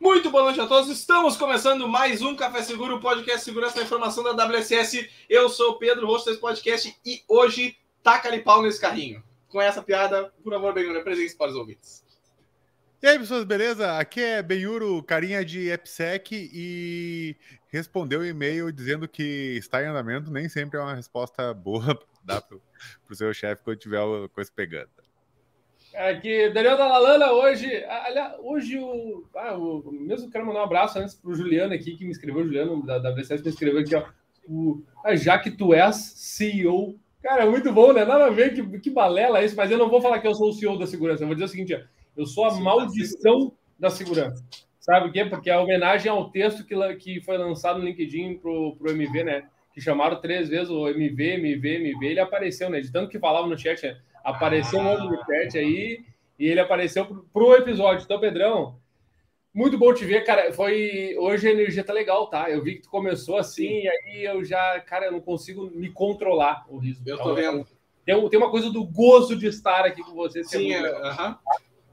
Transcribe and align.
Muito 0.00 0.30
boa 0.30 0.44
noite 0.44 0.60
a 0.60 0.66
todos. 0.66 0.88
Estamos 0.88 1.36
começando 1.36 1.88
mais 1.88 2.22
um 2.22 2.36
Café 2.36 2.62
Seguro, 2.62 2.96
o 2.96 3.00
podcast 3.00 3.44
Segurança 3.44 3.76
da 3.76 3.82
Informação 3.82 4.22
da 4.22 4.46
WSS. 4.46 5.10
Eu 5.28 5.48
sou 5.48 5.72
o 5.72 5.78
Pedro, 5.78 6.06
host 6.06 6.28
desse 6.28 6.40
podcast, 6.40 6.96
e 7.04 7.24
hoje 7.26 7.76
taca-lhe 8.00 8.38
pau 8.38 8.62
nesse 8.62 8.80
carrinho. 8.80 9.24
Com 9.48 9.60
essa 9.60 9.82
piada, 9.82 10.32
por 10.42 10.52
favor, 10.52 10.72
Benhuro, 10.72 11.02
presente 11.02 11.34
para 11.34 11.50
os 11.50 11.56
ouvintes. 11.56 12.04
E 13.02 13.08
aí, 13.08 13.18
pessoas, 13.18 13.42
beleza? 13.42 13.98
Aqui 13.98 14.20
é 14.20 14.40
Benhuro, 14.40 15.02
carinha 15.02 15.44
de 15.44 15.68
EPSEC, 15.68 16.48
e 16.52 17.36
respondeu 17.66 18.20
o 18.20 18.26
e-mail 18.26 18.70
dizendo 18.70 19.08
que 19.08 19.56
está 19.58 19.82
em 19.82 19.86
andamento. 19.86 20.30
Nem 20.30 20.48
sempre 20.48 20.78
é 20.78 20.82
uma 20.82 20.94
resposta 20.94 21.52
boa 21.52 21.98
para 22.24 22.56
o 23.10 23.14
seu 23.16 23.34
chefe 23.34 23.64
quando 23.64 23.78
tiver 23.78 23.98
a 23.98 24.28
coisa 24.28 24.50
pegando. 24.54 24.90
Aqui, 25.98 26.48
Daniel 26.50 26.76
Dalalana, 26.76 27.32
hoje, 27.32 27.84
aliás, 27.84 28.34
hoje 28.38 28.78
o, 28.78 29.24
ah, 29.34 29.58
o, 29.58 29.90
mesmo 29.90 30.30
quero 30.30 30.46
mandar 30.46 30.60
um 30.60 30.64
abraço 30.64 30.96
antes 30.96 31.12
pro 31.12 31.34
Juliano 31.34 31.74
aqui, 31.74 31.96
que 31.96 32.04
me 32.04 32.12
escreveu, 32.12 32.44
Juliano 32.44 32.86
da, 32.86 33.00
da 33.00 33.10
VCS 33.10 33.42
me 33.42 33.48
escreveu 33.48 33.80
aqui, 33.80 33.96
ó, 33.96 34.04
o, 34.48 34.80
ah, 35.04 35.16
já 35.16 35.36
que 35.40 35.50
tu 35.50 35.74
és 35.74 35.96
CEO, 35.96 36.94
cara, 37.20 37.42
é 37.42 37.50
muito 37.50 37.72
bom, 37.72 37.92
né, 37.92 38.04
nada 38.04 38.26
a 38.26 38.30
ver, 38.30 38.54
que, 38.54 38.78
que 38.78 38.90
balela 38.90 39.42
isso, 39.42 39.56
mas 39.56 39.72
eu 39.72 39.76
não 39.76 39.90
vou 39.90 40.00
falar 40.00 40.20
que 40.20 40.28
eu 40.28 40.36
sou 40.36 40.50
o 40.50 40.52
CEO 40.52 40.78
da 40.78 40.86
segurança, 40.86 41.24
eu 41.24 41.26
vou 41.26 41.34
dizer 41.34 41.46
o 41.46 41.48
seguinte, 41.48 41.74
ó, 41.74 41.80
eu 42.16 42.26
sou 42.26 42.44
a 42.44 42.52
Sim, 42.52 42.62
maldição 42.62 43.52
da 43.76 43.90
segurança, 43.90 44.44
sabe 44.78 45.08
o 45.08 45.12
quê? 45.12 45.24
Porque 45.24 45.50
é 45.50 45.58
homenagem 45.58 46.12
ao 46.12 46.30
texto 46.30 46.64
que, 46.64 46.76
que 46.94 47.20
foi 47.22 47.36
lançado 47.36 47.80
no 47.80 47.84
LinkedIn 47.84 48.38
pro, 48.38 48.76
pro 48.76 48.92
MV, 48.92 49.24
né, 49.24 49.48
que 49.74 49.80
chamaram 49.80 50.20
três 50.20 50.48
vezes 50.48 50.70
o 50.70 50.86
MV, 50.88 51.38
MV, 51.38 51.68
MV, 51.74 52.06
ele 52.06 52.20
apareceu, 52.20 52.70
né, 52.70 52.80
de 52.80 52.92
tanto 52.92 53.10
que 53.10 53.18
falava 53.18 53.48
no 53.48 53.58
chat, 53.58 53.82
né, 53.82 53.98
Apareceu 54.24 54.78
um 54.78 54.84
monte 54.84 55.08
de 55.08 55.24
chat 55.26 55.58
aí 55.58 56.04
e 56.38 56.46
ele 56.46 56.60
apareceu 56.60 57.06
pro, 57.06 57.24
pro 57.32 57.54
episódio. 57.56 58.04
Então, 58.04 58.20
Pedrão, 58.20 58.78
muito 59.52 59.76
bom 59.76 59.92
te 59.92 60.04
ver, 60.04 60.24
cara. 60.24 60.52
Foi 60.52 61.16
hoje 61.18 61.48
a 61.48 61.52
energia 61.52 61.82
tá 61.82 61.92
legal, 61.92 62.28
tá? 62.28 62.50
Eu 62.50 62.62
vi 62.62 62.76
que 62.76 62.82
tu 62.82 62.90
começou 62.90 63.36
assim 63.36 63.66
Sim. 63.66 63.82
e 63.82 63.88
aí 63.88 64.24
eu 64.24 64.44
já, 64.44 64.80
cara, 64.80 65.06
eu 65.06 65.12
não 65.12 65.20
consigo 65.20 65.70
me 65.70 65.90
controlar 65.90 66.64
o 66.68 66.78
riso. 66.78 67.02
Eu 67.04 67.18
tô 67.18 67.34
vendo. 67.34 67.66
Tem, 68.04 68.28
tem 68.28 68.38
uma 68.38 68.50
coisa 68.50 68.70
do 68.70 68.84
gozo 68.84 69.36
de 69.36 69.46
estar 69.46 69.84
aqui 69.84 70.02
com 70.02 70.14
você. 70.14 70.42
Sim, 70.44 70.72
é, 70.72 70.80
uh 70.80 71.16
-huh. 71.16 71.38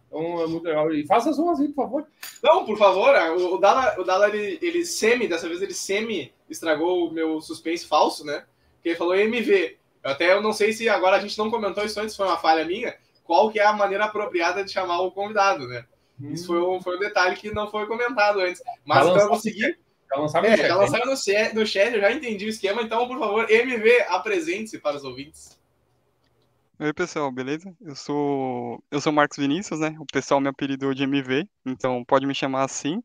Então 0.08 0.42
é 0.42 0.48
muito 0.48 0.64
legal. 0.64 0.94
E 0.94 1.06
faça 1.06 1.30
as 1.30 1.38
ruas 1.38 1.60
aí, 1.60 1.68
por 1.68 1.84
favor. 1.84 2.08
Não, 2.42 2.66
por 2.66 2.78
favor. 2.78 3.14
O, 3.38 3.56
o 3.56 3.58
Dala, 3.58 4.00
o 4.00 4.04
Dala 4.04 4.30
ele, 4.30 4.58
ele 4.62 4.86
semi, 4.86 5.28
dessa 5.28 5.48
vez 5.48 5.62
ele 5.62 5.74
semi 5.74 6.32
estragou 6.50 7.08
o 7.08 7.12
meu 7.12 7.42
suspense 7.42 7.86
falso, 7.86 8.26
né? 8.26 8.46
Porque 8.76 8.90
ele 8.90 8.96
falou 8.96 9.16
MV. 9.16 9.78
Até 10.06 10.32
eu 10.32 10.42
não 10.42 10.54
sei 10.54 10.72
se 10.72 10.88
agora 10.88 11.18
a 11.18 11.20
gente 11.20 11.36
não 11.36 11.50
comentou 11.50 11.84
isso 11.84 12.00
antes, 12.00 12.16
foi 12.16 12.28
uma 12.28 12.38
falha 12.38 12.64
minha, 12.64 12.96
qual 13.24 13.50
que 13.50 13.60
é 13.60 13.66
a 13.66 13.74
maneira 13.74 14.06
apropriada 14.06 14.64
de 14.64 14.72
chamar 14.72 15.02
o 15.02 15.12
convidado, 15.12 15.68
né? 15.68 15.84
Hum. 16.22 16.32
Isso 16.32 16.46
foi 16.46 16.62
um, 16.62 16.80
foi 16.80 16.96
um 16.96 17.00
detalhe 17.00 17.36
que 17.36 17.52
não 17.52 17.72
foi 17.72 17.88
comentado 17.88 18.40
antes. 18.40 18.62
Mas 18.86 19.04
então 19.04 19.18
eu 19.18 19.28
vou 19.28 19.40
seguir. 19.40 19.80
Já 20.08 20.20
lançaram, 20.20 20.48
é, 20.48 20.58
já 20.58 20.76
lançaram 20.76 21.10
no, 21.10 21.18
chat, 21.18 21.56
no 21.56 21.66
chat, 21.66 21.92
eu 21.92 22.02
já 22.02 22.12
entendi 22.12 22.46
o 22.46 22.50
esquema, 22.50 22.84
então, 22.84 23.08
por 23.08 23.18
favor, 23.18 23.50
MV, 23.50 24.06
apresente-se 24.08 24.78
para 24.78 24.96
os 24.96 25.04
ouvintes. 25.04 25.60
Oi, 26.80 26.94
pessoal, 26.94 27.32
beleza? 27.32 27.76
Eu 27.82 27.96
sou 27.96 28.84
eu 28.92 29.02
sou 29.02 29.12
Marcos 29.12 29.40
Vinícius, 29.40 29.80
né? 29.80 29.96
O 30.00 30.06
pessoal 30.06 30.40
me 30.40 30.50
apelidou 30.50 30.94
de 30.94 31.04
MV, 31.04 31.48
então 31.66 32.06
pode 32.06 32.28
me 32.28 32.36
chamar 32.36 32.64
assim. 32.64 33.02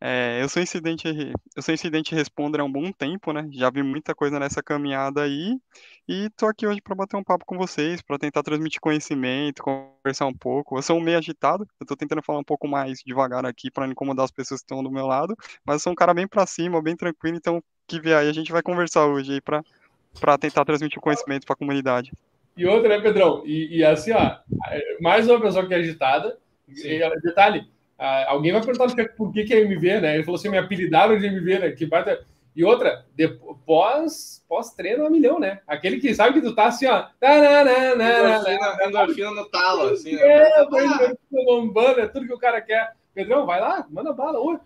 É, 0.00 0.40
eu 0.40 0.48
sou 0.48 0.62
incidente, 0.62 1.08
eu 1.56 1.62
sou 1.62 1.74
incidente 1.74 2.14
responder 2.14 2.60
há 2.60 2.64
um 2.64 2.70
bom 2.70 2.92
tempo, 2.92 3.32
né? 3.32 3.48
Já 3.50 3.68
vi 3.70 3.82
muita 3.82 4.14
coisa 4.14 4.38
nessa 4.38 4.62
caminhada 4.62 5.22
aí 5.22 5.58
e 6.08 6.30
tô 6.30 6.46
aqui 6.46 6.66
hoje 6.66 6.80
para 6.80 6.94
bater 6.94 7.16
um 7.16 7.22
papo 7.22 7.44
com 7.44 7.58
vocês, 7.58 8.00
para 8.00 8.18
tentar 8.18 8.42
transmitir 8.42 8.80
conhecimento, 8.80 9.62
conversar 9.62 10.26
um 10.26 10.32
pouco. 10.32 10.78
Eu 10.78 10.82
sou 10.82 10.98
meio 11.00 11.18
agitado, 11.18 11.68
eu 11.78 11.86
tô 11.86 11.94
tentando 11.94 12.22
falar 12.22 12.38
um 12.38 12.44
pouco 12.44 12.66
mais 12.66 13.00
devagar 13.04 13.44
aqui 13.44 13.70
para 13.70 13.84
não 13.84 13.92
incomodar 13.92 14.24
as 14.24 14.30
pessoas 14.30 14.60
que 14.60 14.64
estão 14.64 14.82
do 14.82 14.90
meu 14.90 15.06
lado, 15.06 15.36
mas 15.64 15.74
eu 15.74 15.80
sou 15.80 15.92
um 15.92 15.96
cara 15.96 16.14
bem 16.14 16.26
para 16.26 16.46
cima, 16.46 16.80
bem 16.80 16.96
tranquilo, 16.96 17.36
então 17.36 17.62
que 17.86 18.00
vier 18.00 18.16
aí 18.16 18.28
a 18.28 18.32
gente 18.32 18.50
vai 18.50 18.62
conversar 18.62 19.06
hoje 19.06 19.34
aí 19.34 19.40
para 19.40 19.62
para 20.18 20.38
tentar 20.38 20.64
transmitir 20.64 20.98
o 20.98 21.02
conhecimento 21.02 21.46
para 21.46 21.54
a 21.54 21.56
comunidade. 21.56 22.12
E 22.56 22.66
outra, 22.66 22.88
né, 22.88 23.00
Pedrão? 23.00 23.42
E, 23.44 23.78
e 23.78 23.84
assim, 23.84 24.12
ó, 24.12 24.36
mais 25.00 25.28
uma 25.28 25.40
pessoa 25.40 25.66
que 25.66 25.74
é 25.74 25.76
agitada. 25.76 26.36
E, 26.66 27.00
detalhe, 27.22 27.68
alguém 28.26 28.52
vai 28.52 28.60
perguntar 28.64 29.08
por 29.16 29.32
que, 29.32 29.44
que 29.44 29.54
é 29.54 29.60
MV, 29.60 30.00
né? 30.00 30.14
Ele 30.14 30.24
falou 30.24 30.38
assim: 30.38 30.48
me 30.48 30.58
apelidaram 30.58 31.16
de 31.16 31.26
MV, 31.26 31.58
né? 31.60 31.70
Que 31.70 31.86
bate... 31.86 32.18
E 32.54 32.64
outra, 32.64 33.06
pós, 33.64 34.44
pós 34.48 34.74
treino 34.74 35.06
a 35.06 35.10
milhão, 35.10 35.38
né? 35.38 35.60
Aquele 35.66 36.00
que 36.00 36.14
sabe 36.14 36.40
que 36.40 36.46
tu 36.46 36.54
tá 36.54 36.66
assim, 36.66 36.86
ó. 36.86 37.06
Endorfina 38.86 39.30
no 39.30 39.48
talo, 39.48 39.90
assim. 39.90 40.16
Né? 40.16 40.22
É, 40.22 40.66
bombando, 41.30 42.00
é 42.00 42.08
tudo 42.08 42.26
que 42.26 42.34
o 42.34 42.38
cara 42.38 42.60
quer. 42.60 42.92
Pedrão, 43.14 43.46
vai 43.46 43.60
lá, 43.60 43.86
manda 43.90 44.12
bala. 44.12 44.38
Oi, 44.40 44.58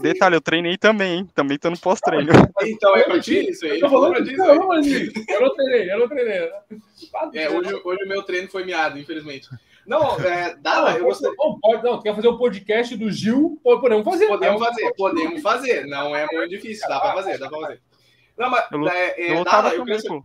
Detalhe, 0.00 0.36
eu 0.36 0.40
treinei 0.40 0.76
também, 0.76 1.18
hein? 1.18 1.28
Também 1.34 1.58
tô 1.58 1.70
no 1.70 1.78
pós-treino. 1.78 2.32
Então, 2.62 2.96
é 2.96 3.04
pra 3.04 3.20
ti 3.20 3.50
isso 3.50 3.64
aí? 3.64 3.80
Eu, 3.80 3.88
falando, 3.88 4.28
eu, 4.28 4.44
eu 4.44 5.40
não 5.40 5.54
treinei, 5.54 5.92
eu 5.92 5.98
não 5.98 6.08
treinei. 6.08 6.50
É, 7.34 7.50
hoje, 7.50 7.80
hoje 7.84 8.04
o 8.04 8.08
meu 8.08 8.22
treino 8.22 8.48
foi 8.48 8.64
miado, 8.64 8.98
infelizmente. 8.98 9.48
Não, 9.86 10.18
é, 10.20 10.54
dá, 10.56 10.96
eu 10.96 11.04
gostaria... 11.04 11.34
não, 11.36 11.58
pode, 11.58 11.82
não, 11.82 11.96
tu 11.98 12.02
quer 12.02 12.14
fazer 12.14 12.28
um 12.28 12.36
podcast 12.36 12.96
do 12.96 13.10
Gil? 13.10 13.58
Podemos 13.62 14.04
fazer. 14.04 14.28
Podemos 14.28 14.64
fazer, 14.64 14.92
podemos 14.94 15.42
fazer. 15.42 15.86
Não 15.86 16.14
é 16.14 16.26
muito 16.30 16.50
difícil, 16.50 16.88
dá 16.88 17.00
pra 17.00 17.14
fazer, 17.14 17.38
dá 17.38 17.48
pra 17.48 17.60
fazer. 17.60 17.80
Não, 18.38 18.50
mas 18.50 18.64
eu, 18.70 18.88
é, 18.88 19.14
é, 19.18 19.44
dá, 19.44 19.74
eu 19.74 19.84
quero... 19.84 20.24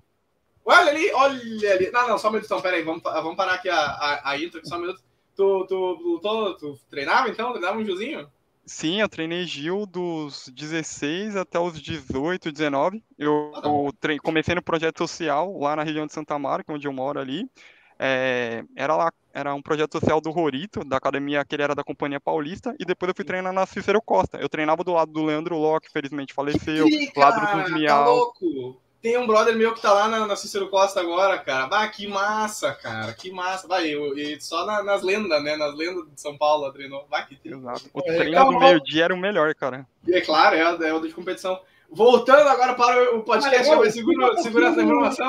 Olha 0.66 0.92
ali, 0.92 1.12
olha 1.14 1.74
ali. 1.74 1.92
Não, 1.92 2.08
não, 2.10 2.18
só 2.18 2.28
um 2.28 2.32
minuto, 2.32 2.46
então, 2.46 2.62
peraí, 2.62 2.84
vamos, 2.84 3.02
vamos 3.02 3.36
parar 3.36 3.54
aqui 3.54 3.70
a, 3.70 3.78
a, 3.78 4.32
a 4.32 4.38
intro, 4.40 4.60
só 4.66 4.76
um 4.76 4.82
minuto. 4.82 5.02
Tu, 5.36 5.66
tu, 5.68 6.20
tu, 6.22 6.54
tu, 6.56 6.80
treinava 6.90 7.30
então? 7.30 7.52
Treinava 7.52 7.78
um 7.78 7.86
Gilzinho? 7.86 8.30
Sim, 8.68 9.00
eu 9.00 9.08
treinei 9.08 9.46
Gil 9.46 9.86
dos 9.86 10.50
16 10.50 11.38
até 11.38 11.58
os 11.58 11.82
18, 11.82 12.52
19. 12.52 13.02
Eu, 13.18 13.54
ah, 13.56 13.62
eu 13.64 14.22
comecei 14.22 14.54
no 14.54 14.62
projeto 14.62 14.98
social 14.98 15.58
lá 15.58 15.74
na 15.74 15.84
região 15.84 16.06
de 16.06 16.12
Santa 16.12 16.38
Marta, 16.38 16.74
onde 16.74 16.86
eu 16.86 16.92
moro 16.92 17.18
ali. 17.18 17.50
É, 17.98 18.66
era 18.76 18.96
lá, 18.98 19.12
era 19.34 19.56
um 19.56 19.62
projeto 19.62 19.94
social 19.94 20.20
do 20.20 20.32
Rorito, 20.32 20.84
da 20.84 20.98
academia 20.98 21.46
que 21.46 21.56
ele 21.56 21.64
era 21.64 21.74
da 21.74 21.84
Companhia 21.84 22.20
Paulista, 22.20 22.76
e 22.78 22.84
depois 22.84 23.08
eu 23.08 23.16
fui 23.16 23.24
treinar 23.24 23.54
na 23.54 23.66
Cícero 23.66 24.02
Costa. 24.02 24.38
Eu 24.38 24.50
treinava 24.50 24.84
do 24.84 24.92
lado 24.92 25.14
do 25.14 25.24
Leandro 25.24 25.58
Locke, 25.58 25.90
felizmente 25.90 26.34
faleceu, 26.34 26.86
do 26.90 27.20
lado 27.20 27.40
do 27.40 27.72
Miau. 27.72 28.04
Tá 28.04 28.12
louco. 28.12 28.82
Tem 29.02 29.18
um 29.18 29.28
brother 29.28 29.56
meu 29.56 29.74
que 29.74 29.82
tá 29.82 29.94
lá 29.94 30.08
na, 30.08 30.26
na 30.26 30.36
Cícero 30.36 30.70
Costa 30.70 31.00
agora, 31.00 31.38
cara. 31.38 31.68
Bah, 31.68 31.88
que 31.88 32.08
massa, 32.08 32.74
cara. 32.74 33.14
Que 33.14 33.32
massa. 33.32 33.68
Vai, 33.68 33.88
eu 33.88 34.14
só 34.40 34.66
na, 34.66 34.84
nas 34.84 35.04
lendas, 35.04 35.44
né? 35.44 35.56
Nas 35.56 35.76
lendas 35.76 36.04
de 36.12 36.20
São 36.20 36.38
Paulo 36.38 36.72
treinou. 36.72 37.06
Vai, 37.10 37.26
que 37.26 37.40
Exato. 37.44 37.90
O 37.94 38.00
é, 38.00 38.18
treino 38.18 38.46
do 38.46 38.60
meio-dia 38.60 39.06
era 39.06 39.14
o 39.14 39.18
melhor, 39.18 39.54
cara. 39.54 39.86
É 40.08 40.22
claro, 40.22 40.56
é, 40.56 40.90
é 40.90 40.94
o 40.94 41.00
de 41.00 41.14
competição. 41.14 41.60
Voltando 41.90 42.50
agora 42.50 42.76
para 42.76 43.16
o 43.16 43.24
podcast 43.24 43.66
segura, 43.92 44.38
segurança 44.38 44.76
da 44.76 44.84
informação. 44.84 45.28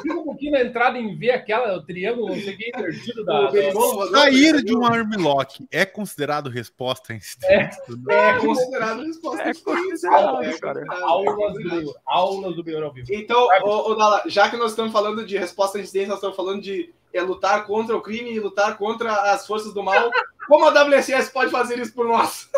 Fica 0.00 0.14
um 0.14 0.24
pouquinho 0.24 0.52
na 0.52 0.62
entrada 0.62 0.96
em 0.96 1.16
ver 1.16 1.32
aquela, 1.32 1.76
o 1.76 1.82
triângulo, 1.82 2.28
não 2.28 2.40
sei 2.40 2.54
o 2.54 2.56
que, 2.56 2.70
invertido 2.74 3.24
da. 3.24 3.50
Sair 4.12 4.62
de 4.62 4.76
um 4.76 4.86
armlock 4.86 5.66
é 5.70 5.84
considerado 5.84 6.48
resposta 6.48 7.12
em 7.12 7.20
é, 7.44 7.70
é 8.10 8.38
considerado 8.38 9.02
resposta 9.02 9.42
é 9.42 9.54
considerado, 9.54 10.42
é 10.44 10.58
cara. 10.58 10.84
Aulas 11.02 11.54
do, 11.54 11.96
aulas 12.06 12.56
do 12.56 12.62
Bior 12.62 12.84
ao 12.84 12.92
vivo. 12.92 13.08
Então, 13.10 13.48
ô, 13.62 13.90
ô, 13.90 13.94
Dala, 13.94 14.22
já 14.26 14.48
que 14.48 14.56
nós 14.56 14.70
estamos 14.70 14.92
falando 14.92 15.26
de 15.26 15.36
resposta 15.36 15.78
a 15.78 15.80
incidência, 15.80 16.08
nós 16.08 16.18
estamos 16.18 16.36
falando 16.36 16.62
de 16.62 16.94
é, 17.12 17.20
lutar 17.22 17.66
contra 17.66 17.96
o 17.96 18.00
crime 18.00 18.32
e 18.32 18.40
lutar 18.40 18.76
contra 18.76 19.32
as 19.32 19.46
forças 19.46 19.72
do 19.72 19.82
mal. 19.82 20.10
Como 20.46 20.64
a 20.64 20.70
WCS 20.70 21.30
pode 21.30 21.50
fazer 21.50 21.78
isso 21.78 21.94
por 21.94 22.06
nós? 22.06 22.50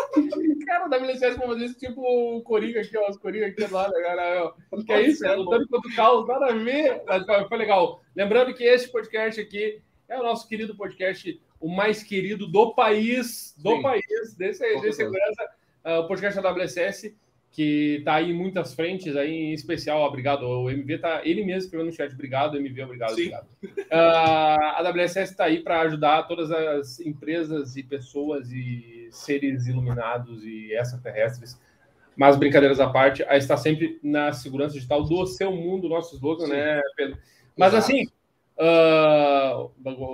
Cara, 0.65 0.85
a 0.85 0.87
WCS 0.87 1.35
pode 1.35 1.53
fazer 1.53 1.65
isso 1.65 1.77
tipo 1.77 2.01
o 2.01 2.41
Coringa 2.41 2.79
aqui, 2.79 2.97
ó. 2.97 3.09
Os 3.09 3.17
Coringa 3.17 3.47
aqui 3.47 3.67
lá, 3.67 3.89
né, 3.89 4.01
cara? 4.01 4.53
Que 4.85 4.93
é 4.93 5.01
isso, 5.01 5.25
é 5.25 5.35
lutando 5.35 5.67
contra 5.67 5.91
o 5.91 5.95
caos, 5.95 6.27
nada 6.27 6.47
a 6.47 6.53
ver. 6.53 7.01
Mas 7.05 7.47
foi 7.49 7.57
legal. 7.57 8.01
Lembrando 8.15 8.53
que 8.53 8.63
esse 8.63 8.89
podcast 8.89 9.41
aqui 9.41 9.81
é 10.07 10.17
o 10.17 10.23
nosso 10.23 10.47
querido 10.47 10.75
podcast, 10.75 11.41
o 11.59 11.69
mais 11.69 12.01
querido 12.03 12.47
do 12.47 12.73
país, 12.73 13.53
do 13.57 13.75
Sim. 13.75 13.81
país, 13.81 14.35
desse, 14.37 14.59
desse 14.81 14.93
segurança, 14.93 15.49
uh, 15.85 15.99
o 15.99 16.07
podcast 16.07 16.41
da 16.41 16.51
WCS 16.51 17.13
que 17.51 17.97
está 17.99 18.15
aí 18.15 18.31
em 18.31 18.33
muitas 18.33 18.73
frentes, 18.73 19.15
aí 19.17 19.29
em 19.29 19.53
especial, 19.53 20.01
obrigado. 20.03 20.43
O 20.47 20.69
MV 20.69 20.97
tá 20.99 21.21
ele 21.25 21.43
mesmo 21.43 21.63
escrevendo 21.63 21.87
no 21.87 21.93
chat, 21.93 22.13
obrigado, 22.13 22.57
MV, 22.57 22.83
obrigado, 22.83 23.09
Sim. 23.09 23.33
obrigado. 23.33 23.47
Uh, 23.61 24.63
a 24.77 24.89
WSS 24.89 25.31
está 25.31 25.45
aí 25.45 25.59
para 25.59 25.81
ajudar 25.81 26.23
todas 26.23 26.49
as 26.49 27.01
empresas 27.01 27.75
e 27.75 27.83
pessoas 27.83 28.49
e 28.51 29.09
seres 29.11 29.67
iluminados 29.67 30.45
e 30.45 30.73
extraterrestres. 30.73 31.59
Mas 32.15 32.37
brincadeiras 32.37 32.79
à 32.79 32.89
parte, 32.89 33.23
a 33.23 33.35
estar 33.35 33.57
sempre 33.57 33.99
na 34.01 34.31
segurança 34.31 34.75
digital 34.75 35.03
do 35.03 35.25
seu 35.25 35.51
mundo, 35.51 35.89
nosso 35.89 36.15
slogan, 36.15 36.45
Sim. 36.45 36.51
né, 36.51 36.81
Pedro? 36.95 37.17
Mas 37.57 37.73
Exato. 37.73 37.91
assim, 37.91 38.07
uh, 38.57 39.71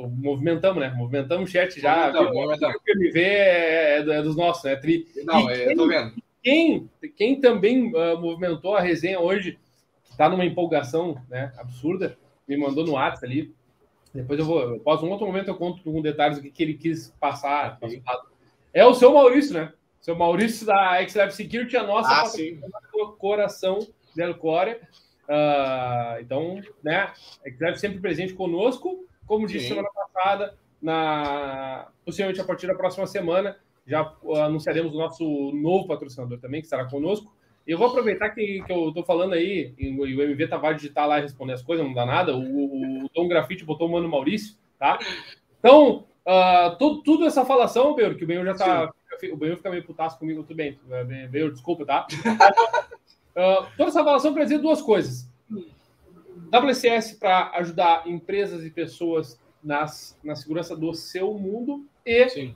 movimentamos, 0.10 0.80
né? 0.80 0.90
Movimentamos 0.90 1.48
o 1.48 1.52
chat 1.52 1.80
já. 1.80 2.12
O 2.12 2.54
MV 2.54 3.20
é, 3.20 4.00
é, 4.00 4.22
dos 4.24 4.36
nossos, 4.36 4.64
né? 4.64 4.76
Tri... 4.76 5.08
Não, 5.24 5.52
e, 5.52 5.72
eu 5.72 5.76
tô 5.76 5.88
vendo 5.88 6.14
quem, 6.48 6.90
quem 7.18 7.42
também 7.42 7.94
uh, 7.94 8.18
movimentou 8.18 8.74
a 8.74 8.80
resenha 8.80 9.20
hoje, 9.20 9.60
está 10.10 10.30
numa 10.30 10.46
empolgação 10.46 11.22
né, 11.28 11.52
absurda, 11.58 12.18
me 12.48 12.56
mandou 12.56 12.86
no 12.86 12.94
WhatsApp 12.94 13.26
ali. 13.26 13.56
Depois 14.14 14.40
eu 14.40 14.46
vou, 14.46 14.62
eu 14.62 14.80
posso, 14.80 15.06
um 15.06 15.10
outro 15.10 15.28
momento 15.28 15.50
eu 15.50 15.58
conto 15.58 15.84
com 15.84 16.02
detalhes 16.02 16.38
o 16.38 16.42
que, 16.42 16.50
que 16.50 16.64
ele 16.64 16.76
quis 16.76 17.14
passar. 17.20 17.78
É 18.74 18.86
o 18.86 18.94
seu 18.94 19.14
Maurício, 19.14 19.54
né? 19.54 19.74
Seu 20.00 20.16
Maurício 20.16 20.66
da 20.66 21.06
XLab 21.06 21.34
Security, 21.34 21.76
a 21.76 21.84
nossa 21.84 22.10
Ah, 22.10 22.24
do 22.94 23.12
coração 23.18 23.80
del 24.16 24.34
Core. 24.38 24.80
Ah, 25.28 26.16
então, 26.22 26.62
né, 26.82 27.12
XLab 27.46 27.78
sempre 27.78 28.00
presente 28.00 28.34
conosco. 28.34 29.06
Como 29.26 29.46
disse 29.46 29.68
Sim. 29.68 29.76
semana 29.76 29.90
passada, 29.94 30.58
na, 30.82 31.90
possivelmente 32.06 32.40
a 32.40 32.46
partir 32.46 32.68
da 32.68 32.74
próxima 32.74 33.06
semana, 33.06 33.58
já 33.88 34.02
ah, 34.36 34.44
anunciaremos 34.46 34.94
o 34.94 34.98
nosso 34.98 35.24
novo 35.54 35.88
patrocinador 35.88 36.38
também, 36.40 36.62
que 36.62 36.68
estará 36.68 36.86
conosco. 36.86 37.34
E 37.66 37.72
eu 37.72 37.78
vou 37.78 37.88
aproveitar 37.88 38.30
que, 38.30 38.62
que 38.64 38.72
eu 38.72 38.94
tô 38.94 39.04
falando 39.04 39.34
aí, 39.34 39.74
e 39.78 39.90
o 39.90 40.06
MV 40.22 40.48
tá 40.48 40.58
vai 40.58 40.76
digitar 40.76 41.08
lá 41.08 41.20
e 41.20 41.22
responder 41.24 41.54
as 41.54 41.62
coisas, 41.62 41.86
não 41.86 41.94
dá 41.94 42.06
nada. 42.06 42.36
O, 42.36 42.42
o, 42.42 43.06
o 43.06 43.10
Tom 43.10 43.28
Grafite 43.28 43.66
botou 43.66 43.88
o 43.88 43.92
Mano 43.92 44.08
Maurício, 44.08 44.56
tá? 44.80 45.00
Então, 45.60 46.06
ah, 46.26 46.76
tu- 46.80 47.02
tudo 47.04 47.26
essa 47.26 47.44
falação, 47.44 47.96
Benhur, 47.96 48.16
que 48.16 48.24
o 48.24 48.28
Benhur 48.28 48.46
já 48.46 48.54
tá. 48.56 48.94
O 49.32 49.36
Benhur 49.38 49.58
fica 49.58 49.70
meio 49.72 49.84
putaço 49.84 50.20
comigo, 50.20 50.44
tudo 50.44 50.56
bem. 50.56 50.80
eh, 50.92 51.28
Benhur, 51.28 51.52
desculpa, 51.52 51.86
tá? 51.86 52.06
Ah, 53.40 53.68
toda 53.78 53.90
essa 53.90 54.04
falação 54.04 54.34
quer 54.34 54.46
dizer 54.46 54.58
duas 54.58 54.82
coisas. 54.82 55.30
WCS 56.52 57.14
para 57.20 57.52
ajudar 57.58 58.08
empresas 58.08 58.66
e 58.66 58.70
pessoas 58.72 59.40
nas, 59.64 60.18
na 60.24 60.36
segurança 60.36 60.76
do 60.76 60.92
seu 60.94 61.34
mundo 61.36 61.86
e 62.06 62.30
Sim. 62.30 62.56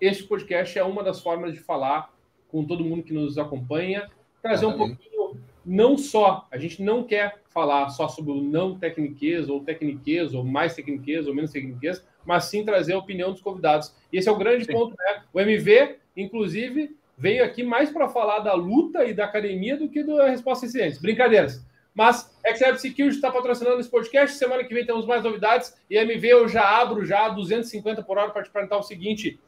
Este 0.00 0.24
podcast 0.24 0.78
é 0.78 0.84
uma 0.84 1.02
das 1.02 1.20
formas 1.20 1.52
de 1.52 1.60
falar 1.60 2.12
com 2.48 2.64
todo 2.64 2.84
mundo 2.84 3.02
que 3.02 3.12
nos 3.12 3.38
acompanha, 3.38 4.08
trazer 4.42 4.66
um 4.66 4.76
pouquinho, 4.76 5.40
não 5.64 5.96
só, 5.96 6.48
a 6.50 6.58
gente 6.58 6.82
não 6.82 7.04
quer 7.04 7.40
falar 7.50 7.88
só 7.90 8.08
sobre 8.08 8.32
o 8.32 8.42
não 8.42 8.78
tecniquez, 8.78 9.48
ou 9.48 9.62
tecniquez, 9.62 10.34
ou 10.34 10.42
mais 10.44 10.74
tecniquez, 10.74 11.26
ou 11.28 11.34
menos 11.34 11.52
tecniquez, 11.52 12.04
mas 12.24 12.44
sim 12.44 12.64
trazer 12.64 12.94
a 12.94 12.98
opinião 12.98 13.32
dos 13.32 13.42
convidados. 13.42 13.94
E 14.12 14.18
esse 14.18 14.28
é 14.28 14.32
o 14.32 14.36
grande 14.36 14.64
Sim. 14.64 14.72
ponto, 14.72 14.96
né? 14.98 15.22
O 15.32 15.40
MV, 15.40 15.96
inclusive, 16.16 16.96
veio 17.16 17.44
aqui 17.44 17.62
mais 17.62 17.90
para 17.90 18.08
falar 18.08 18.40
da 18.40 18.54
luta 18.54 19.04
e 19.04 19.12
da 19.12 19.24
academia 19.24 19.76
do 19.76 19.88
que 19.88 20.02
da 20.02 20.28
resposta 20.28 20.64
a 20.64 20.68
incidentes. 20.68 21.00
Brincadeiras. 21.00 21.64
Mas 21.94 22.34
XLab 22.46 22.78
Security 22.78 23.16
está 23.16 23.30
patrocinando 23.30 23.80
esse 23.80 23.90
podcast. 23.90 24.36
Semana 24.36 24.64
que 24.64 24.72
vem 24.72 24.86
temos 24.86 25.06
mais 25.06 25.22
novidades. 25.22 25.76
E 25.90 25.96
MV 25.96 26.26
eu 26.26 26.48
já 26.48 26.80
abro 26.80 27.04
já 27.04 27.28
250 27.28 28.02
por 28.02 28.16
hora 28.16 28.30
para 28.30 28.42
te 28.42 28.50
perguntar 28.50 28.78
o 28.78 28.82
seguinte. 28.82 29.38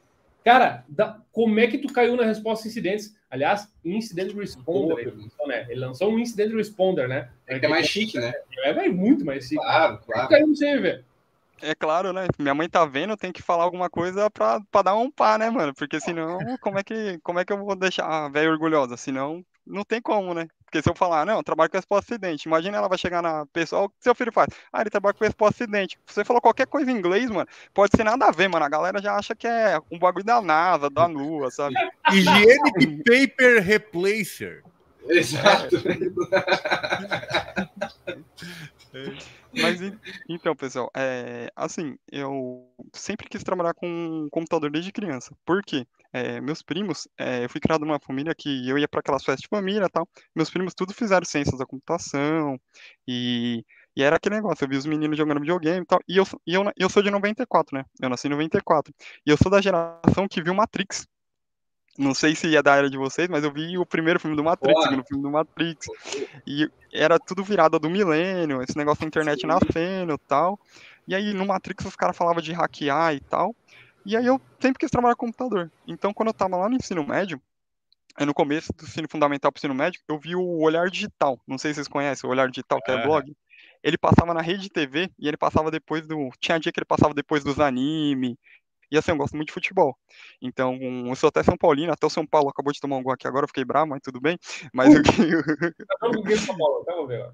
Cara, 0.44 0.84
da- 0.88 1.20
como 1.30 1.58
é 1.60 1.66
que 1.66 1.78
tu 1.78 1.92
caiu 1.92 2.16
na 2.16 2.24
resposta 2.24 2.66
a 2.66 2.68
incidentes? 2.68 3.16
Aliás, 3.30 3.72
Incident 3.84 4.34
Responder. 4.34 5.02
Ele 5.02 5.10
lançou, 5.22 5.46
né? 5.48 5.66
Ele 5.68 5.80
lançou 5.80 6.12
um 6.12 6.18
Incident 6.18 6.52
Responder, 6.52 7.08
né? 7.08 7.30
É 7.46 7.58
que 7.58 7.66
é 7.66 7.68
mais 7.68 7.86
chique, 7.86 8.18
né? 8.18 8.32
É, 8.64 8.72
vai 8.72 8.88
muito 8.88 9.24
mais 9.24 9.44
chique. 9.44 9.56
Claro, 9.56 9.98
Tu 9.98 10.06
claro. 10.06 10.28
caiu 10.28 10.46
no 10.46 10.56
CMV. 10.56 11.04
É 11.62 11.76
claro, 11.76 12.12
né? 12.12 12.26
Minha 12.40 12.54
mãe 12.54 12.68
tá 12.68 12.84
vendo, 12.84 13.16
tem 13.16 13.30
que 13.30 13.40
falar 13.40 13.62
alguma 13.62 13.88
coisa 13.88 14.28
pra, 14.28 14.60
pra 14.70 14.82
dar 14.82 14.96
um 14.96 15.08
pá, 15.08 15.38
né, 15.38 15.48
mano? 15.48 15.72
Porque 15.72 16.00
senão, 16.00 16.38
como 16.60 16.76
é 16.78 16.82
que, 16.82 17.20
como 17.22 17.38
é 17.38 17.44
que 17.44 17.52
eu 17.52 17.58
vou 17.64 17.76
deixar 17.76 18.04
a 18.06 18.28
velha 18.28 18.50
orgulhosa? 18.50 18.96
Senão, 18.96 19.44
não 19.66 19.84
tem 19.84 20.00
como, 20.00 20.34
né? 20.34 20.46
Porque 20.64 20.82
se 20.82 20.88
eu 20.88 20.94
falar, 20.94 21.26
não, 21.26 21.36
eu 21.36 21.42
trabalho 21.42 21.70
com 21.70 21.76
resposta 21.76 22.14
acidente, 22.14 22.46
imagina 22.48 22.78
ela 22.78 22.88
vai 22.88 22.96
chegar 22.96 23.20
na 23.20 23.44
pessoa, 23.52 23.82
o 23.84 23.88
que 23.90 23.96
seu 24.00 24.14
filho 24.14 24.32
faz? 24.32 24.48
Ah, 24.72 24.80
ele 24.80 24.88
trabalha 24.88 25.12
com 25.14 25.24
resposta 25.24 25.62
a 25.62 25.64
acidente. 25.64 25.98
Você 26.06 26.24
falou 26.24 26.40
qualquer 26.40 26.66
coisa 26.66 26.90
em 26.90 26.96
inglês, 26.96 27.30
mano, 27.30 27.46
pode 27.74 27.94
ser 27.94 28.04
nada 28.04 28.26
a 28.26 28.30
ver, 28.30 28.48
mano. 28.48 28.64
A 28.64 28.70
galera 28.70 29.00
já 29.02 29.14
acha 29.14 29.34
que 29.36 29.46
é 29.46 29.78
um 29.90 29.98
bagulho 29.98 30.24
da 30.24 30.40
NASA, 30.40 30.88
da 30.88 31.04
Lua, 31.06 31.50
sabe? 31.50 31.74
Hygienic 32.08 33.02
Paper 33.04 33.62
Replacer. 33.62 34.62
Exato. 35.08 35.76
Mas 39.54 39.80
en- 39.80 39.98
então, 40.28 40.54
pessoal, 40.56 40.90
é, 40.96 41.50
assim, 41.54 41.96
eu 42.10 42.66
sempre 42.92 43.28
quis 43.28 43.42
trabalhar 43.42 43.74
com 43.74 44.28
computador 44.30 44.70
desde 44.70 44.92
criança. 44.92 45.34
Por 45.44 45.62
quê? 45.62 45.86
É, 46.12 46.40
meus 46.40 46.62
primos, 46.62 47.08
é, 47.18 47.44
eu 47.44 47.48
fui 47.48 47.60
criado 47.60 47.86
numa 47.86 47.98
família 47.98 48.34
que 48.34 48.68
eu 48.68 48.76
ia 48.78 48.86
para 48.86 49.00
aquelas 49.00 49.24
festas 49.24 49.42
de 49.42 49.48
família 49.48 49.86
e 49.86 49.88
tal. 49.90 50.06
Meus 50.34 50.50
primos 50.50 50.74
tudo 50.74 50.92
fizeram 50.92 51.24
ciências 51.24 51.58
da 51.58 51.64
computação 51.64 52.60
e, 53.08 53.64
e 53.96 54.02
era 54.02 54.16
aquele 54.16 54.34
negócio. 54.36 54.64
Eu 54.64 54.68
vi 54.68 54.76
os 54.76 54.84
meninos 54.86 55.16
jogando 55.16 55.40
videogame 55.40 55.80
e 55.82 55.86
tal. 55.86 56.00
E 56.06 56.16
eu, 56.18 56.24
sou- 56.26 56.40
e 56.46 56.54
eu, 56.54 56.64
eu 56.76 56.90
sou 56.90 57.02
de 57.02 57.10
94, 57.10 57.76
né? 57.76 57.84
Eu 58.00 58.10
nasci 58.10 58.26
em 58.26 58.30
94. 58.30 58.92
E 59.26 59.30
eu 59.30 59.36
sou 59.38 59.50
da 59.50 59.60
geração 59.62 60.28
que 60.28 60.42
viu 60.42 60.52
Matrix. 60.54 61.06
Não 61.98 62.14
sei 62.14 62.34
se 62.34 62.56
é 62.56 62.62
da 62.62 62.74
era 62.74 62.88
de 62.88 62.96
vocês, 62.96 63.28
mas 63.28 63.44
eu 63.44 63.52
vi 63.52 63.76
o 63.76 63.84
primeiro 63.84 64.18
filme 64.18 64.34
do 64.34 64.42
Matrix, 64.42 64.78
o 64.78 64.82
segundo 64.82 65.04
filme 65.06 65.22
do 65.22 65.30
Matrix. 65.30 65.86
E 66.46 66.68
era 66.92 67.18
tudo 67.18 67.44
virada 67.44 67.78
do 67.78 67.90
milênio, 67.90 68.62
esse 68.62 68.76
negócio 68.78 69.00
da 69.02 69.06
internet 69.06 69.46
nascendo 69.46 70.14
e 70.14 70.18
tal. 70.26 70.58
E 71.06 71.14
aí 71.14 71.34
no 71.34 71.44
Matrix 71.46 71.84
os 71.84 71.96
caras 71.96 72.16
falavam 72.16 72.40
de 72.42 72.52
hackear 72.52 73.14
e 73.14 73.20
tal. 73.20 73.54
E 74.04 74.16
aí 74.16 74.26
eu 74.26 74.40
sempre 74.60 74.78
quis 74.78 74.90
trabalhar 74.90 75.14
com 75.14 75.26
computador. 75.26 75.70
Então 75.86 76.12
quando 76.12 76.28
eu 76.28 76.34
tava 76.34 76.56
lá 76.56 76.68
no 76.68 76.76
ensino 76.76 77.06
médio, 77.06 77.40
aí 78.16 78.26
no 78.26 78.34
começo 78.34 78.72
do 78.72 78.84
ensino 78.84 79.08
fundamental 79.08 79.50
pro 79.52 79.58
ensino 79.58 79.74
médio, 79.74 80.00
eu 80.08 80.18
vi 80.18 80.34
o 80.34 80.60
Olhar 80.60 80.88
Digital. 80.90 81.38
Não 81.46 81.58
sei 81.58 81.70
se 81.72 81.76
vocês 81.76 81.88
conhecem 81.88 82.28
o 82.28 82.30
Olhar 82.30 82.48
Digital, 82.48 82.80
que 82.82 82.90
é 82.90 82.94
É. 82.94 83.02
blog. 83.06 83.34
Ele 83.82 83.98
passava 83.98 84.32
na 84.32 84.40
rede 84.40 84.70
TV 84.70 85.10
e 85.18 85.26
ele 85.26 85.36
passava 85.36 85.70
depois 85.70 86.06
do. 86.06 86.30
Tinha 86.38 86.58
dia 86.58 86.70
que 86.70 86.78
ele 86.78 86.86
passava 86.86 87.12
depois 87.14 87.42
dos 87.42 87.58
anime. 87.58 88.38
E 88.92 88.98
assim, 88.98 89.10
eu 89.10 89.16
gosto 89.16 89.34
muito 89.34 89.48
de 89.48 89.54
futebol. 89.54 89.96
Então, 90.40 90.78
eu 91.08 91.16
sou 91.16 91.28
até 91.28 91.42
São 91.42 91.56
Paulino, 91.56 91.90
até 91.90 92.06
o 92.06 92.10
São 92.10 92.26
Paulo 92.26 92.50
acabou 92.50 92.72
de 92.74 92.78
tomar 92.78 92.96
um 92.96 93.02
gol 93.02 93.14
aqui 93.14 93.26
agora, 93.26 93.44
eu 93.44 93.48
fiquei 93.48 93.64
bravo, 93.64 93.88
mas 93.88 94.00
tudo 94.02 94.20
bem. 94.20 94.38
Mas 94.70 94.94
o 94.94 95.02
que. 95.02 95.10
Tá 96.46 96.52
bola, 96.52 96.84
tá, 96.84 96.92
vamos 96.92 97.08
ver. 97.08 97.32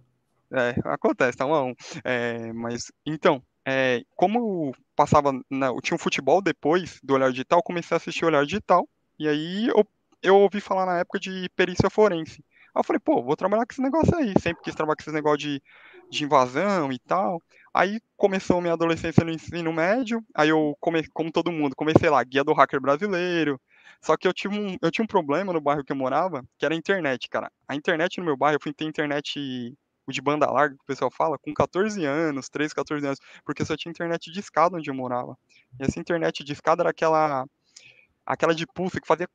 É, 0.53 0.75
acontece, 0.85 1.37
tá 1.37 1.45
um 1.45 1.55
a 1.55 1.65
um. 1.65 1.75
É, 2.05 2.53
mas, 2.53 2.93
então, 3.05 3.43
é, 3.71 4.03
como 4.17 4.75
passava, 4.97 5.31
na, 5.51 5.67
eu 5.67 5.81
tinha 5.83 5.95
um 5.95 5.99
futebol 5.99 6.41
depois 6.41 6.99
do 7.03 7.13
Olhar 7.13 7.31
Digital, 7.31 7.63
comecei 7.63 7.95
a 7.95 7.99
assistir 7.99 8.25
Olhar 8.25 8.43
Digital, 8.47 8.89
e 9.19 9.29
aí 9.29 9.69
eu, 9.69 9.87
eu 10.23 10.37
ouvi 10.37 10.59
falar 10.59 10.87
na 10.87 11.01
época 11.01 11.21
de 11.21 11.51
perícia 11.55 11.91
forense. 11.91 12.43
Aí 12.75 12.81
eu 12.81 12.83
falei, 12.83 12.99
pô, 12.99 13.23
vou 13.23 13.37
trabalhar 13.37 13.67
com 13.67 13.73
esse 13.73 13.83
negócio 13.83 14.17
aí, 14.17 14.33
sempre 14.41 14.63
quis 14.63 14.75
trabalhar 14.75 14.97
com 14.97 15.03
esse 15.03 15.13
negócio 15.13 15.39
de, 15.39 15.63
de 16.11 16.25
invasão 16.25 16.91
e 16.91 16.99
tal. 16.99 17.43
Aí 17.75 18.01
começou 18.17 18.63
minha 18.63 18.73
adolescência 18.73 19.23
no 19.23 19.31
ensino 19.31 19.71
médio, 19.71 20.25
aí 20.35 20.49
eu, 20.49 20.75
come, 20.81 21.07
como 21.09 21.31
todo 21.31 21.53
mundo, 21.53 21.77
comecei 21.77 22.09
lá, 22.09 22.25
guia 22.25 22.43
do 22.43 22.55
hacker 22.55 22.81
brasileiro, 22.81 23.61
só 24.01 24.17
que 24.17 24.27
eu, 24.27 24.33
tive 24.33 24.59
um, 24.59 24.77
eu 24.81 24.91
tinha 24.91 25.05
um 25.05 25.07
problema 25.07 25.53
no 25.53 25.61
bairro 25.61 25.85
que 25.85 25.93
eu 25.93 25.97
morava, 25.97 26.43
que 26.59 26.65
era 26.65 26.75
a 26.75 26.79
internet, 26.79 27.29
cara. 27.29 27.53
A 27.69 27.75
internet 27.75 28.19
no 28.19 28.25
meu 28.25 28.37
bairro, 28.37 28.57
eu 28.57 28.63
fui 28.63 28.73
ter 28.73 28.87
internet 28.87 29.77
o 30.11 30.13
de 30.13 30.21
banda 30.21 30.51
larga, 30.51 30.77
que 30.77 30.83
o 30.83 30.87
pessoal 30.87 31.11
fala, 31.11 31.39
com 31.39 31.53
14 31.53 32.05
anos, 32.05 32.49
13, 32.49 32.75
14 32.75 33.07
anos, 33.07 33.19
porque 33.45 33.65
só 33.65 33.77
tinha 33.77 33.91
internet 33.91 34.31
de 34.33 34.41
escada 34.41 34.77
onde 34.77 34.91
eu 34.91 34.95
morava. 34.95 35.37
E 35.79 35.85
essa 35.85 36.01
internet 36.01 36.43
de 36.43 36.53
escada 36.53 36.83
era 36.83 36.91
aquela 36.91 37.47
aquela 38.27 38.55
de 38.55 38.67
pulso 38.67 39.01
que 39.01 39.07
fazia 39.07 39.29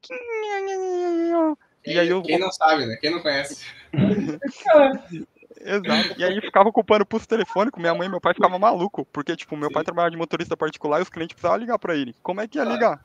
e 1.86 2.00
aí 2.00 2.08
eu 2.08 2.22
Quem 2.22 2.40
não 2.40 2.52
sabe, 2.52 2.86
né? 2.86 2.96
Quem 2.96 3.12
não 3.12 3.22
conhece. 3.22 3.66
Exato. 5.66 6.16
E 6.18 6.24
aí 6.24 6.42
ficava 6.42 6.70
ocupando 6.70 7.04
o 7.04 7.06
pulso 7.06 7.28
telefônico, 7.28 7.80
minha 7.80 7.94
mãe 7.94 8.08
e 8.08 8.12
meu 8.12 8.20
pai 8.20 8.34
ficavam 8.34 8.60
maluco, 8.60 9.06
porque 9.06 9.36
tipo, 9.36 9.56
meu 9.56 9.72
pai 9.72 9.82
Sim. 9.82 9.86
trabalhava 9.86 10.12
de 10.12 10.18
motorista 10.18 10.58
particular 10.58 11.00
e 11.00 11.04
os 11.04 11.10
clientes 11.10 11.34
precisavam 11.34 11.60
ligar 11.60 11.80
pra 11.80 11.96
ele. 11.96 12.16
Como 12.22 12.42
é 12.42 12.48
que 12.48 12.58
ia 12.58 12.66
ligar? 12.66 13.04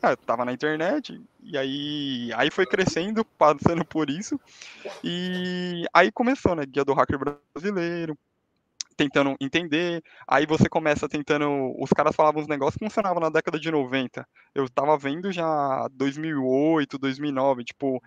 Ah, 0.00 0.10
eu 0.10 0.16
tava 0.16 0.44
na 0.44 0.52
internet, 0.52 1.20
e 1.42 1.58
aí, 1.58 2.30
aí 2.36 2.50
foi 2.50 2.64
crescendo, 2.64 3.24
passando 3.36 3.84
por 3.84 4.08
isso, 4.08 4.40
e 5.02 5.84
aí 5.92 6.12
começou, 6.12 6.54
né, 6.54 6.64
guia 6.64 6.84
do 6.84 6.94
hacker 6.94 7.18
brasileiro, 7.18 8.16
tentando 8.96 9.34
entender, 9.40 10.02
aí 10.26 10.46
você 10.46 10.68
começa 10.68 11.08
tentando, 11.08 11.74
os 11.80 11.90
caras 11.90 12.14
falavam 12.14 12.42
uns 12.42 12.48
negócios 12.48 12.76
que 12.76 12.84
funcionavam 12.84 13.20
na 13.20 13.28
década 13.28 13.58
de 13.58 13.70
90, 13.72 14.26
eu 14.54 14.68
tava 14.68 14.96
vendo 14.96 15.32
já 15.32 15.88
2008, 15.92 16.96
2009, 16.96 17.64
tipo, 17.64 18.00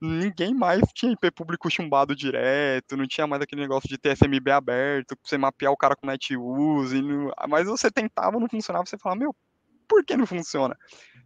ninguém 0.00 0.54
mais 0.54 0.82
tinha 0.94 1.12
IP 1.12 1.30
público 1.30 1.70
chumbado 1.70 2.14
direto, 2.14 2.96
não 2.96 3.06
tinha 3.06 3.26
mais 3.26 3.42
aquele 3.42 3.62
negócio 3.62 3.88
de 3.88 3.98
TSMB 3.98 4.50
aberto, 4.50 5.16
você 5.22 5.38
mapear 5.38 5.72
o 5.72 5.76
cara 5.76 5.96
com 5.96 6.06
NetUse, 6.06 7.02
mas 7.48 7.66
você 7.66 7.90
tentava, 7.90 8.38
não 8.38 8.48
funcionava, 8.48 8.84
você 8.86 8.98
falava, 8.98 9.20
meu, 9.20 9.34
por 9.86 10.04
que 10.04 10.16
não 10.16 10.24
funciona? 10.24 10.76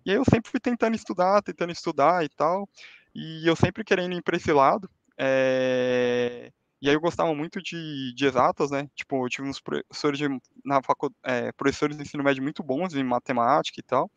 E 0.04 0.10
aí 0.10 0.16
eu 0.16 0.24
sempre 0.24 0.50
fui 0.50 0.60
tentando 0.60 0.94
estudar, 0.94 1.42
tentando 1.42 1.72
estudar 1.72 2.24
e 2.24 2.28
tal, 2.28 2.68
e 3.14 3.46
eu 3.46 3.56
sempre 3.56 3.84
querendo 3.84 4.14
ir 4.14 4.22
para 4.22 4.36
esse 4.36 4.52
lado, 4.52 4.88
é, 5.16 6.50
e 6.80 6.88
aí 6.88 6.94
eu 6.94 7.00
gostava 7.00 7.34
muito 7.34 7.62
de, 7.62 8.12
de 8.14 8.26
exatas, 8.26 8.70
né, 8.70 8.88
tipo, 8.94 9.24
eu 9.24 9.28
tive 9.28 9.48
uns 9.48 9.60
professores 9.60 10.18
de, 10.18 10.28
na 10.64 10.82
facu... 10.82 11.12
é, 11.22 11.52
professores 11.52 11.96
de 11.96 12.02
ensino 12.02 12.24
médio 12.24 12.42
muito 12.42 12.62
bons 12.62 12.94
em 12.94 13.04
matemática 13.04 13.80
e 13.80 13.82
tal, 13.82 14.10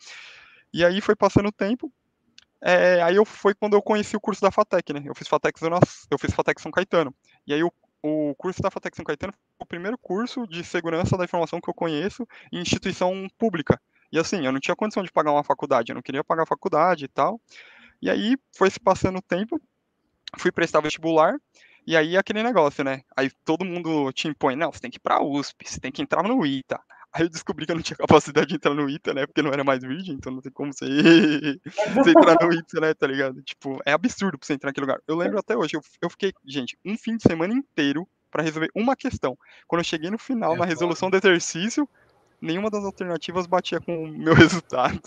e 0.74 0.84
aí 0.84 1.00
foi 1.02 1.16
passando 1.16 1.48
o 1.48 1.52
tempo, 1.52 1.92
é, 2.62 3.02
aí 3.02 3.16
eu 3.16 3.26
foi 3.26 3.54
quando 3.54 3.74
eu 3.76 3.82
conheci 3.82 4.16
o 4.16 4.20
curso 4.22 4.42
da 4.42 4.52
FATEC, 4.52 4.94
né? 4.94 5.04
Eu 5.06 5.16
fiz 5.16 5.28
FATEC 5.28 5.60
eu 6.10 6.18
fiz 6.18 6.34
FATEC 6.34 6.62
São 6.62 6.72
Caetano. 6.72 7.14
E 7.46 7.54
aí 7.54 7.64
o, 7.64 7.72
o 8.02 8.36
curso 8.36 8.62
da 8.62 8.72
FATEC 8.72 8.96
São 8.96 9.06
Caetano 9.06 9.34
foi 9.34 9.42
o 9.60 9.66
primeiro 9.66 9.98
curso 9.98 10.48
de 10.48 10.64
segurança 10.64 11.18
da 11.18 11.24
informação 11.24 11.62
que 11.62 11.70
eu 11.70 11.74
conheço 11.74 12.28
em 12.52 12.60
instituição 12.60 13.28
pública. 13.38 13.80
E 14.12 14.20
assim, 14.20 14.46
eu 14.46 14.52
não 14.52 14.60
tinha 14.60 14.76
condição 14.76 15.04
de 15.04 15.12
pagar 15.12 15.32
uma 15.32 15.44
faculdade, 15.44 15.92
eu 15.92 15.96
não 15.96 16.02
queria 16.02 16.24
pagar 16.24 16.44
a 16.44 16.48
faculdade 16.48 17.06
e 17.06 17.08
tal. 17.08 17.40
E 18.02 18.10
aí 18.10 18.38
foi 18.56 18.70
se 18.70 18.80
passando 18.80 19.18
o 19.18 19.22
tempo, 19.22 19.60
fui 20.38 20.52
prestar 20.52 20.82
vestibular, 20.82 21.36
e 21.86 21.96
aí 21.96 22.18
aquele 22.18 22.44
negócio, 22.44 22.84
né? 22.84 23.02
Aí 23.16 23.32
todo 23.44 23.66
mundo 23.66 24.12
te 24.12 24.28
impõe, 24.28 24.56
não, 24.56 24.72
você 24.72 24.82
tem 24.82 24.92
que 24.92 24.98
ir 24.98 25.02
pra 25.02 25.24
USP, 25.24 25.70
você 25.70 25.80
tem 25.80 25.92
que 25.92 26.02
entrar 26.02 26.24
no 26.24 26.46
ITA. 26.46 26.80
Aí 27.14 27.24
eu 27.24 27.30
descobri 27.30 27.66
que 27.66 27.72
eu 27.72 27.76
não 27.76 27.82
tinha 27.82 27.98
capacidade 28.36 28.48
de 28.48 28.56
entrar 28.56 28.74
no 28.74 28.90
ITA, 28.90 29.14
né? 29.14 29.26
Porque 29.26 29.42
não 29.42 29.52
era 29.52 29.64
mais 29.64 29.82
virgem, 29.82 30.16
então 30.16 30.32
não 30.32 30.42
tem 30.42 30.52
como 30.52 30.74
você, 30.74 30.86
você 31.96 32.12
entrar 32.12 32.36
no 32.42 32.54
ITA, 32.54 32.80
né? 32.82 32.94
Tá 32.94 33.08
ligado? 33.08 33.42
Tipo, 33.42 33.80
é 33.86 33.94
absurdo 33.94 34.38
pra 34.38 34.46
você 34.46 34.54
entrar 34.54 34.70
naquele 34.70 34.86
lugar. 34.86 35.02
Eu 35.08 35.16
lembro 35.16 35.40
até 35.40 35.56
hoje, 35.56 35.76
eu, 35.76 35.82
eu 36.02 36.10
fiquei, 36.10 36.34
gente, 36.46 36.78
um 36.86 36.98
fim 36.98 37.18
de 37.18 37.24
semana 37.24 37.54
inteiro 37.54 38.08
para 38.30 38.44
resolver 38.44 38.70
uma 38.76 38.96
questão. 38.96 39.38
Quando 39.66 39.80
eu 39.80 39.86
cheguei 39.86 40.12
no 40.12 40.18
final, 40.18 40.54
é 40.56 40.58
na 40.58 40.66
resolução 40.66 41.10
do 41.10 41.18
exercício, 41.18 41.90
nenhuma 42.42 42.70
das 42.70 42.84
alternativas 42.84 43.48
batia 43.48 43.80
com 43.80 44.04
o 44.04 44.08
meu 44.08 44.34
resultado. 44.36 45.02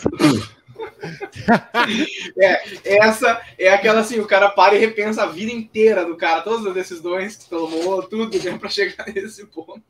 é, 2.39 2.99
essa 2.99 3.41
é 3.59 3.73
aquela 3.73 4.01
assim, 4.01 4.19
o 4.21 4.27
cara 4.27 4.51
para 4.51 4.75
e 4.75 4.79
repensa 4.79 5.23
a 5.23 5.27
vida 5.27 5.53
inteira 5.53 6.05
do 6.05 6.17
cara, 6.17 6.43
todas 6.43 6.67
as 6.67 6.75
decisões 6.75 7.37
que 7.37 7.49
tomou, 7.49 8.03
tudo 8.03 8.37
né, 8.43 8.59
para 8.59 8.69
chegar 8.69 9.07
nesse 9.13 9.47
ponto. 9.47 9.83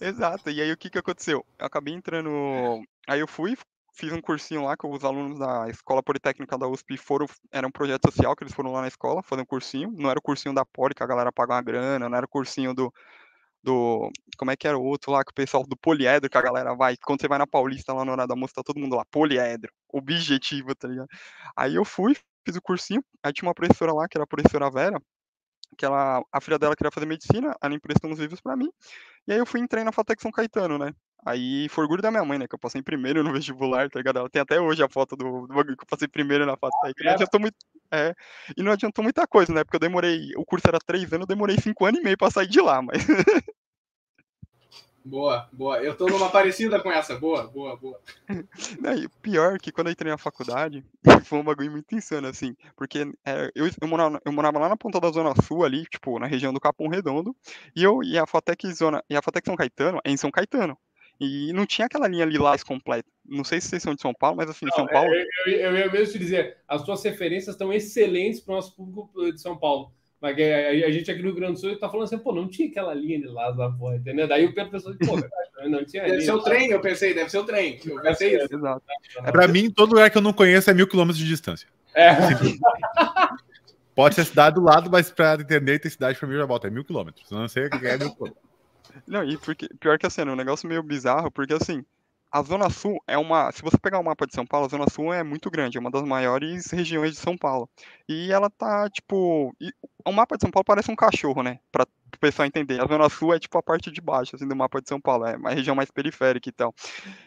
Exato, 0.00 0.50
e 0.50 0.60
aí 0.60 0.72
o 0.72 0.76
que 0.76 0.88
que 0.88 0.98
aconteceu? 0.98 1.44
Eu 1.58 1.66
acabei 1.66 1.92
entrando, 1.92 2.30
aí 3.06 3.20
eu 3.20 3.28
fui, 3.28 3.56
fiz 3.92 4.10
um 4.10 4.20
cursinho 4.20 4.64
lá 4.64 4.76
com 4.76 4.90
os 4.90 5.04
alunos 5.04 5.38
da 5.38 5.68
Escola 5.68 6.02
Politécnica 6.02 6.56
da 6.56 6.66
USP 6.66 6.96
foram, 6.96 7.26
era 7.52 7.66
um 7.66 7.70
projeto 7.70 8.10
social 8.10 8.34
que 8.34 8.42
eles 8.42 8.54
foram 8.54 8.72
lá 8.72 8.80
na 8.80 8.88
escola 8.88 9.22
fazer 9.22 9.42
um 9.42 9.46
cursinho, 9.46 9.92
não 9.96 10.08
era 10.08 10.18
o 10.18 10.22
cursinho 10.22 10.54
da 10.54 10.64
Poli 10.64 10.94
que 10.94 11.02
a 11.02 11.06
galera 11.06 11.30
paga 11.30 11.54
uma 11.54 11.62
grana, 11.62 12.08
não 12.08 12.16
era 12.16 12.24
o 12.24 12.28
cursinho 12.28 12.72
do, 12.72 12.92
do, 13.64 14.10
como 14.36 14.50
é 14.50 14.56
que 14.56 14.68
era 14.68 14.78
o 14.78 14.84
outro 14.84 15.10
lá, 15.10 15.24
que 15.24 15.30
o 15.30 15.34
pessoal 15.34 15.64
do 15.64 15.76
poliedro, 15.76 16.28
que 16.28 16.38
a 16.38 16.42
galera 16.42 16.74
vai, 16.74 16.96
quando 16.96 17.20
você 17.20 17.28
vai 17.28 17.38
na 17.38 17.46
Paulista 17.46 17.92
lá 17.92 18.04
na 18.04 18.12
hora 18.12 18.26
da 18.26 18.36
moça, 18.36 18.54
tá 18.54 18.62
todo 18.62 18.78
mundo 18.78 18.94
lá, 18.94 19.04
poliedro, 19.10 19.72
objetivo, 19.92 20.74
tá 20.74 20.86
ligado? 20.86 21.08
Aí 21.56 21.74
eu 21.74 21.84
fui, 21.84 22.14
fiz 22.44 22.56
o 22.56 22.62
cursinho, 22.62 23.02
aí 23.22 23.32
tinha 23.32 23.48
uma 23.48 23.54
professora 23.54 23.92
lá, 23.92 24.06
que 24.06 24.16
era 24.16 24.24
a 24.24 24.26
professora 24.26 24.70
Vera, 24.70 25.00
que 25.76 25.84
ela, 25.84 26.22
a 26.30 26.40
filha 26.40 26.58
dela 26.58 26.76
queria 26.76 26.92
fazer 26.92 27.06
medicina, 27.06 27.56
ela 27.60 27.74
emprestou 27.74 28.10
uns 28.10 28.18
livros 28.18 28.40
para 28.40 28.56
mim, 28.56 28.70
e 29.26 29.32
aí 29.32 29.38
eu 29.38 29.46
fui 29.46 29.60
entrei 29.60 29.82
na 29.82 29.92
Fatec 29.92 30.20
São 30.20 30.30
Caetano, 30.30 30.78
né? 30.78 30.92
Aí 31.26 31.68
foi 31.70 31.84
orgulho 31.84 32.02
da 32.02 32.10
minha 32.10 32.24
mãe, 32.24 32.38
né? 32.38 32.46
Que 32.46 32.54
eu 32.54 32.58
passei 32.58 32.82
primeiro 32.82 33.22
no 33.24 33.32
vestibular, 33.32 33.88
tá 33.88 33.98
ligado? 33.98 34.18
Ela 34.18 34.28
tem 34.28 34.42
até 34.42 34.60
hoje 34.60 34.82
a 34.82 34.88
foto 34.90 35.16
do, 35.16 35.46
bagulho 35.46 35.76
que 35.76 35.84
eu 35.84 35.88
passei 35.88 36.06
primeiro 36.06 36.44
na 36.44 36.56
Fatec. 36.56 37.02
Não 37.02 37.12
adiantou 37.12 37.40
muito. 37.40 37.56
É, 37.92 38.14
e 38.56 38.62
não 38.62 38.72
adiantou 38.72 39.02
muita 39.02 39.26
coisa, 39.26 39.52
né? 39.52 39.64
Porque 39.64 39.76
eu 39.76 39.80
demorei. 39.80 40.32
O 40.36 40.44
curso 40.44 40.66
era 40.66 40.78
três 40.78 41.12
anos, 41.12 41.24
eu 41.24 41.34
demorei 41.34 41.56
cinco 41.60 41.84
anos 41.86 42.00
e 42.00 42.02
meio 42.02 42.18
pra 42.18 42.30
sair 42.30 42.48
de 42.48 42.60
lá, 42.60 42.82
mas. 42.82 42.98
Boa, 45.06 45.46
boa. 45.52 45.82
Eu 45.82 45.94
tô 45.94 46.06
numa 46.06 46.30
parecida 46.30 46.80
com 46.80 46.90
essa. 46.90 47.18
Boa, 47.18 47.46
boa, 47.46 47.76
boa. 47.76 48.00
Não, 48.80 48.94
e 48.94 49.06
pior 49.20 49.58
que 49.58 49.70
quando 49.70 49.88
eu 49.88 49.92
entrei 49.92 50.10
na 50.10 50.16
faculdade, 50.16 50.82
foi 51.26 51.38
um 51.38 51.44
bagulho 51.44 51.70
muito 51.70 51.94
insano, 51.94 52.26
assim. 52.26 52.56
Porque 52.74 53.00
é, 53.22 53.50
eu, 53.54 53.66
eu, 53.66 53.86
morava, 53.86 54.18
eu 54.24 54.32
morava 54.32 54.58
lá 54.58 54.68
na 54.70 54.78
ponta 54.78 54.98
da 54.98 55.10
Zona 55.10 55.34
Sul, 55.42 55.62
ali, 55.62 55.84
tipo, 55.84 56.18
na 56.18 56.26
região 56.26 56.54
do 56.54 56.60
Capão 56.60 56.88
Redondo. 56.88 57.36
E 57.76 57.82
eu 57.82 58.02
e 58.02 58.18
a 58.18 58.26
Fatec 58.26 58.72
Zona. 58.72 59.04
E 59.10 59.14
a 59.14 59.20
Fatec 59.20 59.46
São 59.46 59.56
Caetano 59.56 60.00
é 60.02 60.10
em 60.10 60.16
São 60.16 60.30
Caetano. 60.30 60.78
E 61.20 61.52
não 61.52 61.64
tinha 61.64 61.86
aquela 61.86 62.08
linha 62.08 62.24
lilás 62.24 62.62
completa. 62.62 63.08
Não 63.24 63.44
sei 63.44 63.60
se 63.60 63.68
vocês 63.68 63.82
são 63.82 63.94
de 63.94 64.02
São 64.02 64.12
Paulo, 64.12 64.36
mas 64.36 64.50
assim, 64.50 64.66
não, 64.66 64.72
São 64.72 64.86
Paulo. 64.86 65.12
Eu, 65.14 65.52
eu, 65.52 65.60
eu 65.60 65.76
ia 65.78 65.90
mesmo 65.90 66.12
te 66.12 66.18
dizer, 66.18 66.58
as 66.68 66.82
suas 66.82 67.02
referências 67.02 67.54
estão 67.54 67.72
excelentes 67.72 68.40
para 68.40 68.52
o 68.52 68.56
nosso 68.56 68.74
público 68.74 69.32
de 69.32 69.40
São 69.40 69.56
Paulo. 69.56 69.92
Mas 70.20 70.38
a, 70.38 70.90
gente 70.90 71.10
aqui 71.10 71.20
no 71.20 71.28
Rio 71.28 71.34
Grande 71.34 71.52
do 71.52 71.58
Sul 71.58 71.72
está 71.72 71.86
falando 71.86 72.04
assim, 72.04 72.16
pô, 72.16 72.32
não 72.32 72.48
tinha 72.48 72.66
aquela 72.68 72.94
linha 72.94 73.20
de 73.20 73.26
lá 73.26 73.50
da 73.50 73.68
porra, 73.70 73.96
entendeu? 73.96 74.26
Daí 74.26 74.46
o 74.46 74.54
Pedro 74.54 74.70
pensou, 74.70 74.94
pô, 74.96 75.16
não 75.68 75.84
tinha 75.84 76.02
Deve 76.02 76.16
linha, 76.16 76.24
ser 76.24 76.32
o 76.32 76.42
trem, 76.42 76.70
eu 76.70 76.80
pensei, 76.80 77.12
deve 77.12 77.28
ser 77.28 77.38
o 77.38 77.44
trem. 77.44 77.78
Eu 77.84 78.00
pensei 78.00 78.36
isso. 78.36 78.54
Exato. 78.54 78.82
É, 79.18 79.30
pra 79.30 79.46
mim, 79.46 79.70
todo 79.70 79.90
lugar 79.90 80.10
que 80.10 80.16
eu 80.16 80.22
não 80.22 80.32
conheço 80.32 80.70
é 80.70 80.74
mil 80.74 80.88
quilômetros 80.88 81.18
de 81.18 81.28
distância. 81.28 81.68
É. 81.94 82.08
Pode 83.94 84.14
ser 84.14 84.24
cidade 84.24 84.54
do 84.54 84.62
lado, 84.62 84.90
mas 84.90 85.10
para 85.10 85.40
entender 85.40 85.78
tem 85.78 85.90
cidade 85.90 86.18
para 86.18 86.26
mim 86.26 86.36
já 86.36 86.46
volta. 86.46 86.66
É 86.66 86.70
mil 86.70 86.84
quilômetros. 86.84 87.30
Eu 87.30 87.38
não 87.38 87.48
sei 87.48 87.66
o 87.66 87.70
que 87.70 87.86
é 87.86 87.98
mil 87.98 88.12
quilômetros. 88.12 88.43
Não, 89.06 89.24
e 89.24 89.36
porque, 89.38 89.68
pior 89.80 89.98
que 89.98 90.06
assim, 90.06 90.22
é 90.22 90.24
um 90.24 90.36
negócio 90.36 90.68
meio 90.68 90.82
bizarro, 90.82 91.30
porque 91.30 91.54
assim, 91.54 91.84
a 92.34 92.42
Zona 92.42 92.68
Sul 92.68 93.00
é 93.06 93.16
uma. 93.16 93.52
Se 93.52 93.62
você 93.62 93.78
pegar 93.78 94.00
o 94.00 94.04
mapa 94.04 94.26
de 94.26 94.34
São 94.34 94.44
Paulo, 94.44 94.66
a 94.66 94.68
Zona 94.68 94.90
Sul 94.90 95.12
é 95.12 95.22
muito 95.22 95.48
grande, 95.50 95.78
é 95.78 95.80
uma 95.80 95.90
das 95.90 96.02
maiores 96.02 96.70
regiões 96.72 97.12
de 97.12 97.18
São 97.18 97.38
Paulo. 97.38 97.68
E 98.08 98.32
ela 98.32 98.50
tá, 98.50 98.90
tipo. 98.90 99.54
o 100.04 100.12
mapa 100.12 100.36
de 100.36 100.42
São 100.42 100.50
Paulo 100.50 100.64
parece 100.64 100.90
um 100.90 100.96
cachorro, 100.96 101.44
né? 101.44 101.60
Pra 101.70 101.84
o 101.84 102.18
pessoal 102.18 102.46
entender. 102.46 102.80
A 102.80 102.86
Zona 102.86 103.08
Sul 103.08 103.34
é 103.34 103.38
tipo 103.38 103.56
a 103.56 103.62
parte 103.62 103.90
de 103.90 104.00
baixo, 104.00 104.34
assim, 104.34 104.48
do 104.48 104.56
mapa 104.56 104.82
de 104.82 104.88
São 104.88 105.00
Paulo. 105.00 105.26
É 105.26 105.36
uma 105.36 105.50
região 105.50 105.76
mais 105.76 105.92
periférica 105.92 106.48
e 106.48 106.52
tal. 106.52 106.74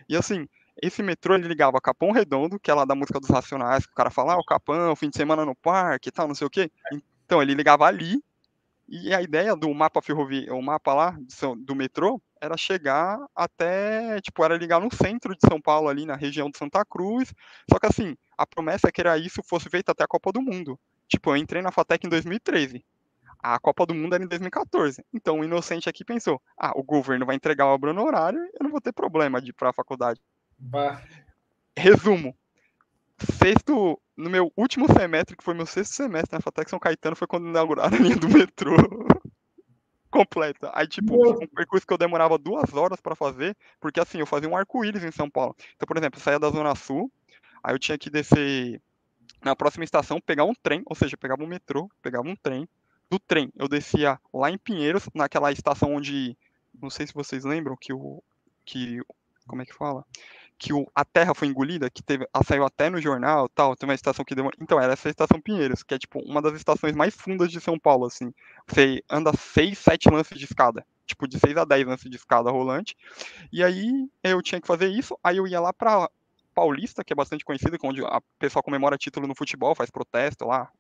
E 0.09 0.17
assim, 0.17 0.45
esse 0.81 1.01
metrô 1.01 1.36
ele 1.36 1.47
ligava 1.47 1.79
Capão 1.81 2.12
Redondo, 2.12 2.59
que 2.59 2.69
é 2.69 2.74
lá 2.74 2.86
da 2.86 2.93
música 2.93 3.19
dos 3.19 3.29
Racionais, 3.29 3.86
que 3.86 3.93
o 3.93 3.95
cara 3.95 4.09
fala, 4.09 4.33
ah, 4.33 4.38
o 4.38 4.45
Capão, 4.45 4.95
fim 4.95 5.09
de 5.09 5.17
semana 5.17 5.45
no 5.45 5.55
parque 5.55 6.09
e 6.09 6.12
tal, 6.12 6.27
não 6.27 6.36
sei 6.36 6.45
o 6.45 6.50
quê. 6.50 6.69
Então, 7.25 7.41
ele 7.41 7.53
ligava 7.53 7.86
ali, 7.86 8.21
e 8.88 9.13
a 9.13 9.22
ideia 9.22 9.56
do 9.56 9.74
mapa 9.74 10.01
ferroviário, 10.01 10.56
o 10.56 10.62
mapa 10.62 10.94
lá 10.94 11.17
do 11.58 11.75
metrô, 11.75 12.22
era 12.41 12.56
chegar 12.56 13.20
até, 13.36 14.22
tipo, 14.22 14.44
era 14.44 14.56
ligar 14.56 14.79
no 14.79 14.94
centro 14.94 15.36
de 15.36 15.41
São 15.48 15.60
Paulo, 15.60 15.89
ali 15.89 16.06
na 16.06 16.15
região 16.15 16.50
de 16.50 16.58
Santa 16.58 16.86
Cruz. 16.86 17.34
Só 17.70 17.79
que 17.79 17.88
assim, 17.88 18.15
a 18.38 18.46
promessa 18.46 18.88
é 18.88 18.91
que 18.91 19.01
era 19.01 19.17
isso 19.17 19.41
fosse 19.44 19.70
feito 19.70 19.89
até 19.89 20.03
a 20.03 20.08
Copa 20.08 20.32
do 20.32 20.41
Mundo. 20.41 20.79
Tipo, 21.08 21.32
eu 21.32 21.38
entrei 21.38 21.62
na 21.62 21.72
FATEC 21.72 22.06
em 22.06 22.10
2013. 22.10 22.84
A 23.39 23.60
Copa 23.60 23.86
do 23.86 23.94
Mundo 23.94 24.15
era 24.15 24.24
em 24.24 24.27
2014. 24.27 25.03
Então 25.13 25.39
o 25.39 25.44
inocente 25.44 25.89
aqui 25.89 26.03
pensou: 26.03 26.41
ah, 26.58 26.74
o 26.75 26.84
governo 26.84 27.25
vai 27.25 27.36
entregar 27.36 27.65
a 27.65 27.74
obra 27.74 27.94
no 27.94 28.03
horário, 28.03 28.39
eu 28.39 28.63
não 28.63 28.72
vou 28.72 28.82
ter 28.82 28.91
problema 28.91 29.41
de 29.41 29.50
ir 29.50 29.53
para 29.53 29.70
a 29.70 29.74
faculdade. 29.74 30.20
Bah. 30.58 31.01
Resumo: 31.77 32.36
sexto, 33.38 34.00
no 34.15 34.29
meu 34.29 34.51
último 34.55 34.91
semestre, 34.91 35.36
que 35.36 35.43
foi 35.43 35.53
meu 35.53 35.65
sexto 35.65 35.93
semestre 35.93 36.36
na 36.36 36.41
FATEC 36.41 36.69
São 36.69 36.79
Caetano, 36.79 37.15
foi 37.15 37.27
quando 37.27 37.47
inauguraram 37.47 37.95
a 37.95 38.00
linha 38.00 38.15
do 38.15 38.29
metrô 38.29 38.75
completa. 40.12 40.71
Aí, 40.74 40.88
tipo, 40.88 41.43
um 41.43 41.47
percurso 41.47 41.86
que 41.86 41.93
eu 41.93 41.97
demorava 41.97 42.38
duas 42.38 42.74
horas 42.74 43.01
para 43.01 43.15
fazer, 43.15 43.55
porque 43.79 44.00
assim, 44.00 44.19
eu 44.19 44.25
fazia 44.25 44.50
um 44.50 44.57
arco-íris 44.57 45.03
em 45.03 45.12
São 45.12 45.29
Paulo. 45.29 45.55
Então, 45.75 45.88
por 45.88 45.97
exemplo, 45.97 46.19
eu 46.19 46.24
saía 46.24 46.39
da 46.39 46.50
Zona 46.50 46.75
Sul, 46.75 47.12
aí 47.63 47.74
eu 47.74 47.79
tinha 47.79 47.97
que 47.97 48.09
descer 48.09 48.81
na 49.43 49.55
próxima 49.55 49.83
estação, 49.83 50.19
pegar 50.19 50.43
um 50.45 50.53
trem, 50.53 50.83
ou 50.86 50.95
seja, 50.95 51.15
eu 51.15 51.19
pegava 51.19 51.43
um 51.43 51.47
metrô, 51.47 51.89
pegava 52.01 52.27
um 52.27 52.36
trem. 52.36 52.67
Do 53.09 53.17
trem, 53.19 53.51
eu 53.55 53.67
descia 53.67 54.19
lá 54.33 54.51
em 54.51 54.57
Pinheiros, 54.57 55.07
naquela 55.13 55.51
estação 55.51 55.95
onde, 55.95 56.38
não 56.81 56.89
sei 56.89 57.07
se 57.07 57.13
vocês 57.13 57.45
lembram, 57.45 57.77
que 57.77 57.93
o. 57.93 58.21
Que, 58.65 59.00
como 59.47 59.62
é 59.62 59.65
que 59.65 59.74
fala? 59.74 60.03
Que 60.57 60.73
o, 60.73 60.89
a 60.95 61.05
Terra 61.05 61.33
foi 61.35 61.47
engolida, 61.47 61.89
que 61.89 62.01
teve, 62.01 62.27
saiu 62.45 62.65
até 62.65 62.89
no 62.89 62.99
jornal, 62.99 63.47
tal, 63.49 63.75
tem 63.75 63.87
uma 63.87 63.93
estação 63.93 64.25
que. 64.25 64.35
Então, 64.59 64.79
era 64.79 64.93
essa 64.93 65.09
estação 65.09 65.39
Pinheiros, 65.39 65.83
que 65.83 65.93
é 65.93 65.99
tipo 65.99 66.19
uma 66.19 66.41
das 66.41 66.53
estações 66.55 66.95
mais 66.95 67.15
fundas 67.15 67.51
de 67.51 67.61
São 67.61 67.77
Paulo, 67.77 68.05
assim. 68.05 68.33
Você 68.67 69.03
anda 69.09 69.31
6, 69.33 69.77
7 69.77 70.09
lances 70.09 70.37
de 70.37 70.45
escada, 70.45 70.85
tipo 71.05 71.27
de 71.27 71.39
6 71.39 71.57
a 71.57 71.65
10 71.65 71.85
lances 71.85 72.09
de 72.09 72.17
escada 72.17 72.49
rolante. 72.49 72.95
E 73.51 73.63
aí 73.63 74.09
eu 74.23 74.41
tinha 74.41 74.59
que 74.59 74.67
fazer 74.67 74.87
isso, 74.87 75.17
aí 75.23 75.37
eu 75.37 75.47
ia 75.47 75.59
lá 75.59 75.71
pra 75.71 76.09
Paulista, 76.55 77.03
que 77.03 77.13
é 77.13 77.15
bastante 77.15 77.45
conhecido, 77.45 77.77
onde 77.83 78.03
a 78.03 78.19
pessoa 78.39 78.63
comemora 78.63 78.97
título 78.97 79.27
no 79.27 79.35
futebol, 79.35 79.75
faz 79.75 79.91
protesto 79.91 80.45
lá, 80.45 80.71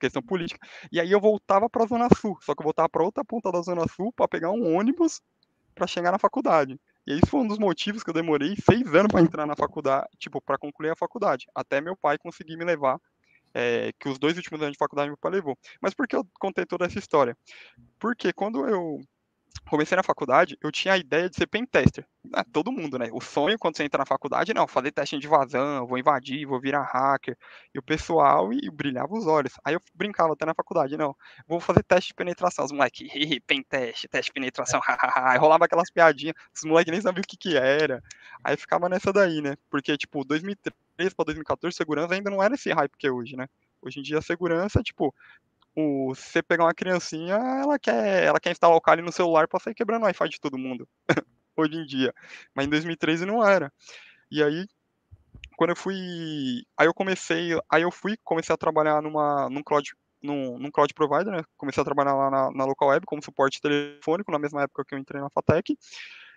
questão 0.00 0.20
política. 0.20 0.58
E 0.90 0.98
aí 0.98 1.12
eu 1.12 1.20
voltava 1.20 1.70
para 1.70 1.84
a 1.84 1.86
Zona 1.86 2.08
Sul, 2.20 2.36
só 2.42 2.52
que 2.52 2.60
eu 2.60 2.64
voltava 2.64 2.88
para 2.88 3.04
outra 3.04 3.24
ponta 3.24 3.52
da 3.52 3.62
Zona 3.62 3.86
Sul 3.86 4.12
para 4.12 4.26
pegar 4.26 4.50
um 4.50 4.76
ônibus 4.76 5.22
para 5.72 5.86
chegar 5.86 6.10
na 6.10 6.18
faculdade. 6.18 6.80
E 7.06 7.14
isso 7.14 7.26
foi 7.28 7.40
um 7.40 7.46
dos 7.46 7.58
motivos 7.58 8.02
que 8.02 8.10
eu 8.10 8.14
demorei 8.14 8.54
seis 8.56 8.86
anos 8.94 9.08
para 9.10 9.20
entrar 9.20 9.46
na 9.46 9.54
faculdade, 9.54 10.08
tipo, 10.18 10.40
para 10.40 10.58
concluir 10.58 10.90
a 10.90 10.96
faculdade. 10.96 11.46
Até 11.54 11.80
meu 11.80 11.96
pai 11.96 12.16
conseguir 12.18 12.56
me 12.56 12.64
levar, 12.64 12.98
é, 13.52 13.92
que 13.98 14.08
os 14.08 14.18
dois 14.18 14.36
últimos 14.36 14.60
anos 14.60 14.72
de 14.72 14.78
faculdade 14.78 15.08
meu 15.08 15.18
pai 15.18 15.32
levou. 15.32 15.56
Mas 15.80 15.94
por 15.94 16.08
que 16.08 16.16
eu 16.16 16.26
contei 16.40 16.64
toda 16.66 16.86
essa 16.86 16.98
história? 16.98 17.36
Porque 17.98 18.32
quando 18.32 18.66
eu 18.68 19.00
comecei 19.68 19.96
na 19.96 20.02
faculdade, 20.02 20.58
eu 20.62 20.70
tinha 20.70 20.94
a 20.94 20.98
ideia 20.98 21.28
de 21.28 21.36
ser 21.36 21.46
pentester. 21.46 22.06
Ah, 22.32 22.44
todo 22.44 22.72
mundo, 22.72 22.98
né? 22.98 23.08
O 23.12 23.20
sonho 23.20 23.58
quando 23.58 23.76
você 23.76 23.84
entra 23.84 23.98
na 23.98 24.06
faculdade, 24.06 24.54
não, 24.54 24.66
fazer 24.66 24.90
teste 24.92 25.18
de 25.18 25.26
invasão, 25.26 25.86
vou 25.86 25.98
invadir, 25.98 26.46
vou 26.46 26.60
virar 26.60 26.82
hacker. 26.82 27.36
E 27.74 27.78
o 27.78 27.82
pessoal 27.82 28.52
e 28.52 28.70
brilhava 28.70 29.14
os 29.14 29.26
olhos. 29.26 29.52
Aí 29.64 29.74
eu 29.74 29.80
brincava 29.94 30.32
até 30.32 30.44
na 30.44 30.54
faculdade, 30.54 30.96
não, 30.96 31.14
vou 31.46 31.60
fazer 31.60 31.82
teste 31.82 32.08
de 32.08 32.14
penetração. 32.14 32.64
Os 32.64 32.72
moleques, 32.72 33.08
penteste, 33.46 34.08
teste 34.08 34.30
de 34.30 34.34
penetração, 34.34 34.80
hahaha. 34.80 35.32
Aí 35.32 35.38
rolava 35.38 35.64
aquelas 35.64 35.90
piadinhas, 35.90 36.34
os 36.54 36.64
moleques 36.64 36.92
nem 36.92 37.00
sabiam 37.00 37.22
o 37.22 37.26
que 37.26 37.36
que 37.36 37.56
era. 37.56 38.02
Aí 38.42 38.56
ficava 38.56 38.88
nessa 38.88 39.12
daí, 39.12 39.40
né? 39.40 39.56
Porque, 39.70 39.96
tipo, 39.96 40.24
2013 40.24 41.14
para 41.14 41.24
2014, 41.26 41.76
segurança 41.76 42.14
ainda 42.14 42.30
não 42.30 42.42
era 42.42 42.54
esse 42.54 42.72
hype 42.72 42.96
que 42.98 43.06
é 43.06 43.10
hoje, 43.10 43.36
né? 43.36 43.48
Hoje 43.80 44.00
em 44.00 44.02
dia, 44.02 44.18
a 44.18 44.22
segurança, 44.22 44.82
tipo, 44.82 45.14
o, 45.76 46.14
se 46.14 46.30
você 46.30 46.42
pegar 46.42 46.64
uma 46.64 46.74
criancinha, 46.74 47.34
ela 47.34 47.78
quer, 47.78 48.24
ela 48.24 48.38
quer 48.38 48.52
instalar 48.52 48.76
o 48.76 48.80
Kali 48.80 49.02
no 49.02 49.12
celular 49.12 49.48
para 49.48 49.60
sair 49.60 49.74
quebrando 49.74 50.02
o 50.02 50.04
Wi-Fi 50.06 50.28
de 50.28 50.40
todo 50.40 50.58
mundo. 50.58 50.88
Hoje 51.56 51.76
em 51.76 51.86
dia. 51.86 52.12
Mas 52.54 52.66
em 52.66 52.70
2013 52.70 53.26
não 53.26 53.44
era. 53.46 53.72
E 54.30 54.42
aí, 54.42 54.66
quando 55.56 55.70
eu 55.70 55.76
fui. 55.76 55.94
Aí 56.76 56.86
eu 56.86 56.94
comecei. 56.94 57.58
Aí 57.70 57.82
eu 57.82 57.90
fui, 57.90 58.16
comecei 58.22 58.54
a 58.54 58.58
trabalhar 58.58 59.02
numa, 59.02 59.48
num 59.48 59.62
cloud. 59.62 59.92
Num, 60.22 60.58
num 60.58 60.70
cloud 60.70 60.92
provider, 60.94 61.34
né? 61.34 61.42
Comecei 61.54 61.82
a 61.82 61.84
trabalhar 61.84 62.14
lá 62.14 62.30
na, 62.30 62.50
na 62.50 62.64
local 62.64 62.88
web 62.88 63.04
como 63.04 63.22
suporte 63.22 63.60
telefônico, 63.60 64.32
na 64.32 64.38
mesma 64.38 64.62
época 64.62 64.82
que 64.82 64.94
eu 64.94 64.98
entrei 64.98 65.20
na 65.20 65.28
Fatec. 65.28 65.76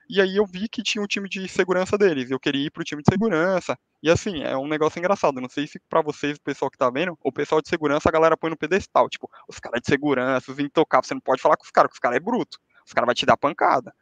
E 0.10 0.22
aí 0.22 0.38
eu 0.38 0.46
vi 0.46 0.70
que 0.70 0.82
tinha 0.82 1.02
um 1.02 1.08
time 1.08 1.28
de 1.28 1.48
segurança 1.48 1.98
deles. 1.98 2.32
Eu 2.32 2.40
queria 2.40 2.68
ir 2.68 2.72
pro 2.72 2.84
time 2.84 3.02
de 3.02 3.12
segurança. 3.12 3.78
E 4.02 4.10
assim, 4.10 4.42
é 4.42 4.56
um 4.58 4.68
negócio 4.68 5.00
engraçado. 5.00 5.42
Não 5.42 5.50
sei 5.50 5.68
se 5.68 5.80
para 5.90 6.02
vocês, 6.02 6.38
o 6.38 6.42
pessoal 6.42 6.72
que 6.72 6.78
tá 6.78 6.90
vendo, 6.90 7.18
o 7.24 7.32
pessoal 7.32 7.62
de 7.62 7.68
segurança, 7.68 8.08
a 8.08 8.12
galera 8.12 8.38
põe 8.38 8.50
no 8.50 8.58
pedestal. 8.58 9.10
Tipo, 9.10 9.30
os 9.48 9.60
caras 9.60 9.82
de 9.82 9.88
segurança, 9.88 10.52
os 10.52 10.60
intocáveis, 10.60 11.08
você 11.08 11.14
não 11.14 11.22
pode 11.22 11.42
falar 11.42 11.58
com 11.58 11.66
os 11.66 11.72
caras, 11.72 11.90
porque 11.90 11.98
os 11.98 12.02
caras 12.02 12.18
é 12.18 12.20
bruto. 12.20 12.58
Os 12.86 12.94
caras 12.94 13.06
vão 13.06 13.14
te 13.14 13.26
dar 13.26 13.36
pancada. 13.38 13.94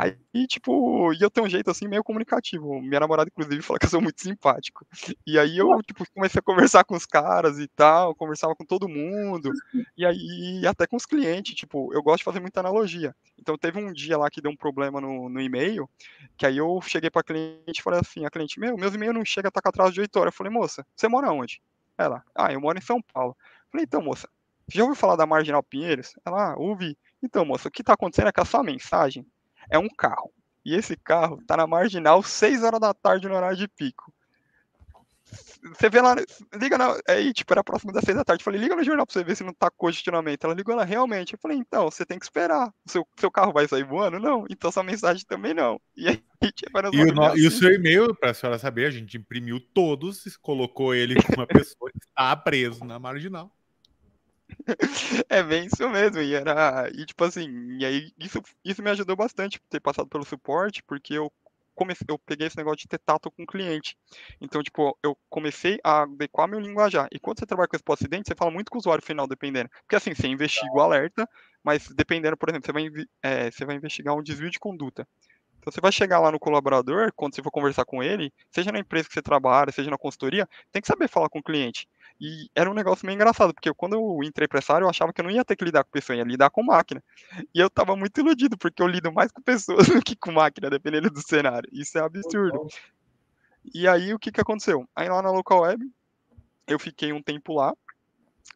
Aí, 0.00 0.46
tipo, 0.46 1.12
e 1.12 1.20
eu 1.20 1.30
tenho 1.30 1.46
um 1.46 1.50
jeito 1.50 1.70
assim 1.70 1.86
meio 1.86 2.02
comunicativo. 2.02 2.80
Minha 2.80 3.00
namorada, 3.00 3.28
inclusive, 3.30 3.60
fala 3.62 3.78
que 3.78 3.84
eu 3.84 3.90
sou 3.90 4.00
muito 4.00 4.20
simpático. 4.22 4.86
E 5.26 5.38
aí 5.38 5.58
eu, 5.58 5.68
tipo, 5.82 6.04
comecei 6.14 6.38
a 6.38 6.42
conversar 6.42 6.84
com 6.84 6.94
os 6.94 7.04
caras 7.04 7.58
e 7.58 7.68
tal, 7.68 8.14
conversava 8.14 8.56
com 8.56 8.64
todo 8.64 8.88
mundo. 8.88 9.52
E 9.96 10.06
aí, 10.06 10.66
até 10.66 10.86
com 10.86 10.96
os 10.96 11.04
clientes, 11.04 11.54
tipo, 11.54 11.92
eu 11.92 12.02
gosto 12.02 12.18
de 12.18 12.24
fazer 12.24 12.40
muita 12.40 12.60
analogia. 12.60 13.14
Então 13.38 13.58
teve 13.58 13.78
um 13.78 13.92
dia 13.92 14.16
lá 14.16 14.30
que 14.30 14.40
deu 14.40 14.50
um 14.50 14.56
problema 14.56 15.02
no, 15.02 15.28
no 15.28 15.40
e-mail, 15.40 15.88
que 16.36 16.46
aí 16.46 16.56
eu 16.56 16.80
cheguei 16.80 17.10
pra 17.10 17.22
cliente 17.22 17.80
e 17.80 17.82
falei 17.82 18.00
assim, 18.00 18.24
a 18.24 18.30
cliente, 18.30 18.58
meu, 18.58 18.76
meus 18.78 18.94
e-mails 18.94 19.14
não 19.14 19.24
chegam 19.24 19.48
a 19.48 19.50
estar 19.50 19.68
atrás 19.68 19.92
de 19.92 20.00
8 20.00 20.16
horas. 20.18 20.32
Eu 20.32 20.36
falei, 20.36 20.52
moça, 20.52 20.86
você 20.96 21.08
mora 21.08 21.30
onde? 21.30 21.60
Ela, 21.98 22.24
ah, 22.34 22.50
eu 22.50 22.60
moro 22.60 22.78
em 22.78 22.82
São 22.82 23.02
Paulo. 23.02 23.36
Eu 23.38 23.70
falei, 23.72 23.84
então, 23.84 24.00
moça, 24.00 24.26
já 24.68 24.82
ouviu 24.82 24.96
falar 24.96 25.16
da 25.16 25.26
Marginal 25.26 25.62
Pinheiros? 25.62 26.14
Ela, 26.24 26.52
ah, 26.52 26.56
ouvi. 26.56 26.96
Então, 27.22 27.44
moça, 27.44 27.68
o 27.68 27.70
que 27.70 27.82
tá 27.84 27.92
acontecendo 27.92 28.28
é 28.28 28.32
que 28.32 28.40
a 28.40 28.44
sua 28.46 28.62
mensagem 28.62 29.26
é 29.70 29.78
um 29.78 29.88
carro. 29.88 30.32
E 30.64 30.74
esse 30.74 30.96
carro 30.96 31.42
tá 31.46 31.56
na 31.56 31.66
marginal 31.66 32.22
6 32.22 32.62
horas 32.62 32.80
da 32.80 32.92
tarde 32.92 33.28
no 33.28 33.34
horário 33.34 33.56
de 33.56 33.66
pico. 33.66 34.12
Você 35.62 35.90
vê 35.90 36.00
lá, 36.00 36.16
liga 36.54 36.78
na. 36.78 36.98
Aí, 37.06 37.32
tipo, 37.32 37.52
era 37.52 37.62
próximo 37.62 37.92
das 37.92 38.04
6 38.04 38.16
da 38.16 38.24
tarde. 38.24 38.40
Eu 38.40 38.44
falei, 38.44 38.60
liga 38.60 38.74
no 38.74 38.82
jornal 38.82 39.06
pra 39.06 39.12
você 39.12 39.22
ver 39.22 39.36
se 39.36 39.44
não 39.44 39.52
tá 39.52 39.70
congestionamento. 39.70 40.46
Ela 40.46 40.54
ligou 40.54 40.74
lá, 40.74 40.84
realmente. 40.84 41.34
Eu 41.34 41.38
falei, 41.38 41.58
então, 41.58 41.90
você 41.90 42.04
tem 42.04 42.18
que 42.18 42.24
esperar. 42.24 42.68
O 42.84 42.90
seu, 42.90 43.06
seu 43.16 43.30
carro 43.30 43.52
vai 43.52 43.68
sair 43.68 43.84
voando? 43.84 44.18
Não. 44.18 44.46
Então 44.48 44.72
sua 44.72 44.82
mensagem 44.82 45.24
também 45.26 45.54
não. 45.54 45.80
E 45.96 46.08
aí, 46.08 46.22
tipo, 46.54 46.78
e, 46.92 47.02
o, 47.02 47.14
no, 47.14 47.36
e 47.36 47.44
o 47.44 47.48
assim. 47.48 47.58
seu 47.58 47.74
e-mail, 47.74 48.14
pra 48.14 48.34
senhora 48.34 48.58
saber, 48.58 48.86
a 48.86 48.90
gente 48.90 49.16
imprimiu 49.16 49.60
todos, 49.60 50.36
colocou 50.38 50.94
ele 50.94 51.22
com 51.22 51.34
uma 51.34 51.46
pessoa 51.46 51.90
que 51.90 52.06
está 52.06 52.34
preso 52.36 52.84
na 52.84 52.98
marginal. 52.98 53.54
É 55.28 55.42
bem 55.42 55.66
isso 55.66 55.88
mesmo, 55.88 56.20
e 56.20 56.34
era. 56.34 56.90
E 56.94 57.04
tipo 57.06 57.24
assim, 57.24 57.48
e 57.78 57.84
aí 57.84 58.12
isso, 58.18 58.40
isso 58.64 58.82
me 58.82 58.90
ajudou 58.90 59.16
bastante 59.16 59.60
ter 59.68 59.80
passado 59.80 60.08
pelo 60.08 60.24
suporte, 60.24 60.82
porque 60.82 61.14
eu 61.14 61.32
comecei, 61.74 62.04
eu 62.08 62.18
peguei 62.18 62.46
esse 62.46 62.56
negócio 62.56 62.78
de 62.78 62.88
ter 62.88 62.98
tato 62.98 63.30
com 63.30 63.42
o 63.42 63.46
cliente. 63.46 63.96
Então, 64.40 64.62
tipo, 64.62 64.96
eu 65.02 65.16
comecei 65.30 65.78
a 65.82 66.02
adequar 66.02 66.46
meu 66.48 66.60
linguajar. 66.60 67.08
E 67.10 67.18
quando 67.18 67.38
você 67.38 67.46
trabalha 67.46 67.68
com 67.68 67.76
resposta 67.76 68.04
acidente, 68.04 68.28
você 68.28 68.34
fala 68.34 68.50
muito 68.50 68.70
com 68.70 68.76
o 68.76 68.80
usuário 68.80 69.04
final, 69.04 69.26
dependendo. 69.26 69.70
Porque 69.82 69.96
assim, 69.96 70.14
você 70.14 70.28
investiga 70.28 70.72
o 70.74 70.80
alerta, 70.80 71.28
mas 71.62 71.88
dependendo, 71.88 72.36
por 72.36 72.50
exemplo, 72.50 72.66
você 72.66 72.72
vai, 72.72 73.06
é, 73.22 73.50
você 73.50 73.64
vai 73.64 73.76
investigar 73.76 74.14
um 74.14 74.22
desvio 74.22 74.50
de 74.50 74.58
conduta. 74.58 75.06
Então 75.58 75.70
você 75.72 75.80
vai 75.80 75.92
chegar 75.92 76.18
lá 76.18 76.32
no 76.32 76.38
colaborador, 76.38 77.12
quando 77.14 77.34
você 77.34 77.42
for 77.42 77.50
conversar 77.50 77.84
com 77.84 78.02
ele, 78.02 78.32
seja 78.50 78.72
na 78.72 78.78
empresa 78.78 79.08
que 79.08 79.14
você 79.14 79.22
trabalha, 79.22 79.70
seja 79.70 79.90
na 79.90 79.98
consultoria, 79.98 80.48
tem 80.72 80.80
que 80.80 80.88
saber 80.88 81.06
falar 81.08 81.28
com 81.28 81.38
o 81.38 81.42
cliente. 81.42 81.86
E 82.20 82.50
era 82.54 82.70
um 82.70 82.74
negócio 82.74 83.06
meio 83.06 83.16
engraçado, 83.16 83.54
porque 83.54 83.72
quando 83.72 83.94
eu 83.94 84.18
entrei 84.22 84.46
para 84.46 84.58
essa 84.58 84.74
área, 84.74 84.84
eu 84.84 84.90
achava 84.90 85.12
que 85.12 85.20
eu 85.20 85.24
não 85.24 85.30
ia 85.30 85.44
ter 85.44 85.56
que 85.56 85.64
lidar 85.64 85.84
com 85.84 85.90
pessoa, 85.90 86.16
ia 86.16 86.24
lidar 86.24 86.50
com 86.50 86.62
máquina. 86.62 87.02
E 87.54 87.58
eu 87.58 87.70
tava 87.70 87.96
muito 87.96 88.20
iludido, 88.20 88.58
porque 88.58 88.82
eu 88.82 88.86
lido 88.86 89.10
mais 89.10 89.32
com 89.32 89.40
pessoas 89.40 89.86
do 89.88 90.02
que 90.02 90.14
com 90.14 90.32
máquina, 90.32 90.68
dependendo 90.68 91.08
do 91.08 91.22
cenário. 91.22 91.68
Isso 91.72 91.96
é 91.96 92.02
absurdo. 92.02 92.66
E 93.74 93.88
aí, 93.88 94.12
o 94.12 94.18
que 94.18 94.30
que 94.30 94.40
aconteceu? 94.40 94.86
Aí 94.94 95.08
lá 95.08 95.22
na 95.22 95.30
local 95.30 95.62
web, 95.62 95.82
eu 96.66 96.78
fiquei 96.78 97.10
um 97.12 97.22
tempo 97.22 97.54
lá, 97.54 97.74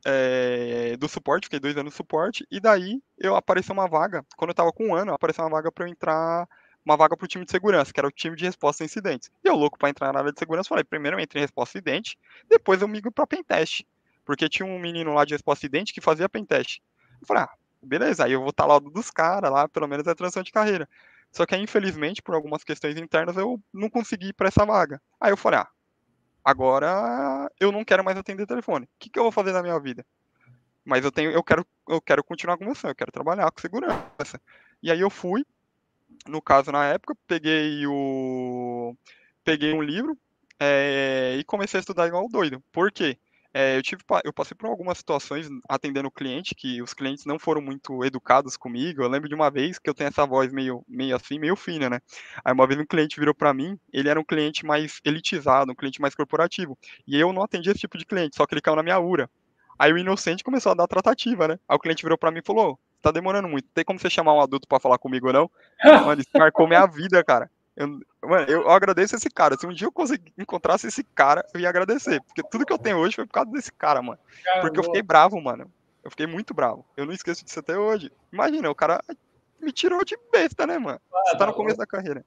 é, 0.05 0.97
do 0.99 1.09
suporte, 1.09 1.45
fiquei 1.45 1.59
dois 1.59 1.75
anos 1.77 1.93
no 1.93 1.97
suporte, 1.97 2.47
e 2.51 2.61
daí 2.61 3.03
eu 3.19 3.35
apareceu 3.35 3.73
uma 3.73 3.89
vaga, 3.89 4.25
quando 4.37 4.51
eu 4.51 4.55
tava 4.55 4.73
com 4.73 4.89
um 4.89 4.95
ano, 4.95 5.15
apareceu 5.15 5.43
uma 5.43 5.51
vaga 5.51 5.73
para 5.73 5.87
eu 5.87 5.89
entrar 5.89 6.47
uma 6.85 6.97
vaga 6.97 7.17
para 7.17 7.25
o 7.25 7.29
time 7.29 7.45
de 7.45 7.51
segurança, 7.51 7.93
que 7.93 7.99
era 7.99 8.07
o 8.07 8.13
time 8.13 8.37
de 8.37 8.45
resposta 8.45 8.85
a 8.85 8.87
incidentes. 8.87 9.31
E 9.43 9.49
eu, 9.49 9.55
louco 9.55 9.79
para 9.79 9.89
entrar 9.89 10.13
na 10.13 10.19
área 10.21 10.33
de 10.33 10.39
segurança, 10.39 10.69
falei: 10.69 10.85
primeiro 10.85 11.17
eu 11.17 11.21
entro 11.21 11.39
em 11.39 11.41
resposta 11.41 11.77
a 11.77 11.81
incidente, 11.81 12.19
depois 12.49 12.83
eu 12.83 12.89
migro 12.89 13.11
para 13.11 13.27
pentest. 13.27 13.85
Porque 14.25 14.49
tinha 14.49 14.67
um 14.67 14.79
menino 14.79 15.13
lá 15.13 15.25
de 15.25 15.35
resposta 15.35 15.65
a 15.65 15.67
incidente 15.67 15.93
que 15.93 16.01
fazia 16.01 16.29
pentest. 16.29 16.81
Eu 17.21 17.27
falei: 17.27 17.45
ah, 17.45 17.51
beleza, 17.83 18.25
aí 18.25 18.33
eu 18.33 18.41
vou 18.41 18.51
estar 18.51 18.65
tá 18.65 18.73
lá 18.73 18.79
dos 18.79 19.11
caras, 19.11 19.51
lá, 19.51 19.69
pelo 19.69 19.89
menos 19.89 20.07
é 20.07 20.15
transição 20.15 20.43
de 20.43 20.53
carreira. 20.53 20.89
Só 21.31 21.45
que 21.45 21.55
aí, 21.55 21.63
infelizmente, 21.63 22.23
por 22.23 22.35
algumas 22.35 22.63
questões 22.63 22.97
internas, 22.97 23.37
eu 23.37 23.61
não 23.73 23.91
consegui 23.91 24.29
ir 24.29 24.33
para 24.35 24.49
essa 24.49 24.65
vaga. 24.65 25.01
Aí 25.21 25.33
eu 25.33 25.37
falei: 25.37 25.61
ah, 25.61 25.69
agora 26.45 27.51
eu 27.59 27.73
não 27.73 27.85
quero 27.85 28.05
mais 28.05 28.19
atender 28.19 28.47
telefone. 28.47 28.85
O 28.85 28.89
que, 28.99 29.11
que 29.11 29.19
eu 29.19 29.25
vou 29.25 29.33
fazer 29.33 29.53
na 29.53 29.63
minha 29.63 29.79
vida? 29.81 30.05
Mas 30.85 31.05
eu 31.05 31.11
tenho, 31.11 31.31
eu 31.31 31.43
quero, 31.43 31.67
eu 31.89 32.01
quero 32.01 32.23
continuar 32.23 32.59
com 32.59 32.67
você, 32.67 32.87
eu 32.87 32.95
quero 32.95 33.11
trabalhar 33.11 33.51
com 33.51 33.61
segurança. 33.61 34.41
E 34.83 34.91
aí 34.91 35.01
eu 35.01 35.09
fui, 35.09 35.45
no 36.29 36.41
caso, 36.43 36.73
na 36.73 36.87
época, 36.87 37.17
peguei 37.27 37.87
o. 37.87 38.97
Peguei 39.45 39.73
um 39.75 39.83
livro 39.83 40.17
é, 40.59 41.37
e 41.39 41.45
comecei 41.45 41.79
a 41.79 41.81
estudar 41.83 42.07
igual 42.07 42.29
doido. 42.29 42.63
Por 42.73 42.91
quê? 42.91 43.19
É, 43.57 43.77
eu, 43.77 43.83
tive, 43.83 44.03
eu 44.25 44.33
passei 44.33 44.57
por 44.57 44.69
algumas 44.69 44.99
situações 44.99 45.49
atendendo 45.69 46.09
o 46.09 46.11
cliente, 46.11 46.57
que 46.57 46.83
os 46.83 46.93
clientes 46.93 47.25
não 47.25 47.39
foram 47.39 47.61
muito 47.63 48.05
educados 48.05 48.57
comigo. 48.57 49.01
Eu 49.01 49.09
lembro 49.09 49.29
de 49.29 49.35
uma 49.35 49.49
vez 49.49 49.79
que 49.79 49.89
eu 49.89 49.95
tenho 49.95 50.09
essa 50.09 50.27
voz 50.27 50.53
meio, 50.53 50.85
meio 50.89 51.15
assim, 51.15 51.39
meio 51.39 51.55
fina, 51.55 51.89
né? 51.89 52.01
Aí 52.45 52.53
uma 52.53 52.67
vez 52.67 52.81
um 52.81 52.87
cliente 52.87 53.21
virou 53.21 53.35
para 53.35 53.55
mim, 53.55 53.79
ele 53.93 54.09
era 54.09 54.19
um 54.19 54.25
cliente 54.25 54.67
mais 54.67 55.01
elitizado, 55.05 55.71
um 55.71 55.75
cliente 55.75 56.01
mais 56.01 56.17
corporativo. 56.17 56.77
E 57.07 57.17
eu 57.19 57.33
não 57.33 57.43
atendia 57.43 57.71
esse 57.71 57.81
tipo 57.81 57.97
de 57.97 58.05
cliente, 58.05 58.37
só 58.37 58.45
que 58.45 58.55
ele 58.55 58.61
caiu 58.61 58.77
na 58.77 58.83
minha 58.83 58.99
ura. 58.99 59.31
Aí 59.79 59.93
o 59.93 59.99
inocente 59.99 60.43
começou 60.43 60.73
a 60.73 60.75
dar 60.75 60.89
tratativa, 60.89 61.47
né? 61.47 61.59
Aí 61.69 61.77
o 61.77 61.79
cliente 61.79 62.03
virou 62.03 62.19
para 62.19 62.33
mim 62.33 62.41
e 62.41 62.47
falou: 62.47 62.79
tá 63.05 63.13
demorando 63.13 63.49
muito. 63.49 63.69
Tem 63.75 63.85
como 63.85 63.99
você 63.99 64.11
chamar 64.11 64.35
um 64.35 64.41
adulto 64.41 64.67
para 64.67 64.81
falar 64.81 64.99
comigo 64.99 65.29
ou 65.29 65.33
não? 65.33 65.51
Mano, 66.07 66.21
isso 66.21 66.31
marcou 66.35 66.67
minha 66.67 66.87
vida, 66.87 67.23
cara. 67.23 67.51
Eu, 67.77 67.89
mano, 68.23 68.49
eu 68.49 68.71
agradeço 68.71 69.17
esse 69.17 69.29
cara. 69.29 69.57
Se 69.59 69.67
um 69.67 69.73
dia 69.73 69.87
eu 69.87 69.93
conseguir 69.93 70.33
encontrasse 70.39 70.87
esse 70.87 71.03
cara, 71.03 71.45
eu 71.53 71.61
ia 71.61 71.69
agradecer. 71.69 72.23
Porque 72.23 72.43
tudo 72.43 72.65
que 72.65 72.73
eu 72.73 72.79
tenho 72.79 72.99
hoje 72.99 73.17
foi 73.17 73.27
por 73.27 73.33
causa 73.33 73.51
desse 73.51 73.73
cara, 73.73 74.01
mano. 74.01 74.19
Porque 74.61 74.79
eu 74.79 74.85
fiquei 74.85 75.03
bravo, 75.03 75.41
mano. 75.41 75.69
Eu 76.05 76.11
fiquei 76.11 76.27
muito 76.27 76.55
bravo. 76.55 76.85
Eu 76.97 77.05
não 77.05 77.13
esqueço 77.13 77.45
disso 77.45 77.59
até 77.59 77.77
hoje. 77.77 78.13
Imagina, 78.33 78.71
o 78.71 78.75
cara 78.77 79.03
me 79.61 79.73
tirou 79.73 80.05
de 80.05 80.17
besta, 80.31 80.67
né, 80.67 80.79
mano? 80.79 81.01
Ah, 81.13 81.31
Você 81.31 81.37
tá 81.37 81.47
no 81.47 81.55
começo 81.55 81.79
da 81.79 81.87
carreira. 81.87 82.25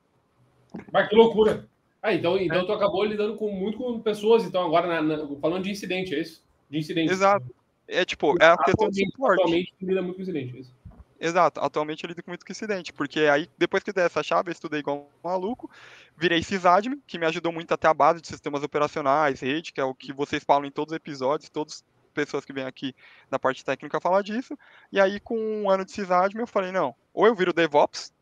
Mas 0.92 1.08
que 1.08 1.16
loucura. 1.16 1.66
Ah, 2.02 2.14
então, 2.14 2.38
então 2.38 2.62
é. 2.62 2.66
tu 2.66 2.72
acabou 2.74 3.06
lidando 3.06 3.36
com, 3.36 3.52
muito 3.52 3.78
com 3.78 4.00
pessoas, 4.00 4.44
então, 4.44 4.66
agora, 4.66 4.88
na, 4.88 5.02
na, 5.02 5.36
falando 5.40 5.64
de 5.64 5.72
incidente, 5.72 6.14
é 6.14 6.20
isso? 6.20 6.44
De 6.70 6.78
incidente. 6.78 7.12
Exato. 7.12 7.46
É 7.88 8.04
tipo, 8.04 8.36
é 8.42 8.48
a 8.48 8.58
questão 8.58 8.90
de 8.90 9.06
suporte. 9.06 9.42
Atualmente 9.42 9.74
lida 9.82 10.02
muito 10.02 10.16
com 10.18 10.22
incidente. 10.22 10.60
Isso. 10.60 10.76
Exato, 11.20 11.60
atualmente 11.60 12.04
eu 12.04 12.10
lido 12.10 12.22
muito 12.28 12.46
com 12.46 12.52
incidente, 12.52 12.94
porque 12.94 13.22
aí 13.22 13.50
depois 13.58 13.82
que 13.82 13.90
eu 13.90 13.94
dei 13.94 14.04
essa 14.04 14.22
chave, 14.22 14.50
eu 14.50 14.54
estudei 14.54 14.82
igual 14.82 15.10
um 15.24 15.28
maluco, 15.28 15.70
virei 16.16 16.44
sysadmin, 16.44 17.02
que 17.08 17.18
me 17.18 17.26
ajudou 17.26 17.52
muito 17.52 17.74
até 17.74 17.88
a 17.88 17.94
base 17.94 18.22
de 18.22 18.28
sistemas 18.28 18.62
operacionais, 18.62 19.40
rede, 19.40 19.74
que 19.74 19.82
é 19.82 19.84
o 19.84 19.96
que 19.96 20.14
vocês 20.14 20.44
falam 20.44 20.66
em 20.66 20.72
todos 20.72 20.92
os 20.92 20.98
episódios, 20.98 21.50
todas 21.50 21.74
as 21.74 21.86
pessoas 22.14 22.46
que 22.46 22.54
vêm 22.54 22.66
aqui 22.66 22.94
da 23.32 23.40
parte 23.40 23.66
técnica 23.66 24.00
falar 24.00 24.22
disso, 24.22 24.58
e 24.92 25.00
aí 25.00 25.20
com 25.20 25.38
um 25.40 25.70
ano 25.70 25.84
de 25.84 25.92
sysadmin 25.92 26.42
eu 26.42 26.48
falei, 26.48 26.72
não, 26.72 26.94
ou 27.12 27.26
eu 27.26 27.34
viro 27.34 27.52
DevOps, 27.52 28.14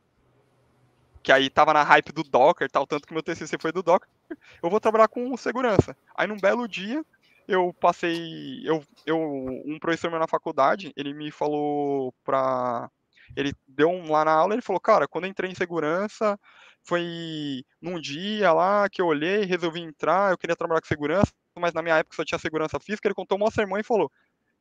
que 1.21 1.34
aí 1.34 1.49
tava 1.49 1.73
na 1.73 1.84
hype 1.84 2.13
do 2.13 2.23
Docker, 2.23 2.69
tal, 2.71 2.88
tanto 2.88 3.06
que 3.06 3.13
meu 3.13 3.23
TCC 3.23 3.58
foi 3.60 3.73
do 3.73 3.84
Docker, 3.84 4.08
eu 4.63 4.69
vou 4.69 4.80
trabalhar 4.80 5.10
com 5.10 5.36
segurança. 5.36 5.97
Aí 6.15 6.28
num 6.28 6.38
belo 6.38 6.67
dia, 6.67 7.04
eu 7.47 7.73
passei. 7.73 8.62
Eu, 8.63 8.84
eu, 9.05 9.17
um 9.17 9.77
professor 9.79 10.10
meu 10.10 10.19
na 10.19 10.27
faculdade, 10.27 10.91
ele 10.95 11.13
me 11.13 11.31
falou 11.31 12.13
pra. 12.23 12.89
Ele 13.36 13.53
deu 13.67 13.89
um 13.89 14.12
lá 14.12 14.23
na 14.25 14.31
aula, 14.34 14.53
ele 14.53 14.62
falou, 14.62 14.79
cara, 14.79 15.08
quando 15.08 15.25
eu 15.25 15.31
entrei 15.31 15.51
em 15.51 15.55
segurança, 15.55 16.39
foi 16.84 17.63
num 17.81 17.99
dia 17.99 18.53
lá 18.53 18.88
que 18.89 19.01
eu 19.01 19.08
olhei, 19.08 19.45
resolvi 19.45 19.81
entrar, 19.81 20.31
eu 20.31 20.38
queria 20.38 20.55
trabalhar 20.55 20.81
com 20.81 20.88
segurança, 20.88 21.34
mas 21.58 21.73
na 21.73 21.81
minha 21.81 21.97
época 21.97 22.15
só 22.15 22.23
tinha 22.23 22.38
segurança 22.38 22.79
física, 22.79 23.08
ele 23.08 23.15
contou 23.15 23.38
uma 23.38 23.49
sermão 23.49 23.79
e 23.79 23.84
falou, 23.84 24.12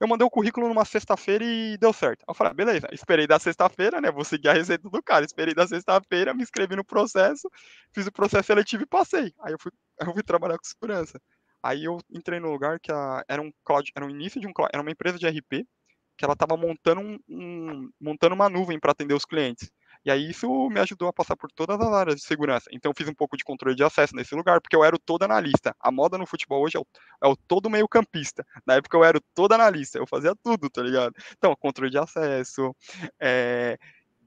eu 0.01 0.09
mandei 0.09 0.27
o 0.27 0.31
currículo 0.31 0.69
numa 0.69 0.85
sexta-feira 0.85 1.45
e 1.45 1.77
deu 1.79 1.93
certo. 1.93 2.25
Eu 2.29 2.35
falei, 2.35 2.51
ah, 2.51 2.55
beleza, 2.55 2.89
esperei 2.93 3.27
da 3.27 3.39
sexta-feira, 3.39 4.01
né? 4.01 4.11
Vou 4.11 4.25
seguir 4.25 4.49
a 4.49 4.53
receita 4.53 4.89
do 4.89 5.03
cara. 5.03 5.25
Esperei 5.25 5.55
da 5.55 5.67
sexta-feira, 5.67 6.35
me 6.35 6.43
inscrevi 6.43 6.75
no 6.77 6.85
processo, 6.85 7.49
fiz 7.93 8.07
o 8.07 8.13
processo 8.13 8.47
seletivo 8.49 8.83
e 8.83 8.87
passei. 8.87 9.33
Aí 9.41 9.53
eu 9.53 9.59
fui, 9.59 9.73
eu 10.01 10.13
fui 10.13 10.23
trabalhar 10.23 10.59
com 10.59 10.65
segurança. 10.65 11.21
Aí 11.65 11.85
eu 11.85 11.99
entrei 12.11 12.39
no 12.39 12.51
lugar 12.51 12.79
que 12.79 12.93
a, 12.93 13.25
era 13.27 13.41
um 13.41 13.51
cloud, 13.65 13.91
era 13.97 14.05
o 14.07 14.11
início 14.11 14.39
de 14.39 14.47
um 14.47 14.53
cloud, 14.53 14.71
era 14.71 14.83
uma 14.83 14.91
empresa 14.91 15.19
de 15.19 15.27
RP 15.27 15.67
que 16.17 16.25
ela 16.25 16.35
estava 16.35 16.59
montando 16.59 17.01
um, 17.01 17.19
um, 17.27 17.91
montando 17.99 18.35
uma 18.35 18.51
nuvem 18.51 18.79
para 18.79 18.93
atender 18.93 19.15
os 19.15 19.25
clientes. 19.25 19.71
E 20.05 20.11
aí 20.11 20.29
isso 20.31 20.47
me 20.69 20.79
ajudou 20.81 21.09
a 21.09 21.13
passar 21.13 21.35
por 21.37 21.51
todas 21.51 21.81
as 21.81 21.89
áreas 21.89 22.17
de 22.17 22.23
segurança. 22.23 22.69
Então 22.71 22.91
eu 22.91 22.95
fiz 22.95 23.09
um 23.09 23.15
pouco 23.15 23.35
de 23.35 23.43
controle 23.43 23.75
de 23.75 23.83
acesso 23.83 24.15
nesse 24.15 24.35
lugar, 24.35 24.61
porque 24.61 24.77
eu 24.77 24.85
era 24.85 24.95
o 24.95 24.99
todo 24.99 25.23
analista. 25.23 25.75
A 25.81 25.91
moda 25.91 26.19
no 26.19 26.27
futebol 26.27 26.63
hoje 26.63 26.77
é 26.77 26.81
o, 26.81 26.87
é 27.23 27.27
o 27.27 27.35
todo 27.35 27.71
meio 27.71 27.89
campista. 27.89 28.45
Na 28.67 28.75
época 28.75 28.97
eu 28.99 29.03
era 29.03 29.17
o 29.17 29.23
todo 29.35 29.53
analista, 29.53 29.99
eu 29.99 30.07
fazia 30.07 30.35
tudo, 30.43 30.69
tá 30.69 30.83
ligado? 30.83 31.15
Então, 31.39 31.57
controle 31.57 31.91
de 31.91 31.99
acesso, 31.99 32.77
é, 33.19 33.79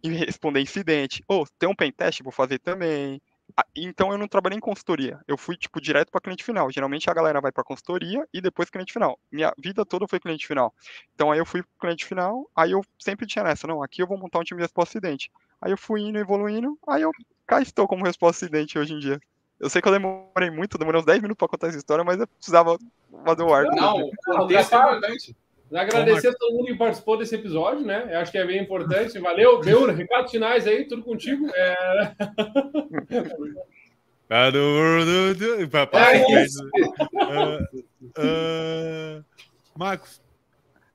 responder 0.03 0.61
incidente. 0.61 1.23
Ou 1.27 1.43
oh, 1.43 1.47
tem 1.59 1.69
um 1.69 1.75
pentest, 1.75 2.23
vou 2.23 2.31
fazer 2.31 2.57
também. 2.57 3.21
Ah, 3.55 3.65
então 3.75 4.11
eu 4.11 4.17
não 4.17 4.27
trabalhei 4.27 4.57
em 4.57 4.61
consultoria. 4.61 5.19
Eu 5.27 5.37
fui, 5.37 5.55
tipo, 5.55 5.79
direto 5.79 6.11
para 6.11 6.21
cliente 6.21 6.43
final. 6.43 6.69
Geralmente 6.71 7.09
a 7.09 7.13
galera 7.13 7.39
vai 7.39 7.51
para 7.51 7.63
consultoria 7.63 8.27
e 8.33 8.41
depois 8.41 8.69
cliente 8.69 8.93
final. 8.93 9.17
Minha 9.31 9.53
vida 9.57 9.85
toda 9.85 10.07
foi 10.07 10.19
cliente 10.19 10.45
final. 10.45 10.73
Então 11.15 11.31
aí 11.31 11.39
eu 11.39 11.45
fui 11.45 11.63
pro 11.63 11.71
cliente 11.79 12.05
final, 12.05 12.49
aí 12.55 12.71
eu 12.71 12.83
sempre 12.99 13.25
tinha 13.25 13.43
nessa, 13.43 13.67
não, 13.67 13.81
aqui 13.81 14.01
eu 14.01 14.07
vou 14.07 14.17
montar 14.17 14.39
um 14.39 14.43
time 14.43 14.59
de 14.59 14.63
resposta 14.63 14.97
acidente. 14.97 15.31
Aí 15.61 15.71
eu 15.71 15.77
fui 15.77 16.01
indo, 16.01 16.19
evoluindo, 16.19 16.77
aí 16.87 17.01
eu 17.01 17.11
cá 17.45 17.61
estou 17.61 17.87
como 17.87 18.05
resposta 18.05 18.45
acidente 18.45 18.77
hoje 18.77 18.93
em 18.93 18.99
dia. 18.99 19.19
Eu 19.59 19.69
sei 19.69 19.81
que 19.81 19.87
eu 19.87 19.91
demorei 19.91 20.51
muito, 20.51 20.77
demorei 20.77 20.99
uns 20.99 21.05
10 21.05 21.21
minutos 21.21 21.39
para 21.39 21.47
contar 21.47 21.67
essa 21.67 21.77
história, 21.77 22.03
mas 22.03 22.19
eu 22.19 22.27
precisava 22.27 22.77
fazer 23.25 23.43
o 23.43 23.53
arco. 23.53 23.75
Não, 23.75 24.01
o 24.01 24.11
contexto 24.25 24.75
é 24.75 24.77
importante. 24.77 25.35
Agradecer 25.73 26.29
a 26.29 26.33
todo 26.33 26.55
mundo 26.55 26.67
que 26.67 26.75
participou 26.75 27.17
desse 27.17 27.35
episódio, 27.35 27.85
né? 27.85 28.07
Eu 28.09 28.19
acho 28.19 28.31
que 28.31 28.37
é 28.37 28.45
bem 28.45 28.61
importante. 28.61 29.19
Valeu, 29.19 29.59
Beur, 29.59 29.93
recados 29.93 30.31
finais 30.31 30.65
aí, 30.65 30.87
tudo 30.87 31.03
contigo. 31.03 31.49
É... 31.53 32.15
Papai, 35.67 36.17
é 36.21 36.45
uh, 37.23 37.63
uh, 38.19 39.25
Marcos, 39.73 40.21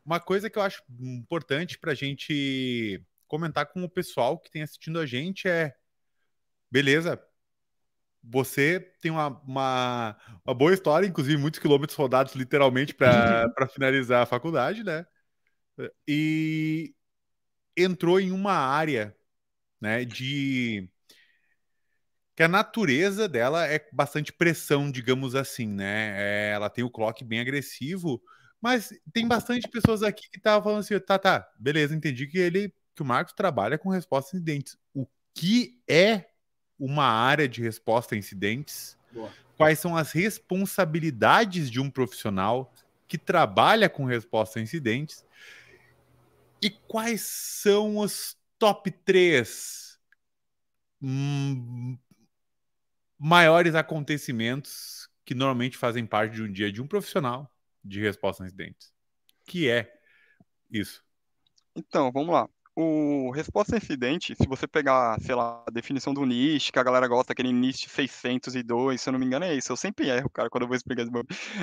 uma 0.04 0.20
coisa 0.20 0.50
que 0.50 0.58
eu 0.58 0.62
acho 0.62 0.82
importante 1.00 1.78
para 1.78 1.92
a 1.92 1.94
gente 1.94 3.02
comentar 3.26 3.64
com 3.66 3.82
o 3.82 3.88
pessoal 3.88 4.38
que 4.38 4.50
tem 4.50 4.62
assistindo 4.62 4.98
a 4.98 5.06
gente 5.06 5.48
é: 5.48 5.74
beleza, 6.70 7.18
você 8.22 8.80
tem 9.00 9.10
uma, 9.10 9.28
uma, 9.42 10.16
uma, 10.44 10.54
boa 10.54 10.72
história, 10.72 11.06
inclusive 11.06 11.36
muitos 11.36 11.58
quilômetros 11.58 11.96
rodados, 11.96 12.34
literalmente, 12.34 12.94
para 12.94 13.50
finalizar 13.72 14.22
a 14.22 14.26
faculdade, 14.26 14.84
né? 14.84 15.04
E 16.06 16.94
entrou 17.76 18.20
em 18.20 18.30
uma 18.30 18.52
área 18.52 19.16
né, 19.80 20.04
de. 20.04 20.88
que 22.36 22.42
a 22.42 22.48
natureza 22.48 23.28
dela 23.28 23.66
é 23.66 23.84
bastante 23.92 24.32
pressão, 24.32 24.90
digamos 24.90 25.34
assim, 25.34 25.66
né? 25.66 26.14
É, 26.16 26.52
ela 26.52 26.70
tem 26.70 26.84
o 26.84 26.90
clock 26.90 27.24
bem 27.24 27.40
agressivo, 27.40 28.22
mas 28.60 28.90
tem 29.12 29.26
bastante 29.26 29.68
pessoas 29.68 30.02
aqui 30.04 30.30
que 30.30 30.38
estavam 30.38 30.62
falando 30.62 30.80
assim: 30.80 30.98
tá, 31.00 31.18
tá, 31.18 31.48
beleza, 31.58 31.94
entendi 31.94 32.28
que 32.28 32.38
ele, 32.38 32.72
que 32.94 33.02
o 33.02 33.06
Marcos 33.06 33.34
trabalha 33.34 33.76
com 33.76 33.88
respostas 33.88 34.34
incidentes. 34.34 34.76
O 34.94 35.08
que 35.34 35.82
é 35.88 36.31
uma 36.78 37.04
área 37.04 37.48
de 37.48 37.62
resposta 37.62 38.14
a 38.14 38.18
incidentes? 38.18 38.98
Boa. 39.12 39.32
Quais 39.56 39.78
são 39.78 39.96
as 39.96 40.12
responsabilidades 40.12 41.70
de 41.70 41.80
um 41.80 41.90
profissional 41.90 42.72
que 43.06 43.18
trabalha 43.18 43.88
com 43.88 44.04
resposta 44.04 44.58
a 44.58 44.62
incidentes? 44.62 45.24
E 46.60 46.70
quais 46.70 47.20
são 47.22 47.98
os 47.98 48.36
top 48.58 48.90
3 48.90 49.98
hum, 51.00 51.98
maiores 53.18 53.74
acontecimentos 53.74 55.08
que 55.24 55.34
normalmente 55.34 55.76
fazem 55.76 56.06
parte 56.06 56.34
de 56.34 56.42
um 56.42 56.50
dia 56.50 56.72
de 56.72 56.80
um 56.80 56.86
profissional 56.86 57.52
de 57.84 58.00
resposta 58.00 58.42
a 58.42 58.46
incidentes? 58.46 58.92
Que 59.46 59.68
é 59.68 59.92
isso? 60.70 61.04
Então, 61.74 62.10
vamos 62.12 62.32
lá 62.32 62.48
o 62.76 63.30
resposta 63.32 63.74
a 63.74 63.78
incidente, 63.78 64.34
se 64.34 64.46
você 64.48 64.66
pegar, 64.66 65.18
sei 65.20 65.34
lá, 65.34 65.62
a 65.66 65.70
definição 65.70 66.14
do 66.14 66.24
NIST, 66.24 66.72
que 66.72 66.78
a 66.78 66.82
galera 66.82 67.06
gosta, 67.08 67.32
aquele 67.32 67.52
NIST 67.52 67.88
602, 67.88 69.00
se 69.00 69.08
eu 69.08 69.12
não 69.12 69.20
me 69.20 69.26
engano 69.26 69.44
é 69.44 69.54
isso, 69.54 69.72
eu 69.72 69.76
sempre 69.76 70.08
erro, 70.08 70.30
cara, 70.30 70.48
quando 70.50 70.62
eu 70.62 70.68
vou 70.68 70.76
explicar 70.76 71.02
esse 71.02 71.12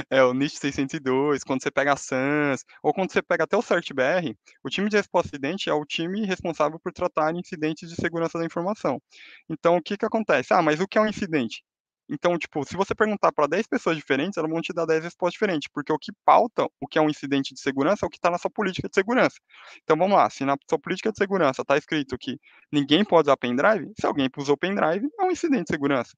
É 0.09 0.23
o 0.23 0.33
NIST 0.33 0.59
602, 0.59 1.43
quando 1.43 1.61
você 1.63 1.71
pega 1.71 1.93
a 1.93 1.97
SANS, 1.97 2.63
ou 2.83 2.93
quando 2.93 3.11
você 3.11 3.21
pega 3.21 3.43
até 3.45 3.57
o 3.57 3.61
CertBR, 3.61 4.35
o 4.63 4.69
time 4.69 4.89
de 4.89 4.97
resposta 4.97 5.27
a 5.27 5.29
incidente 5.29 5.69
é 5.69 5.73
o 5.73 5.85
time 5.85 6.25
responsável 6.25 6.79
por 6.79 6.91
tratar 6.93 7.35
incidentes 7.35 7.89
de 7.89 7.95
segurança 7.95 8.37
da 8.39 8.45
informação. 8.45 9.01
Então, 9.49 9.77
o 9.77 9.81
que 9.81 9.97
que 9.97 10.05
acontece? 10.05 10.53
Ah, 10.53 10.61
mas 10.61 10.79
o 10.79 10.87
que 10.87 10.97
é 10.97 11.01
um 11.01 11.07
incidente? 11.07 11.63
Então, 12.09 12.37
tipo, 12.37 12.65
se 12.65 12.75
você 12.75 12.95
perguntar 12.95 13.31
para 13.31 13.45
10 13.45 13.67
pessoas 13.67 13.95
diferentes, 13.95 14.37
elas 14.37 14.49
vão 14.49 14.61
te 14.61 14.73
dar 14.73 14.85
10 14.85 15.03
respostas 15.03 15.33
diferentes, 15.33 15.69
porque 15.71 15.93
o 15.93 15.99
que 15.99 16.11
pauta 16.25 16.67
o 16.81 16.87
que 16.87 16.97
é 16.97 17.01
um 17.01 17.09
incidente 17.09 17.53
de 17.53 17.59
segurança 17.59 18.05
é 18.05 18.07
o 18.07 18.09
que 18.09 18.17
está 18.17 18.31
na 18.31 18.37
sua 18.39 18.49
política 18.49 18.89
de 18.89 18.95
segurança. 18.95 19.37
Então, 19.83 19.95
vamos 19.95 20.17
lá, 20.17 20.29
se 20.29 20.43
na 20.43 20.57
sua 20.67 20.79
política 20.79 21.11
de 21.11 21.17
segurança 21.17 21.61
está 21.61 21.77
escrito 21.77 22.17
que 22.17 22.39
ninguém 22.71 23.05
pode 23.05 23.27
usar 23.29 23.37
pendrive, 23.37 23.91
se 23.99 24.05
alguém 24.07 24.27
usou 24.37 24.57
pendrive, 24.57 25.07
é 25.19 25.23
um 25.23 25.31
incidente 25.31 25.65
de 25.65 25.73
segurança. 25.73 26.17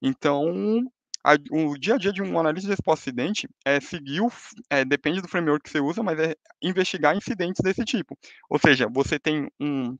Então, 0.00 0.90
a, 1.22 1.34
o 1.50 1.76
dia 1.76 1.94
a 1.94 1.98
dia 1.98 2.12
de 2.12 2.22
um 2.22 2.38
analista 2.38 2.68
de 2.68 2.72
resposta 2.72 3.10
incidente 3.10 3.48
é 3.64 3.78
seguir, 3.80 4.22
o, 4.22 4.32
é, 4.70 4.84
depende 4.84 5.20
do 5.20 5.28
framework 5.28 5.64
que 5.64 5.70
você 5.70 5.80
usa, 5.80 6.02
mas 6.02 6.18
é 6.18 6.34
investigar 6.62 7.14
incidentes 7.14 7.60
desse 7.62 7.84
tipo. 7.84 8.16
Ou 8.48 8.58
seja, 8.58 8.88
você 8.88 9.18
tem 9.18 9.50
um 9.60 9.98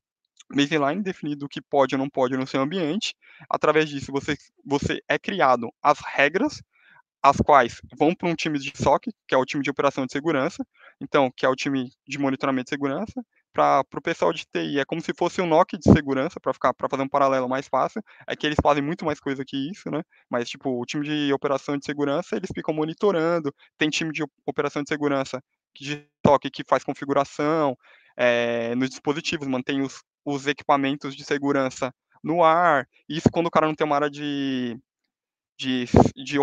baseline 0.54 1.02
definido 1.02 1.46
o 1.46 1.48
que 1.48 1.60
pode 1.60 1.94
ou 1.94 1.98
não 1.98 2.08
pode 2.08 2.36
no 2.36 2.46
seu 2.46 2.60
ambiente. 2.60 3.14
Através 3.48 3.88
disso, 3.88 4.12
você, 4.12 4.36
você 4.64 5.02
é 5.08 5.18
criado 5.18 5.72
as 5.82 5.98
regras, 6.00 6.62
as 7.22 7.36
quais 7.36 7.80
vão 7.98 8.14
para 8.14 8.28
um 8.28 8.34
time 8.34 8.58
de 8.58 8.72
SOC, 8.74 9.10
que 9.26 9.34
é 9.34 9.38
o 9.38 9.44
time 9.44 9.62
de 9.62 9.70
operação 9.70 10.06
de 10.06 10.12
segurança, 10.12 10.64
então, 11.00 11.30
que 11.34 11.44
é 11.44 11.48
o 11.48 11.54
time 11.54 11.90
de 12.06 12.18
monitoramento 12.18 12.64
de 12.64 12.70
segurança. 12.70 13.22
Para 13.52 13.84
o 13.94 14.00
pessoal 14.00 14.32
de 14.32 14.44
TI, 14.44 14.78
é 14.78 14.84
como 14.84 15.00
se 15.00 15.12
fosse 15.12 15.40
um 15.40 15.46
NOC 15.46 15.76
de 15.76 15.92
segurança, 15.92 16.38
para 16.40 16.52
ficar 16.52 16.72
para 16.72 16.88
fazer 16.88 17.02
um 17.02 17.08
paralelo 17.08 17.48
mais 17.48 17.66
fácil. 17.66 18.00
É 18.26 18.36
que 18.36 18.46
eles 18.46 18.58
fazem 18.62 18.82
muito 18.82 19.04
mais 19.04 19.18
coisa 19.18 19.44
que 19.44 19.70
isso, 19.70 19.90
né? 19.90 20.02
Mas, 20.30 20.48
tipo, 20.48 20.80
o 20.80 20.86
time 20.86 21.04
de 21.04 21.32
operação 21.32 21.76
de 21.76 21.84
segurança, 21.84 22.36
eles 22.36 22.50
ficam 22.54 22.72
monitorando. 22.72 23.52
Tem 23.76 23.90
time 23.90 24.12
de 24.12 24.24
operação 24.46 24.82
de 24.82 24.88
segurança 24.88 25.42
de 25.74 26.06
SOC 26.24 26.48
que 26.50 26.62
faz 26.64 26.84
configuração, 26.84 27.76
é, 28.16 28.74
nos 28.76 28.90
dispositivos, 28.90 29.48
mantém 29.48 29.82
os, 29.82 30.00
os 30.24 30.46
equipamentos 30.46 31.14
de 31.14 31.24
segurança 31.24 31.92
no 32.22 32.42
ar. 32.42 32.88
Isso 33.08 33.30
quando 33.30 33.46
o 33.46 33.50
cara 33.50 33.66
não 33.66 33.74
tem 33.74 33.86
uma 33.86 33.96
área 33.96 34.10
de, 34.10 34.78
de, 35.58 35.86
de 36.16 36.38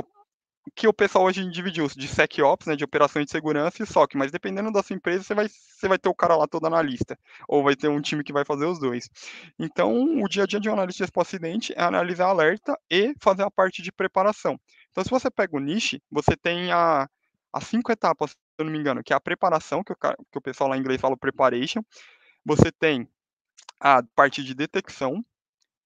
que 0.75 0.87
o 0.87 0.93
pessoal 0.93 1.25
hoje 1.25 1.47
dividiu 1.49 1.87
de 1.87 2.07
SecOps, 2.07 2.67
né, 2.67 2.75
de 2.75 2.83
operações 2.83 3.25
de 3.25 3.31
segurança 3.31 3.81
e 3.81 3.85
SOC, 3.85 4.15
mas 4.15 4.31
dependendo 4.31 4.71
da 4.71 4.83
sua 4.83 4.95
empresa, 4.95 5.23
você 5.23 5.33
vai, 5.33 5.47
você 5.47 5.87
vai 5.87 5.97
ter 5.97 6.09
o 6.09 6.15
cara 6.15 6.35
lá 6.35 6.47
todo 6.47 6.67
analista, 6.67 7.17
ou 7.47 7.63
vai 7.63 7.75
ter 7.75 7.87
um 7.87 8.01
time 8.01 8.23
que 8.23 8.33
vai 8.33 8.43
fazer 8.43 8.65
os 8.65 8.79
dois. 8.79 9.09
Então, 9.57 10.21
o 10.21 10.27
dia 10.27 10.43
a 10.43 10.47
dia 10.47 10.59
de 10.59 10.69
um 10.69 10.73
analista 10.73 10.97
de 10.97 11.03
resposta 11.03 11.35
acidente 11.35 11.73
é 11.75 11.81
analisar 11.81 12.27
alerta 12.27 12.77
e 12.89 13.13
fazer 13.19 13.43
a 13.43 13.51
parte 13.51 13.81
de 13.81 13.91
preparação. 13.91 14.59
Então, 14.91 15.03
se 15.03 15.09
você 15.09 15.29
pega 15.29 15.55
o 15.55 15.59
niche, 15.59 16.01
você 16.11 16.35
tem 16.35 16.71
a, 16.71 17.07
as 17.53 17.63
cinco 17.65 17.91
etapas, 17.91 18.31
se 18.31 18.35
eu 18.59 18.65
não 18.65 18.71
me 18.71 18.79
engano, 18.79 19.03
que 19.03 19.13
é 19.13 19.15
a 19.15 19.21
preparação, 19.21 19.83
que 19.83 19.93
o, 19.93 19.95
que 19.95 20.37
o 20.37 20.41
pessoal 20.41 20.69
lá 20.69 20.77
em 20.77 20.79
inglês 20.79 20.99
fala 20.99 21.15
preparation, 21.15 21.81
você 22.45 22.71
tem 22.71 23.07
a 23.79 24.03
parte 24.15 24.43
de 24.43 24.53
detecção, 24.53 25.23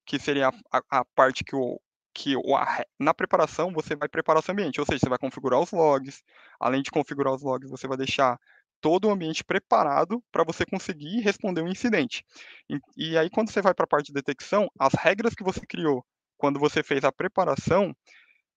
que 0.06 0.19
seria 0.19 0.49
a, 0.49 0.82
a 0.89 1.06
parte 1.06 1.43
que 1.43 1.56
o 1.56 1.80
que 2.13 2.36
o, 2.36 2.56
a, 2.58 2.84
na 2.99 3.13
preparação 3.13 3.71
você 3.71 3.95
vai 3.95 4.10
preparar 4.10 4.41
o 4.41 4.45
seu 4.45 4.51
ambiente, 4.51 4.80
ou 4.80 4.86
seja, 4.86 4.99
você 4.99 5.10
vai 5.10 5.17
configurar 5.17 5.60
os 5.60 5.71
logs, 5.71 6.21
além 6.60 6.82
de 6.82 6.91
configurar 6.91 7.34
os 7.34 7.41
logs, 7.41 7.69
você 7.69 7.88
vai 7.88 7.97
deixar 7.97 8.38
todo 8.82 9.08
o 9.08 9.12
ambiente 9.12 9.43
preparado 9.43 10.21
para 10.32 10.43
você 10.43 10.65
conseguir 10.65 11.21
responder 11.21 11.62
um 11.62 11.67
incidente. 11.67 12.25
E, 12.69 12.80
e 12.97 13.17
aí, 13.17 13.30
quando 13.30 13.51
você 13.51 13.62
vai 13.62 13.73
para 13.73 13.86
a 13.86 13.88
parte 13.88 14.08
de 14.08 14.13
detecção, 14.13 14.69
as 14.77 14.93
regras 14.93 15.34
que 15.36 15.43
você 15.43 15.65
criou 15.65 16.06
quando 16.38 16.60
você 16.60 16.84
fez 16.84 17.04
a 17.04 17.12
preparação, 17.12 17.95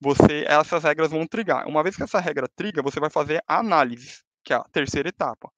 você 0.01 0.45
essas 0.49 0.83
regras 0.85 1.11
vão 1.11 1.27
trigar. 1.27 1.67
Uma 1.69 1.83
vez 1.83 1.97
que 1.97 2.03
essa 2.03 2.21
regra 2.21 2.49
triga, 2.49 2.83
você 2.83 2.99
vai 2.99 3.11
fazer 3.11 3.43
a 3.47 3.59
análise, 3.59 4.23
que 4.43 4.53
é 4.53 4.57
a 4.57 4.65
terceira 4.65 5.09
etapa. 5.09 5.51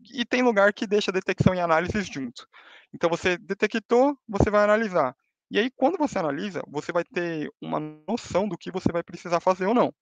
E 0.00 0.24
tem 0.24 0.42
lugar 0.42 0.72
que 0.72 0.86
deixa 0.86 1.12
detecção 1.12 1.54
e 1.54 1.60
análise 1.60 2.00
junto. 2.02 2.46
Então 2.92 3.10
você 3.10 3.36
detectou, 3.36 4.16
você 4.28 4.50
vai 4.50 4.64
analisar. 4.64 5.14
E 5.50 5.58
aí 5.58 5.70
quando 5.70 5.98
você 5.98 6.18
analisa, 6.18 6.62
você 6.68 6.92
vai 6.92 7.04
ter 7.04 7.50
uma 7.60 7.80
noção 7.80 8.48
do 8.48 8.56
que 8.56 8.70
você 8.70 8.92
vai 8.92 9.02
precisar 9.02 9.40
fazer 9.40 9.66
ou 9.66 9.74
não. 9.74 9.92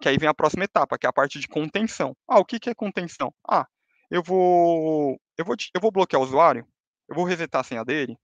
Que 0.00 0.08
aí 0.08 0.18
vem 0.18 0.28
a 0.28 0.34
próxima 0.34 0.64
etapa, 0.64 0.98
que 0.98 1.06
é 1.06 1.08
a 1.08 1.12
parte 1.12 1.38
de 1.38 1.46
contenção. 1.46 2.16
Ah, 2.28 2.40
o 2.40 2.44
que, 2.44 2.58
que 2.58 2.68
é 2.70 2.74
contenção? 2.74 3.32
Ah, 3.48 3.66
eu 4.10 4.22
vou, 4.22 5.20
eu 5.38 5.44
vou, 5.44 5.56
eu 5.74 5.80
vou 5.80 5.92
bloquear 5.92 6.20
o 6.20 6.24
usuário, 6.24 6.66
eu 7.08 7.14
vou 7.14 7.24
resetar 7.24 7.60
a 7.60 7.64
senha 7.64 7.84
dele, 7.84 8.16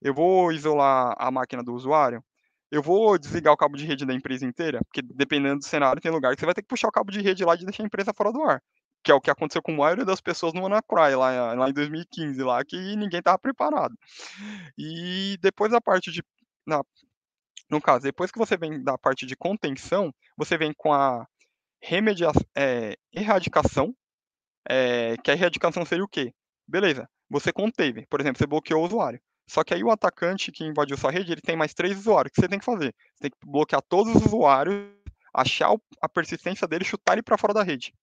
eu 0.00 0.14
vou 0.14 0.52
isolar 0.52 1.14
a 1.18 1.30
máquina 1.30 1.62
do 1.62 1.74
usuário, 1.74 2.22
eu 2.70 2.82
vou 2.82 3.18
desligar 3.18 3.52
o 3.52 3.56
cabo 3.56 3.76
de 3.76 3.84
rede 3.86 4.06
da 4.06 4.14
empresa 4.14 4.46
inteira, 4.46 4.80
porque 4.84 5.02
dependendo 5.02 5.58
do 5.58 5.64
cenário, 5.64 6.00
tem 6.00 6.12
lugar 6.12 6.34
que 6.34 6.40
você 6.40 6.46
vai 6.46 6.54
ter 6.54 6.62
que 6.62 6.68
puxar 6.68 6.88
o 6.88 6.92
cabo 6.92 7.10
de 7.10 7.20
rede 7.20 7.44
lá 7.44 7.54
e 7.54 7.64
deixar 7.64 7.82
a 7.82 7.86
empresa 7.86 8.12
fora 8.14 8.32
do 8.32 8.42
ar 8.42 8.62
que 9.02 9.10
é 9.10 9.14
o 9.14 9.20
que 9.20 9.30
aconteceu 9.30 9.62
com 9.62 9.72
a 9.72 9.76
maioria 9.76 10.04
das 10.04 10.20
pessoas 10.20 10.52
no 10.52 10.62
WannaCry, 10.62 11.14
lá, 11.14 11.54
lá 11.54 11.68
em 11.68 11.72
2015, 11.72 12.42
lá, 12.42 12.64
que 12.64 12.76
ninguém 12.96 13.20
estava 13.20 13.38
preparado. 13.38 13.96
E 14.76 15.38
depois 15.40 15.72
da 15.72 15.80
parte 15.80 16.10
de. 16.10 16.22
Na, 16.66 16.82
no 17.70 17.80
caso, 17.80 18.02
depois 18.02 18.30
que 18.30 18.38
você 18.38 18.56
vem 18.56 18.82
da 18.82 18.98
parte 18.98 19.26
de 19.26 19.36
contenção, 19.36 20.12
você 20.36 20.56
vem 20.56 20.72
com 20.72 20.92
a 20.92 21.26
remedia, 21.82 22.30
é, 22.56 22.96
erradicação, 23.12 23.94
é, 24.68 25.16
que 25.18 25.30
a 25.30 25.34
erradicação 25.34 25.84
seria 25.84 26.04
o 26.04 26.08
quê? 26.08 26.32
Beleza, 26.66 27.08
você 27.30 27.52
conteve, 27.52 28.06
por 28.06 28.20
exemplo, 28.20 28.38
você 28.38 28.46
bloqueou 28.46 28.82
o 28.82 28.86
usuário. 28.86 29.20
Só 29.48 29.64
que 29.64 29.72
aí 29.72 29.82
o 29.82 29.90
atacante 29.90 30.52
que 30.52 30.64
invadiu 30.64 30.96
sua 30.98 31.10
rede, 31.10 31.32
ele 31.32 31.40
tem 31.40 31.56
mais 31.56 31.72
três 31.72 31.98
usuários. 31.98 32.30
O 32.30 32.34
que 32.34 32.40
você 32.42 32.48
tem 32.48 32.58
que 32.58 32.64
fazer? 32.64 32.94
Você 33.14 33.22
tem 33.22 33.30
que 33.30 33.38
bloquear 33.46 33.80
todos 33.80 34.14
os 34.14 34.26
usuários, 34.26 34.92
achar 35.32 35.74
a 36.02 36.08
persistência 36.08 36.68
dele 36.68 36.84
e 36.84 36.86
chutar 36.86 37.14
ele 37.14 37.22
para 37.22 37.38
fora 37.38 37.54
da 37.54 37.62
rede. 37.62 37.94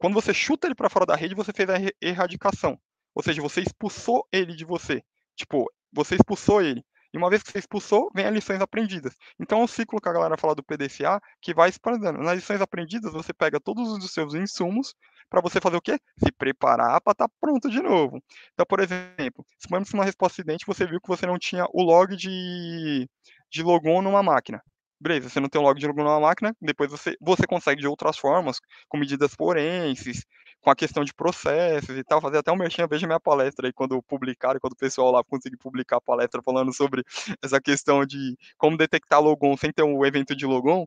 Quando 0.00 0.14
você 0.14 0.32
chuta 0.32 0.66
ele 0.66 0.74
para 0.74 0.88
fora 0.88 1.04
da 1.04 1.14
rede, 1.14 1.34
você 1.34 1.52
fez 1.52 1.68
a 1.68 1.74
erradicação. 2.00 2.80
Ou 3.14 3.22
seja, 3.22 3.42
você 3.42 3.60
expulsou 3.60 4.26
ele 4.32 4.56
de 4.56 4.64
você. 4.64 5.02
Tipo, 5.36 5.70
você 5.92 6.14
expulsou 6.14 6.62
ele. 6.62 6.82
E 7.12 7.18
uma 7.18 7.28
vez 7.28 7.42
que 7.42 7.52
você 7.52 7.58
expulsou, 7.58 8.10
vem 8.14 8.24
as 8.24 8.32
lições 8.32 8.62
aprendidas. 8.62 9.14
Então 9.38 9.62
é 9.62 9.66
ciclo 9.66 10.00
que 10.00 10.08
a 10.08 10.12
galera 10.12 10.38
fala 10.38 10.54
do 10.54 10.62
PDCA 10.62 11.20
que 11.42 11.52
vai 11.52 11.68
expandindo. 11.68 12.12
Nas 12.14 12.36
lições 12.36 12.62
aprendidas, 12.62 13.12
você 13.12 13.34
pega 13.34 13.60
todos 13.60 13.92
os 13.92 14.10
seus 14.10 14.32
insumos 14.32 14.94
para 15.28 15.42
você 15.42 15.60
fazer 15.60 15.76
o 15.76 15.82
quê? 15.82 15.98
Se 16.16 16.32
preparar 16.32 16.98
para 17.02 17.12
estar 17.12 17.28
tá 17.28 17.34
pronto 17.38 17.68
de 17.68 17.82
novo. 17.82 18.22
Então, 18.54 18.64
por 18.66 18.80
exemplo, 18.80 19.44
se 19.58 19.94
uma 19.94 20.04
resposta 20.04 20.40
acidente, 20.40 20.64
você 20.66 20.86
viu 20.86 20.98
que 20.98 21.08
você 21.08 21.26
não 21.26 21.38
tinha 21.38 21.66
o 21.74 21.82
log 21.82 22.16
de, 22.16 23.06
de 23.50 23.62
logon 23.62 24.00
numa 24.00 24.22
máquina. 24.22 24.62
Beleza, 25.00 25.30
você 25.30 25.40
não 25.40 25.48
tem 25.48 25.58
o 25.58 25.64
log 25.64 25.78
de 25.80 25.86
logo 25.86 26.02
numa 26.02 26.20
máquina, 26.20 26.54
depois 26.60 26.90
você, 26.90 27.16
você 27.20 27.46
consegue 27.46 27.80
de 27.80 27.86
outras 27.88 28.18
formas, 28.18 28.60
com 28.86 28.98
medidas 28.98 29.34
forenses, 29.34 30.26
com 30.60 30.70
a 30.70 30.76
questão 30.76 31.02
de 31.02 31.14
processos 31.14 31.96
e 31.96 32.04
tal, 32.04 32.20
fazer 32.20 32.36
até 32.38 32.52
um 32.52 32.56
merchan, 32.56 32.86
veja 32.86 33.06
minha 33.06 33.18
palestra 33.18 33.66
aí 33.66 33.72
quando 33.72 34.02
publicar, 34.02 34.60
quando 34.60 34.74
o 34.74 34.76
pessoal 34.76 35.10
lá 35.10 35.24
conseguir 35.24 35.56
publicar 35.56 35.96
a 35.96 36.00
palestra 36.02 36.42
falando 36.42 36.70
sobre 36.74 37.02
essa 37.42 37.58
questão 37.60 38.04
de 38.04 38.36
como 38.58 38.76
detectar 38.76 39.22
logon 39.22 39.56
sem 39.56 39.72
ter 39.72 39.82
um 39.82 40.04
evento 40.04 40.36
de 40.36 40.44
logon, 40.44 40.84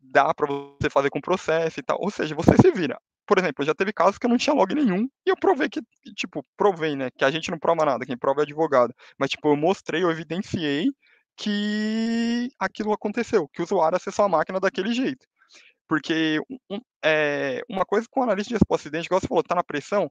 dá 0.00 0.32
para 0.34 0.46
você 0.46 0.88
fazer 0.90 1.10
com 1.10 1.20
processo 1.20 1.80
e 1.80 1.82
tal. 1.82 1.98
Ou 2.00 2.10
seja, 2.10 2.34
você 2.34 2.56
se 2.56 2.70
vira. 2.70 3.00
Por 3.26 3.38
exemplo, 3.38 3.64
já 3.64 3.74
teve 3.74 3.92
casos 3.92 4.18
que 4.18 4.26
eu 4.26 4.30
não 4.30 4.38
tinha 4.38 4.54
log 4.54 4.74
nenhum 4.74 5.08
e 5.26 5.30
eu 5.30 5.36
provei 5.36 5.68
que, 5.68 5.82
tipo, 6.14 6.44
provei, 6.56 6.96
né? 6.96 7.10
Que 7.10 7.24
a 7.24 7.30
gente 7.30 7.50
não 7.50 7.58
prova 7.58 7.84
nada, 7.84 8.06
quem 8.06 8.16
prova 8.16 8.40
é 8.40 8.44
advogado. 8.44 8.94
Mas, 9.18 9.30
tipo, 9.30 9.48
eu 9.48 9.56
mostrei, 9.56 10.02
eu 10.02 10.10
evidenciei 10.10 10.90
que 11.38 12.50
aquilo 12.58 12.92
aconteceu, 12.92 13.48
que 13.48 13.60
o 13.62 13.64
usuário 13.64 13.96
acessou 13.96 14.24
a 14.24 14.28
máquina 14.28 14.58
daquele 14.58 14.92
jeito. 14.92 15.24
Porque 15.88 16.40
um, 16.68 16.80
é, 17.02 17.62
uma 17.68 17.86
coisa 17.86 18.06
com 18.10 18.20
o 18.20 18.22
analista 18.24 18.48
de 18.48 18.54
resposta 18.56 18.88
acidente, 18.88 19.06
igual 19.06 19.20
você 19.20 19.28
falou, 19.28 19.42
tá 19.42 19.54
na 19.54 19.64
pressão, 19.64 20.10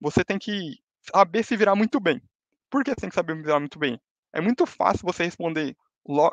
você 0.00 0.24
tem 0.24 0.38
que 0.38 0.76
saber 1.12 1.42
se 1.42 1.56
virar 1.56 1.74
muito 1.74 2.00
bem. 2.00 2.22
Por 2.70 2.84
que 2.84 2.90
você 2.90 3.00
tem 3.00 3.08
que 3.10 3.14
saber 3.14 3.36
virar 3.36 3.58
muito 3.58 3.78
bem? 3.78 4.00
É 4.32 4.40
muito 4.40 4.64
fácil 4.64 5.00
você 5.04 5.24
responder 5.24 5.76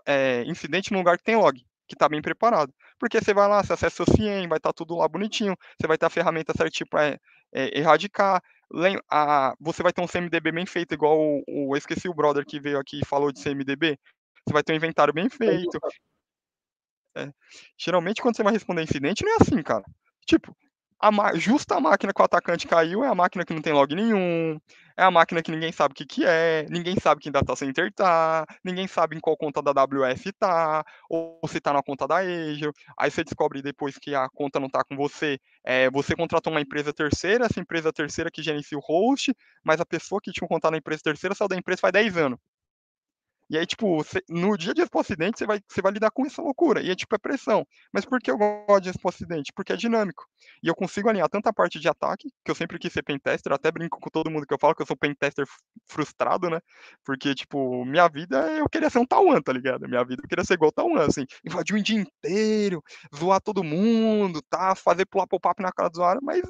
é, 0.06 0.44
incidente 0.44 0.92
no 0.92 1.00
lugar 1.00 1.18
que 1.18 1.24
tem 1.24 1.36
log, 1.36 1.60
que 1.88 1.96
está 1.96 2.08
bem 2.08 2.22
preparado. 2.22 2.74
Porque 3.00 3.20
você 3.20 3.34
vai 3.34 3.48
lá, 3.50 3.64
você 3.64 3.74
acessa 3.74 4.04
o 4.04 4.06
CIEM, 4.06 4.48
vai 4.48 4.58
estar 4.58 4.70
tá 4.70 4.74
tudo 4.74 4.96
lá 4.96 5.08
bonitinho, 5.08 5.56
você 5.80 5.88
vai 5.88 5.98
ter 5.98 6.06
a 6.06 6.10
ferramenta 6.10 6.54
certinha 6.56 6.88
para 6.90 7.20
é, 7.54 7.80
erradicar. 7.80 8.42
A, 9.10 9.54
você 9.60 9.84
vai 9.84 9.94
ter 9.94 10.02
um 10.02 10.08
CMDB 10.08 10.52
bem 10.52 10.66
feito, 10.66 10.94
igual 10.94 11.18
o, 11.20 11.44
o 11.48 11.78
esqueci 11.78 12.10
o 12.10 12.14
brother 12.14 12.46
que 12.46 12.60
veio 12.60 12.80
aqui 12.80 13.02
e 13.02 13.06
falou 13.06 13.32
de 13.32 13.42
CMDB. 13.42 13.98
Você 14.46 14.54
vai 14.54 14.64
ter 14.64 14.74
um 14.74 14.76
inventário 14.76 15.14
bem 15.14 15.30
feito. 15.30 15.80
É. 17.16 17.32
Geralmente, 17.78 18.22
quando 18.22 18.36
você 18.36 18.44
vai 18.44 18.54
responder 18.54 18.84
incidente, 18.84 19.24
não 19.24 19.32
é 19.34 19.38
assim, 19.42 19.62
cara. 19.64 19.84
Tipo, 20.26 20.56
a 21.00 21.38
justa 21.38 21.76
a 21.76 21.80
máquina 21.80 22.14
que 22.14 22.22
o 22.22 22.26
atacante 22.26 22.68
caiu 22.68 23.04
é 23.04 23.08
a 23.08 23.16
máquina 23.16 23.46
que 23.46 23.54
não 23.54 23.62
tem 23.62 23.74
log 23.74 23.94
nenhum, 23.94 24.60
é 24.98 25.04
a 25.04 25.12
máquina 25.12 25.42
que 25.42 25.52
ninguém 25.52 25.72
sabe 25.72 25.92
o 25.92 25.96
que, 25.96 26.06
que 26.06 26.26
é, 26.26 26.66
ninguém 26.70 26.96
sabe 27.00 27.22
quem 27.22 27.32
data 27.32 27.56
center 27.56 27.92
tá, 27.94 28.46
ninguém 28.64 28.88
sabe 28.88 29.16
em 29.16 29.20
qual 29.20 29.36
conta 29.36 29.62
da 29.62 29.72
WF 29.72 30.32
tá, 30.34 30.84
ou 31.10 31.40
se 31.48 31.60
tá 31.60 31.74
na 31.74 31.84
conta 31.84 32.08
da 32.08 32.18
Azure. 32.18 32.72
Aí 32.98 33.12
você 33.12 33.24
descobre 33.24 33.62
depois 33.62 33.98
que 33.98 34.16
a 34.16 34.30
conta 34.30 34.60
não 34.60 34.70
tá 34.70 34.84
com 34.84 34.96
você, 34.96 35.38
é, 35.64 35.90
você 35.90 36.16
contratou 36.16 36.52
uma 36.52 36.62
empresa 36.62 36.94
terceira, 36.94 37.46
essa 37.46 37.60
empresa 37.60 37.92
terceira 37.92 38.32
que 38.32 38.42
gerencia 38.42 38.78
o 38.78 38.82
host, 38.82 39.36
mas 39.64 39.82
a 39.82 39.86
pessoa 39.86 40.22
que 40.22 40.32
tinha 40.32 40.46
um 40.46 40.50
contato 40.50 40.72
na 40.72 40.78
empresa 40.78 41.02
terceira 41.04 41.36
saiu 41.36 41.50
da 41.50 41.58
empresa 41.58 41.82
faz 41.82 41.94
10 41.94 42.18
anos. 42.18 42.40
E 43.50 43.58
aí, 43.58 43.66
tipo, 43.66 44.04
cê, 44.04 44.24
no 44.28 44.58
dia 44.58 44.74
de 44.74 44.82
Expo 44.82 45.00
Acidente, 45.00 45.38
você 45.38 45.46
vai, 45.46 45.60
você 45.68 45.82
vai 45.82 45.92
lidar 45.92 46.10
com 46.12 46.26
essa 46.26 46.42
loucura. 46.42 46.82
E 46.82 46.90
é 46.90 46.96
tipo, 46.96 47.14
é 47.16 47.18
pressão. 47.18 47.66
Mas 47.94 48.04
por 48.06 48.20
que 48.20 48.32
eu 48.32 48.38
gosto 48.38 48.82
de 48.82 48.90
Expo 48.90 49.10
Acidente? 49.10 49.54
Porque 49.54 49.74
é 49.74 49.76
dinâmico. 49.76 50.26
E 50.64 50.68
eu 50.68 50.76
consigo 50.76 51.10
alinhar 51.10 51.30
tanta 51.30 51.54
parte 51.54 51.80
de 51.80 51.88
ataque, 51.88 52.30
que 52.44 52.52
eu 52.52 52.56
sempre 52.56 52.80
quis 52.80 52.92
ser 52.92 53.04
pentester, 53.04 53.54
até 53.54 53.72
brinco 53.72 54.00
com 54.00 54.10
todo 54.10 54.32
mundo 54.32 54.48
que 54.48 54.54
eu 54.54 54.60
falo 54.60 54.74
que 54.74 54.82
eu 54.82 54.88
sou 54.88 54.98
pentester 54.98 55.46
frustrado, 55.88 56.50
né? 56.50 56.60
Porque, 57.04 57.36
tipo, 57.36 57.86
minha 57.86 58.08
vida, 58.08 58.38
eu 58.52 58.68
queria 58.68 58.90
ser 58.90 59.00
um 59.00 59.06
Tauan, 59.06 59.42
tá 59.42 59.54
ligado? 59.54 59.88
Minha 59.88 60.04
vida 60.04 60.24
eu 60.24 60.28
queria 60.28 60.44
ser 60.44 60.56
igual 60.56 60.72
Tauan, 60.72 61.06
assim. 61.06 61.26
Invadir 61.46 61.76
o 61.76 61.84
dia 61.84 62.00
inteiro, 62.00 62.84
zoar 63.16 63.40
todo 63.42 63.64
mundo, 63.64 64.42
tá? 64.50 64.76
Fazer 64.76 65.06
pular 65.06 65.28
pop-up 65.28 65.62
na 65.62 65.72
cara 65.72 65.90
do 65.90 65.94
usuário, 65.94 66.22
mas 66.24 66.42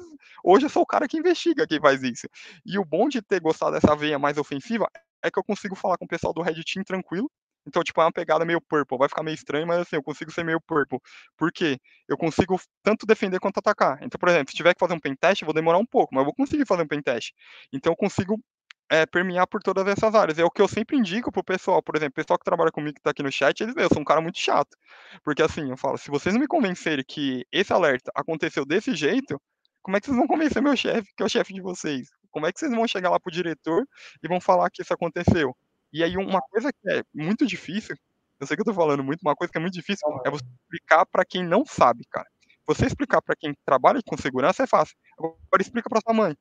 hoje 0.42 0.66
eu 0.66 0.70
sou 0.70 0.82
o 0.82 0.86
cara 0.86 1.06
que 1.06 1.18
investiga 1.18 1.66
quem 1.66 1.80
faz 1.80 2.02
isso. 2.02 2.26
E 2.64 2.78
o 2.78 2.84
bom 2.84 3.08
de 3.08 3.20
ter 3.20 3.40
gostado 3.40 3.72
dessa 3.72 3.94
veia 3.94 4.18
mais 4.18 4.38
ofensiva 4.38 4.88
é 5.22 5.30
que 5.30 5.38
eu 5.38 5.44
consigo 5.44 5.74
falar 5.74 5.96
com 5.98 6.04
o 6.04 6.08
pessoal 6.08 6.32
do 6.32 6.42
Red 6.42 6.62
Team 6.64 6.84
tranquilo. 6.84 7.30
Então, 7.66 7.82
tipo, 7.82 8.00
é 8.00 8.04
uma 8.04 8.12
pegada 8.12 8.44
meio 8.44 8.60
purple. 8.60 8.96
Vai 8.96 9.08
ficar 9.08 9.22
meio 9.22 9.34
estranho, 9.34 9.66
mas 9.66 9.80
assim, 9.80 9.96
eu 9.96 10.02
consigo 10.02 10.30
ser 10.30 10.44
meio 10.44 10.60
purple. 10.60 11.00
Por 11.36 11.50
quê? 11.52 11.78
Eu 12.08 12.16
consigo 12.16 12.60
tanto 12.82 13.04
defender 13.04 13.40
quanto 13.40 13.58
atacar. 13.58 13.98
Então, 14.02 14.18
por 14.18 14.28
exemplo, 14.28 14.50
se 14.50 14.56
tiver 14.56 14.72
que 14.72 14.80
fazer 14.80 14.94
um 14.94 15.00
pentest, 15.00 15.42
eu 15.42 15.46
vou 15.46 15.54
demorar 15.54 15.78
um 15.78 15.86
pouco, 15.86 16.14
mas 16.14 16.20
eu 16.20 16.26
vou 16.26 16.34
conseguir 16.34 16.64
fazer 16.64 16.82
um 16.82 16.86
pentest. 16.86 17.32
Então, 17.72 17.92
eu 17.92 17.96
consigo 17.96 18.40
é, 18.88 19.04
permear 19.04 19.46
por 19.48 19.62
todas 19.62 19.86
essas 19.86 20.14
áreas. 20.14 20.38
É 20.38 20.44
o 20.44 20.50
que 20.50 20.62
eu 20.62 20.68
sempre 20.68 20.96
indico 20.96 21.32
pro 21.32 21.42
pessoal. 21.42 21.82
Por 21.82 21.96
exemplo, 21.96 22.12
o 22.12 22.14
pessoal 22.14 22.38
que 22.38 22.44
trabalha 22.44 22.70
comigo 22.70 22.94
que 22.94 23.02
tá 23.02 23.10
aqui 23.10 23.22
no 23.22 23.32
chat, 23.32 23.60
eles 23.60 23.74
eu 23.76 23.88
sou 23.88 24.00
um 24.00 24.04
cara 24.04 24.20
muito 24.20 24.38
chato. 24.38 24.76
Porque 25.24 25.42
assim, 25.42 25.70
eu 25.70 25.76
falo, 25.76 25.98
se 25.98 26.10
vocês 26.10 26.34
não 26.34 26.40
me 26.40 26.46
convencerem 26.46 27.04
que 27.06 27.44
esse 27.50 27.72
alerta 27.72 28.12
aconteceu 28.14 28.64
desse 28.64 28.94
jeito, 28.94 29.40
como 29.82 29.96
é 29.96 30.00
que 30.00 30.06
vocês 30.06 30.16
vão 30.16 30.26
convencer 30.26 30.62
meu 30.62 30.76
chefe, 30.76 31.08
que 31.16 31.22
é 31.22 31.26
o 31.26 31.28
chefe 31.28 31.52
de 31.52 31.60
vocês? 31.60 32.08
Como 32.36 32.46
é 32.46 32.52
que 32.52 32.60
vocês 32.60 32.70
vão 32.70 32.86
chegar 32.86 33.08
lá 33.08 33.18
pro 33.18 33.32
diretor 33.32 33.88
e 34.22 34.28
vão 34.28 34.38
falar 34.38 34.68
que 34.68 34.82
isso 34.82 34.92
aconteceu? 34.92 35.56
E 35.90 36.04
aí 36.04 36.18
uma 36.18 36.42
coisa 36.50 36.70
que 36.70 36.90
é 36.90 37.02
muito 37.14 37.46
difícil, 37.46 37.96
eu 38.38 38.46
sei 38.46 38.54
que 38.54 38.60
eu 38.60 38.66
tô 38.66 38.74
falando 38.74 39.02
muito, 39.02 39.22
uma 39.22 39.34
coisa 39.34 39.50
que 39.50 39.56
é 39.56 39.60
muito 39.62 39.72
difícil 39.72 40.06
é 40.22 40.28
você 40.28 40.44
explicar 40.44 41.06
para 41.06 41.24
quem 41.24 41.42
não 41.42 41.64
sabe, 41.64 42.04
cara. 42.10 42.28
Você 42.66 42.84
explicar 42.84 43.22
para 43.22 43.34
quem 43.34 43.54
trabalha 43.64 44.02
com 44.06 44.18
segurança 44.18 44.64
é 44.64 44.66
fácil. 44.66 44.94
Agora 45.18 45.62
explica 45.62 45.88
para 45.88 46.02
sua 46.02 46.12
mãe. 46.12 46.36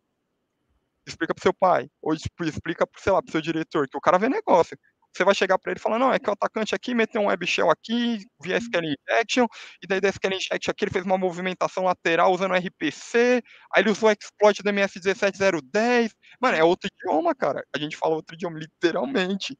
Explica 1.07 1.33
para 1.33 1.41
seu 1.41 1.53
pai, 1.53 1.89
ou 2.01 2.13
tipo, 2.17 2.43
explica, 2.43 2.85
sei 2.97 3.13
lá, 3.13 3.21
pro 3.21 3.31
seu 3.31 3.39
diretor, 3.39 3.87
que 3.87 3.97
o 3.97 4.01
cara 4.01 4.19
vê 4.19 4.27
negócio 4.27 4.77
você 5.15 5.23
vai 5.23 5.33
chegar 5.35 5.57
para 5.57 5.71
ele 5.71 5.79
e 5.79 5.81
falar, 5.81 5.97
não, 5.97 6.13
é 6.13 6.19
que 6.19 6.29
o 6.29 6.33
atacante 6.33 6.75
aqui 6.75 6.93
meteu 6.93 7.21
um 7.21 7.27
web 7.27 7.45
shell 7.47 7.69
aqui, 7.69 8.19
via 8.41 8.57
SQL 8.57 8.83
injection, 8.85 9.47
e 9.81 9.87
daí 9.87 10.01
da 10.01 10.09
SQL 10.09 10.33
injection 10.33 10.71
aqui 10.71 10.83
ele 10.83 10.91
fez 10.91 11.05
uma 11.05 11.17
movimentação 11.17 11.83
lateral 11.85 12.31
usando 12.33 12.53
RPC, 12.53 13.41
aí 13.73 13.81
ele 13.83 13.91
usou 13.91 14.09
o 14.09 14.11
exploit 14.11 14.61
do 14.61 14.69
MS17010. 14.69 16.11
Mano, 16.39 16.57
é 16.57 16.63
outro 16.63 16.89
idioma, 16.93 17.33
cara. 17.33 17.63
A 17.73 17.79
gente 17.79 17.95
fala 17.95 18.15
outro 18.15 18.35
idioma, 18.35 18.59
literalmente. 18.59 19.57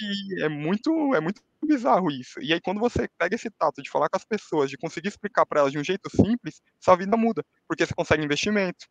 E, 0.00 0.42
é 0.44 0.48
muito, 0.48 0.90
é 1.14 1.20
muito 1.20 1.42
bizarro 1.66 2.10
isso. 2.10 2.40
E 2.40 2.52
aí 2.52 2.60
quando 2.60 2.80
você 2.80 3.08
pega 3.18 3.34
esse 3.34 3.50
tato 3.50 3.82
de 3.82 3.90
falar 3.90 4.08
com 4.08 4.16
as 4.16 4.24
pessoas, 4.24 4.70
de 4.70 4.76
conseguir 4.76 5.08
explicar 5.08 5.46
para 5.46 5.60
elas 5.60 5.72
de 5.72 5.78
um 5.78 5.84
jeito 5.84 6.08
simples, 6.14 6.60
sua 6.80 6.96
vida 6.96 7.16
muda, 7.16 7.44
porque 7.66 7.84
você 7.86 7.94
consegue 7.94 8.24
investimento, 8.24 8.86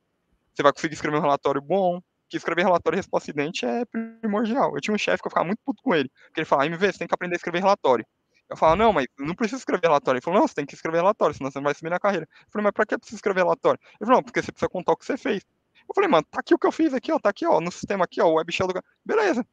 você 0.54 0.64
vai 0.64 0.74
conseguir 0.74 0.94
escrever 0.96 1.18
um 1.18 1.22
relatório 1.22 1.62
bom, 1.62 2.00
que 2.34 2.38
escrever 2.38 2.63
relatório 2.63 2.96
e 2.96 3.00
resposta 3.00 3.30
acidente 3.30 3.63
é 3.63 3.86
primordial. 3.86 4.76
Eu 4.76 4.82
tinha 4.82 4.93
um 4.93 4.98
chefe 4.98 5.22
que 5.22 5.28
eu 5.28 5.30
ficava 5.30 5.46
muito 5.46 5.60
puto 5.63 5.84
com 5.84 5.93
ele, 5.93 6.10
que 6.34 6.39
ele 6.39 6.46
falava, 6.46 6.65
MV, 6.65 6.91
você 6.91 6.98
tem 6.98 7.08
que 7.08 7.13
aprender 7.13 7.36
a 7.36 7.38
escrever 7.38 7.60
relatório. 7.60 8.06
Eu 8.50 8.58
falava, 8.58 8.76
não, 8.76 8.91
mas 8.91 9.06
não 9.19 9.36
precisa 9.36 9.60
escrever 9.60 9.86
relatório. 9.88 10.17
Ele 10.17 10.24
falou, 10.24 10.39
não, 10.39 10.48
você 10.48 10.56
tem 10.56 10.65
que 10.65 10.74
escrever 10.74 10.98
relatório, 10.98 11.36
senão 11.36 11.52
você 11.52 11.60
não 11.60 11.65
vai 11.65 11.76
subir 11.76 11.91
na 11.91 12.00
carreira. 12.00 12.28
Eu 12.41 12.52
falei, 12.52 12.63
mas 12.63 12.74
pra 12.74 12.86
que 12.86 12.98
precisa 12.98 13.17
escrever 13.17 13.41
relatório? 13.41 13.80
Ele 13.84 14.00
falou, 14.00 14.15
não, 14.15 14.24
porque 14.24 14.41
você 14.41 14.52
precisa 14.52 14.69
contar 14.69 14.93
o 14.93 14.98
que 14.98 15.06
você 15.06 15.15
fez. 15.15 15.43
Eu 15.88 15.93
falei, 15.93 16.10
mano, 16.10 16.26
tá 16.30 16.39
aqui 16.39 16.56
o 16.56 16.58
que 16.58 16.65
eu 16.65 16.72
fiz 16.72 16.93
aqui, 16.93 17.12
ó, 17.12 17.19
tá 17.19 17.30
aqui, 17.30 17.46
ó, 17.46 17.62
no 17.62 17.72
sistema 17.72 18.06
aqui, 18.06 18.19
ó, 18.19 18.28
o 18.28 18.34
web 18.36 18.52
shell 18.52 18.67
do... 18.67 18.84
Beleza. 19.06 19.46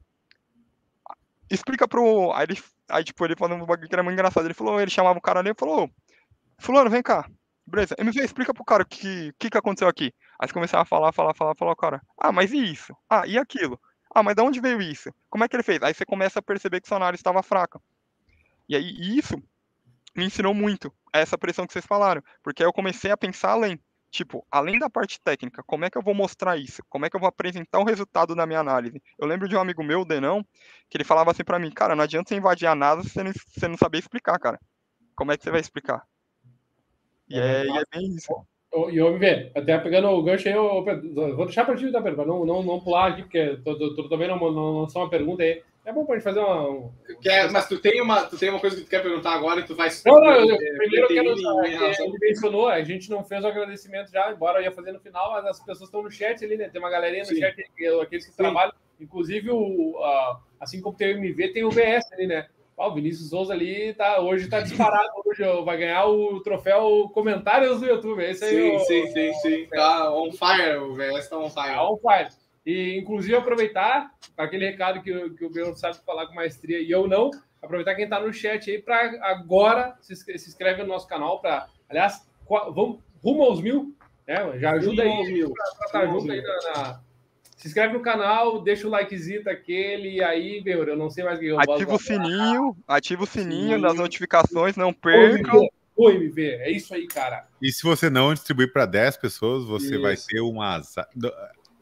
Explica 1.50 1.86
pro... 1.86 2.32
Aí, 2.32 2.46
ele, 2.48 2.62
aí 2.88 3.04
tipo, 3.04 3.22
ele 3.24 3.36
falou 3.36 3.58
um 3.58 3.66
bagulho 3.66 3.88
que 3.88 3.94
era 3.94 4.02
muito 4.02 4.14
engraçado. 4.14 4.46
Ele 4.46 4.54
falou, 4.54 4.80
ele 4.80 4.90
chamava 4.90 5.18
o 5.18 5.22
cara 5.22 5.40
ali 5.40 5.50
e 5.50 5.54
falou, 5.54 5.90
fulano, 6.58 6.88
vem 6.88 7.02
cá. 7.02 7.28
Beleza, 7.66 7.94
MV, 7.98 8.24
explica 8.24 8.54
pro 8.54 8.64
cara 8.64 8.82
o 8.82 8.86
que, 8.86 9.32
que, 9.38 9.50
que 9.50 9.58
aconteceu 9.58 9.88
aqui. 9.88 10.12
Aí 10.40 10.48
você 10.48 10.54
começava 10.54 10.82
a 10.82 10.86
falar, 10.86 11.12
falar, 11.12 11.34
falar, 11.34 11.54
falar, 11.54 11.76
cara, 11.76 12.02
ah, 12.16 12.32
mas 12.32 12.50
e 12.50 12.56
isso? 12.56 12.96
Ah, 13.10 13.26
e 13.26 13.36
aquilo? 13.36 13.78
Ah, 14.14 14.22
mas 14.22 14.34
de 14.34 14.40
onde 14.40 14.58
veio 14.58 14.80
isso? 14.80 15.12
Como 15.28 15.44
é 15.44 15.48
que 15.48 15.54
ele 15.54 15.62
fez? 15.62 15.82
Aí 15.82 15.92
você 15.92 16.06
começa 16.06 16.38
a 16.38 16.42
perceber 16.42 16.80
que 16.80 16.88
sua 16.88 16.96
análise 16.96 17.20
estava 17.20 17.42
fraca. 17.42 17.78
E 18.66 18.74
aí 18.74 19.18
isso 19.18 19.34
me 20.16 20.24
ensinou 20.24 20.54
muito, 20.54 20.90
essa 21.12 21.36
pressão 21.36 21.66
que 21.66 21.74
vocês 21.74 21.84
falaram, 21.84 22.22
porque 22.42 22.62
aí 22.62 22.66
eu 22.66 22.72
comecei 22.72 23.10
a 23.10 23.18
pensar 23.18 23.50
além. 23.50 23.78
Tipo, 24.10 24.44
além 24.50 24.78
da 24.78 24.88
parte 24.88 25.20
técnica, 25.20 25.62
como 25.62 25.84
é 25.84 25.90
que 25.90 25.98
eu 25.98 26.02
vou 26.02 26.14
mostrar 26.14 26.56
isso? 26.56 26.82
Como 26.88 27.04
é 27.04 27.10
que 27.10 27.14
eu 27.14 27.20
vou 27.20 27.28
apresentar 27.28 27.78
o 27.78 27.84
resultado 27.84 28.34
da 28.34 28.46
minha 28.46 28.60
análise? 28.60 29.00
Eu 29.18 29.28
lembro 29.28 29.46
de 29.46 29.54
um 29.54 29.60
amigo 29.60 29.84
meu, 29.84 30.00
o 30.00 30.04
Denão, 30.06 30.42
que 30.88 30.96
ele 30.96 31.04
falava 31.04 31.30
assim 31.30 31.44
para 31.44 31.58
mim, 31.58 31.70
cara, 31.70 31.94
não 31.94 32.02
adianta 32.02 32.30
você 32.30 32.34
invadir 32.34 32.66
a 32.66 32.74
NASA 32.74 33.02
se 33.02 33.10
você 33.10 33.68
não, 33.68 33.76
saber 33.76 33.98
explicar, 33.98 34.38
cara. 34.38 34.58
Como 35.14 35.30
é 35.30 35.36
que 35.36 35.44
você 35.44 35.50
vai 35.50 35.60
explicar? 35.60 36.02
E 37.28 37.38
é, 37.38 37.66
e 37.66 37.78
é 37.78 37.84
bem 37.92 38.16
isso. 38.16 38.34
E 38.72 38.96
eu 38.96 39.18
ver, 39.18 39.50
até 39.54 39.76
pegando 39.78 40.08
o 40.08 40.22
gancho 40.22 40.48
aí, 40.48 40.54
eu, 40.54 40.84
vou 41.34 41.44
deixar 41.44 41.64
para 41.64 41.74
ti, 41.76 41.90
tá, 41.90 42.00
para 42.00 42.24
não, 42.24 42.46
não, 42.46 42.62
não 42.62 42.80
pular 42.80 43.08
aqui, 43.08 43.22
porque 43.22 43.58
tô 43.64 44.08
também 44.08 44.28
não, 44.28 44.38
não, 44.38 44.88
só 44.88 45.00
uma 45.00 45.10
pergunta 45.10 45.42
aí. 45.42 45.62
É 45.84 45.92
bom 45.92 46.04
pra 46.04 46.14
gente 46.14 46.24
fazer 46.24 46.40
uma. 46.40 46.68
Um... 46.68 46.92
Quer, 47.20 47.50
mas 47.50 47.66
tu 47.66 47.78
tem, 47.78 48.00
uma, 48.00 48.22
tu 48.24 48.38
tem 48.38 48.50
uma 48.50 48.60
coisa 48.60 48.76
que 48.76 48.82
tu 48.82 48.90
quer 48.90 49.02
perguntar 49.02 49.32
agora 49.32 49.60
e 49.60 49.64
tu 49.64 49.74
vai. 49.74 49.88
Não, 50.06 50.20
não, 50.20 50.32
eu, 50.32 50.50
eu, 50.50 50.76
primeiro 50.76 51.06
eu 51.06 51.08
quero 51.08 51.32
ele 51.32 52.18
mencionou, 52.20 52.68
a 52.68 52.82
gente 52.84 53.10
não 53.10 53.24
fez 53.24 53.42
o 53.42 53.48
agradecimento 53.48 54.12
já, 54.12 54.30
embora 54.30 54.60
eu 54.60 54.64
ia 54.64 54.72
fazer 54.72 54.92
no 54.92 55.00
final, 55.00 55.32
mas 55.32 55.46
as 55.46 55.58
pessoas 55.58 55.88
estão 55.88 56.02
no 56.02 56.10
chat 56.10 56.44
ali, 56.44 56.56
né? 56.56 56.68
Tem 56.68 56.80
uma 56.80 56.90
galerinha 56.90 57.22
no 57.22 57.28
Sim. 57.28 57.40
chat, 57.40 57.64
aqueles 58.02 58.26
que 58.26 58.30
Sim. 58.30 58.36
trabalham, 58.36 58.74
inclusive 59.00 59.50
o, 59.50 59.98
assim 60.60 60.80
como 60.80 60.96
tem 60.96 61.14
o 61.14 61.18
MV, 61.18 61.48
tem 61.48 61.64
o 61.64 61.70
VS 61.70 62.12
ali, 62.12 62.26
né? 62.26 62.46
O 62.88 62.94
Vinícius 62.94 63.30
Souza 63.30 63.52
ali 63.52 63.94
tá, 63.94 64.20
hoje 64.20 64.48
tá 64.48 64.60
disparado, 64.60 65.08
hoje 65.24 65.42
vai 65.64 65.76
ganhar 65.76 66.06
o 66.06 66.40
troféu 66.40 67.10
comentários 67.12 67.80
do 67.80 67.86
YouTube. 67.86 68.24
Esse 68.24 68.44
aí 68.44 68.78
sim, 68.80 68.84
sim, 68.84 69.12
sim, 69.12 69.34
sim. 69.34 69.66
Tá 69.68 70.12
on 70.14 70.32
fire, 70.32 70.76
o 70.76 70.94
VS 70.94 71.28
tá 71.28 71.38
on 71.38 71.50
fire. 71.50 71.74
Tá 71.74 71.90
on 71.90 71.98
fire. 71.98 72.28
E, 72.64 72.98
inclusive, 72.98 73.36
aproveitar 73.36 74.12
aquele 74.36 74.70
recado 74.70 75.02
que, 75.02 75.30
que 75.30 75.44
o 75.44 75.50
Belo 75.50 75.74
sabe 75.76 75.98
falar 76.04 76.26
com 76.26 76.34
maestria 76.34 76.80
e 76.80 76.90
eu 76.90 77.06
não, 77.06 77.30
aproveitar 77.62 77.94
quem 77.94 78.08
tá 78.08 78.20
no 78.20 78.32
chat 78.32 78.70
aí 78.70 78.80
para 78.80 79.18
agora 79.24 79.96
se, 80.00 80.14
se 80.14 80.48
inscreve 80.48 80.82
no 80.82 80.88
nosso 80.88 81.06
canal 81.06 81.40
para, 81.40 81.68
aliás, 81.88 82.26
vamos 82.48 83.00
rumo 83.22 83.42
aos 83.42 83.60
mil, 83.60 83.94
né? 84.26 84.58
Já 84.58 84.72
ajuda 84.72 85.02
aí 85.02 85.44
para 85.46 85.86
estar 85.86 86.00
tá 86.00 86.06
junto 86.06 86.30
aí 86.30 86.42
na, 86.42 86.82
na 86.82 87.00
se 87.60 87.68
inscreve 87.68 87.92
no 87.92 88.00
canal, 88.00 88.62
deixa 88.62 88.86
o 88.86 88.90
likezito 88.90 89.50
aquele, 89.50 90.12
e 90.16 90.24
aí, 90.24 90.62
meu, 90.64 90.82
eu 90.82 90.96
não 90.96 91.10
sei 91.10 91.22
mais 91.22 91.36
o 91.36 91.40
que 91.40 91.46
eu 91.48 91.60
Ativa 91.60 91.94
o 91.94 91.98
sininho, 91.98 92.76
ativa 92.88 93.22
o 93.22 93.26
sininho 93.26 93.76
Sim. 93.76 93.82
das 93.82 93.94
notificações, 93.94 94.76
não 94.76 94.94
percam. 94.94 95.68
do 95.94 96.10
MV. 96.10 96.42
É 96.42 96.70
isso 96.70 96.94
aí, 96.94 97.06
cara. 97.06 97.46
E 97.60 97.70
se 97.70 97.82
você 97.82 98.08
não 98.08 98.32
distribuir 98.32 98.72
para 98.72 98.86
10 98.86 99.18
pessoas, 99.18 99.66
você 99.66 99.92
Isso. 99.92 100.00
vai 100.00 100.16
ter 100.16 100.40
um 100.40 100.62
azar. 100.62 101.06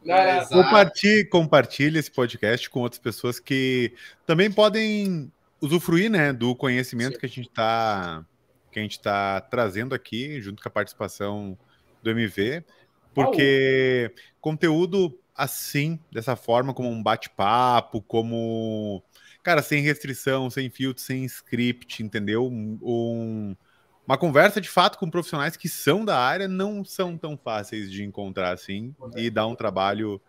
É. 0.05 0.45
Compartilhe, 0.47 1.23
compartilhe 1.23 1.97
esse 1.97 2.11
podcast 2.11 2.69
com 2.69 2.81
outras 2.81 2.99
pessoas 2.99 3.39
que 3.39 3.93
também 4.25 4.51
podem 4.51 5.31
usufruir, 5.61 6.11
né, 6.11 6.33
do 6.33 6.53
conhecimento 6.55 7.13
Sim. 7.13 7.19
que 7.19 7.25
a 7.25 7.29
gente 7.29 7.47
está 7.47 8.25
que 8.69 8.79
a 8.79 8.81
gente 8.81 8.99
tá 8.99 9.39
trazendo 9.41 9.95
aqui, 9.95 10.41
junto 10.41 10.61
com 10.61 10.67
a 10.67 10.71
participação 10.71 11.57
do 12.03 12.11
MV, 12.11 12.63
porque 13.15 14.13
conteúdo 14.41 15.17
assim, 15.39 15.97
dessa 16.11 16.35
forma, 16.35 16.73
como 16.73 16.89
um 16.89 17.01
bate-papo, 17.01 18.01
como 18.01 19.01
cara, 19.41 19.61
sem 19.61 19.81
restrição, 19.81 20.49
sem 20.49 20.69
filtro, 20.69 21.01
sem 21.01 21.23
script, 21.23 22.03
entendeu? 22.03 22.45
Um- 22.45 22.77
um- 22.81 23.55
uma 24.05 24.17
conversa 24.17 24.59
de 24.59 24.67
fato 24.69 24.97
com 24.99 25.09
profissionais 25.09 25.55
que 25.55 25.69
são 25.69 26.03
da 26.03 26.17
área 26.19 26.47
não 26.47 26.83
são 26.83 27.17
tão 27.17 27.37
fáceis 27.37 27.89
de 27.91 28.03
encontrar 28.03 28.51
assim 28.51 28.93
e 29.15 29.29
dá 29.29 29.47
um 29.47 29.55
trabalho 29.55 30.21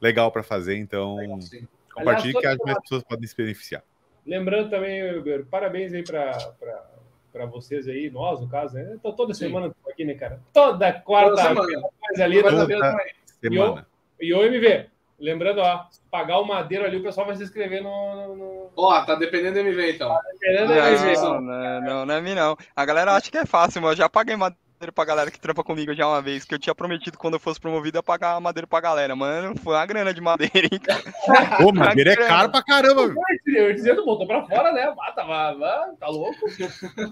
legal 0.00 0.30
para 0.30 0.42
fazer, 0.42 0.76
então 0.76 1.40
Sim. 1.40 1.66
compartilhe 1.92 2.32
que 2.34 2.38
Aliás, 2.38 2.58
as 2.60 2.64
mais 2.64 2.78
pessoas 2.80 3.02
podem 3.02 3.26
se 3.26 3.36
beneficiar. 3.36 3.82
Lembrando 4.24 4.70
também, 4.70 5.02
Weber, 5.02 5.44
parabéns 5.46 5.92
aí 5.92 6.04
pra, 6.04 6.32
pra, 6.58 6.90
pra 7.32 7.46
vocês 7.46 7.88
aí, 7.88 8.10
nós, 8.10 8.40
no 8.40 8.48
caso, 8.48 8.74
né? 8.74 8.96
Tô 9.02 9.12
toda 9.12 9.34
Sim. 9.34 9.46
semana 9.46 9.74
tô 9.82 9.90
aqui, 9.90 10.04
né, 10.04 10.14
cara? 10.14 10.40
Toda 10.52 10.92
Toda 10.92 11.00
quarta 11.00 11.42
semana. 11.42 11.82
mais 12.00 12.20
ali. 12.20 12.42
Toda-. 12.42 13.04
Semana. 13.40 13.86
E 14.22 14.32
o 14.32 14.44
MV, 14.44 14.86
lembrando, 15.18 15.60
ó, 15.60 15.84
pagar 16.10 16.38
o 16.38 16.44
madeiro 16.46 16.84
ali, 16.84 16.96
o 16.96 17.02
pessoal 17.02 17.26
vai 17.26 17.34
se 17.34 17.42
inscrever 17.42 17.82
no. 17.82 18.70
Ó, 18.76 19.04
tá 19.04 19.16
dependendo 19.16 19.54
do 19.54 19.60
MV, 19.68 19.92
então. 19.94 20.16
Querendo 20.40 20.72
MV. 20.72 21.14
Não, 21.16 21.40
não, 21.40 21.80
não, 21.80 22.06
não 22.06 22.14
é 22.14 22.20
mim 22.20 22.34
não. 22.34 22.56
A 22.76 22.84
galera 22.84 23.12
acha 23.12 23.30
que 23.30 23.36
é 23.36 23.44
fácil, 23.44 23.82
mas 23.82 23.90
eu 23.90 23.96
já 23.96 24.08
paguei 24.08 24.36
madeira 24.36 24.62
pra 24.94 25.04
galera 25.04 25.30
que 25.30 25.40
trampa 25.40 25.62
comigo 25.64 25.92
já 25.94 26.06
uma 26.06 26.22
vez, 26.22 26.44
que 26.44 26.54
eu 26.54 26.58
tinha 26.58 26.74
prometido 26.74 27.18
quando 27.18 27.34
eu 27.34 27.40
fosse 27.40 27.60
promovido 27.60 27.98
a 27.98 28.02
pagar 28.02 28.40
madeira 28.40 28.66
pra 28.66 28.80
galera. 28.80 29.14
Mano, 29.16 29.56
foi 29.58 29.74
uma 29.74 29.86
grana 29.86 30.14
de 30.14 30.20
madeira, 30.20 30.68
hein. 30.70 30.80
Pô, 31.60 31.72
madeira 31.72 32.12
é 32.12 32.16
caro 32.16 32.50
pra 32.50 32.62
caramba, 32.62 33.08
meu. 33.08 33.16
Eu 33.46 33.72
dizendo, 33.74 34.04
botou 34.04 34.26
pra 34.26 34.44
fora, 34.46 34.72
né? 34.72 34.94
Ah, 35.00 35.12
tava, 35.12 35.50
ah, 35.50 35.90
tá 35.98 36.06
louco? 36.06 36.38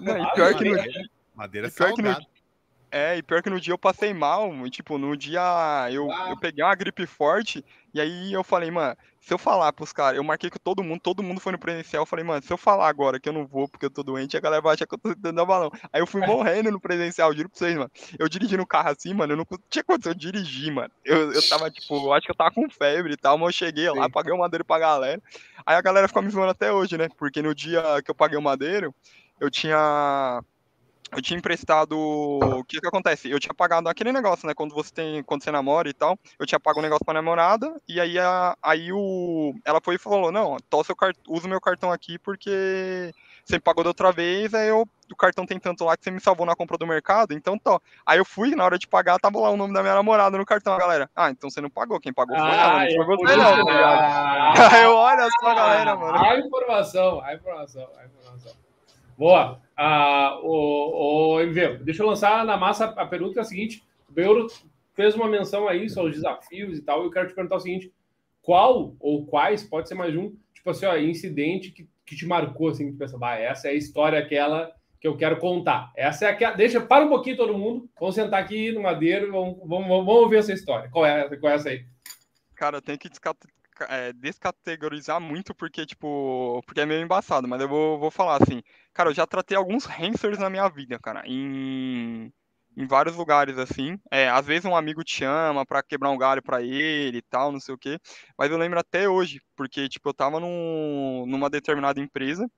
Não, 0.01 0.17
e 0.17 0.31
pior 0.33 0.53
que 0.55 0.63
no, 0.65 0.75
Madeira, 0.75 1.01
madeira 1.35 1.69
pior 1.69 1.93
que 1.93 2.01
no- 2.01 2.07
salgada. 2.13 2.30
É, 2.91 3.17
e 3.17 3.23
pior 3.23 3.41
que 3.41 3.49
no 3.49 3.59
dia 3.59 3.73
eu 3.73 3.77
passei 3.77 4.13
mal, 4.13 4.51
tipo, 4.69 4.97
no 4.97 5.15
dia 5.15 5.41
eu, 5.91 6.11
Ah. 6.11 6.31
eu 6.31 6.37
peguei 6.37 6.61
uma 6.63 6.75
gripe 6.75 7.05
forte, 7.07 7.63
e 7.93 8.01
aí 8.01 8.33
eu 8.33 8.43
falei, 8.43 8.69
mano, 8.69 8.97
se 9.21 9.33
eu 9.33 9.37
falar 9.37 9.71
pros 9.71 9.93
caras, 9.93 10.17
eu 10.17 10.23
marquei 10.23 10.49
com 10.49 10.59
todo 10.59 10.83
mundo, 10.83 10.99
todo 10.99 11.23
mundo 11.23 11.39
foi 11.39 11.53
no 11.53 11.59
presencial, 11.59 12.01
eu 12.01 12.05
falei, 12.05 12.25
mano, 12.25 12.41
se 12.41 12.51
eu 12.51 12.57
falar 12.57 12.89
agora 12.89 13.17
que 13.19 13.29
eu 13.29 13.33
não 13.33 13.47
vou 13.47 13.67
porque 13.69 13.85
eu 13.85 13.89
tô 13.89 14.03
doente, 14.03 14.35
a 14.35 14.41
galera 14.41 14.61
vai 14.61 14.73
achar 14.73 14.85
que 14.85 14.93
eu 14.93 14.97
tô 14.99 15.15
dando 15.15 15.45
balão. 15.45 15.71
Aí 15.93 16.01
eu 16.01 16.07
fui 16.07 16.19
morrendo 16.25 16.69
no 16.71 16.81
presencial, 16.81 17.33
juro 17.33 17.47
pra 17.47 17.57
vocês, 17.59 17.77
mano. 17.77 17.91
Eu 18.19 18.27
dirigi 18.27 18.57
no 18.57 18.65
carro 18.67 18.89
assim, 18.89 19.13
mano, 19.13 19.33
eu 19.33 19.37
não 19.37 19.45
tinha 19.69 19.83
condição 19.83 20.13
de 20.13 20.19
dirigir, 20.19 20.73
mano. 20.73 20.91
Eu, 21.05 21.31
eu 21.31 21.47
tava, 21.47 21.69
tipo, 21.71 21.95
eu 21.95 22.11
acho 22.13 22.25
que 22.25 22.31
eu 22.31 22.35
tava 22.35 22.51
com 22.51 22.69
febre 22.69 23.13
e 23.13 23.17
tal, 23.17 23.37
mas 23.37 23.47
eu 23.47 23.53
cheguei 23.53 23.89
lá, 23.89 24.05
Sim. 24.05 24.11
paguei 24.11 24.33
o 24.33 24.37
madeiro 24.39 24.65
pra 24.65 24.79
galera. 24.79 25.21
Aí 25.65 25.75
a 25.75 25.81
galera 25.81 26.07
ficou 26.09 26.21
me 26.23 26.29
zoando 26.29 26.51
até 26.51 26.73
hoje, 26.73 26.97
né? 26.97 27.07
Porque 27.17 27.41
no 27.41 27.55
dia 27.55 27.81
que 28.03 28.11
eu 28.11 28.15
paguei 28.15 28.37
o 28.37 28.41
madeiro, 28.41 28.93
eu 29.39 29.49
tinha 29.49 30.41
eu 31.11 31.21
tinha 31.21 31.37
emprestado. 31.37 31.97
O 31.97 32.63
que 32.63 32.79
que 32.79 32.87
acontece? 32.87 33.29
Eu 33.29 33.39
tinha 33.39 33.53
pagado 33.53 33.89
aquele 33.89 34.11
negócio, 34.11 34.47
né? 34.47 34.53
Quando 34.53 34.73
você 34.73 34.91
tem. 34.93 35.23
Quando 35.23 35.43
você 35.43 35.51
namora 35.51 35.89
e 35.89 35.93
tal, 35.93 36.17
eu 36.39 36.45
tinha 36.45 36.59
pago 36.59 36.79
um 36.79 36.83
negócio 36.83 37.03
pra 37.03 37.13
namorada, 37.13 37.75
e 37.87 37.99
aí, 37.99 38.17
a, 38.17 38.55
aí 38.61 38.91
o. 38.93 39.53
Ela 39.65 39.81
foi 39.83 39.95
e 39.95 39.99
falou, 39.99 40.31
não, 40.31 40.57
tó 40.69 40.83
seu 40.83 40.95
cart... 40.95 41.17
usa 41.27 41.47
o 41.47 41.49
meu 41.49 41.59
cartão 41.59 41.91
aqui 41.91 42.17
porque 42.17 43.11
você 43.43 43.55
me 43.55 43.59
pagou 43.59 43.83
da 43.83 43.89
outra 43.89 44.11
vez, 44.11 44.53
aí 44.53 44.69
eu. 44.69 44.87
O 45.11 45.15
cartão 45.15 45.45
tem 45.45 45.59
tanto 45.59 45.83
lá 45.83 45.97
que 45.97 46.05
você 46.05 46.09
me 46.11 46.21
salvou 46.21 46.45
na 46.45 46.55
compra 46.55 46.77
do 46.77 46.87
mercado, 46.87 47.33
então 47.33 47.57
tó. 47.57 47.81
Aí 48.05 48.17
eu 48.17 48.23
fui, 48.23 48.55
na 48.55 48.63
hora 48.63 48.79
de 48.79 48.87
pagar, 48.87 49.19
tava 49.19 49.37
lá 49.41 49.49
o 49.49 49.57
nome 49.57 49.73
da 49.73 49.81
minha 49.81 49.95
namorada 49.95 50.37
no 50.37 50.45
cartão, 50.45 50.73
a 50.73 50.77
galera. 50.77 51.09
Ah, 51.13 51.29
então 51.29 51.49
você 51.49 51.59
não 51.59 51.69
pagou, 51.69 51.99
quem 51.99 52.13
pagou 52.13 52.37
foi 52.37 52.47
ela, 52.47 52.85
não 52.85 53.05
foi 53.05 53.17
você 53.17 53.35
não, 53.35 53.65
tá 53.65 53.71
ligado? 53.73 54.55
Aí 54.73 54.83
eu 54.83 54.95
olho 54.95 55.29
só, 55.41 55.53
galera, 55.53 55.97
mano. 55.97 56.17
A 56.17 56.39
informação, 56.39 57.21
a 57.25 57.33
informação, 57.33 57.89
a 57.99 58.05
informação. 58.05 58.60
Boa. 59.17 59.61
Ah, 59.75 60.39
o, 60.43 61.35
o 61.35 61.41
MV, 61.41 61.83
deixa 61.83 62.03
eu 62.03 62.07
lançar 62.07 62.45
na 62.45 62.57
massa 62.57 62.85
a 62.85 63.05
pergunta 63.05 63.33
que 63.33 63.39
é 63.39 63.41
a 63.41 63.45
seguinte: 63.45 63.83
o 64.09 64.13
Beuro 64.13 64.47
fez 64.93 65.15
uma 65.15 65.27
menção 65.27 65.67
aí 65.67 65.89
sobre 65.89 66.11
os 66.11 66.17
desafios 66.17 66.77
e 66.77 66.81
tal. 66.81 67.03
Eu 67.03 67.11
quero 67.11 67.27
te 67.27 67.35
perguntar 67.35 67.55
o 67.55 67.59
seguinte: 67.59 67.91
qual 68.41 68.95
ou 68.99 69.25
quais, 69.25 69.63
pode 69.63 69.87
ser 69.87 69.95
mais 69.95 70.15
um, 70.15 70.35
tipo 70.53 70.69
assim, 70.69 70.85
ó, 70.85 70.95
incidente 70.97 71.71
que, 71.71 71.87
que 72.05 72.15
te 72.15 72.25
marcou, 72.25 72.69
assim, 72.69 72.87
que 72.87 72.91
tu 72.93 72.97
pensa, 72.97 73.17
essa 73.35 73.67
é 73.67 73.71
a 73.71 73.75
história 73.75 74.19
aquela 74.19 74.71
que 74.99 75.07
eu 75.07 75.17
quero 75.17 75.37
contar. 75.37 75.91
Essa 75.97 76.25
é 76.25 76.29
aquela. 76.29 76.55
Deixa, 76.55 76.79
para 76.79 77.05
um 77.05 77.09
pouquinho 77.09 77.35
todo 77.35 77.57
mundo, 77.57 77.89
vamos 77.99 78.13
sentar 78.13 78.41
aqui 78.41 78.71
no 78.71 78.83
madeiro 78.83 79.27
e 79.27 79.31
vamos, 79.31 79.57
vamos, 79.65 79.87
vamos 79.87 80.15
ouvir 80.15 80.37
essa 80.37 80.53
história. 80.53 80.89
Qual 80.91 81.03
é, 81.03 81.35
qual 81.37 81.51
é 81.51 81.55
essa 81.55 81.69
aí? 81.69 81.83
Cara, 82.55 82.79
tem 82.79 82.95
que 82.97 83.09
descate- 83.09 83.47
é, 83.89 84.13
descategorizar 84.13 85.19
muito 85.19 85.55
porque, 85.55 85.87
tipo, 85.87 86.61
porque 86.67 86.81
é 86.81 86.85
meio 86.85 87.01
embaçado, 87.01 87.47
mas 87.47 87.59
eu 87.59 87.67
vou, 87.67 87.97
vou 87.97 88.11
falar 88.11 88.37
assim. 88.43 88.61
Cara, 88.93 89.09
eu 89.09 89.13
já 89.13 89.25
tratei 89.25 89.55
alguns 89.57 89.85
hamsters 89.85 90.37
na 90.37 90.49
minha 90.49 90.67
vida, 90.69 90.99
cara, 90.99 91.23
em, 91.25 92.31
em 92.75 92.85
vários 92.87 93.15
lugares, 93.15 93.57
assim. 93.57 93.97
É, 94.11 94.29
às 94.29 94.45
vezes 94.45 94.65
um 94.65 94.75
amigo 94.75 95.03
te 95.03 95.15
chama 95.15 95.65
pra 95.65 95.81
quebrar 95.83 96.09
um 96.11 96.17
galho 96.17 96.41
pra 96.43 96.61
ele 96.61 97.19
e 97.19 97.21
tal, 97.21 97.51
não 97.51 97.59
sei 97.59 97.73
o 97.73 97.77
quê. 97.77 97.97
Mas 98.37 98.51
eu 98.51 98.57
lembro 98.57 98.79
até 98.79 99.07
hoje, 99.07 99.41
porque, 99.55 99.87
tipo, 99.87 100.09
eu 100.09 100.13
tava 100.13 100.39
num, 100.39 101.25
numa 101.27 101.49
determinada 101.49 101.99
empresa. 102.01 102.49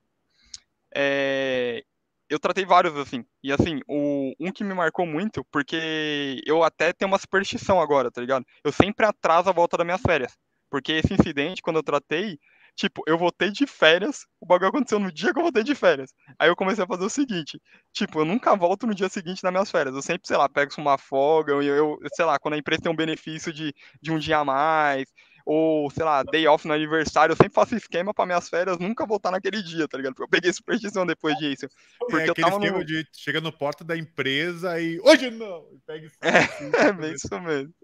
É, 0.94 1.82
eu 2.28 2.38
tratei 2.38 2.64
vários, 2.64 2.96
assim. 2.96 3.24
E, 3.42 3.52
assim, 3.52 3.80
o, 3.88 4.32
um 4.40 4.52
que 4.52 4.64
me 4.64 4.74
marcou 4.74 5.06
muito, 5.06 5.44
porque 5.50 6.40
eu 6.46 6.62
até 6.62 6.92
tenho 6.92 7.10
uma 7.10 7.18
superstição 7.18 7.80
agora, 7.80 8.10
tá 8.10 8.20
ligado? 8.20 8.44
Eu 8.64 8.72
sempre 8.72 9.06
atraso 9.06 9.48
a 9.50 9.52
volta 9.52 9.76
das 9.76 9.86
minhas 9.86 10.00
férias. 10.02 10.36
Porque 10.70 10.92
esse 10.92 11.14
incidente, 11.14 11.62
quando 11.62 11.76
eu 11.76 11.82
tratei, 11.82 12.38
tipo, 12.76 13.02
eu 13.06 13.16
voltei 13.16 13.50
de 13.50 13.66
férias, 13.66 14.26
o 14.40 14.46
bagulho 14.46 14.68
aconteceu 14.68 14.98
no 14.98 15.12
dia 15.12 15.32
que 15.32 15.38
eu 15.38 15.42
voltei 15.42 15.62
de 15.62 15.74
férias. 15.74 16.12
Aí 16.38 16.48
eu 16.48 16.56
comecei 16.56 16.84
a 16.84 16.86
fazer 16.86 17.04
o 17.04 17.10
seguinte, 17.10 17.60
tipo, 17.92 18.20
eu 18.20 18.24
nunca 18.24 18.56
volto 18.56 18.86
no 18.86 18.94
dia 18.94 19.08
seguinte 19.08 19.42
nas 19.42 19.52
minhas 19.52 19.70
férias. 19.70 19.94
Eu 19.94 20.02
sempre, 20.02 20.26
sei 20.26 20.36
lá, 20.36 20.48
pego 20.48 20.72
uma 20.78 20.98
folga, 20.98 21.52
eu, 21.52 21.62
eu 21.62 21.98
sei 22.14 22.24
lá, 22.24 22.38
quando 22.38 22.54
a 22.54 22.58
empresa 22.58 22.82
tem 22.82 22.92
um 22.92 22.96
benefício 22.96 23.52
de, 23.52 23.74
de 24.02 24.12
um 24.12 24.18
dia 24.18 24.38
a 24.38 24.44
mais, 24.44 25.06
ou, 25.46 25.90
sei 25.90 26.04
lá, 26.04 26.22
day 26.22 26.46
off 26.46 26.66
no 26.66 26.72
aniversário, 26.72 27.32
eu 27.32 27.36
sempre 27.36 27.52
faço 27.54 27.76
esquema 27.76 28.14
para 28.14 28.24
minhas 28.26 28.48
férias 28.48 28.78
nunca 28.78 29.06
voltar 29.06 29.30
naquele 29.30 29.62
dia, 29.62 29.86
tá 29.86 29.98
ligado? 29.98 30.14
Porque 30.14 30.24
eu 30.24 30.28
peguei 30.28 30.52
superstição 30.52 31.04
depois 31.04 31.36
disso. 31.36 31.68
Porque 31.98 32.16
é 32.16 32.28
eu 32.28 32.32
aquele 32.32 32.46
tava 32.46 32.58
no... 32.58 32.64
esquema 32.64 32.84
de 32.84 33.06
chega 33.12 33.40
no 33.40 33.52
porta 33.52 33.84
da 33.84 33.96
empresa 33.96 34.80
e 34.80 34.98
hoje 35.00 35.30
não! 35.30 35.68
E 35.72 35.78
pega 35.86 36.06
e 36.06 36.10
sai, 36.10 36.44
assim, 36.44 36.70
É 36.74 36.92
bem 36.92 37.12
isso 37.12 37.40
mesmo. 37.40 37.74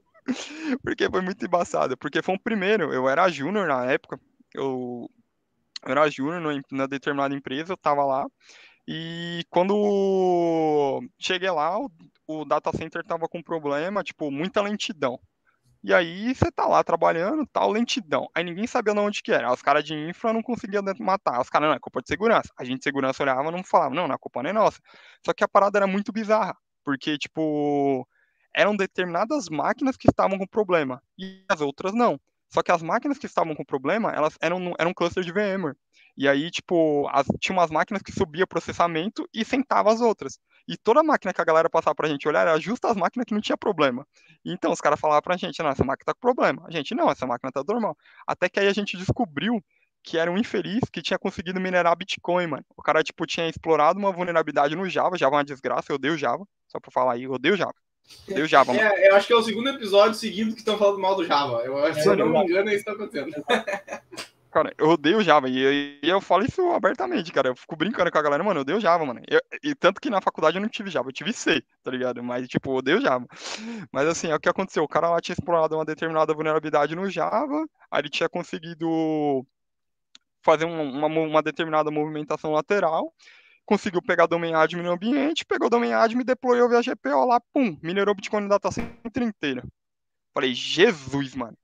Porque 0.83 1.09
foi 1.11 1.21
muito 1.21 1.45
embaçado. 1.45 1.97
Porque 1.99 2.23
foi 2.23 2.35
um 2.35 2.39
primeiro, 2.39 2.93
eu 2.93 3.09
era 3.09 3.29
júnior 3.29 3.69
na 3.69 3.85
época. 3.85 4.19
Eu, 4.55 5.09
eu 5.85 5.93
era 5.93 6.11
júnior 6.11 6.63
na 6.71 6.87
determinada 6.87 7.35
empresa, 7.35 7.73
eu 7.73 7.77
tava 7.77 8.05
lá. 8.05 8.27
E 8.89 9.45
quando 9.51 11.03
cheguei 11.19 11.51
lá, 11.51 11.79
o, 11.79 11.91
o 12.27 12.45
data 12.45 12.73
center 12.77 13.05
tava 13.05 13.29
com 13.29 13.43
problema, 13.43 14.03
tipo, 14.03 14.31
muita 14.31 14.63
lentidão. 14.63 15.19
E 15.83 15.95
aí 15.95 16.35
você 16.35 16.51
tá 16.53 16.67
lá 16.67 16.85
trabalhando, 16.85 17.47
tal, 17.47 17.71
lentidão. 17.71 18.29
Aí 18.35 18.45
ninguém 18.45 18.67
sabia 18.67 18.93
de 18.93 19.01
onde 19.01 19.23
que 19.23 19.33
era. 19.33 19.53
Os 19.53 19.63
caras 19.63 19.83
de 19.83 19.95
infra 19.95 20.33
não 20.33 20.43
conseguiam 20.43 20.83
matar. 20.99 21.41
Os 21.41 21.49
caras, 21.49 21.69
não, 21.69 21.75
é 21.75 21.79
culpa 21.79 22.03
de 22.03 22.09
segurança. 22.09 22.51
A 22.59 22.65
gente 22.65 22.79
de 22.79 22.85
segurança 22.85 23.23
olhava 23.23 23.51
não 23.51 23.65
falava, 23.65 23.95
não, 23.95 24.07
não, 24.07 24.15
a 24.15 24.19
culpa 24.19 24.43
não 24.43 24.51
é 24.51 24.53
nossa. 24.53 24.79
Só 25.25 25.33
que 25.33 25.43
a 25.43 25.49
parada 25.49 25.79
era 25.79 25.87
muito 25.87 26.13
bizarra. 26.13 26.55
Porque, 26.85 27.17
tipo, 27.17 28.07
eram 28.55 28.77
determinadas 28.77 29.49
máquinas 29.49 29.97
que 29.97 30.09
estavam 30.09 30.39
com 30.39 30.47
problema 30.47 31.03
e 31.19 31.45
as 31.49 31.61
outras 31.61 31.95
não. 31.95 32.21
Só 32.53 32.63
que 32.63 32.73
as 32.73 32.83
máquinas 32.83 33.19
que 33.19 33.27
estavam 33.27 33.55
com 33.55 33.65
problema, 33.65 34.13
elas 34.13 34.37
eram, 34.41 34.75
eram 34.79 34.91
um 34.91 34.95
cluster 34.95 35.23
de 35.23 35.33
VMware. 35.33 35.77
E 36.17 36.29
aí, 36.29 36.51
tipo, 36.51 37.09
as, 37.13 37.27
tinha 37.41 37.57
umas 37.57 37.71
máquinas 37.71 38.03
que 38.03 38.13
subia 38.13 38.47
processamento 38.47 39.27
e 39.33 39.45
sentava 39.45 39.93
as 39.93 40.01
outras. 40.01 40.39
E 40.69 40.77
toda 40.77 41.03
máquina 41.03 41.33
que 41.33 41.41
a 41.41 41.45
galera 41.45 41.71
passava 41.71 41.95
pra 41.95 42.09
gente 42.09 42.27
olhar 42.29 42.43
era 42.43 42.59
justo 42.59 42.87
as 42.87 42.97
máquinas 42.97 43.25
que 43.25 43.33
não 43.33 43.41
tinha 43.41 43.57
problema. 43.57 44.07
Então 44.45 44.73
os 44.73 44.81
caras 44.81 45.01
falavam 45.01 45.23
pra 45.23 45.37
gente, 45.37 45.63
não, 45.63 45.71
essa 45.71 45.85
máquina 45.85 46.07
tá 46.07 46.15
com 46.15 46.21
problema. 46.21 46.65
A 46.67 46.71
gente, 46.71 46.95
não, 46.95 47.11
essa 47.11 47.27
máquina 47.27 47.53
tá 47.53 47.63
normal. 47.67 47.97
Até 48.27 48.49
que 48.49 48.59
aí 48.61 48.67
a 48.67 48.73
gente 48.73 48.97
descobriu 48.97 49.63
que 50.03 50.19
era 50.19 50.31
um 50.31 50.39
infeliz 50.39 50.81
que 50.93 51.03
tinha 51.03 51.19
conseguido 51.19 51.61
minerar 51.61 51.97
Bitcoin, 51.97 52.47
mano. 52.47 52.65
O 52.77 52.83
cara, 52.83 53.03
tipo, 53.03 53.27
tinha 53.27 53.49
explorado 53.49 53.99
uma 53.99 54.13
vulnerabilidade 54.13 54.75
no 54.75 54.89
Java, 54.89 55.17
Java 55.17 55.37
é 55.37 55.39
uma 55.39 55.45
desgraça, 55.45 55.93
eu 55.93 55.97
odeio 55.97 56.19
Java. 56.19 56.47
Só 56.69 56.81
pra 56.81 56.91
falar 56.91 57.15
aí, 57.15 57.25
eu 57.25 57.33
odeio 57.33 57.57
Java. 57.57 57.75
Eu 58.27 58.33
odeio 58.35 58.47
Java, 58.47 58.73
mano. 58.73 58.87
É, 58.89 59.09
eu 59.11 59.17
acho 59.17 59.27
que 59.27 59.33
é 59.33 59.37
o 59.37 59.43
segundo 59.43 59.69
episódio 59.71 60.15
seguido 60.15 60.53
que 60.53 60.59
estão 60.61 60.79
falando 60.79 60.99
mal 60.99 61.15
do 61.17 61.25
Java. 61.25 61.63
Eu, 61.65 61.77
acho- 61.79 62.01
se 62.01 62.09
eu 62.09 62.17
não 62.17 62.29
me 62.29 62.39
engano, 62.45 62.69
é 62.71 62.75
isso 62.75 62.85
que 62.85 62.91
tá 62.91 62.93
acontecendo. 62.93 63.31
Cara, 64.51 64.75
eu 64.79 64.89
odeio 64.89 65.23
Java. 65.23 65.49
E 65.49 65.61
eu, 66.03 66.11
eu 66.15 66.21
falo 66.21 66.45
isso 66.45 66.61
abertamente, 66.73 67.31
cara. 67.31 67.47
Eu 67.51 67.55
fico 67.55 67.77
brincando 67.77 68.11
com 68.11 68.19
a 68.19 68.23
galera, 68.23 68.43
mano, 68.43 68.59
eu 68.59 68.63
odeio 68.63 68.81
Java, 68.81 69.07
mano. 69.07 69.21
Eu- 69.29 69.41
e 69.63 69.77
tanto 69.77 70.01
que 70.01 70.11
na 70.11 70.21
faculdade 70.21 70.57
eu 70.57 70.61
não 70.61 70.69
tive 70.69 70.91
Java, 70.91 71.09
eu 71.09 71.13
tive 71.13 71.33
C, 71.33 71.63
tá 71.85 71.91
ligado? 71.93 72.21
Mas, 72.21 72.49
tipo, 72.49 72.69
eu 72.71 72.75
odeio 72.75 73.01
Java. 73.01 73.25
Mas 73.93 74.09
assim, 74.09 74.29
é 74.29 74.35
o 74.35 74.41
que 74.41 74.49
aconteceu. 74.49 74.83
O 74.83 74.89
cara 74.89 75.09
lá 75.09 75.21
tinha 75.21 75.35
explorado 75.35 75.77
uma 75.77 75.85
determinada 75.85 76.35
vulnerabilidade 76.35 76.97
no 76.97 77.09
Java, 77.09 77.65
aí 77.93 78.01
ele 78.01 78.09
tinha 78.11 78.29
conseguido 78.29 79.47
fazer 80.43 80.65
um- 80.65 80.83
uma, 80.99 81.09
mo- 81.09 81.27
uma 81.29 81.43
determinada 81.43 81.89
movimentação 81.93 82.51
lateral. 82.51 83.15
Conseguiu 83.65 84.03
pegar 84.03 84.27
domain 84.27 84.55
admin 84.55 84.83
no 84.83 84.93
ambiente, 84.93 85.45
pegou 85.45 85.71
domain 85.71 85.93
admin, 85.93 86.25
deployou 86.25 86.69
via 86.69 86.83
GPO 86.83 87.25
lá, 87.27 87.41
pum, 87.53 87.79
minerou 87.83 88.15
Bitcoin 88.15 88.43
no 88.43 88.49
data 88.49 88.71
center 88.71 89.23
inteiro. 89.23 89.63
Falei, 90.35 90.55
Jesus, 90.55 91.35
mano. 91.35 91.57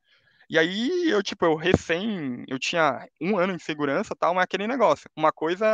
E 0.49 0.59
aí 0.59 1.11
eu, 1.11 1.23
tipo, 1.23 1.45
eu 1.45 1.57
recém, 1.57 2.45
eu 2.47 2.59
tinha 2.59 3.09
um 3.21 3.37
ano 3.37 3.53
em 3.53 3.59
segurança 3.59 4.15
tal, 4.15 4.33
mas 4.33 4.45
aquele 4.45 4.67
negócio. 4.67 5.11
Uma 5.17 5.33
coisa, 5.33 5.67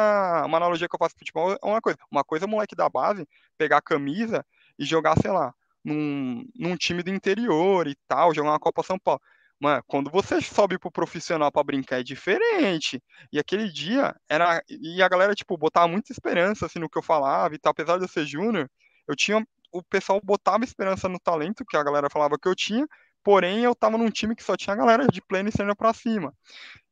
uma 0.46 0.56
analogia 0.56 0.88
que 0.88 0.94
eu 0.94 0.98
faço 0.98 1.14
futebol 1.18 1.52
é 1.52 1.58
uma 1.62 1.80
coisa. 1.80 1.98
Uma 2.10 2.24
coisa, 2.24 2.46
moleque 2.46 2.74
da 2.74 2.88
base, 2.88 3.28
pegar 3.58 3.78
a 3.78 3.82
camisa 3.82 4.44
e 4.78 4.84
jogar, 4.84 5.16
sei 5.20 5.30
lá, 5.30 5.54
num, 5.84 6.46
num 6.54 6.76
time 6.76 7.02
do 7.02 7.10
interior 7.10 7.86
e 7.86 7.94
tal, 8.08 8.34
jogar 8.34 8.50
uma 8.50 8.58
Copa 8.58 8.82
São 8.82 8.98
Paulo. 8.98 9.20
Mano, 9.62 9.80
quando 9.86 10.10
você 10.10 10.40
sobe 10.40 10.76
pro 10.76 10.90
profissional 10.90 11.52
para 11.52 11.62
brincar 11.62 12.00
é 12.00 12.02
diferente. 12.02 13.00
E 13.32 13.38
aquele 13.38 13.70
dia 13.70 14.12
era. 14.28 14.60
E 14.68 15.00
a 15.00 15.08
galera, 15.08 15.36
tipo, 15.36 15.56
botava 15.56 15.86
muita 15.86 16.10
esperança 16.10 16.66
assim, 16.66 16.80
no 16.80 16.90
que 16.90 16.98
eu 16.98 17.02
falava 17.02 17.54
e 17.54 17.58
tal. 17.58 17.70
Apesar 17.70 17.96
de 17.96 18.02
eu 18.02 18.08
ser 18.08 18.26
júnior, 18.26 18.68
eu 19.06 19.14
tinha. 19.14 19.46
O 19.70 19.80
pessoal 19.84 20.20
botava 20.22 20.64
esperança 20.64 21.08
no 21.08 21.18
talento 21.20 21.64
que 21.64 21.76
a 21.76 21.82
galera 21.84 22.10
falava 22.10 22.36
que 22.36 22.48
eu 22.48 22.56
tinha, 22.56 22.86
porém 23.22 23.60
eu 23.64 23.74
tava 23.74 23.98
num 23.98 24.10
time 24.10 24.34
que 24.34 24.42
só 24.42 24.56
tinha 24.56 24.74
a 24.74 24.76
galera 24.76 25.06
de 25.06 25.20
pleno 25.22 25.48
e 25.48 25.52
sênior 25.52 25.76
pra 25.76 25.92
cima. 25.92 26.34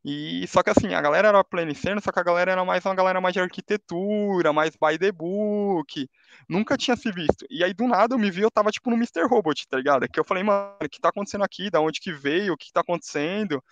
E 0.05 0.47
só 0.49 0.63
que 0.63 0.71
assim, 0.71 0.95
a 0.95 1.01
galera 1.01 1.29
era 1.29 1.45
pleno 1.45 1.71
e 1.71 1.75
sênior, 1.75 2.03
só 2.03 2.11
que 2.11 2.19
a 2.19 2.23
galera 2.23 2.53
era 2.53 2.65
mais 2.65 2.85
uma 2.85 2.95
galera 2.95 3.21
mais 3.21 3.35
de 3.35 3.41
arquitetura, 3.41 4.53
mais 4.53 4.71
by 4.71 4.99
the 4.99 5.13
book. 5.13 6.09
Nunca 6.49 6.77
tinha 6.77 6.97
se 6.97 7.13
visto. 7.13 7.45
E 7.51 7.63
aí 7.63 7.75
do 7.75 7.87
nada 7.87 8.15
eu 8.15 8.19
me 8.19 8.31
vi, 8.31 8.43
eu 8.43 8.51
tava 8.51 8.71
tipo 8.71 8.89
no 8.91 8.97
Mr. 8.97 9.27
Robot, 9.29 9.69
tá 9.69 9.77
ligado? 9.77 10.09
Que 10.09 10.19
eu 10.19 10.25
falei, 10.25 10.43
mano, 10.43 10.75
o 10.83 10.89
que 10.89 11.01
tá 11.01 11.11
acontecendo 11.11 11.45
aqui? 11.45 11.71
Da 11.71 11.81
onde 11.81 12.01
que 12.01 12.13
veio? 12.13 12.55
O 12.55 12.57
que 12.57 12.73
tá 12.73 12.81
acontecendo? 12.81 13.63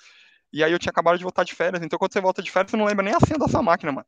E 0.53 0.63
aí 0.65 0.73
eu 0.73 0.79
tinha 0.79 0.91
acabado 0.91 1.17
de 1.19 1.25
voltar 1.25 1.45
de 1.45 1.55
férias, 1.55 1.83
então 1.83 1.99
quando 1.99 2.13
você 2.13 2.21
volta 2.21 2.43
de 2.43 2.51
férias, 2.51 2.71
você 2.71 2.77
não 2.77 2.87
lembra 2.87 3.05
nem 3.05 3.15
a 3.15 3.21
senha 3.21 3.39
dessa 3.39 3.63
máquina, 3.63 3.93
mano. 3.93 4.07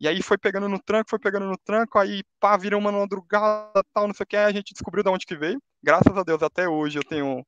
E 0.00 0.08
aí 0.08 0.20
foi 0.20 0.36
pegando 0.36 0.68
no 0.68 0.80
tranco, 0.80 1.10
foi 1.10 1.18
pegando 1.18 1.46
no 1.46 1.56
tranco, 1.56 1.98
aí 1.98 2.22
pá, 2.40 2.56
virou 2.56 2.80
uma 2.80 2.90
madrugada, 2.90 3.84
tal, 3.94 4.08
não 4.08 4.14
sei 4.14 4.24
o 4.24 4.26
que, 4.26 4.36
aí 4.36 4.46
a 4.46 4.52
gente 4.52 4.72
descobriu 4.72 5.04
de 5.04 5.10
onde 5.10 5.24
que 5.24 5.36
veio. 5.36 5.62
Graças 5.80 6.16
a 6.16 6.24
Deus, 6.24 6.42
até 6.42 6.68
hoje 6.68 6.98
eu 6.98 7.04
tenho 7.04 7.44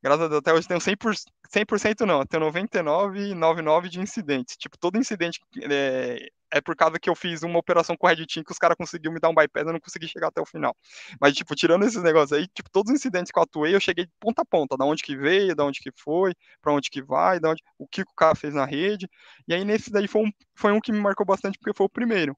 Graças 0.00 0.22
a 0.26 0.28
Deus, 0.28 0.38
até 0.38 0.52
hoje 0.52 0.68
tenho 0.68 0.80
100%, 0.80 1.24
100% 1.50 2.06
não, 2.06 2.24
tenho 2.24 2.44
99,99 2.44 3.88
de 3.88 4.00
incidentes. 4.00 4.56
Tipo, 4.56 4.78
todo 4.78 4.96
incidente 4.96 5.40
é, 5.60 6.28
é, 6.52 6.60
por 6.60 6.76
causa 6.76 7.00
que 7.00 7.10
eu 7.10 7.16
fiz 7.16 7.42
uma 7.42 7.58
operação 7.58 7.96
com 7.96 8.06
o 8.06 8.08
Red 8.08 8.24
Team 8.26 8.44
que 8.44 8.52
os 8.52 8.58
caras 8.58 8.76
conseguiram 8.76 9.12
me 9.12 9.18
dar 9.18 9.28
um 9.28 9.34
bypass 9.34 9.64
e 9.64 9.68
eu 9.68 9.72
não 9.72 9.80
consegui 9.80 10.06
chegar 10.06 10.28
até 10.28 10.40
o 10.40 10.46
final. 10.46 10.76
Mas, 11.20 11.34
tipo, 11.34 11.52
tirando 11.56 11.84
esses 11.84 12.00
negócios 12.00 12.32
aí, 12.32 12.46
tipo, 12.46 12.70
todos 12.70 12.92
os 12.92 12.96
incidentes 12.96 13.32
que 13.32 13.38
eu 13.38 13.42
atuei, 13.42 13.74
eu 13.74 13.80
cheguei 13.80 14.04
de 14.06 14.12
ponta 14.20 14.42
a 14.42 14.44
ponta, 14.44 14.76
da 14.76 14.84
onde 14.84 15.02
que 15.02 15.16
veio, 15.16 15.56
da 15.56 15.64
onde 15.64 15.80
que 15.80 15.90
foi, 15.96 16.32
para 16.62 16.72
onde 16.72 16.90
que 16.90 17.02
vai, 17.02 17.40
da 17.40 17.50
onde, 17.50 17.62
o 17.76 17.86
que 17.88 18.02
o 18.02 18.14
cara 18.16 18.36
fez 18.36 18.54
na 18.54 18.64
rede. 18.64 19.08
E 19.48 19.54
aí, 19.54 19.64
nesse 19.64 19.90
daí 19.90 20.06
foi 20.06 20.22
um, 20.22 20.30
foi 20.54 20.72
um 20.72 20.80
que 20.80 20.92
me 20.92 21.00
marcou 21.00 21.26
bastante 21.26 21.58
porque 21.58 21.76
foi 21.76 21.86
o 21.86 21.90
primeiro. 21.90 22.36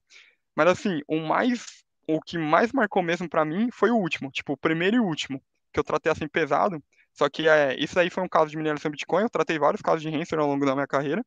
Mas, 0.55 0.67
assim, 0.67 1.01
o 1.07 1.19
mais, 1.19 1.83
o 2.07 2.19
que 2.21 2.37
mais 2.39 2.71
marcou 2.73 3.03
mesmo 3.03 3.29
para 3.29 3.45
mim 3.45 3.69
foi 3.71 3.91
o 3.91 3.97
último, 3.97 4.31
tipo, 4.31 4.53
o 4.53 4.57
primeiro 4.57 4.97
e 4.97 4.99
último, 4.99 5.41
que 5.71 5.79
eu 5.79 5.83
tratei 5.83 6.11
assim 6.11 6.27
pesado 6.27 6.83
só 7.13 7.29
que 7.29 7.47
é, 7.47 7.75
isso 7.79 7.99
aí 7.99 8.09
foi 8.09 8.23
um 8.23 8.27
caso 8.27 8.49
de 8.49 8.57
mineração 8.57 8.89
Bitcoin. 8.89 9.23
Eu 9.23 9.29
tratei 9.29 9.59
vários 9.59 9.81
casos 9.81 10.01
de 10.01 10.09
Hanser 10.09 10.39
ao 10.39 10.47
longo 10.47 10.65
da 10.65 10.73
minha 10.73 10.87
carreira. 10.87 11.23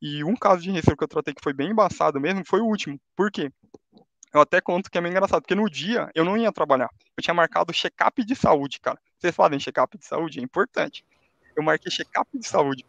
E 0.00 0.22
um 0.24 0.34
caso 0.36 0.62
de 0.62 0.70
Hanser 0.70 0.96
que 0.96 1.04
eu 1.04 1.08
tratei 1.08 1.34
que 1.34 1.42
foi 1.42 1.52
bem 1.52 1.70
embaçado 1.70 2.20
mesmo 2.20 2.44
foi 2.46 2.60
o 2.60 2.66
último. 2.66 2.98
Por 3.16 3.30
quê? 3.30 3.50
Eu 4.32 4.40
até 4.40 4.60
conto 4.60 4.90
que 4.90 4.98
é 4.98 5.00
meio 5.00 5.12
engraçado, 5.12 5.42
porque 5.42 5.54
no 5.54 5.68
dia 5.70 6.10
eu 6.14 6.24
não 6.24 6.36
ia 6.36 6.52
trabalhar. 6.52 6.90
Eu 7.16 7.22
tinha 7.22 7.34
marcado 7.34 7.72
check-up 7.72 8.24
de 8.24 8.34
saúde, 8.34 8.80
cara. 8.80 8.98
Vocês 9.18 9.34
fazem 9.34 9.58
check-up 9.58 9.96
de 9.96 10.04
saúde? 10.04 10.40
É 10.40 10.42
importante. 10.42 11.04
Eu 11.54 11.62
marquei 11.62 11.90
check-up 11.90 12.28
de 12.36 12.46
saúde. 12.46 12.84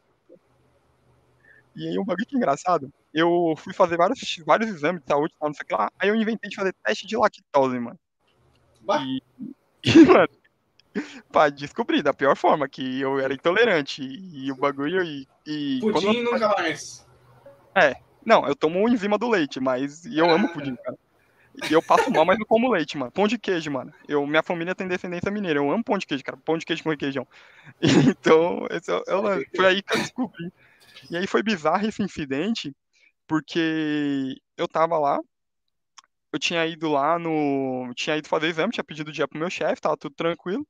E 1.76 1.88
aí 1.88 2.00
um 2.00 2.06
bagulho 2.06 2.26
que 2.26 2.36
é 2.36 2.38
engraçado. 2.38 2.92
Eu 3.14 3.54
fui 3.58 3.74
fazer 3.74 3.98
vários, 3.98 4.20
vários 4.46 4.70
exames 4.70 5.02
de 5.02 5.08
saúde, 5.08 5.34
não 5.42 5.54
sei 5.54 5.64
o 5.64 5.68
que 5.68 5.74
lá. 5.76 5.92
Aí 6.00 6.10
eu 6.10 6.16
inventei 6.16 6.50
de 6.50 6.56
fazer 6.56 6.74
teste 6.84 7.06
de 7.06 7.16
lactose, 7.16 7.80
mano. 7.80 8.00
E, 9.02 9.22
e, 9.86 10.06
mano, 10.06 10.30
pra 11.32 11.50
descobrir 11.50 12.02
da 12.02 12.14
pior 12.14 12.36
forma, 12.36 12.68
que 12.68 13.02
eu 13.02 13.20
era 13.20 13.34
intolerante. 13.34 14.02
E, 14.02 14.52
o 14.52 14.56
bagulho. 14.56 15.04
E, 15.04 15.28
e 15.46 15.80
pudim 15.82 16.18
eu... 16.18 16.32
nunca 16.32 16.50
mais. 16.50 17.06
É. 17.76 17.96
Não, 18.26 18.48
eu 18.48 18.56
tomo 18.56 18.88
enzima 18.90 19.18
do 19.18 19.30
leite, 19.30 19.60
mas. 19.60 20.06
E 20.06 20.18
eu 20.18 20.30
ah. 20.30 20.34
amo 20.34 20.50
pudim, 20.50 20.76
cara. 20.76 20.98
E 21.70 21.74
eu 21.74 21.82
passo 21.82 22.12
mal, 22.12 22.26
mas 22.26 22.38
não 22.38 22.46
como 22.46 22.72
leite, 22.72 22.98
mano. 22.98 23.12
Pão 23.12 23.28
de 23.28 23.38
queijo, 23.38 23.72
mano. 23.72 23.94
Eu, 24.08 24.26
minha 24.28 24.44
família 24.44 24.76
tem 24.76 24.88
descendência 24.88 25.32
mineira. 25.32 25.60
Eu 25.60 25.72
amo 25.72 25.84
pão 25.84 25.98
de 25.98 26.06
queijo, 26.06 26.24
cara. 26.24 26.38
Pão 26.38 26.58
de 26.58 26.66
queijo 26.66 26.84
com 26.84 26.90
requeijão. 26.90 27.28
Então, 28.10 28.68
esse, 28.72 28.92
eu, 28.92 29.04
eu, 29.08 29.46
foi 29.56 29.66
aí 29.66 29.82
que 29.82 29.94
eu 29.94 30.00
descobri. 30.00 30.52
E 31.10 31.18
aí 31.18 31.28
foi 31.28 31.44
bizarro 31.44 31.88
esse 31.88 32.02
incidente, 32.02 32.76
porque 33.28 34.36
eu 34.58 34.68
tava 34.68 34.98
lá, 34.98 35.20
eu 36.36 36.40
tinha 36.40 36.66
ido 36.66 36.90
lá 36.90 37.18
no. 37.18 37.92
Tinha 37.96 38.18
ido 38.18 38.28
fazer 38.28 38.48
exame, 38.48 38.72
tinha 38.72 38.84
pedido 38.84 39.12
dia 39.12 39.28
pro 39.28 39.40
meu 39.40 39.50
chefe, 39.50 39.82
tava 39.82 39.98
tudo 39.98 40.16
tranquilo. 40.16 40.68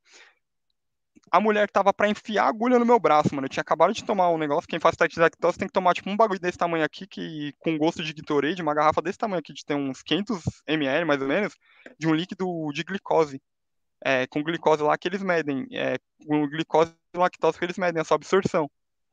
A 1.31 1.39
mulher 1.39 1.69
tava 1.69 1.91
pra 1.91 2.07
enfiar 2.07 2.45
a 2.45 2.49
agulha 2.49 2.77
no 2.77 2.85
meu 2.85 2.99
braço, 2.99 3.33
mano. 3.33 3.45
Eu 3.45 3.49
tinha 3.49 3.61
acabado 3.61 3.93
de 3.93 4.03
tomar 4.03 4.29
um 4.29 4.37
negócio. 4.37 4.67
Quem 4.67 4.79
faz 4.79 4.95
teste 4.95 5.15
de 5.15 5.21
lactose 5.21 5.57
tem 5.57 5.67
que 5.67 5.73
tomar, 5.73 5.93
tipo, 5.93 6.09
um 6.09 6.15
bagulho 6.15 6.39
desse 6.39 6.57
tamanho 6.57 6.85
aqui, 6.85 7.07
que 7.07 7.53
com 7.59 7.77
gosto 7.77 8.03
de 8.03 8.13
Gatorade, 8.13 8.61
uma 8.61 8.75
garrafa 8.75 9.01
desse 9.01 9.17
tamanho 9.17 9.39
aqui, 9.39 9.51
de 9.53 9.65
ter 9.65 9.73
uns 9.73 10.03
500 10.03 10.43
ml, 10.67 11.05
mais 11.05 11.21
ou 11.21 11.27
menos, 11.27 11.55
de 11.97 12.07
um 12.07 12.13
líquido 12.13 12.45
de 12.73 12.83
glicose. 12.83 13.41
É, 14.03 14.27
com 14.27 14.43
glicose 14.43 14.83
lá 14.83 14.97
que 14.97 15.07
eles 15.07 15.23
medem. 15.23 15.65
É, 15.71 15.97
com 16.27 16.47
glicose 16.47 16.93
e 17.13 17.17
lactose 17.17 17.57
que 17.57 17.65
eles 17.65 17.77
medem 17.77 18.01
essa 18.01 18.13
absorção. 18.13 18.69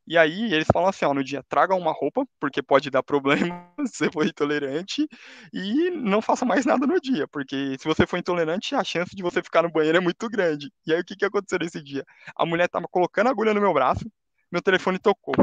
E 0.07 0.19
aí 0.19 0.53
eles 0.53 0.67
falam 0.73 0.89
assim, 0.89 1.05
ó, 1.05 1.15
no 1.15 1.23
dia, 1.23 1.45
traga 1.49 1.75
uma 1.75 1.93
roupa, 1.93 2.27
porque 2.41 2.63
pode 2.63 2.91
dar 2.91 3.03
problema 3.03 3.69
se 3.87 3.99
você 3.99 4.11
for 4.11 4.27
intolerante, 4.27 5.07
e 5.53 5.91
não 5.91 6.21
faça 6.21 6.45
mais 6.45 6.67
nada 6.67 6.87
no 6.87 7.01
dia, 7.01 7.29
porque 7.29 7.77
se 7.79 7.87
você 7.87 8.07
for 8.07 8.17
intolerante, 8.19 8.75
a 8.75 8.83
chance 8.83 9.15
de 9.15 9.23
você 9.23 9.43
ficar 9.43 9.63
no 9.63 9.71
banheiro 9.71 9.99
é 9.99 10.01
muito 10.01 10.29
grande. 10.29 10.73
E 10.87 10.93
aí 10.93 11.01
o 11.01 11.05
que, 11.05 11.17
que 11.17 11.25
aconteceu 11.25 11.59
nesse 11.61 11.83
dia? 11.83 12.05
A 12.37 12.45
mulher 12.45 12.69
tava 12.69 12.87
colocando 12.89 13.29
agulha 13.29 13.55
no 13.55 13.61
meu 13.61 13.73
braço, 13.73 14.05
meu 14.51 14.61
telefone 14.61 14.99
tocou. 14.99 15.35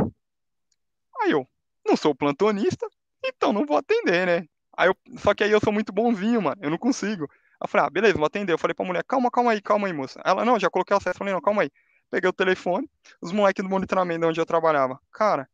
Aí 1.22 1.32
eu, 1.32 1.48
não 1.86 1.96
sou 1.96 2.14
plantonista, 2.14 2.88
então 3.24 3.54
não 3.54 3.66
vou 3.66 3.78
atender, 3.78 4.26
né? 4.26 4.46
Aí 4.78 4.88
eu, 4.88 4.96
só 5.20 5.34
que 5.34 5.44
aí 5.44 5.52
eu 5.52 5.60
sou 5.60 5.74
muito 5.74 5.92
bonzinho, 5.92 6.42
mano, 6.42 6.62
eu 6.62 6.70
não 6.70 6.78
consigo. 6.78 7.28
Eu 7.62 7.68
falei, 7.68 7.88
ah, 7.88 7.90
beleza, 7.90 8.16
vou 8.16 8.26
atender. 8.26 8.54
Eu 8.54 8.58
falei 8.58 8.74
pra 8.74 8.86
mulher, 8.86 9.04
calma, 9.04 9.30
calma 9.30 9.52
aí, 9.52 9.62
calma 9.62 9.88
aí, 9.88 9.94
moça. 9.94 10.22
Ela, 10.24 10.46
não, 10.46 10.58
já 10.58 10.70
coloquei 10.70 10.94
o 10.94 10.98
acesso. 10.98 11.16
Eu 11.16 11.18
falei, 11.18 11.34
não, 11.34 11.42
calma 11.42 11.64
aí. 11.64 11.72
Peguei 12.10 12.30
o 12.30 12.34
telefone, 12.34 12.90
os 13.22 13.32
moleques 13.32 13.64
do 13.64 13.70
monitoramento 13.70 14.26
onde 14.26 14.40
eu 14.40 14.46
trabalhava. 14.46 15.00
Cara, 15.12 15.48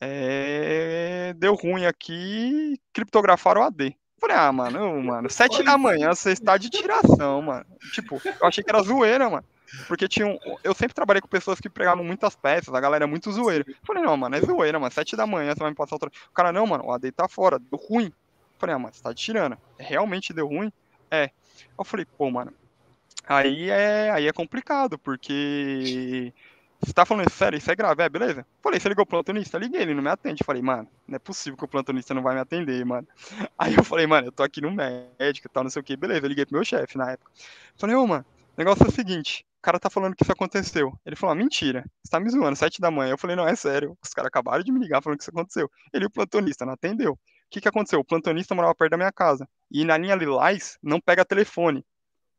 é... 0.00 1.34
deu 1.36 1.54
ruim 1.54 1.86
aqui, 1.86 2.80
criptografaram 2.92 3.60
o 3.60 3.64
AD. 3.64 3.96
Falei, 4.18 4.36
ah, 4.36 4.52
mano, 4.52 5.02
mano, 5.02 5.28
sete 5.30 5.62
da 5.62 5.76
manhã, 5.76 6.14
você 6.14 6.32
está 6.32 6.56
de 6.56 6.70
tiração, 6.70 7.42
mano. 7.42 7.66
Tipo, 7.92 8.20
eu 8.24 8.46
achei 8.46 8.62
que 8.62 8.70
era 8.70 8.82
zoeira, 8.82 9.28
mano. 9.28 9.44
Porque 9.88 10.06
tinha 10.06 10.26
um... 10.26 10.38
eu 10.62 10.74
sempre 10.74 10.94
trabalhei 10.94 11.20
com 11.20 11.28
pessoas 11.28 11.58
que 11.58 11.68
pregavam 11.68 12.04
muitas 12.04 12.36
peças, 12.36 12.74
a 12.74 12.80
galera 12.80 13.04
é 13.04 13.06
muito 13.06 13.32
zoeira. 13.32 13.64
Falei, 13.82 14.02
não, 14.02 14.16
mano, 14.16 14.36
é 14.36 14.40
zoeira, 14.40 14.78
mano. 14.78 14.92
Sete 14.92 15.16
da 15.16 15.26
manhã 15.26 15.54
você 15.54 15.60
vai 15.60 15.70
me 15.70 15.76
passar 15.76 15.96
outra. 15.96 16.10
O 16.30 16.34
cara, 16.34 16.52
não, 16.52 16.66
mano, 16.66 16.84
o 16.84 16.92
AD 16.92 17.10
tá 17.12 17.26
fora, 17.26 17.58
deu 17.58 17.78
ruim. 17.78 18.12
Falei, 18.58 18.76
ah, 18.76 18.78
mano, 18.78 18.94
você 18.94 19.02
tá 19.02 19.12
de 19.12 19.20
tirando. 19.20 19.58
Realmente 19.78 20.32
deu 20.32 20.46
ruim? 20.46 20.72
É. 21.10 21.30
Eu 21.76 21.84
falei, 21.84 22.06
pô, 22.16 22.30
mano, 22.30 22.52
Aí 23.24 23.70
é, 23.70 24.10
aí 24.10 24.26
é 24.26 24.32
complicado, 24.32 24.98
porque 24.98 26.32
você 26.84 26.92
tá 26.92 27.06
falando 27.06 27.30
sério, 27.30 27.56
isso 27.56 27.70
é 27.70 27.76
grave, 27.76 28.02
é, 28.02 28.08
beleza? 28.08 28.44
Falei, 28.60 28.80
você 28.80 28.88
ligou 28.88 29.04
o 29.04 29.06
plantonista? 29.06 29.56
Liguei, 29.56 29.82
ele 29.82 29.94
não 29.94 30.02
me 30.02 30.10
atende. 30.10 30.42
Falei, 30.42 30.60
mano, 30.60 30.88
não 31.06 31.14
é 31.14 31.18
possível 31.18 31.56
que 31.56 31.64
o 31.64 31.68
plantonista 31.68 32.12
não 32.12 32.22
vai 32.22 32.34
me 32.34 32.40
atender, 32.40 32.84
mano. 32.84 33.06
Aí 33.56 33.74
eu 33.76 33.84
falei, 33.84 34.04
mano, 34.04 34.26
eu 34.26 34.32
tô 34.32 34.42
aqui 34.42 34.60
no 34.60 34.72
médico 34.72 35.46
e 35.46 35.50
tal, 35.50 35.62
não 35.62 35.70
sei 35.70 35.80
o 35.80 35.84
que, 35.84 35.96
beleza. 35.96 36.26
Eu 36.26 36.28
liguei 36.28 36.44
pro 36.44 36.56
meu 36.56 36.64
chefe 36.64 36.98
na 36.98 37.12
época. 37.12 37.30
Falei, 37.76 37.94
ô, 37.94 38.04
mano, 38.04 38.24
o 38.24 38.54
negócio 38.58 38.84
é 38.84 38.88
o 38.88 38.90
seguinte, 38.90 39.46
o 39.60 39.62
cara 39.62 39.78
tá 39.78 39.88
falando 39.88 40.16
que 40.16 40.24
isso 40.24 40.32
aconteceu. 40.32 40.92
Ele 41.06 41.14
falou, 41.14 41.32
ah, 41.32 41.36
mentira, 41.36 41.84
você 42.02 42.10
tá 42.10 42.18
me 42.18 42.28
zoando, 42.28 42.56
sete 42.56 42.80
da 42.80 42.90
manhã. 42.90 43.12
Eu 43.12 43.18
falei, 43.18 43.36
não, 43.36 43.46
é 43.46 43.54
sério, 43.54 43.96
os 44.02 44.10
caras 44.10 44.26
acabaram 44.26 44.64
de 44.64 44.72
me 44.72 44.80
ligar 44.80 45.00
falando 45.00 45.18
que 45.18 45.22
isso 45.22 45.30
aconteceu. 45.30 45.70
Ele, 45.92 46.06
o 46.06 46.10
plantonista, 46.10 46.66
não 46.66 46.72
atendeu. 46.72 47.12
O 47.12 47.18
que 47.48 47.60
que 47.60 47.68
aconteceu? 47.68 48.00
O 48.00 48.04
plantonista 48.04 48.56
morava 48.56 48.74
perto 48.74 48.90
da 48.90 48.96
minha 48.96 49.12
casa. 49.12 49.48
E 49.70 49.84
na 49.84 49.96
linha 49.96 50.16
Lilás 50.16 50.78
não 50.82 51.00
pega 51.00 51.24
telefone 51.24 51.84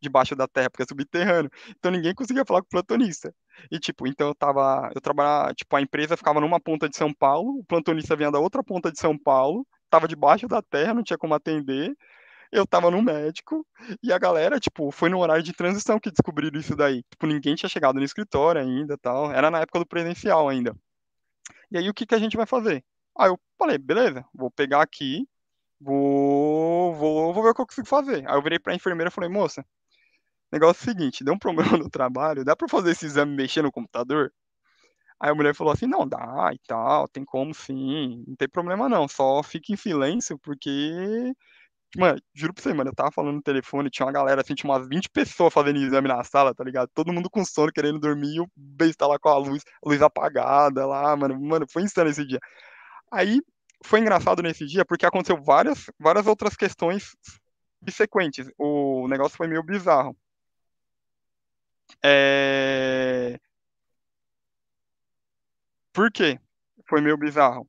debaixo 0.04 0.36
da 0.36 0.48
terra, 0.48 0.70
porque 0.70 0.84
é 0.84 0.86
subterrâneo. 0.88 1.50
Então 1.70 1.92
ninguém 1.92 2.14
conseguia 2.14 2.46
falar 2.46 2.62
com 2.62 2.68
o 2.68 2.70
plantonista. 2.70 3.34
E 3.72 3.80
tipo, 3.80 4.08
então 4.08 4.28
eu 4.28 4.36
tava, 4.36 4.92
eu 4.94 5.02
trabalhava, 5.02 5.54
tipo, 5.54 5.76
a 5.76 5.82
empresa 5.82 6.18
ficava 6.18 6.40
numa 6.40 6.60
ponta 6.60 6.90
de 6.90 6.98
São 6.98 7.14
Paulo, 7.14 7.60
o 7.60 7.64
plantonista 7.64 8.16
vinha 8.16 8.32
da 8.32 8.40
outra 8.40 8.64
ponta 8.64 8.92
de 8.92 9.00
São 9.00 9.18
Paulo, 9.18 9.66
tava 9.90 10.08
debaixo 10.08 10.48
da 10.48 10.62
terra, 10.62 10.94
não 10.94 11.04
tinha 11.04 11.18
como 11.18 11.34
atender. 11.34 11.96
Eu 12.52 12.68
tava 12.68 12.92
no 12.92 13.02
médico 13.02 13.66
e 14.04 14.14
a 14.14 14.20
galera, 14.20 14.60
tipo, 14.60 14.92
foi 14.92 15.10
no 15.10 15.20
horário 15.20 15.42
de 15.44 15.54
transição 15.54 16.00
que 16.00 16.12
descobriram 16.12 16.60
isso 16.60 16.76
daí. 16.76 17.04
Tipo, 17.10 17.26
ninguém 17.26 17.56
tinha 17.56 17.70
chegado 17.70 17.96
no 17.96 18.04
escritório 18.04 18.62
ainda, 18.62 18.96
tal. 18.98 19.32
Era 19.32 19.50
na 19.50 19.62
época 19.62 19.80
do 19.80 19.88
presencial 19.88 20.48
ainda. 20.50 20.76
E 21.72 21.78
aí 21.78 21.90
o 21.90 21.94
que 21.94 22.06
que 22.06 22.16
a 22.16 22.20
gente 22.20 22.38
vai 22.38 22.46
fazer? 22.46 22.84
Aí 23.18 23.30
eu 23.30 23.40
falei, 23.58 23.78
beleza, 23.78 24.24
vou 24.34 24.52
pegar 24.52 24.82
aqui, 24.82 25.28
vou, 25.80 26.94
vou, 26.96 27.34
vou 27.34 27.44
ver 27.44 27.50
o 27.50 27.54
que 27.56 27.62
eu 27.62 27.68
consigo 27.68 27.88
fazer. 27.88 28.28
Aí 28.28 28.36
eu 28.36 28.42
virei 28.42 28.60
pra 28.60 28.76
enfermeira 28.76 29.10
e 29.10 29.12
falei, 29.12 29.30
moça, 29.30 29.66
negócio 30.54 30.82
é 30.82 30.92
o 30.92 30.94
seguinte, 30.96 31.24
deu 31.24 31.34
um 31.34 31.40
problema 31.40 31.72
no 31.78 31.90
trabalho, 31.90 32.46
dá 32.46 32.56
pra 32.56 32.68
fazer 32.68 32.92
esse 32.92 33.06
exame 33.06 33.36
mexer 33.36 33.62
no 33.62 33.72
computador? 33.72 34.32
Aí 35.20 35.32
a 35.32 35.36
mulher 35.36 35.56
falou 35.56 35.74
assim: 35.74 35.88
não, 35.88 36.08
dá 36.08 36.52
e 36.54 36.60
tal, 36.68 37.08
tem 37.08 37.26
como 37.26 37.54
sim, 37.54 38.24
não 38.28 38.36
tem 38.36 38.50
problema 38.50 38.90
não, 38.90 39.08
só 39.08 39.42
fique 39.44 39.74
em 39.74 39.78
silêncio, 39.78 40.38
porque. 40.40 41.34
Mano, 41.98 42.20
juro 42.34 42.54
pra 42.54 42.64
você, 42.64 42.74
mano, 42.74 42.90
eu 42.90 42.96
tava 42.96 43.12
falando 43.12 43.36
no 43.36 43.42
telefone, 43.42 43.90
tinha 43.90 44.06
uma 44.06 44.12
galera 44.12 44.42
assim, 44.42 44.56
tinha 44.56 44.70
umas 44.72 44.88
20 44.88 45.10
pessoas 45.12 45.54
fazendo 45.54 45.78
exame 45.78 46.08
na 46.08 46.24
sala, 46.24 46.54
tá 46.54 46.64
ligado? 46.64 46.90
Todo 46.94 47.14
mundo 47.14 47.30
com 47.30 47.46
sono, 47.46 47.72
querendo 47.72 48.00
dormir, 48.00 48.42
o 48.42 48.48
beijo 48.56 48.96
lá 49.02 49.20
com 49.20 49.30
a 49.30 49.38
luz, 49.38 49.64
a 49.86 49.90
luz 49.90 50.02
apagada 50.02 50.86
lá, 50.88 51.16
mano, 51.16 51.40
mano, 51.40 51.66
foi 51.72 51.84
insano 51.84 52.10
esse 52.10 52.26
dia. 52.26 52.40
Aí 53.12 53.42
foi 53.86 54.00
engraçado 54.00 54.42
nesse 54.42 54.66
dia 54.66 54.86
porque 54.86 55.06
aconteceu 55.06 55.42
várias, 55.44 55.86
várias 56.00 56.28
outras 56.28 56.56
questões 56.56 57.12
sequentes. 57.92 58.50
O 58.58 59.08
negócio 59.08 59.38
foi 59.38 59.48
meio 59.48 59.64
bizarro. 59.64 60.16
É... 62.04 63.40
Por 65.94 66.12
quê? 66.12 66.40
Foi 66.88 67.02
meio 67.02 67.18
bizarro. 67.18 67.68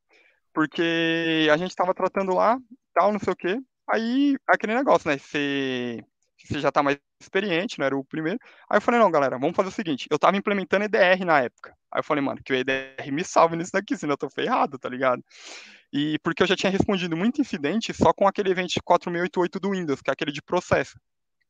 Porque 0.53 1.49
a 1.53 1.57
gente 1.57 1.75
tava 1.75 1.95
tratando 1.95 2.35
lá, 2.35 2.59
tal, 2.95 3.13
não 3.13 3.19
sei 3.19 3.33
o 3.33 3.37
quê. 3.37 3.61
Aí, 3.89 4.37
aquele 4.47 4.75
negócio, 4.75 5.11
né? 5.11 5.19
Você, 5.19 5.99
já 6.51 6.71
tá 6.73 6.83
mais 6.83 6.99
experiente, 7.21 7.79
não 7.79 7.87
era 7.87 7.97
o 7.97 8.05
primeiro. 8.05 8.39
Aí 8.71 8.79
eu 8.79 8.81
falei, 8.81 9.01
não, 9.01 9.11
galera, 9.11 9.39
vamos 9.39 9.57
fazer 9.57 9.69
o 9.69 9.73
seguinte. 9.73 10.07
Eu 10.11 10.19
tava 10.19 10.37
implementando 10.37 10.85
EDR 10.85 11.25
na 11.25 11.41
época. 11.43 11.77
Aí 11.93 12.01
eu 12.01 12.05
falei, 12.05 12.23
mano, 12.23 12.41
que 12.45 12.53
o 12.53 12.57
EDR 12.57 13.13
me 13.13 13.25
salve 13.25 13.57
nisso 13.57 13.73
daqui, 13.73 13.97
senão 13.97 14.15
eu 14.15 14.19
tô 14.19 14.31
ferrado, 14.31 14.79
tá 14.79 14.89
ligado? 14.89 15.23
E 15.93 16.19
porque 16.21 16.43
eu 16.43 16.47
já 16.47 16.57
tinha 16.57 16.71
respondido 16.71 17.17
muito 17.17 17.41
incidente 17.41 17.93
só 17.93 18.13
com 18.13 18.27
aquele 18.27 18.51
evento 18.51 18.75
4688 18.85 19.61
do 19.61 19.71
Windows, 19.71 20.03
que 20.03 20.11
é 20.11 20.13
aquele 20.13 20.33
de 20.33 20.43
processo 20.43 20.99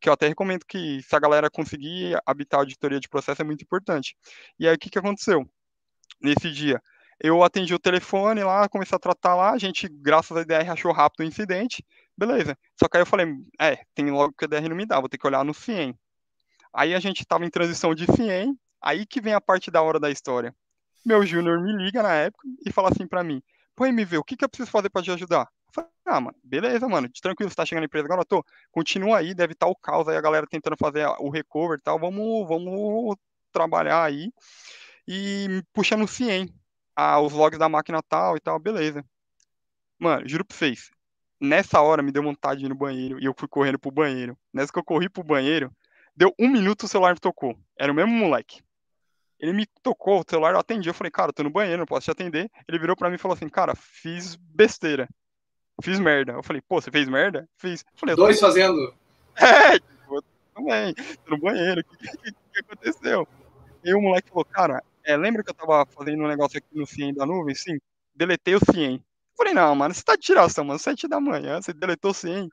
que 0.04 0.08
eu 0.10 0.12
até 0.12 0.28
recomendo 0.28 0.66
que 0.66 1.02
se 1.02 1.16
a 1.16 1.18
galera 1.18 1.48
conseguir 1.48 2.14
habitar 2.26 2.60
a 2.60 2.62
auditoria 2.62 3.00
de 3.00 3.08
processo 3.08 3.40
é 3.40 3.44
muito 3.44 3.62
importante. 3.62 4.14
E 4.58 4.68
aí 4.68 4.74
o 4.74 4.78
que, 4.78 4.90
que 4.90 4.98
aconteceu? 4.98 5.48
Nesse 6.20 6.50
dia, 6.50 6.78
eu 7.18 7.42
atendi 7.42 7.72
o 7.72 7.78
telefone 7.78 8.44
lá, 8.44 8.68
comecei 8.68 8.94
a 8.94 8.98
tratar 8.98 9.34
lá, 9.34 9.52
a 9.52 9.58
gente, 9.58 9.88
graças 9.88 10.36
a 10.36 10.44
DR, 10.44 10.68
achou 10.68 10.92
rápido 10.92 11.20
o 11.20 11.24
incidente, 11.24 11.82
beleza. 12.14 12.54
Só 12.78 12.86
que 12.86 12.98
aí 12.98 13.00
eu 13.02 13.06
falei, 13.06 13.34
é, 13.58 13.82
tem 13.94 14.10
logo 14.10 14.34
que 14.36 14.44
a 14.44 14.48
DR 14.48 14.68
não 14.68 14.76
me 14.76 14.84
dá, 14.84 15.00
vou 15.00 15.08
ter 15.08 15.16
que 15.16 15.26
olhar 15.26 15.42
no 15.42 15.54
CIEM. 15.54 15.98
Aí 16.70 16.94
a 16.94 17.00
gente 17.00 17.20
estava 17.20 17.46
em 17.46 17.50
transição 17.50 17.94
de 17.94 18.04
CIEM, 18.04 18.58
aí 18.82 19.06
que 19.06 19.22
vem 19.22 19.32
a 19.32 19.40
parte 19.40 19.70
da 19.70 19.80
hora 19.80 19.98
da 19.98 20.10
história. 20.10 20.54
Meu 21.02 21.24
júnior 21.24 21.62
me 21.62 21.72
liga 21.82 22.02
na 22.02 22.12
época 22.12 22.46
e 22.66 22.70
fala 22.70 22.90
assim 22.90 23.06
para 23.06 23.24
mim, 23.24 23.42
pô, 23.74 23.86
MV, 23.86 24.18
o 24.18 24.24
que, 24.24 24.36
que 24.36 24.44
eu 24.44 24.50
preciso 24.50 24.70
fazer 24.70 24.90
para 24.90 25.02
te 25.02 25.10
ajudar? 25.12 25.48
Falei, 25.74 25.90
ah, 26.06 26.20
mano, 26.20 26.36
beleza, 26.44 26.88
mano, 26.88 27.08
tranquilo, 27.20 27.50
você 27.50 27.56
tá 27.56 27.66
chegando 27.66 27.82
na 27.82 27.86
empresa 27.86 28.06
agora, 28.06 28.24
tô. 28.24 28.44
Continua 28.70 29.18
aí, 29.18 29.34
deve 29.34 29.54
estar 29.54 29.66
tá 29.66 29.72
o 29.72 29.74
caos 29.74 30.06
aí, 30.08 30.16
a 30.16 30.20
galera 30.20 30.46
tentando 30.46 30.76
fazer 30.76 31.04
o 31.18 31.28
recover 31.30 31.78
e 31.78 31.82
tal. 31.82 31.98
Vamos, 31.98 32.46
vamos 32.46 33.16
trabalhar 33.50 34.04
aí. 34.04 34.32
E 35.08 35.62
puxando 35.72 36.04
o 36.04 36.08
CIEM, 36.08 36.48
ah, 36.94 37.20
os 37.20 37.32
logs 37.32 37.58
da 37.58 37.68
máquina 37.68 38.00
tal 38.02 38.36
e 38.36 38.40
tal, 38.40 38.58
beleza. 38.60 39.04
Mano, 39.98 40.28
juro 40.28 40.44
pra 40.44 40.56
vocês, 40.56 40.90
nessa 41.40 41.80
hora 41.80 42.02
me 42.02 42.12
deu 42.12 42.22
vontade 42.22 42.60
de 42.60 42.66
ir 42.66 42.68
no 42.68 42.74
banheiro 42.76 43.18
e 43.20 43.24
eu 43.24 43.34
fui 43.36 43.48
correndo 43.48 43.78
pro 43.78 43.90
banheiro. 43.90 44.38
Nessa 44.52 44.72
que 44.72 44.78
eu 44.78 44.84
corri 44.84 45.08
pro 45.08 45.24
banheiro, 45.24 45.72
deu 46.16 46.32
um 46.38 46.48
minuto 46.48 46.84
o 46.84 46.88
celular 46.88 47.14
me 47.14 47.20
tocou. 47.20 47.58
Era 47.76 47.90
o 47.90 47.94
mesmo 47.94 48.12
moleque. 48.12 48.62
Ele 49.40 49.52
me 49.52 49.66
tocou, 49.82 50.20
o 50.20 50.24
celular 50.28 50.54
eu 50.54 50.60
atendi. 50.60 50.88
Eu 50.88 50.94
falei, 50.94 51.10
cara, 51.10 51.30
eu 51.30 51.34
tô 51.34 51.42
no 51.42 51.50
banheiro, 51.50 51.80
não 51.80 51.86
posso 51.86 52.04
te 52.04 52.10
atender. 52.12 52.48
Ele 52.68 52.78
virou 52.78 52.96
pra 52.96 53.08
mim 53.10 53.16
e 53.16 53.18
falou 53.18 53.34
assim, 53.34 53.48
cara, 53.48 53.74
fiz 53.74 54.36
besteira. 54.36 55.08
Fiz 55.82 55.98
merda. 55.98 56.32
Eu 56.32 56.42
falei, 56.42 56.62
pô, 56.62 56.80
você 56.80 56.90
fez 56.90 57.08
merda? 57.08 57.48
Fiz. 57.56 57.84
Falei, 57.94 58.14
Dois 58.14 58.38
tô... 58.38 58.46
fazendo. 58.46 58.94
É, 59.36 59.80
tipo, 59.80 60.22
também. 60.54 60.94
Tô 60.94 61.30
no 61.32 61.38
banheiro. 61.38 61.80
O 61.80 61.96
que, 61.96 62.06
que, 62.06 62.32
que, 62.32 62.60
aconteceu? 62.60 63.26
E 63.82 63.92
o 63.92 64.00
moleque 64.00 64.28
falou, 64.28 64.44
cara, 64.44 64.80
é, 65.02 65.16
lembra 65.16 65.42
que 65.42 65.50
eu 65.50 65.54
tava 65.54 65.84
fazendo 65.86 66.22
um 66.22 66.28
negócio 66.28 66.58
aqui 66.58 66.68
no 66.72 66.86
CIEM 66.86 67.12
da 67.12 67.26
nuvem? 67.26 67.54
Sim. 67.54 67.78
Deletei 68.14 68.54
o 68.54 68.60
CIEM. 68.60 68.94
Eu 68.94 69.36
falei, 69.36 69.52
não, 69.52 69.74
mano, 69.74 69.92
você 69.92 70.04
tá 70.04 70.14
de 70.14 70.22
tiração, 70.22 70.64
mano. 70.64 70.78
Sete 70.78 71.08
da 71.08 71.20
manhã, 71.20 71.60
você 71.60 71.72
deletou 71.72 72.12
o 72.12 72.14
CIEM. 72.14 72.48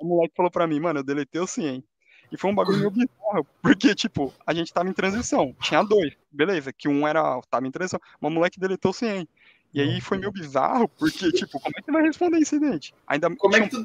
O 0.00 0.06
moleque 0.06 0.34
falou 0.34 0.50
pra 0.50 0.66
mim, 0.66 0.80
mano, 0.80 1.00
eu 1.00 1.04
deletei 1.04 1.40
o 1.40 1.46
CIEM. 1.46 1.84
E 2.32 2.36
foi 2.38 2.50
um 2.50 2.54
bagulho 2.54 2.78
meio 2.78 2.90
bizarro, 2.90 3.46
porque, 3.62 3.94
tipo, 3.94 4.32
a 4.46 4.52
gente 4.54 4.72
tava 4.72 4.88
em 4.88 4.92
transição. 4.92 5.54
Tinha 5.60 5.82
dois, 5.82 6.14
beleza, 6.32 6.72
que 6.72 6.88
um 6.88 7.06
era, 7.06 7.40
tava 7.50 7.66
em 7.66 7.70
transição, 7.70 8.00
mas 8.20 8.32
o 8.32 8.34
moleque 8.34 8.58
deletou 8.58 8.90
o 8.90 8.94
CIEM. 8.94 9.28
E 9.74 9.82
aí 9.82 10.00
foi 10.00 10.18
meio 10.18 10.30
bizarro, 10.30 10.88
porque, 10.88 11.32
tipo, 11.32 11.58
como 11.58 11.74
é 11.76 11.82
que 11.82 11.90
vai 11.90 12.02
responder 12.02 12.38
incidente? 12.38 12.94
Ainda 13.08 13.34
como 13.34 13.56
é 13.56 13.60
que 13.62 13.70
tu... 13.70 13.84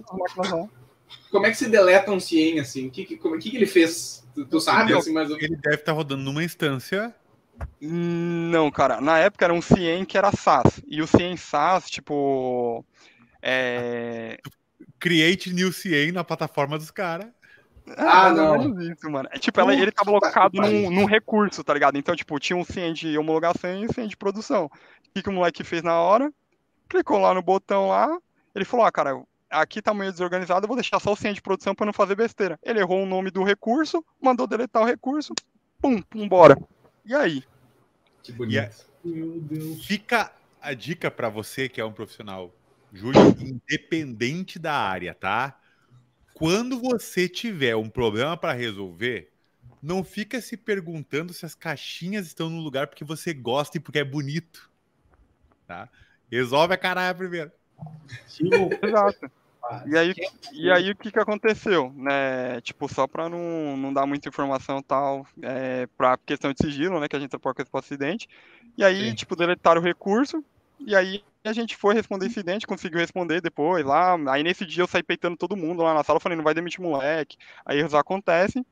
Como 1.32 1.46
é 1.46 1.50
que 1.50 1.58
se 1.58 1.68
deleta 1.68 2.12
um 2.12 2.20
CIEM, 2.20 2.60
assim? 2.60 2.88
O 2.88 2.92
que, 2.92 3.04
que, 3.06 3.18
como, 3.18 3.40
que, 3.40 3.50
que 3.50 3.58
ele 3.58 3.66
fez? 3.66 4.24
Tu, 4.36 4.46
tu 4.46 4.60
sabe, 4.60 4.94
assim, 4.94 5.12
mais 5.12 5.32
Ele 5.32 5.56
deve 5.56 5.76
estar 5.76 5.86
tá 5.86 5.92
rodando 5.92 6.24
numa 6.24 6.44
instância... 6.44 7.14
Não, 7.82 8.72
cara. 8.72 9.02
Na 9.02 9.18
época 9.18 9.44
era 9.44 9.54
um 9.54 9.62
CIEM 9.62 10.06
que 10.06 10.18
era 10.18 10.32
SaaS. 10.32 10.82
E 10.88 11.02
o 11.02 11.08
CIEM 11.08 11.36
SaaS, 11.36 11.90
tipo... 11.90 12.86
É... 13.42 14.40
Create 15.00 15.52
new 15.52 15.74
CIEM 15.74 16.12
na 16.12 16.24
plataforma 16.24 16.78
dos 16.78 16.92
caras. 16.92 17.28
Ah, 17.98 18.28
ah 18.28 18.34
não. 18.34 18.82
Isso, 18.82 19.10
mano. 19.10 19.30
É, 19.32 19.40
tipo, 19.40 19.60
ela, 19.60 19.74
ele 19.74 19.92
tava 19.92 20.12
alocado 20.12 20.62
num, 20.62 20.92
num, 20.92 21.06
recurso, 21.06 21.64
tá 21.64 21.74
ligado? 21.74 21.98
Então, 21.98 22.16
tipo, 22.16 22.40
tinha 22.40 22.58
um 22.58 22.64
CIEM 22.64 22.94
de 22.94 23.18
homologação 23.18 23.82
e 23.82 23.86
um 23.86 23.92
CIEM 23.92 24.08
de 24.08 24.18
produção. 24.18 24.66
O 24.66 24.72
que, 25.14 25.24
que 25.24 25.30
o 25.30 25.34
moleque 25.34 25.64
fez 25.64 25.82
na 25.82 26.00
hora? 26.00 26.32
Clicou 26.88 27.20
lá 27.20 27.34
no 27.34 27.42
botão 27.42 27.88
lá, 27.90 28.18
ele 28.56 28.66
falou, 28.66 28.86
ah, 28.86 28.92
cara, 28.92 29.22
aqui 29.50 29.82
tá 29.82 29.94
meio 29.94 30.12
desorganizado, 30.12 30.64
eu 30.64 30.68
vou 30.68 30.78
deixar 30.78 31.00
só 31.00 31.14
o 31.14 31.16
CIEM 31.16 31.34
de 31.34 31.42
produção 31.42 31.76
pra 31.76 31.86
não 31.86 31.94
fazer 31.94 32.16
besteira. 32.16 32.60
Ele 32.64 32.80
errou 32.80 33.04
o 33.04 33.08
nome 33.08 33.32
do 33.32 33.44
recurso, 33.44 34.04
mandou 34.22 34.48
deletar 34.48 34.82
o 34.82 34.86
recurso, 34.86 35.34
pum, 35.82 36.02
pum, 36.02 36.28
bora. 36.28 36.58
E 37.06 37.14
aí? 37.16 37.44
Que 38.24 38.32
bonito. 38.32 38.86
Meu 39.04 39.40
Deus. 39.42 39.86
Fica 39.86 40.32
a 40.62 40.74
dica 40.74 41.10
para 41.10 41.30
você 41.30 41.70
que 41.70 41.80
é 41.80 41.86
um 41.86 41.92
profissional, 41.92 42.54
Júlio, 42.94 43.22
independente 43.40 44.60
da 44.60 44.74
área, 44.74 45.14
tá? 45.14 45.58
Quando 46.40 46.80
você 46.80 47.28
tiver 47.28 47.76
um 47.76 47.90
problema 47.90 48.38
para 48.38 48.54
resolver, 48.54 49.30
não 49.84 50.06
fica 50.06 50.40
se 50.40 50.56
perguntando 50.56 51.34
se 51.34 51.46
as 51.46 51.54
caixinhas 51.54 52.26
estão 52.28 52.50
no 52.50 52.62
lugar 52.62 52.88
porque 52.88 53.04
você 53.04 53.34
gosta 53.34 53.78
e 53.78 53.82
porque 53.82 54.00
é 54.00 54.06
bonito. 54.06 54.72
Tá? 55.68 55.90
Resolve 56.32 56.74
a 56.74 56.78
caralho 56.78 57.18
primeiro. 57.18 57.52
Exato. 58.82 59.30
E 59.86 59.98
aí, 59.98 60.16
e 60.54 60.72
aí 60.72 60.92
o 60.92 60.96
que, 60.96 61.12
que 61.12 61.20
aconteceu? 61.20 61.94
Né? 61.96 62.62
Tipo, 62.62 62.92
só 62.92 63.06
para 63.06 63.28
não, 63.28 63.76
não 63.76 63.94
dar 63.94 64.06
muita 64.06 64.30
informação 64.30 64.82
tal, 64.82 65.28
é, 65.42 65.88
para 65.98 66.18
questão 66.18 66.54
de 66.54 66.64
sigilo, 66.64 67.00
né? 67.00 67.08
Que 67.08 67.16
a 67.16 67.20
gente 67.20 67.36
apoia 67.36 67.54
com 67.54 67.62
esse 67.62 67.70
acidente. 67.74 68.28
E 68.78 68.84
aí, 68.84 69.10
Sim. 69.10 69.16
tipo, 69.16 69.36
deletaram 69.36 69.82
o 69.82 69.84
recurso, 69.84 70.44
e 70.80 70.96
aí 70.96 71.24
a 71.44 71.54
gente 71.54 71.76
foi 71.76 71.94
responder 71.94 72.26
incidente, 72.28 72.68
conseguiu 72.68 73.00
responder 73.00 73.42
depois 73.42 73.86
lá. 73.86 74.18
Aí 74.32 74.44
nesse 74.44 74.66
dia 74.66 74.84
eu 74.84 74.88
saí 74.88 75.04
peitando 75.04 75.38
todo 75.38 75.56
mundo 75.56 75.84
lá 75.84 75.94
na 75.94 76.04
sala, 76.04 76.20
falei, 76.20 76.36
não 76.36 76.44
vai 76.44 76.54
demitir 76.54 76.82
moleque. 76.82 77.38
Aí 77.66 77.80
erros 77.80 77.94
acontecem. 77.94 78.66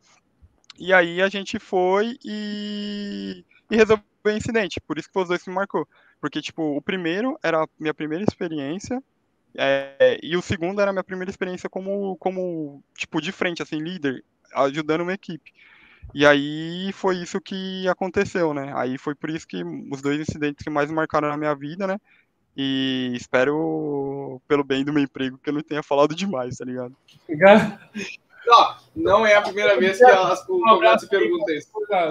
E 0.78 0.94
aí 0.94 1.22
a 1.22 1.30
gente 1.30 1.60
foi 1.60 2.18
e, 2.24 3.44
e 3.72 3.76
resolveu 3.76 4.06
o 4.26 4.30
incidente. 4.30 4.80
Por 4.82 4.98
isso 4.98 5.10
que 5.12 5.20
os 5.20 5.28
dois 5.28 5.42
se 5.42 5.50
marcou. 5.50 5.88
Porque, 6.20 6.42
tipo, 6.42 6.78
o 6.78 6.82
primeiro 6.82 7.38
era 7.44 7.64
a 7.64 7.68
minha 7.80 7.94
primeira 7.94 8.24
experiência. 8.24 9.02
É, 9.56 10.20
e 10.22 10.38
o 10.38 10.42
segundo 10.42 10.82
era 10.82 10.92
a 10.92 10.94
minha 10.94 11.04
primeira 11.04 11.32
experiência 11.32 11.70
como, 11.70 12.16
como, 12.18 12.84
tipo, 12.96 13.22
de 13.22 13.32
frente, 13.32 13.62
assim, 13.62 13.80
líder, 13.80 14.24
ajudando 14.54 15.02
uma 15.02 15.14
equipe. 15.14 15.52
E 16.14 16.26
aí 16.26 16.92
foi 16.94 17.18
isso 17.18 17.40
que 17.42 17.88
aconteceu, 17.88 18.54
né? 18.54 18.72
Aí 18.76 18.98
foi 18.98 19.14
por 19.14 19.30
isso 19.30 19.48
que 19.48 19.64
os 19.92 20.02
dois 20.02 20.20
incidentes 20.20 20.64
que 20.64 20.70
mais 20.70 20.90
marcaram 20.90 21.30
na 21.30 21.38
minha 21.38 21.54
vida, 21.54 21.86
né? 21.86 21.98
E 22.56 23.12
espero, 23.16 24.42
pelo 24.48 24.64
bem 24.64 24.84
do 24.84 24.92
meu 24.92 25.04
emprego, 25.04 25.38
que 25.38 25.50
eu 25.50 25.54
não 25.54 25.62
tenha 25.62 25.84
falado 25.84 26.16
demais, 26.16 26.58
tá 26.58 26.66
ligado? 26.66 26.96
Não, 28.48 28.76
não 28.96 29.26
é 29.26 29.36
a 29.36 29.42
primeira 29.42 29.78
vez 29.78 29.98
que 29.98 30.06
elas, 30.06 30.42
o 30.48 30.62
convidado 30.62 31.02
se 31.02 31.10
pergunta 31.10 31.52
isso. 31.52 31.70
Começa 31.70 32.02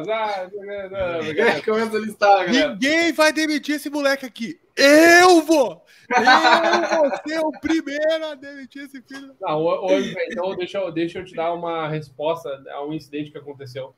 a 1.97 1.99
listar, 1.99 2.47
galera. 2.47 2.75
Ninguém 2.75 3.13
vai 3.13 3.33
demitir 3.33 3.77
esse 3.77 3.89
moleque 3.89 4.27
aqui. 4.27 4.61
Eu 4.77 5.41
vou! 5.41 5.83
Eu 6.11 7.01
vou 7.01 7.11
ser 7.27 7.41
o 7.41 7.51
primeiro 7.53 8.27
a 8.27 8.35
demitir 8.35 8.85
esse 8.85 9.01
filho. 9.01 9.35
Não, 9.41 9.65
hoje, 9.65 10.15
então, 10.31 10.55
deixa 10.55 10.79
eu, 10.79 10.93
deixa 10.93 11.19
eu 11.19 11.25
te 11.25 11.35
dar 11.35 11.55
uma 11.55 11.89
resposta 11.89 12.63
a 12.71 12.85
um 12.85 12.93
incidente 12.93 13.31
que 13.31 13.39
aconteceu. 13.39 13.95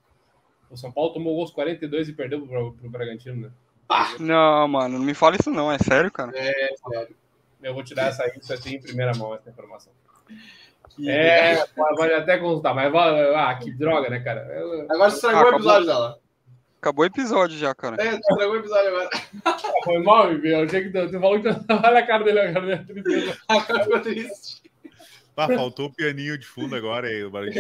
O 0.71 0.77
São 0.77 0.93
Paulo 0.93 1.13
tomou 1.13 1.35
gols 1.35 1.51
42 1.51 2.09
e 2.09 2.13
perdeu 2.13 2.47
pro, 2.47 2.73
pro 2.73 2.91
Bragantino, 2.91 3.43
né? 3.43 3.51
Ah, 3.89 4.15
não, 4.21 4.69
mano, 4.69 4.99
não 4.99 5.05
me 5.05 5.15
fala 5.15 5.37
isso 5.37 5.51
não, 5.51 5.73
é 5.73 5.79
sério, 5.79 6.13
cara? 6.13 6.31
É, 6.35 6.75
sério. 6.89 7.17
Eu 7.63 7.75
vou 7.75 7.83
tirar 7.83 8.09
essa 8.09 8.25
isso 8.39 8.53
assim 8.53 8.75
em 8.75 8.81
primeira 8.81 9.13
mão, 9.17 9.35
essa 9.35 9.51
informação. 9.51 9.93
Que 10.99 11.09
é, 11.09 11.65
pode 11.77 12.13
até 12.13 12.39
consultar, 12.39 12.75
mas 12.75 12.93
ah, 12.93 13.55
que 13.55 13.71
droga, 13.71 14.11
né, 14.11 14.19
cara? 14.19 14.41
Eu... 14.53 14.83
Agora 14.91 15.11
você 15.11 15.17
estragou 15.17 15.43
ah, 15.43 15.45
o 15.45 15.55
episódio 15.55 15.87
dela. 15.87 16.19
Acabou 16.81 17.05
o 17.05 17.07
episódio 17.07 17.57
já, 17.57 17.73
cara. 17.73 18.03
É, 18.03 18.17
estragou 18.17 18.55
o 18.55 18.57
episódio 18.57 18.89
agora. 18.89 19.11
Foi 19.85 19.99
mal, 20.03 20.27
meu. 20.33 20.59
Eu 20.59 20.65
achei 20.65 20.83
que 20.83 20.91
tu, 20.91 21.21
falou 21.21 21.41
que 21.41 21.49
tu... 21.49 21.65
Olha 21.71 21.99
a 22.01 22.07
cara 22.07 22.25
dele, 22.25 22.41
a 22.41 22.53
cara 22.53 22.77
dele. 22.77 23.35
A 23.47 23.61
cara 23.61 23.85
ficou 23.85 24.01
triste. 24.01 24.63
Ah, 25.37 25.47
faltou 25.47 25.87
o 25.87 25.93
pianinho 25.93 26.37
de 26.37 26.45
fundo 26.45 26.75
agora 26.75 27.07
aí, 27.07 27.23
o 27.23 27.31
barulho. 27.31 27.53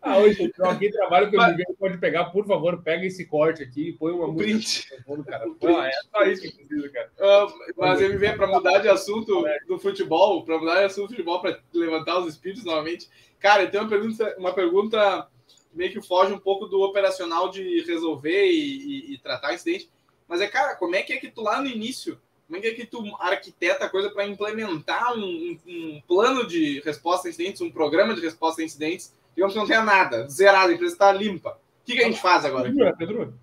Ah, 0.00 0.18
hoje, 0.18 0.52
alguém 0.60 0.90
trabalha 0.90 1.30
com 1.30 1.36
o 1.36 1.42
MV 1.42 1.64
pode 1.78 1.98
pegar, 1.98 2.26
por 2.26 2.46
favor, 2.46 2.82
pega 2.82 3.06
esse 3.06 3.24
corte 3.26 3.62
aqui 3.62 3.88
e 3.88 3.92
põe 3.92 4.12
uma 4.12 4.28
música. 4.28 5.02
Fundo, 5.04 5.24
cara. 5.24 5.46
Não, 5.60 5.82
é 5.82 5.90
só 6.10 6.22
isso 6.24 6.42
que 6.42 6.52
precisa, 6.52 6.88
cara. 6.90 7.10
Uh, 7.18 7.52
mas 7.76 8.00
MV, 8.00 8.32
para 8.34 8.46
mudar 8.46 8.78
de 8.78 8.88
assunto 8.88 9.44
do 9.66 9.78
futebol, 9.78 10.44
para 10.44 10.58
mudar 10.58 10.80
de 10.80 10.84
assunto 10.84 11.08
do 11.08 11.10
futebol, 11.10 11.40
para 11.40 11.58
levantar 11.72 12.18
os 12.18 12.34
espíritos 12.34 12.64
novamente, 12.64 13.08
cara, 13.38 13.66
tem 13.66 13.80
uma 13.80 13.88
pergunta, 13.88 14.36
uma 14.38 14.52
pergunta 14.52 15.28
meio 15.72 15.92
que 15.92 16.02
foge 16.02 16.32
um 16.32 16.38
pouco 16.38 16.66
do 16.66 16.80
operacional 16.82 17.50
de 17.50 17.82
resolver 17.82 18.46
e, 18.46 19.10
e, 19.10 19.14
e 19.14 19.18
tratar 19.18 19.54
incidente. 19.54 19.90
Mas 20.28 20.40
é, 20.40 20.46
cara, 20.46 20.76
como 20.76 20.94
é 20.94 21.02
que 21.02 21.12
é 21.12 21.18
que 21.18 21.30
tu 21.30 21.42
lá 21.42 21.60
no 21.60 21.66
início 21.66 22.18
como 22.46 22.58
é 22.58 22.60
que, 22.60 22.66
é 22.68 22.74
que 22.74 22.86
tu 22.86 23.02
arquiteta 23.18 23.86
a 23.86 23.88
coisa 23.88 24.10
para 24.10 24.26
implementar 24.26 25.14
um, 25.14 25.24
um, 25.24 25.58
um, 25.66 26.02
plano 26.06 26.46
de 26.46 26.80
resposta 26.80 27.26
a 27.26 27.30
incidentes, 27.30 27.62
um 27.62 27.70
programa 27.70 28.14
de 28.14 28.20
resposta 28.20 28.60
a 28.60 28.64
incidentes, 28.64 29.12
digamos 29.34 29.52
que 29.52 29.58
não 29.58 29.66
tenha 29.66 29.82
nada, 29.82 30.28
zerado, 30.28 30.70
a 30.70 30.74
empresa 30.74 30.94
está 30.94 31.12
limpa. 31.12 31.50
O 31.50 31.84
que, 31.84 31.94
que, 31.94 32.02
a 32.02 32.06
gente 32.06 32.20
faz 32.20 32.44
agora? 32.44 32.64
Pedrura, 32.64 32.96
Pedrura. 32.96 33.34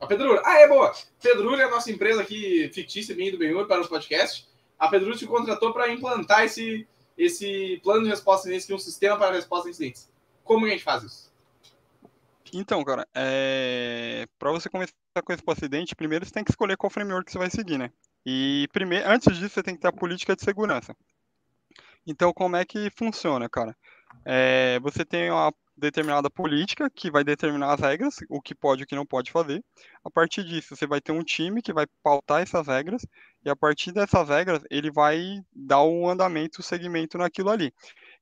A 0.00 0.06
Pedrura. 0.06 0.42
Ah, 0.44 0.58
é 0.58 0.66
boa. 0.66 0.92
Pedrura 1.22 1.62
é 1.62 1.66
a 1.66 1.70
nossa 1.70 1.90
empresa 1.90 2.22
aqui 2.22 2.70
fictícia, 2.72 3.14
minha 3.14 3.30
do 3.30 3.38
Benhur, 3.38 3.66
para 3.66 3.82
o 3.82 3.88
podcast. 3.88 4.48
A 4.78 4.88
Pedrura 4.88 5.16
te 5.16 5.26
contratou 5.26 5.72
para 5.72 5.92
implantar 5.92 6.44
esse, 6.44 6.88
esse 7.16 7.78
plano 7.82 8.04
de 8.04 8.08
resposta 8.08 8.48
a 8.48 8.50
incidentes, 8.50 8.66
que 8.66 8.72
é 8.72 8.76
um 8.76 8.78
sistema 8.78 9.16
para 9.18 9.34
resposta 9.34 9.68
a 9.68 9.70
incidentes. 9.70 10.10
Como 10.42 10.64
que 10.64 10.68
a 10.68 10.72
gente 10.72 10.84
faz 10.84 11.04
isso? 11.04 11.30
Então, 12.52 12.82
cara, 12.82 13.06
é... 13.14 14.26
para 14.38 14.50
você 14.50 14.68
começar 14.68 14.92
com 15.24 15.32
esse 15.32 15.42
acidente, 15.46 15.94
primeiro 15.94 16.24
você 16.24 16.32
tem 16.32 16.42
que 16.42 16.50
escolher 16.50 16.76
qual 16.76 16.90
framework 16.90 17.26
que 17.26 17.32
você 17.32 17.38
vai 17.38 17.50
seguir, 17.50 17.78
né? 17.78 17.92
E 18.24 18.66
primeiro, 18.72 19.08
antes 19.08 19.36
disso, 19.36 19.54
você 19.54 19.62
tem 19.62 19.74
que 19.74 19.80
ter 19.80 19.88
a 19.88 19.92
política 19.92 20.34
de 20.34 20.42
segurança. 20.42 20.96
Então, 22.06 22.32
como 22.32 22.56
é 22.56 22.64
que 22.64 22.90
funciona, 22.96 23.48
cara? 23.48 23.76
É, 24.24 24.78
você 24.80 25.04
tem 25.04 25.30
uma 25.30 25.52
determinada 25.76 26.28
política 26.30 26.90
que 26.90 27.10
vai 27.10 27.24
determinar 27.24 27.72
as 27.72 27.80
regras, 27.80 28.16
o 28.28 28.40
que 28.40 28.54
pode 28.54 28.82
e 28.82 28.84
o 28.84 28.86
que 28.86 28.94
não 28.94 29.06
pode 29.06 29.32
fazer. 29.32 29.64
A 30.04 30.10
partir 30.10 30.44
disso, 30.44 30.76
você 30.76 30.86
vai 30.86 31.00
ter 31.00 31.12
um 31.12 31.24
time 31.24 31.62
que 31.62 31.72
vai 31.72 31.86
pautar 32.02 32.42
essas 32.42 32.66
regras, 32.66 33.06
e 33.44 33.48
a 33.48 33.56
partir 33.56 33.90
dessas 33.92 34.28
regras, 34.28 34.62
ele 34.70 34.90
vai 34.90 35.40
dar 35.52 35.80
o 35.80 36.02
um 36.02 36.08
andamento, 36.08 36.60
o 36.60 36.62
segmento 36.62 37.16
naquilo 37.16 37.50
ali. 37.50 37.72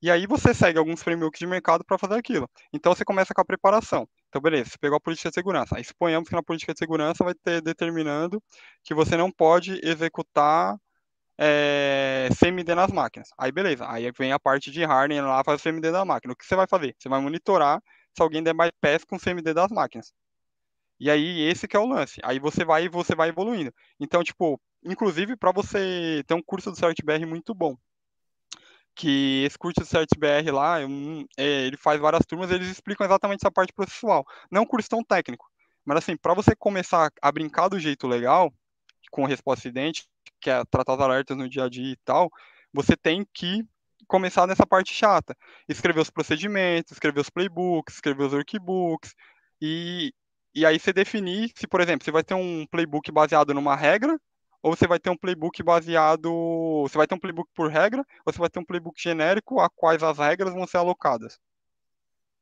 E 0.00 0.10
aí 0.10 0.26
você 0.26 0.54
segue 0.54 0.78
alguns 0.78 1.02
frameworks 1.02 1.40
de 1.40 1.46
mercado 1.46 1.84
para 1.84 1.98
fazer 1.98 2.14
aquilo. 2.14 2.48
Então 2.72 2.94
você 2.94 3.04
começa 3.04 3.34
com 3.34 3.40
a 3.40 3.44
preparação. 3.44 4.08
Então, 4.28 4.40
beleza, 4.40 4.70
você 4.70 4.78
pegou 4.78 4.96
a 4.96 5.00
política 5.00 5.30
de 5.30 5.34
segurança. 5.34 5.76
Aí 5.76 5.84
suponhamos 5.84 6.28
que 6.28 6.34
na 6.36 6.42
política 6.42 6.72
de 6.72 6.78
segurança 6.78 7.24
vai 7.24 7.34
ter 7.34 7.60
determinando 7.60 8.42
que 8.84 8.94
você 8.94 9.16
não 9.16 9.30
pode 9.30 9.80
executar 9.82 10.76
é, 11.38 12.28
CMD 12.38 12.74
nas 12.74 12.90
máquinas. 12.90 13.30
Aí, 13.38 13.52
beleza. 13.52 13.88
Aí 13.88 14.10
vem 14.18 14.32
a 14.32 14.38
parte 14.38 14.70
de 14.70 14.84
hardware 14.84 15.24
lá, 15.24 15.44
faz 15.44 15.60
o 15.60 15.62
CMD 15.62 15.92
da 15.92 16.04
máquina. 16.04 16.32
O 16.32 16.36
que 16.36 16.44
você 16.44 16.56
vai 16.56 16.66
fazer? 16.66 16.96
Você 16.98 17.08
vai 17.08 17.20
monitorar 17.20 17.82
se 18.14 18.22
alguém 18.22 18.42
der 18.42 18.54
bypass 18.54 19.04
com 19.04 19.16
o 19.16 19.20
CMD 19.20 19.54
das 19.54 19.70
máquinas. 19.70 20.12
E 21.00 21.10
aí, 21.10 21.42
esse 21.48 21.68
que 21.68 21.76
é 21.76 21.80
o 21.80 21.86
lance. 21.86 22.20
Aí 22.24 22.38
você 22.40 22.64
vai 22.64 22.88
você 22.88 23.14
vai 23.14 23.28
evoluindo. 23.28 23.72
Então, 24.00 24.22
tipo, 24.24 24.60
inclusive 24.84 25.36
para 25.36 25.52
você 25.52 26.24
ter 26.26 26.34
um 26.34 26.42
curso 26.42 26.70
do 26.70 26.76
CertBR 26.76 27.24
muito 27.24 27.54
bom 27.54 27.76
que 28.98 29.44
esse 29.44 29.56
curso 29.56 29.80
de 29.80 29.86
CertBR 29.86 30.50
lá, 30.50 30.80
é, 30.80 31.66
ele 31.66 31.76
faz 31.76 32.00
várias 32.00 32.26
turmas, 32.26 32.50
eles 32.50 32.68
explicam 32.68 33.06
exatamente 33.06 33.38
essa 33.40 33.50
parte 33.50 33.72
processual. 33.72 34.26
Não 34.50 34.58
é 34.58 34.64
um 34.64 34.66
curso 34.66 34.88
tão 34.88 35.04
técnico, 35.04 35.48
mas 35.84 35.98
assim, 35.98 36.16
para 36.16 36.34
você 36.34 36.56
começar 36.56 37.08
a 37.22 37.30
brincar 37.30 37.68
do 37.68 37.78
jeito 37.78 38.08
legal, 38.08 38.52
com 39.12 39.24
resposta 39.24 39.68
acidente, 39.68 40.04
que 40.40 40.50
é 40.50 40.64
tratar 40.64 40.94
os 40.94 41.00
alertas 41.00 41.36
no 41.36 41.48
dia 41.48 41.64
a 41.64 41.68
dia 41.68 41.92
e 41.92 41.96
tal, 42.04 42.30
você 42.72 42.96
tem 42.96 43.26
que 43.32 43.64
começar 44.06 44.46
nessa 44.46 44.66
parte 44.66 44.94
chata. 44.94 45.36
Escrever 45.68 46.00
os 46.00 46.10
procedimentos, 46.10 46.92
escrever 46.92 47.20
os 47.20 47.30
playbooks, 47.30 47.96
escrever 47.96 48.24
os 48.24 48.32
workbooks, 48.32 49.14
e, 49.60 50.12
e 50.54 50.64
aí 50.64 50.78
você 50.78 50.92
definir 50.92 51.50
se, 51.54 51.66
por 51.66 51.80
exemplo, 51.80 52.04
você 52.04 52.10
vai 52.10 52.24
ter 52.24 52.34
um 52.34 52.66
playbook 52.70 53.10
baseado 53.12 53.52
numa 53.52 53.76
regra, 53.76 54.18
ou 54.62 54.74
você 54.74 54.86
vai 54.86 54.98
ter 54.98 55.10
um 55.10 55.16
playbook 55.16 55.62
baseado. 55.62 56.30
Você 56.82 56.98
vai 56.98 57.06
ter 57.06 57.14
um 57.14 57.18
playbook 57.18 57.50
por 57.54 57.70
regra, 57.70 58.04
ou 58.24 58.32
você 58.32 58.38
vai 58.38 58.48
ter 58.48 58.58
um 58.58 58.64
playbook 58.64 59.00
genérico 59.00 59.60
a 59.60 59.68
quais 59.68 60.02
as 60.02 60.18
regras 60.18 60.52
vão 60.52 60.66
ser 60.66 60.78
alocadas. 60.78 61.38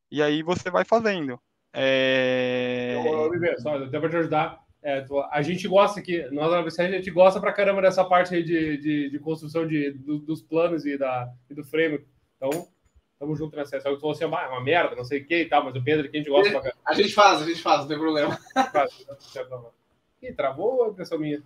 E 0.09 0.21
aí 0.21 0.41
você 0.41 0.69
vai 0.69 0.83
fazendo. 0.83 1.39
É... 1.73 2.95
Eu, 3.05 3.59
só, 3.59 3.77
até 3.83 3.99
para 3.99 4.09
te 4.09 4.17
ajudar. 4.17 4.66
É, 4.83 5.03
a 5.31 5.41
gente 5.41 5.67
gosta 5.67 5.99
aqui, 5.99 6.23
nós 6.31 6.51
na 6.51 6.59
a 6.59 6.91
gente 6.91 7.11
gosta 7.11 7.39
pra 7.39 7.51
caramba 7.51 7.81
dessa 7.81 8.05
parte 8.05 8.35
aí 8.35 8.43
de, 8.43 8.77
de, 8.77 9.09
de 9.09 9.19
construção 9.19 9.67
de, 9.67 9.91
do, 9.91 10.19
dos 10.19 10.41
planos 10.41 10.85
e, 10.85 10.97
da, 10.97 11.29
e 11.49 11.53
do 11.53 11.63
frame. 11.63 12.05
Então, 12.35 12.67
tamo 13.19 13.35
junto 13.35 13.55
nessa. 13.55 13.79
Só 13.79 13.89
que 13.89 13.95
tu 13.95 14.01
falou 14.01 14.15
assim, 14.15 14.25
ah, 14.25 14.43
é 14.45 14.47
uma 14.47 14.63
merda, 14.63 14.95
não 14.95 15.03
sei 15.03 15.21
o 15.21 15.25
que 15.25 15.41
e 15.41 15.45
tal, 15.45 15.63
mas 15.63 15.75
o 15.75 15.83
Pedro 15.83 16.05
aqui 16.05 16.17
a 16.17 16.19
gente 16.19 16.29
gosta 16.29 16.51
pra 16.51 16.61
caramba. 16.61 16.81
A 16.85 16.93
gente 16.93 17.13
faz, 17.13 17.41
a 17.41 17.45
gente 17.45 17.61
faz, 17.61 17.81
não 17.81 17.87
tem 17.87 17.97
problema. 17.97 18.37
Faz, 18.71 19.05
Ih, 20.21 20.33
travou 20.33 20.77
ou 20.77 20.91
é 20.91 20.93
pessoa 20.93 21.19
minha? 21.19 21.43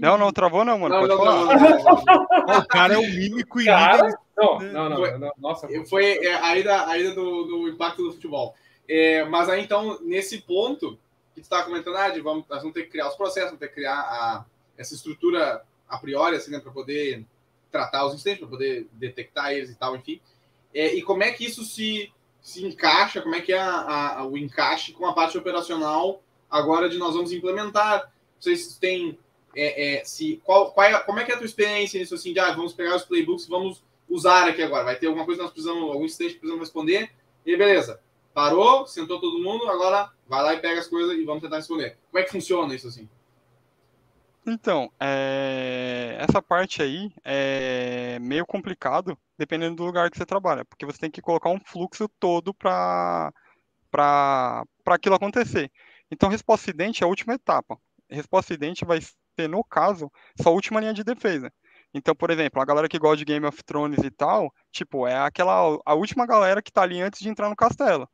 Não, 0.00 0.16
não 0.16 0.32
travou 0.32 0.64
não, 0.64 0.78
mano. 0.78 0.94
Não, 0.94 1.00
Pode 1.00 1.14
não, 1.14 1.18
falar. 1.18 1.58
Não, 2.06 2.26
não, 2.46 2.58
o 2.60 2.66
cara 2.66 2.94
é 2.94 2.98
o 2.98 3.02
mímico 3.02 3.60
e 3.60 3.66
cara, 3.66 4.18
não, 4.36 4.58
não, 4.58 4.88
não, 4.88 4.96
foi, 4.96 5.18
não, 5.18 5.32
Nossa. 5.36 5.68
Foi 5.88 6.24
é, 6.24 6.34
a 6.34 6.56
ida, 6.56 6.86
a 6.86 6.98
ida 6.98 7.14
do, 7.14 7.44
do 7.44 7.68
impacto 7.68 8.02
do 8.02 8.12
futebol. 8.12 8.54
É, 8.88 9.24
mas 9.24 9.50
aí, 9.50 9.62
então, 9.62 9.98
nesse 10.00 10.38
ponto 10.38 10.98
que 11.40 11.46
estava 11.46 11.64
comentando, 11.64 11.96
ah, 11.96 12.08
de, 12.08 12.20
vamos, 12.20 12.44
nós 12.48 12.60
vamos 12.60 12.74
ter 12.74 12.84
que 12.84 12.90
criar 12.90 13.08
os 13.08 13.16
processos, 13.16 13.50
vamos 13.50 13.60
ter 13.60 13.68
que 13.68 13.74
criar 13.74 13.98
a, 13.98 14.44
essa 14.76 14.94
estrutura 14.94 15.62
a 15.88 15.98
priori, 15.98 16.36
assim, 16.36 16.50
né, 16.50 16.60
para 16.60 16.72
poder 16.72 17.24
tratar 17.70 18.06
os 18.06 18.14
incidentes, 18.14 18.40
para 18.40 18.48
poder 18.48 18.88
detectar 18.92 19.52
eles 19.52 19.70
e 19.70 19.74
tal, 19.74 19.96
enfim. 19.96 20.20
É, 20.74 20.94
e 20.94 21.02
como 21.02 21.22
é 21.22 21.30
que 21.32 21.44
isso 21.44 21.64
se, 21.64 22.12
se 22.40 22.64
encaixa, 22.64 23.22
como 23.22 23.34
é 23.34 23.40
que 23.40 23.52
é 23.52 23.58
a, 23.58 24.18
a, 24.18 24.26
o 24.26 24.36
encaixe 24.36 24.92
com 24.92 25.06
a 25.06 25.12
parte 25.12 25.36
operacional 25.36 26.22
agora 26.50 26.88
de 26.88 26.98
nós 26.98 27.14
vamos 27.14 27.32
implementar. 27.32 28.12
Vocês 28.38 28.76
têm 28.78 29.18
é, 29.54 29.96
é, 29.96 30.04
se 30.04 30.40
qual, 30.44 30.72
qual 30.72 30.86
é, 30.86 30.98
como 31.00 31.18
é 31.18 31.24
que 31.24 31.32
é 31.32 31.34
a 31.34 31.38
tua 31.38 31.46
experiência 31.46 31.98
nisso 31.98 32.14
assim, 32.14 32.32
de 32.32 32.38
ah, 32.38 32.52
vamos 32.52 32.72
pegar 32.72 32.96
os 32.96 33.04
playbooks 33.04 33.46
vamos 33.46 33.82
usar 34.08 34.48
aqui 34.48 34.62
agora. 34.62 34.84
Vai 34.84 34.96
ter 34.96 35.06
alguma 35.06 35.24
coisa 35.24 35.38
que 35.38 35.44
nós 35.44 35.52
precisamos, 35.52 35.90
algum 35.90 36.04
incidente 36.04 36.34
que 36.34 36.40
precisamos 36.40 36.66
responder, 36.66 37.10
e 37.44 37.56
beleza. 37.56 38.00
Parou, 38.38 38.86
sentou 38.86 39.18
todo 39.20 39.42
mundo, 39.42 39.68
agora 39.68 40.12
vai 40.28 40.40
lá 40.44 40.54
e 40.54 40.60
pega 40.60 40.78
as 40.78 40.86
coisas 40.86 41.18
e 41.18 41.24
vamos 41.24 41.42
tentar 41.42 41.56
responder. 41.56 41.98
Como 42.08 42.22
é 42.22 42.24
que 42.24 42.30
funciona 42.30 42.72
isso 42.72 42.86
assim? 42.86 43.08
Então, 44.46 44.92
é... 45.00 46.16
essa 46.20 46.40
parte 46.40 46.80
aí 46.80 47.12
é 47.24 48.16
meio 48.20 48.46
complicado, 48.46 49.18
dependendo 49.36 49.74
do 49.74 49.84
lugar 49.84 50.08
que 50.08 50.16
você 50.16 50.24
trabalha, 50.24 50.64
porque 50.64 50.86
você 50.86 51.00
tem 51.00 51.10
que 51.10 51.20
colocar 51.20 51.48
um 51.50 51.58
fluxo 51.58 52.08
todo 52.20 52.54
para 52.54 53.32
aquilo 54.86 55.16
acontecer. 55.16 55.68
Então, 56.08 56.28
resposta 56.28 56.70
acidente 56.70 57.02
é 57.02 57.06
a 57.06 57.10
última 57.10 57.34
etapa. 57.34 57.76
Resposta 58.08 58.54
acidente 58.54 58.84
vai 58.84 59.00
ser, 59.00 59.48
no 59.48 59.64
caso, 59.64 60.08
sua 60.40 60.52
última 60.52 60.78
linha 60.78 60.94
de 60.94 61.02
defesa. 61.02 61.52
Então, 61.92 62.14
por 62.14 62.30
exemplo, 62.30 62.62
a 62.62 62.64
galera 62.64 62.88
que 62.88 63.00
gosta 63.00 63.16
de 63.16 63.24
Game 63.24 63.44
of 63.44 63.64
Thrones 63.64 63.98
e 64.04 64.12
tal, 64.12 64.54
tipo, 64.70 65.08
é 65.08 65.18
aquela 65.18 65.76
a 65.84 65.94
última 65.94 66.24
galera 66.24 66.62
que 66.62 66.70
tá 66.70 66.82
ali 66.82 67.00
antes 67.00 67.18
de 67.18 67.28
entrar 67.28 67.50
no 67.50 67.56
castelo. 67.56 68.08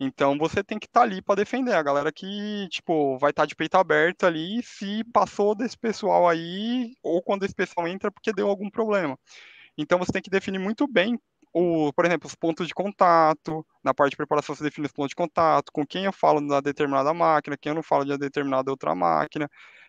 Então 0.00 0.36
você 0.38 0.62
tem 0.62 0.78
que 0.78 0.86
estar 0.86 1.00
tá 1.00 1.06
ali 1.06 1.22
para 1.22 1.36
defender 1.36 1.74
a 1.74 1.82
galera 1.82 2.12
que, 2.12 2.68
tipo, 2.68 3.18
vai 3.18 3.30
estar 3.30 3.42
tá 3.42 3.46
de 3.46 3.54
peito 3.54 3.76
aberto 3.76 4.24
ali 4.24 4.62
se 4.62 5.04
passou 5.12 5.54
desse 5.54 5.78
pessoal 5.78 6.28
aí 6.28 6.94
ou 7.02 7.22
quando 7.22 7.44
esse 7.44 7.54
pessoal 7.54 7.86
entra 7.88 8.10
porque 8.10 8.32
deu 8.32 8.48
algum 8.48 8.70
problema. 8.70 9.18
Então 9.78 9.98
você 9.98 10.12
tem 10.12 10.22
que 10.22 10.30
definir 10.30 10.58
muito 10.58 10.86
bem 10.88 11.18
o, 11.54 11.92
por 11.92 12.04
exemplo, 12.04 12.26
os 12.26 12.34
pontos 12.34 12.66
de 12.66 12.74
contato, 12.74 13.64
na 13.82 13.94
parte 13.94 14.10
de 14.10 14.16
preparação 14.16 14.54
você 14.56 14.64
define 14.64 14.86
os 14.86 14.92
pontos 14.92 15.10
de 15.10 15.14
contato, 15.16 15.70
com 15.72 15.86
quem 15.86 16.04
eu 16.04 16.12
falo 16.12 16.40
da 16.46 16.60
determinada 16.60 17.14
máquina, 17.14 17.56
quem 17.56 17.70
eu 17.70 17.76
não 17.76 17.82
falo 17.82 18.04
de 18.04 18.18
determinada 18.18 18.72
outra 18.72 18.92
máquina, 18.94 19.48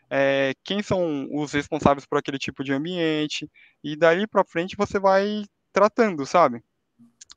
é, 0.10 0.54
quem 0.64 0.84
são 0.84 1.28
os 1.34 1.54
responsáveis 1.54 2.06
por 2.06 2.20
aquele 2.20 2.38
tipo 2.38 2.64
de 2.64 2.72
ambiente, 2.72 3.50
e 3.84 3.96
daí 3.96 4.28
para 4.28 4.46
frente 4.46 4.76
você 4.78 5.00
vai 5.00 5.44
tratando, 5.74 6.24
sabe? 6.26 6.64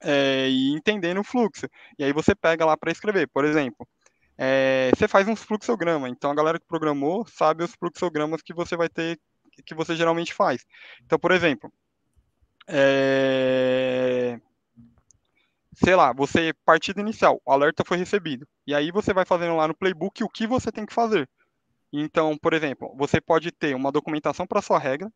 É, 0.01 0.49
e 0.49 0.73
entendendo 0.73 1.21
o 1.21 1.25
fluxo. 1.25 1.67
E 1.99 2.05
aí 2.05 2.13
você 2.13 2.35
pega 2.35 2.65
lá 2.65 2.77
para 2.77 2.93
escrever, 2.93 3.29
por 3.29 3.45
exemplo. 3.45 3.87
É, 4.37 4.91
você 4.97 5.09
faz 5.09 5.27
um 5.27 5.35
fluxograma, 5.35 6.09
então 6.09 6.31
a 6.31 6.35
galera 6.35 6.61
que 6.61 6.67
programou 6.67 7.27
sabe 7.27 7.65
os 7.65 7.75
fluxogramas 7.75 8.41
que 8.41 8.55
você 8.55 8.77
vai 8.77 8.89
ter, 8.89 9.19
que 9.67 9.75
você 9.75 9.97
geralmente 9.97 10.33
faz. 10.33 10.65
Então, 11.05 11.19
por 11.19 11.33
exemplo, 11.33 11.73
é... 12.69 14.39
Sei 15.75 15.95
lá, 15.95 16.13
você, 16.13 16.53
partida 16.65 17.01
inicial, 17.01 17.41
o 17.45 17.53
alerta 17.53 17.85
foi 17.85 17.97
recebido. 17.97 18.47
E 18.67 18.75
aí 18.75 18.91
você 18.91 19.15
vai 19.15 19.25
fazendo 19.25 19.57
lá 19.57 19.67
no 19.69 19.77
playbook 19.77 20.23
o 20.23 20.29
que 20.29 20.47
você 20.47 20.71
tem 20.73 20.85
que 20.85 20.93
fazer. 20.93 21.29
Então, 21.93 22.37
por 22.37 22.53
exemplo, 22.53 22.95
você 22.97 23.21
pode 23.21 23.51
ter 23.53 23.75
uma 23.75 23.93
documentação 23.93 24.47
para 24.47 24.61
sua 24.61 24.79
regra, 24.79 25.11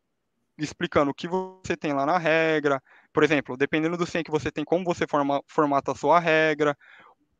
explicando 0.57 1.11
o 1.11 1.13
que 1.13 1.27
você 1.27 1.75
tem 1.77 1.93
lá 1.93 2.05
na 2.05 2.17
regra. 2.17 2.81
Por 3.13 3.23
exemplo, 3.23 3.55
dependendo 3.55 3.95
do 3.95 4.05
CIEM 4.05 4.23
que 4.23 4.31
você 4.31 4.51
tem, 4.51 4.65
como 4.65 4.83
você 4.83 5.05
forma, 5.07 5.41
formata 5.47 5.91
a 5.91 5.95
sua 5.95 6.19
regra, 6.19 6.75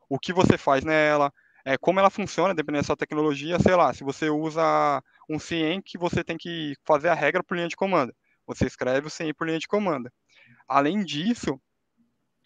o 0.07 0.19
que 0.19 0.31
você 0.31 0.57
faz 0.57 0.83
nela, 0.83 1.33
é, 1.65 1.77
como 1.77 1.99
ela 1.99 2.09
funciona, 2.09 2.53
dependendo 2.53 2.83
da 2.83 2.87
sua 2.87 2.97
tecnologia, 2.97 3.59
sei 3.59 3.75
lá, 3.75 3.93
se 3.93 4.03
você 4.03 4.29
usa 4.29 5.01
um 5.29 5.39
CIEM 5.39 5.81
que 5.81 5.97
você 5.97 6.23
tem 6.23 6.37
que 6.37 6.75
fazer 6.85 7.09
a 7.09 7.13
regra 7.13 7.43
por 7.43 7.55
linha 7.55 7.67
de 7.67 7.75
comando. 7.75 8.13
Você 8.45 8.65
escreve 8.65 9.07
o 9.07 9.09
CI 9.09 9.33
por 9.33 9.47
linha 9.47 9.59
de 9.59 9.67
comando. 9.67 10.11
Além 10.67 11.03
disso, 11.03 11.59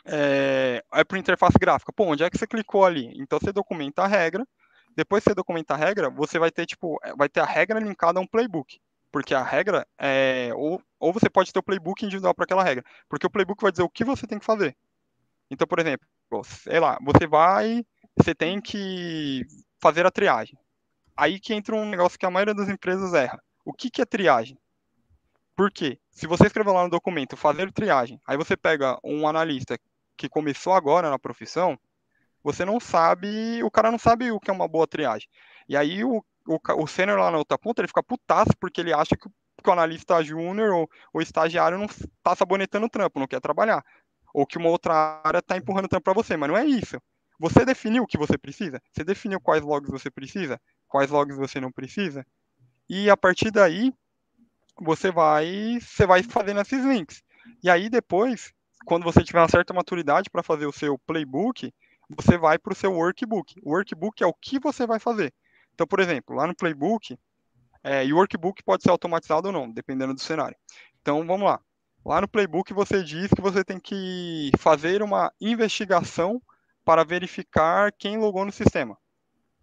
é, 0.05 0.83
é 0.93 1.03
por 1.03 1.17
interface 1.17 1.57
gráfica. 1.59 1.91
Pô, 1.91 2.05
onde 2.05 2.23
é 2.23 2.29
que 2.29 2.37
você 2.37 2.47
clicou 2.47 2.85
ali? 2.85 3.11
Então 3.15 3.39
você 3.39 3.51
documenta 3.51 4.03
a 4.03 4.07
regra. 4.07 4.45
Depois 4.95 5.23
que 5.23 5.29
você 5.29 5.35
documenta 5.35 5.73
a 5.73 5.77
regra, 5.77 6.09
você 6.09 6.39
vai 6.39 6.49
ter 6.49 6.65
tipo, 6.65 6.99
vai 7.15 7.29
ter 7.29 7.39
a 7.39 7.45
regra 7.45 7.79
linkada 7.79 8.19
a 8.19 8.21
um 8.21 8.27
playbook. 8.27 8.79
Porque 9.11 9.33
a 9.33 9.43
regra 9.43 9.87
é. 9.97 10.51
Ou, 10.55 10.81
ou 10.99 11.13
você 11.13 11.29
pode 11.29 11.51
ter 11.51 11.59
o 11.59 11.63
playbook 11.63 12.05
individual 12.05 12.33
para 12.33 12.43
aquela 12.43 12.63
regra. 12.63 12.83
Porque 13.09 13.25
o 13.25 13.29
playbook 13.29 13.61
vai 13.61 13.71
dizer 13.71 13.83
o 13.83 13.89
que 13.89 14.03
você 14.03 14.27
tem 14.27 14.39
que 14.39 14.45
fazer. 14.45 14.75
Então, 15.49 15.67
por 15.67 15.79
exemplo, 15.79 16.05
sei 16.43 16.79
lá, 16.79 16.97
você 17.01 17.25
vai. 17.25 17.85
Você 18.17 18.35
tem 18.35 18.59
que 18.59 19.45
fazer 19.79 20.05
a 20.05 20.11
triagem. 20.11 20.57
Aí 21.15 21.39
que 21.39 21.53
entra 21.53 21.75
um 21.75 21.89
negócio 21.89 22.19
que 22.19 22.25
a 22.25 22.31
maioria 22.31 22.53
das 22.53 22.69
empresas 22.69 23.13
erra. 23.13 23.41
O 23.63 23.73
que, 23.73 23.89
que 23.89 24.01
é 24.01 24.05
triagem? 24.05 24.57
Por 25.55 25.71
quê? 25.71 25.99
Se 26.11 26.27
você 26.27 26.45
escrever 26.45 26.71
lá 26.71 26.83
no 26.83 26.89
documento 26.89 27.35
fazer 27.35 27.71
triagem, 27.71 28.21
aí 28.27 28.37
você 28.37 28.55
pega 28.55 28.99
um 29.03 29.27
analista 29.27 29.77
que 30.15 30.29
começou 30.29 30.73
agora 30.73 31.09
na 31.09 31.17
profissão, 31.17 31.77
você 32.43 32.63
não 32.63 32.79
sabe, 32.79 33.63
o 33.63 33.71
cara 33.71 33.91
não 33.91 33.97
sabe 33.97 34.31
o 34.31 34.39
que 34.39 34.49
é 34.49 34.53
uma 34.53 34.67
boa 34.67 34.87
triagem. 34.87 35.27
E 35.67 35.75
aí 35.75 36.03
o, 36.03 36.23
o, 36.47 36.59
o 36.83 36.87
sênior 36.87 37.19
lá 37.19 37.29
na 37.29 37.37
outra 37.37 37.57
ponta, 37.57 37.81
ele 37.81 37.87
fica 37.87 38.01
putaço 38.01 38.51
porque 38.59 38.81
ele 38.81 38.93
acha 38.93 39.15
que, 39.15 39.29
que 39.29 39.69
o 39.69 39.73
analista 39.73 40.23
júnior 40.23 40.73
ou 40.73 40.89
o 41.13 41.21
estagiário 41.21 41.77
não 41.77 41.87
tá 42.23 42.35
sabonetando 42.35 42.85
o 42.85 42.89
trampo, 42.89 43.19
não 43.19 43.27
quer 43.27 43.41
trabalhar. 43.41 43.83
Ou 44.33 44.45
que 44.45 44.57
uma 44.57 44.69
outra 44.69 45.21
área 45.23 45.41
tá 45.41 45.57
empurrando 45.57 45.85
o 45.85 45.89
trampo 45.89 46.05
para 46.05 46.13
você, 46.13 46.37
mas 46.37 46.49
não 46.49 46.57
é 46.57 46.65
isso. 46.65 47.01
Você 47.39 47.65
definiu 47.65 48.03
o 48.03 48.07
que 48.07 48.17
você 48.17 48.37
precisa? 48.37 48.81
Você 48.91 49.03
definiu 49.03 49.39
quais 49.39 49.63
logs 49.63 49.91
você 49.91 50.09
precisa? 50.09 50.59
Quais 50.87 51.11
logs 51.11 51.37
você 51.37 51.59
não 51.59 51.71
precisa? 51.71 52.25
E 52.89 53.09
a 53.09 53.17
partir 53.17 53.51
daí, 53.51 53.93
você 54.79 55.11
vai, 55.11 55.79
você 55.81 56.05
vai 56.05 56.23
fazendo 56.23 56.61
esses 56.61 56.83
links. 56.83 57.21
E 57.63 57.69
aí 57.69 57.89
depois, 57.89 58.51
quando 58.85 59.03
você 59.03 59.23
tiver 59.23 59.39
uma 59.39 59.49
certa 59.49 59.73
maturidade 59.73 60.29
para 60.29 60.43
fazer 60.43 60.65
o 60.65 60.71
seu 60.71 60.97
playbook, 60.99 61.71
você 62.09 62.37
vai 62.37 62.57
para 62.57 62.73
o 62.73 62.75
seu 62.75 62.93
workbook. 62.93 63.55
O 63.63 63.71
workbook 63.71 64.23
é 64.23 64.27
o 64.27 64.33
que 64.33 64.59
você 64.59 64.87
vai 64.87 64.99
fazer. 64.99 65.33
Então, 65.77 65.85
por 65.85 65.99
exemplo, 65.99 66.35
lá 66.35 66.47
no 66.47 66.55
playbook, 66.55 67.15
é, 67.83 68.03
e 68.03 68.11
o 68.11 68.15
workbook 68.15 68.63
pode 68.63 68.81
ser 68.81 68.89
automatizado 68.89 69.49
ou 69.49 69.53
não, 69.53 69.69
dependendo 69.71 70.11
do 70.11 70.19
cenário. 70.19 70.57
Então, 70.99 71.23
vamos 71.23 71.45
lá. 71.45 71.61
Lá 72.03 72.19
no 72.19 72.27
playbook 72.27 72.73
você 72.73 73.03
diz 73.03 73.29
que 73.29 73.41
você 73.41 73.63
tem 73.63 73.79
que 73.79 74.49
fazer 74.57 75.03
uma 75.03 75.31
investigação 75.39 76.41
para 76.83 77.03
verificar 77.03 77.91
quem 77.91 78.17
logou 78.17 78.43
no 78.43 78.51
sistema. 78.51 78.97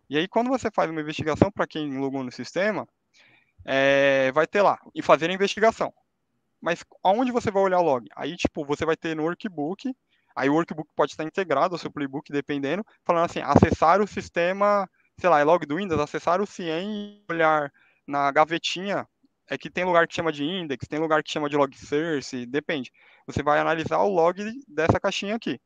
E 0.08 0.16
aí, 0.16 0.28
quando 0.28 0.50
você 0.50 0.70
faz 0.70 0.88
uma 0.88 1.00
investigação 1.00 1.50
para 1.50 1.66
quem 1.66 1.98
logou 1.98 2.22
no 2.22 2.30
sistema, 2.30 2.86
é, 3.64 4.30
vai 4.30 4.46
ter 4.46 4.62
lá, 4.62 4.78
e 4.94 5.02
fazer 5.02 5.28
a 5.28 5.34
investigação. 5.34 5.92
Mas 6.60 6.84
aonde 7.02 7.32
você 7.32 7.50
vai 7.50 7.64
olhar 7.64 7.80
o 7.80 7.82
log? 7.82 8.06
Aí, 8.14 8.36
tipo, 8.36 8.64
você 8.64 8.86
vai 8.86 8.96
ter 8.96 9.16
no 9.16 9.24
workbook, 9.24 9.92
aí 10.36 10.48
o 10.48 10.54
workbook 10.54 10.88
pode 10.94 11.10
estar 11.10 11.24
integrado 11.24 11.74
ao 11.74 11.78
seu 11.78 11.90
playbook, 11.90 12.30
dependendo, 12.30 12.86
falando 13.04 13.24
assim, 13.24 13.40
acessar 13.40 14.00
o 14.00 14.06
sistema, 14.06 14.88
sei 15.18 15.30
lá, 15.30 15.40
é 15.40 15.44
log 15.44 15.64
do 15.66 15.76
Windows, 15.76 16.00
acessar 16.00 16.40
o 16.40 16.46
CIEM 16.46 17.22
e 17.28 17.32
olhar 17.32 17.72
na 18.06 18.30
gavetinha, 18.30 19.06
é 19.48 19.58
que 19.58 19.70
tem 19.70 19.84
lugar 19.84 20.06
que 20.06 20.14
chama 20.14 20.32
de 20.32 20.44
index, 20.44 20.86
tem 20.88 20.98
lugar 20.98 21.22
que 21.22 21.30
chama 21.30 21.48
de 21.48 21.56
log 21.56 21.76
source, 21.76 22.46
depende. 22.46 22.90
Você 23.26 23.42
vai 23.42 23.58
analisar 23.58 23.98
o 23.98 24.08
log 24.08 24.42
dessa 24.68 24.98
caixinha 25.00 25.34
aqui. 25.36 25.60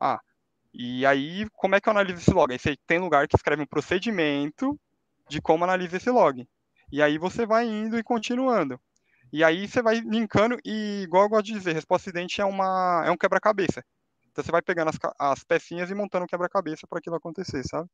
Ah, 0.00 0.20
e 0.72 1.06
aí, 1.06 1.48
como 1.52 1.76
é 1.76 1.80
que 1.80 1.88
eu 1.88 1.92
analiso 1.92 2.20
esse 2.20 2.32
log? 2.32 2.52
Aí 2.52 2.58
você 2.58 2.76
tem 2.86 2.98
lugar 2.98 3.28
que 3.28 3.36
escreve 3.36 3.62
um 3.62 3.66
procedimento 3.66 4.78
de 5.28 5.40
como 5.40 5.64
analisa 5.64 5.96
esse 5.96 6.10
log. 6.10 6.46
E 6.90 7.02
aí 7.02 7.18
você 7.18 7.46
vai 7.46 7.66
indo 7.66 7.98
e 7.98 8.02
continuando. 8.02 8.80
E 9.32 9.42
aí 9.42 9.66
você 9.66 9.82
vai 9.82 9.96
linkando, 10.00 10.58
e 10.64 11.02
igual 11.02 11.24
eu 11.24 11.28
gosto 11.28 11.46
de 11.46 11.54
dizer, 11.54 11.72
resposta 11.72 12.08
acidente 12.08 12.40
é, 12.40 12.44
uma, 12.44 13.02
é 13.06 13.10
um 13.10 13.16
quebra-cabeça. 13.16 13.84
Então 14.30 14.44
você 14.44 14.50
vai 14.50 14.62
pegando 14.62 14.90
as, 14.90 14.98
as 15.18 15.44
pecinhas 15.44 15.90
e 15.90 15.94
montando 15.94 16.24
um 16.24 16.28
quebra-cabeça 16.28 16.86
para 16.86 16.98
aquilo 16.98 17.16
acontecer, 17.16 17.62
sabe? 17.64 17.88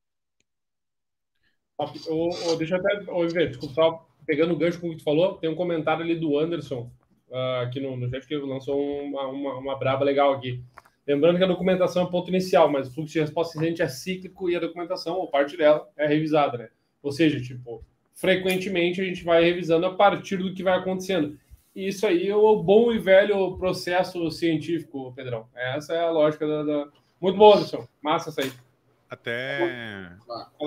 O, 2.08 2.56
deixa 2.56 2.76
eu 2.76 2.80
até. 2.80 3.10
Ô, 3.10 3.26
desculpa, 3.26 3.74
só 3.74 4.06
pegando 4.26 4.52
o 4.52 4.56
gancho 4.56 4.80
com 4.80 4.88
o 4.88 4.90
que 4.90 4.98
tu 4.98 5.04
falou, 5.04 5.34
tem 5.34 5.50
um 5.50 5.54
comentário 5.54 6.04
ali 6.04 6.14
do 6.14 6.38
Anderson 6.38 6.90
uh, 7.30 7.62
aqui 7.62 7.80
no, 7.80 7.96
no 7.96 8.08
chat 8.08 8.26
que 8.26 8.36
lançou 8.36 8.80
uma, 9.02 9.26
uma, 9.26 9.54
uma 9.58 9.76
braba 9.76 10.04
legal 10.04 10.32
aqui. 10.32 10.62
Lembrando 11.06 11.38
que 11.38 11.44
a 11.44 11.48
documentação 11.48 12.04
é 12.04 12.10
ponto 12.10 12.28
inicial, 12.28 12.70
mas 12.70 12.88
o 12.88 12.94
fluxo 12.94 13.12
de 13.12 13.20
resposta 13.20 13.56
incidente 13.56 13.82
é 13.82 13.88
cíclico 13.88 14.48
e 14.48 14.54
a 14.54 14.60
documentação, 14.60 15.16
ou 15.16 15.28
parte 15.28 15.56
dela, 15.56 15.88
é 15.96 16.06
revisada, 16.06 16.58
né? 16.58 16.68
Ou 17.02 17.10
seja, 17.10 17.40
tipo, 17.40 17.82
frequentemente 18.14 19.00
a 19.00 19.04
gente 19.04 19.24
vai 19.24 19.42
revisando 19.42 19.86
a 19.86 19.94
partir 19.94 20.36
do 20.36 20.54
que 20.54 20.62
vai 20.62 20.78
acontecendo. 20.78 21.36
E 21.74 21.88
isso 21.88 22.06
aí 22.06 22.28
é 22.28 22.36
o 22.36 22.62
bom 22.62 22.92
e 22.92 22.98
velho 22.98 23.56
processo 23.56 24.30
científico, 24.30 25.12
Pedrão. 25.14 25.46
Essa 25.54 25.94
é 25.94 26.00
a 26.00 26.10
lógica 26.10 26.46
da. 26.46 26.62
da... 26.62 26.88
Muito 27.20 27.38
bom, 27.38 27.54
Anderson. 27.54 27.88
Massa 28.02 28.30
isso 28.30 28.40
aí. 28.40 28.69
Até, 29.10 30.16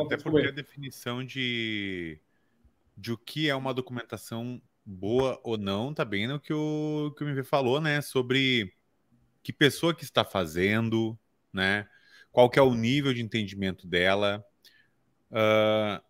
até 0.02 0.18
porque 0.18 0.48
a 0.48 0.52
definição 0.52 1.24
de, 1.24 2.20
de 2.98 3.14
o 3.14 3.18
que 3.18 3.50
é 3.50 3.56
uma 3.56 3.74
documentação 3.74 4.62
boa 4.86 5.40
ou 5.46 5.58
não 5.58 5.94
tá 5.94 6.04
bem 6.04 6.28
no 6.28 6.42
que 6.42 6.54
o, 6.54 7.14
que 7.18 7.24
o 7.24 7.30
MV 7.30 7.44
falou, 7.44 7.80
né? 7.80 8.02
Sobre 8.02 8.74
que 9.42 9.54
pessoa 9.54 9.96
que 9.96 10.04
está 10.04 10.26
fazendo, 10.26 11.18
né? 11.54 11.88
Qual 12.34 12.50
que 12.50 12.60
é 12.60 12.62
o 12.62 12.76
nível 12.76 13.14
de 13.14 13.22
entendimento 13.22 13.88
dela. 13.88 14.46
Uh, 15.32 16.04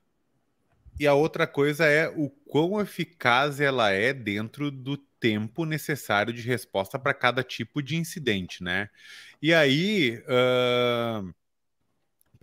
e 1.00 1.06
a 1.06 1.14
outra 1.14 1.46
coisa 1.46 1.86
é 1.86 2.10
o 2.10 2.32
quão 2.32 2.82
eficaz 2.82 3.60
ela 3.60 3.92
é 3.92 4.12
dentro 4.12 4.72
do 4.72 4.98
tempo 4.98 5.66
necessário 5.66 6.34
de 6.34 6.42
resposta 6.42 6.98
para 6.98 7.14
cada 7.14 7.44
tipo 7.44 7.80
de 7.80 7.96
incidente, 7.96 8.64
né? 8.64 8.90
E 9.40 9.54
aí, 9.54 10.24
uh... 10.28 11.34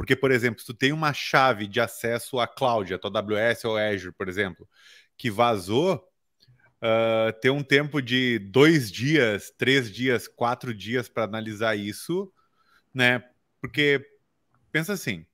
porque, 0.01 0.17
por 0.17 0.31
exemplo, 0.31 0.61
se 0.61 0.67
tu 0.67 0.73
tem 0.73 0.95
uma 0.95 1.13
chave 1.13 1.67
de 1.67 1.79
acesso 1.79 2.41
à 2.41 2.47
cloud, 2.49 2.95
a 2.95 2.99
tua 2.99 3.11
AWS 3.19 3.67
ou 3.67 3.77
Azure, 3.77 4.15
por 4.15 4.31
exemplo, 4.31 4.67
que 5.15 5.31
vazou, 5.31 6.03
uh, 6.83 7.39
ter 7.39 7.51
um 7.51 7.63
tempo 7.63 8.01
de 8.01 8.39
dois 8.39 8.91
dias, 8.91 9.53
três 9.59 9.93
dias, 9.93 10.27
quatro 10.27 10.73
dias 10.73 11.07
para 11.07 11.25
analisar 11.25 11.77
isso, 11.77 12.33
né? 12.95 13.23
Porque 13.61 14.03
pensa 14.73 14.95
assim, 14.95 15.27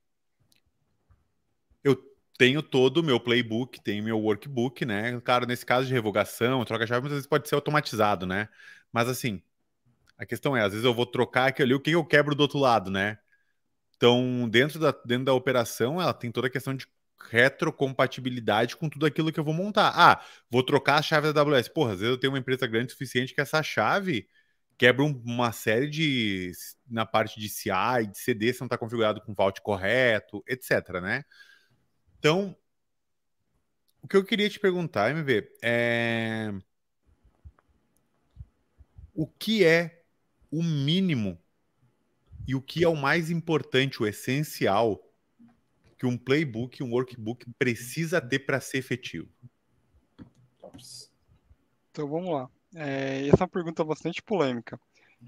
tenho 2.37 2.61
todo 2.61 2.97
o 2.97 3.05
meu 3.05 3.21
playbook, 3.21 3.81
tenho 3.81 4.03
meu 4.03 4.19
workbook, 4.19 4.85
né? 4.85 5.21
Claro, 5.21 5.47
nesse 5.47 5.65
caso 5.65 5.87
de 5.87 5.95
revogação, 5.95 6.65
troca-chave, 6.65 7.03
muitas 7.03 7.19
vezes 7.19 7.29
pode 7.29 7.49
ser 7.49 7.55
automatizado, 7.55 8.27
né? 8.27 8.49
Mas 8.93 9.09
assim, 9.09 9.41
a 10.19 10.27
questão 10.27 10.57
é, 10.57 10.63
às 10.63 10.73
vezes 10.73 10.85
eu 10.85 10.93
vou 10.93 11.07
trocar 11.07 11.51
aquilo 11.51 11.67
ali, 11.67 11.75
o 11.75 11.81
que 11.81 11.93
eu 11.93 12.05
quebro 12.05 12.35
do 12.35 12.41
outro 12.41 12.59
lado, 12.59 12.91
né? 12.91 13.17
Então, 13.97 14.49
dentro 14.49 14.79
da, 14.79 14.93
dentro 15.05 15.25
da 15.25 15.35
operação, 15.35 16.01
ela 16.01 16.13
tem 16.15 16.31
toda 16.31 16.49
a 16.49 16.51
questão 16.51 16.75
de 16.75 16.87
retrocompatibilidade 17.31 18.77
com 18.77 18.89
tudo 18.89 19.07
aquilo 19.07 19.33
que 19.33 19.41
eu 19.41 19.45
vou 19.45 19.55
montar. 19.55 19.93
Ah, 19.95 20.23
vou 20.51 20.63
trocar 20.63 20.99
a 20.99 21.03
chave 21.03 21.33
da 21.33 21.41
AWS. 21.41 21.69
Porra, 21.69 21.93
às 21.93 22.01
vezes 22.01 22.13
eu 22.13 22.19
tenho 22.19 22.33
uma 22.33 22.39
empresa 22.39 22.67
grande 22.67 22.89
o 22.89 22.91
suficiente 22.93 23.35
que 23.35 23.41
essa 23.41 23.63
chave 23.63 24.29
quebra 24.79 25.05
uma 25.05 25.53
série 25.53 25.89
de 25.89 26.53
na 26.89 27.07
parte 27.07 27.41
de 27.41 27.49
CI, 27.49 28.07
de 28.11 28.19
CD, 28.19 28.53
se 28.53 28.61
não 28.61 28.67
está 28.67 28.77
configurado 28.79 29.21
com 29.23 29.35
vault 29.35 29.61
correto, 29.63 30.45
etc, 30.47 31.01
né? 31.01 31.25
Então, 32.19 32.57
o 34.03 34.09
que 34.09 34.17
eu 34.17 34.25
queria 34.25 34.49
te 34.49 34.61
perguntar, 34.61 35.11
MV, 35.11 35.51
é 35.63 36.53
o 39.15 39.27
que 39.27 39.65
é 39.65 40.03
o 40.51 40.63
mínimo 40.63 41.43
e 42.47 42.55
o 42.55 42.61
que 42.61 42.85
é 42.85 42.89
o 42.89 42.97
mais 42.97 43.31
importante, 43.31 44.03
o 44.03 44.07
essencial 44.07 45.03
que 45.99 46.07
um 46.07 46.17
playbook, 46.17 46.83
um 46.83 46.93
workbook 46.93 47.47
precisa 47.59 48.21
ter 48.21 48.41
para 48.41 48.61
ser 48.61 48.79
efetivo? 48.79 49.29
Então 51.91 52.09
vamos 52.09 52.31
lá. 52.31 52.51
É, 52.75 53.27
essa 53.29 53.43
é 53.43 53.45
uma 53.45 53.49
pergunta 53.49 53.83
bastante 53.83 54.23
polêmica. 54.23 54.79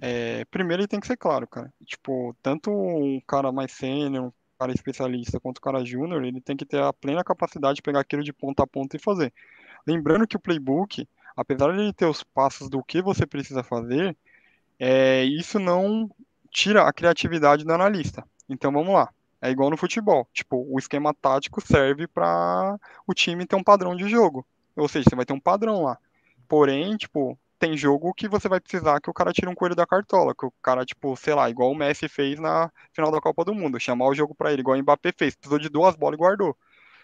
É, 0.00 0.44
primeiro 0.46 0.82
ele 0.82 0.88
tem 0.88 1.00
que 1.00 1.06
ser 1.06 1.16
claro, 1.16 1.46
cara. 1.46 1.72
Tipo, 1.84 2.36
tanto 2.42 2.70
um 2.70 3.20
cara 3.26 3.50
mais 3.50 3.72
sênior, 3.72 4.32
cara 4.58 4.72
especialista 4.72 5.38
quanto 5.38 5.58
o 5.58 5.62
cara 5.62 5.84
júnior, 5.84 6.24
ele 6.24 6.40
tem 6.40 6.56
que 6.56 6.66
ter 6.66 6.82
a 6.82 6.92
plena 6.92 7.22
capacidade 7.22 7.76
de 7.76 7.82
pegar 7.82 8.00
aquilo 8.00 8.24
de 8.24 8.32
ponta 8.32 8.64
a 8.64 8.66
ponta 8.66 8.96
e 8.96 9.00
fazer. 9.00 9.32
Lembrando 9.86 10.26
que 10.26 10.36
o 10.36 10.40
playbook, 10.40 11.08
apesar 11.36 11.72
de 11.72 11.80
ele 11.80 11.92
ter 11.92 12.06
os 12.06 12.22
passos 12.22 12.68
do 12.68 12.82
que 12.82 13.00
você 13.00 13.26
precisa 13.26 13.62
fazer, 13.62 14.16
é, 14.78 15.24
isso 15.24 15.58
não 15.58 16.10
tira 16.50 16.82
a 16.82 16.92
criatividade 16.92 17.64
do 17.64 17.72
analista. 17.72 18.24
Então 18.48 18.72
vamos 18.72 18.94
lá. 18.94 19.08
É 19.40 19.50
igual 19.50 19.70
no 19.70 19.76
futebol. 19.76 20.26
Tipo, 20.32 20.66
o 20.68 20.78
esquema 20.78 21.14
tático 21.14 21.60
serve 21.60 22.06
para 22.06 22.76
o 23.06 23.14
time 23.14 23.46
ter 23.46 23.56
um 23.56 23.62
padrão 23.62 23.96
de 23.96 24.08
jogo. 24.08 24.44
Ou 24.76 24.88
seja, 24.88 25.08
você 25.08 25.16
vai 25.16 25.24
ter 25.24 25.32
um 25.32 25.40
padrão 25.40 25.82
lá. 25.82 25.98
Porém, 26.48 26.96
tipo, 26.96 27.38
tem 27.58 27.76
jogo 27.76 28.14
que 28.14 28.28
você 28.28 28.48
vai 28.48 28.60
precisar 28.60 29.00
que 29.00 29.10
o 29.10 29.14
cara 29.14 29.32
tire 29.32 29.48
um 29.48 29.54
coelho 29.54 29.74
da 29.74 29.86
cartola, 29.86 30.34
que 30.34 30.46
o 30.46 30.52
cara, 30.62 30.84
tipo, 30.84 31.16
sei 31.16 31.34
lá, 31.34 31.50
igual 31.50 31.70
o 31.70 31.74
Messi 31.74 32.08
fez 32.08 32.38
na 32.38 32.70
final 32.92 33.10
da 33.10 33.20
Copa 33.20 33.44
do 33.44 33.54
Mundo, 33.54 33.80
chamar 33.80 34.06
o 34.06 34.14
jogo 34.14 34.34
para 34.34 34.52
ele, 34.52 34.60
igual 34.60 34.76
o 34.76 34.82
Mbappé 34.82 35.12
fez, 35.16 35.34
precisou 35.34 35.58
de 35.58 35.68
duas 35.68 35.96
bolas 35.96 36.16
e 36.16 36.18
guardou. 36.18 36.56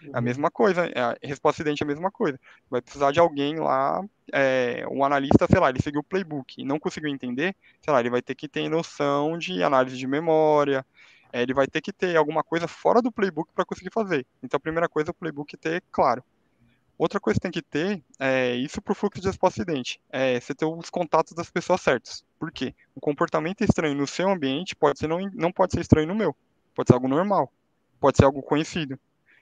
É 0.03 0.09
a 0.17 0.21
mesma 0.21 0.51
coisa, 0.51 0.85
é 0.87 0.99
a 0.99 1.17
resposta 1.21 1.61
acidente 1.61 1.83
é 1.83 1.85
a 1.85 1.87
mesma 1.87 2.11
coisa. 2.11 2.39
Vai 2.69 2.81
precisar 2.81 3.11
de 3.11 3.19
alguém 3.19 3.57
lá, 3.59 4.03
é, 4.33 4.85
um 4.89 5.03
analista, 5.03 5.47
sei 5.49 5.59
lá, 5.59 5.69
ele 5.69 5.81
seguiu 5.81 6.01
o 6.01 6.03
playbook 6.03 6.61
e 6.61 6.65
não 6.65 6.79
conseguiu 6.79 7.09
entender, 7.09 7.55
sei 7.81 7.93
lá, 7.93 7.99
ele 7.99 8.09
vai 8.09 8.21
ter 8.21 8.35
que 8.35 8.47
ter 8.47 8.67
noção 8.69 9.37
de 9.37 9.63
análise 9.63 9.97
de 9.97 10.07
memória, 10.07 10.85
é, 11.31 11.41
ele 11.41 11.53
vai 11.53 11.67
ter 11.67 11.81
que 11.81 11.91
ter 11.91 12.15
alguma 12.15 12.43
coisa 12.43 12.67
fora 12.67 13.01
do 13.01 13.11
playbook 13.11 13.51
para 13.53 13.65
conseguir 13.65 13.91
fazer. 13.91 14.25
Então 14.41 14.57
a 14.57 14.61
primeira 14.61 14.87
coisa 14.87 15.09
é 15.09 15.11
o 15.11 15.13
playbook 15.13 15.57
ter 15.57 15.83
claro. 15.91 16.23
Outra 16.97 17.19
coisa 17.19 17.37
que 17.37 17.41
tem 17.41 17.51
que 17.51 17.61
ter 17.61 18.01
é 18.17 18.55
isso 18.55 18.81
para 18.81 18.93
o 18.93 18.95
fluxo 18.95 19.19
de 19.19 19.27
resposta 19.27 19.61
acidente, 19.61 19.99
é 20.09 20.39
você 20.39 20.55
ter 20.55 20.65
os 20.65 20.89
contatos 20.89 21.33
das 21.33 21.49
pessoas 21.49 21.81
certas. 21.81 22.23
Por 22.39 22.51
quê? 22.51 22.73
O 22.95 23.01
comportamento 23.01 23.61
estranho 23.65 23.95
no 23.95 24.07
seu 24.07 24.29
ambiente 24.29 24.75
pode 24.75 24.97
ser 24.97 25.07
não, 25.07 25.19
não 25.33 25.51
pode 25.51 25.73
ser 25.73 25.81
estranho 25.81 26.07
no 26.07 26.15
meu, 26.15 26.33
pode 26.73 26.87
ser 26.87 26.93
algo 26.93 27.09
normal, 27.09 27.51
pode 27.99 28.15
ser 28.15 28.23
algo 28.23 28.41
conhecido. 28.41 28.97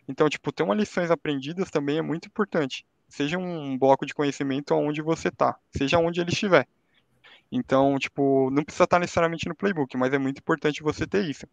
Então, 0.08 0.30
tipo, 0.30 0.51
ter 0.51 0.64
uma 0.64 0.76
lições 0.76 1.12
aprendidas 1.12 1.70
também 1.70 1.97
é 1.97 2.01
muito 2.01 2.28
importante. 2.28 2.86
Seja 3.08 3.38
um 3.38 3.78
bloco 3.78 4.06
de 4.06 4.14
conhecimento 4.14 4.74
onde 4.74 5.01
você 5.01 5.30
está, 5.30 5.56
seja 5.76 5.99
onde 5.99 6.20
ele 6.20 6.32
estiver. 6.32 6.68
Então, 7.51 7.97
tipo, 7.99 8.49
não 8.49 8.64
precisa 8.64 8.86
estar 8.86 8.99
necessariamente 8.99 9.47
no 9.47 9.56
playbook, 9.56 9.95
mas 9.95 10.12
é 10.12 10.18
muito 10.18 10.39
importante 10.39 10.82
você 10.82 11.06
ter 11.06 11.24
isso. 11.26 11.45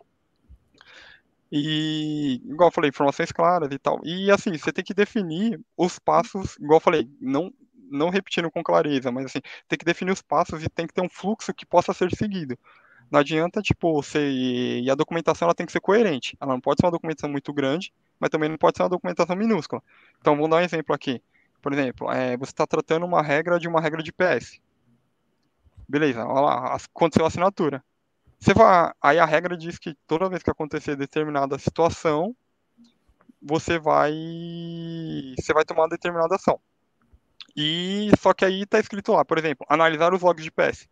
E, 1.53 2.41
igual 2.45 2.69
eu 2.69 2.73
falei, 2.73 2.89
informações 2.89 3.33
claras 3.33 3.69
e 3.73 3.79
tal. 3.79 4.01
E, 4.05 4.31
assim, 4.31 4.57
você 4.57 4.73
tem 4.73 4.85
que 4.85 4.95
definir 4.95 5.61
os 5.77 5.99
passos, 5.99 6.57
igual 6.57 6.77
eu 6.77 6.81
falei, 6.81 7.11
não, 7.21 7.53
não 7.91 8.09
repetindo 8.09 8.51
com 8.51 8.63
clareza, 8.63 9.11
mas, 9.11 9.27
assim, 9.27 9.41
tem 9.69 9.79
que 9.79 9.85
definir 9.85 10.13
os 10.13 10.23
passos 10.23 10.63
e 10.63 10.69
tem 10.69 10.87
que 10.87 10.95
ter 10.95 11.03
um 11.03 11.11
fluxo 11.11 11.53
que 11.53 11.67
possa 11.67 11.93
ser 11.93 12.15
seguido. 12.17 12.57
Não 13.11 13.21
adianta, 13.21 13.61
tipo, 13.61 13.93
você. 13.93 14.21
E 14.83 14.91
a 14.91 14.95
documentação 14.95 15.47
ela 15.47 15.55
tem 15.55 15.67
que 15.67 15.73
ser 15.73 15.81
coerente. 15.81 16.37
Ela 16.41 16.53
não 16.53 16.61
pode 16.61 16.81
ser 16.81 16.87
uma 16.87 16.93
documentação 16.93 17.29
muito 17.31 17.53
grande, 17.53 17.93
mas 18.19 18.31
também 18.31 18.49
não 18.49 18.57
pode 18.57 18.77
ser 18.77 18.85
uma 18.85 18.89
documentação 18.89 19.35
minúscula. 19.35 19.83
Então, 20.21 20.37
vamos 20.37 20.51
dar 20.51 20.57
um 20.57 20.61
exemplo 20.61 20.95
aqui. 20.95 21.21
Por 21.61 21.73
exemplo, 21.73 22.11
é, 22.11 22.37
você 22.37 22.53
está 22.53 22.67
tratando 22.67 23.05
uma 23.05 23.23
regra 23.23 23.59
de 23.59 23.69
uma 23.69 23.81
regra 23.81 24.03
de 24.03 24.13
PS. 24.13 24.61
Beleza, 25.89 26.25
olha 26.25 26.41
lá, 26.41 26.77
aconteceu 26.77 27.25
a 27.25 27.29
assinatura. 27.29 27.83
Você 28.39 28.55
vai, 28.55 28.93
aí 29.03 29.19
a 29.19 29.27
regra 29.27 29.57
diz 29.57 29.79
que 29.79 29.95
toda 30.07 30.29
vez 30.29 30.43
que 30.43 30.51
acontecer 30.51 30.97
determinada 30.97 31.59
situação, 31.59 32.35
você 33.43 33.79
vai 33.79 34.13
você 35.37 35.53
vai 35.53 35.65
tomar 35.65 35.83
uma 35.83 35.89
determinada 35.89 36.37
ação. 36.37 36.61
E 37.57 38.11
só 38.19 38.33
que 38.33 38.45
aí 38.45 38.65
tá 38.65 38.79
escrito 38.79 39.13
lá, 39.13 39.25
por 39.25 39.37
exemplo, 39.37 39.67
analisar 39.69 40.15
os 40.15 40.23
logs 40.23 40.45
de 40.45 40.51
PS. 40.51 40.89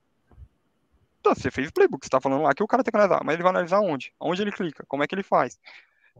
Então, 1.20 1.34
você 1.34 1.50
fez 1.50 1.68
o 1.68 1.72
playbook, 1.72 2.04
você 2.04 2.10
tá 2.10 2.20
falando 2.20 2.42
lá 2.42 2.54
que 2.54 2.62
o 2.62 2.66
cara 2.66 2.82
tem 2.82 2.90
que 2.90 2.96
analisar, 2.96 3.22
mas 3.24 3.34
ele 3.34 3.42
vai 3.42 3.50
analisar 3.50 3.80
onde? 3.80 4.12
Onde 4.20 4.42
ele 4.42 4.52
clica? 4.52 4.84
Como 4.86 5.02
é 5.02 5.06
que 5.06 5.14
ele 5.14 5.22
faz? 5.22 5.58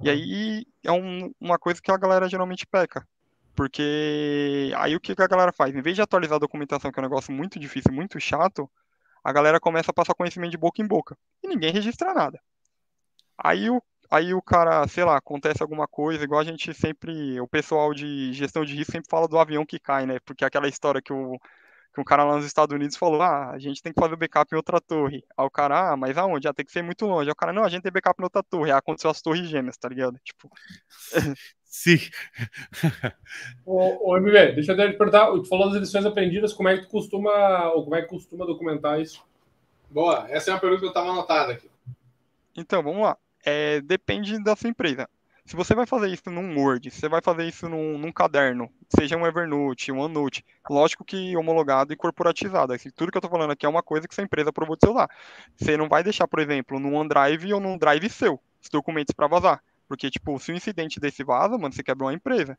E 0.03 0.11
aí 0.11 0.67
é 0.85 0.93
um, 0.93 1.33
uma 1.41 1.59
coisa 1.59 1.81
que 1.81 1.91
a 1.91 1.97
galera 1.97 2.29
geralmente 2.29 2.67
peca. 2.67 3.07
Porque 3.55 4.73
aí 4.77 4.95
o 4.95 5.01
que 5.01 5.21
a 5.21 5.27
galera 5.27 5.53
faz? 5.53 5.75
Em 5.75 5.83
vez 5.83 5.97
de 5.97 6.03
atualizar 6.03 6.37
a 6.37 6.41
documentação, 6.41 6.93
que 6.93 7.01
é 7.01 7.03
um 7.03 7.07
negócio 7.07 7.33
muito 7.33 7.59
difícil, 7.59 7.93
muito 7.93 8.21
chato, 8.21 8.71
a 9.25 9.33
galera 9.33 9.59
começa 9.59 9.91
a 9.91 9.95
passar 9.95 10.15
conhecimento 10.15 10.53
de 10.53 10.57
boca 10.57 10.81
em 10.81 10.87
boca. 10.87 11.17
E 11.43 11.49
ninguém 11.49 11.73
registra 11.73 12.15
nada. 12.15 12.41
Aí 13.37 13.69
o, 13.69 13.83
aí 14.09 14.33
o 14.33 14.41
cara, 14.41 14.87
sei 14.87 15.05
lá, 15.05 15.17
acontece 15.17 15.61
alguma 15.61 15.89
coisa, 15.89 16.23
igual 16.23 16.41
a 16.41 16.45
gente 16.45 16.73
sempre, 16.73 17.41
o 17.41 17.49
pessoal 17.49 17.93
de 17.93 18.33
gestão 18.33 18.65
de 18.65 18.75
risco 18.77 18.93
sempre 18.93 19.11
fala 19.11 19.27
do 19.27 19.39
avião 19.39 19.67
que 19.67 19.81
cai, 19.81 20.07
né? 20.07 20.19
Porque 20.25 20.45
aquela 20.45 20.69
história 20.69 21.03
que 21.03 21.13
o, 21.13 21.37
um 22.01 22.05
cara 22.05 22.25
lá 22.25 22.37
nos 22.37 22.47
Estados 22.47 22.75
Unidos 22.75 22.97
falou, 22.97 23.23
ah, 23.23 23.51
a 23.51 23.59
gente 23.59 23.83
tem 23.83 23.93
que 23.93 24.01
fazer 24.01 24.17
backup 24.17 24.53
em 24.53 24.57
outra 24.57 24.81
torre. 24.81 25.25
Aí 25.37 25.47
o 25.47 25.51
cara, 25.51 25.93
ah, 25.93 25.97
mas 25.97 26.17
aonde? 26.17 26.45
Já 26.45 26.51
ah, 26.51 26.55
tem 26.55 26.65
que 26.65 26.73
ser 26.73 26.83
muito 26.83 27.07
longe. 27.07 27.29
Aí 27.29 27.33
o 27.33 27.37
cara, 27.37 27.53
não, 27.53 27.65
a 27.65 27.69
gente 27.69 27.83
tem 27.83 27.93
backup 27.93 28.21
em 28.21 28.25
outra 28.25 28.43
torre. 28.43 28.71
Aí 28.71 28.77
aconteceu 28.77 29.11
as 29.11 29.21
torres 29.23 29.49
gêmeas, 29.49 29.77
tá 29.77 29.89
ligado? 29.89 30.19
Tipo... 30.25 30.51
Sim. 31.65 31.99
ô, 33.65 34.11
ô, 34.11 34.17
MV, 34.17 34.53
deixa 34.53 34.73
eu 34.73 34.77
te 34.77 34.97
perguntar, 34.97 35.27
tu 35.31 35.45
falou 35.45 35.71
das 35.71 35.81
lições 35.81 36.07
aprendidas, 36.07 36.55
como 36.55 36.69
é 36.69 36.79
que 36.79 36.85
tu 36.85 36.89
costuma, 36.89 37.71
ou 37.73 37.85
como 37.85 37.95
é 37.95 38.03
que 38.03 38.09
costuma 38.09 38.47
documentar 38.47 39.01
isso? 39.01 39.23
Boa, 39.91 40.27
essa 40.31 40.51
é 40.51 40.55
uma 40.55 40.61
pergunta 40.61 40.81
que 40.81 40.87
eu 40.87 40.91
estava 40.91 41.11
anotada 41.11 41.53
aqui. 41.53 41.71
Então, 42.57 42.83
vamos 42.83 43.03
lá. 43.03 43.17
É, 43.45 43.81
depende 43.83 44.43
da 44.43 44.57
sua 44.57 44.71
empresa. 44.71 45.09
Se 45.49 45.57
você 45.57 45.75
vai 45.75 45.87
fazer 45.87 46.09
isso 46.09 46.31
num 46.31 46.61
Word, 46.61 46.91
se 46.91 47.01
você 47.01 47.09
vai 47.09 47.23
fazer 47.23 47.49
isso 47.49 47.71
num, 47.71 47.97
num, 47.97 48.13
caderno, 48.13 48.71
seja 48.87 49.17
um 49.17 49.27
Evernote, 49.27 49.91
um 49.91 50.01
OneNote, 50.01 50.45
lógico 50.69 51.03
que 51.03 51.35
homologado 51.39 51.91
e 51.91 51.97
corporatizado. 51.97 52.75
Assim, 52.75 52.91
tudo 52.91 53.11
que 53.11 53.17
eu 53.17 53.21
estou 53.21 53.31
falando 53.31 53.53
aqui 53.53 53.65
é 53.65 53.69
uma 53.69 53.83
coisa 53.83 54.07
que 54.07 54.15
sua 54.15 54.25
empresa 54.25 54.51
aprovou 54.51 54.77
de 54.77 54.87
usar. 54.87 55.09
Você 55.57 55.75
não 55.75 55.89
vai 55.89 56.05
deixar, 56.05 56.29
por 56.29 56.39
exemplo, 56.39 56.79
num 56.79 56.95
OneDrive 56.95 57.55
ou 57.55 57.61
num 57.61 57.79
Drive 57.79 58.11
seu, 58.11 58.39
os 58.63 58.69
documentos 58.69 59.15
para 59.15 59.27
vazar. 59.27 59.65
Porque, 59.89 60.11
tipo, 60.11 60.39
se 60.39 60.53
um 60.53 60.55
incidente 60.55 61.01
desse 61.01 61.25
vaza, 61.25 61.57
mano, 61.57 61.73
você 61.73 61.83
quebra 61.83 62.05
uma 62.05 62.13
empresa. 62.13 62.59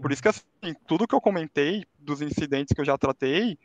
Por 0.00 0.12
isso 0.12 0.22
que, 0.22 0.28
assim, 0.28 0.44
tudo 0.86 1.08
que 1.08 1.16
eu 1.16 1.20
comentei 1.20 1.84
dos 1.98 2.22
incidentes 2.22 2.72
que 2.72 2.80
eu 2.80 2.84
já 2.84 2.96
tratei, 2.96 3.58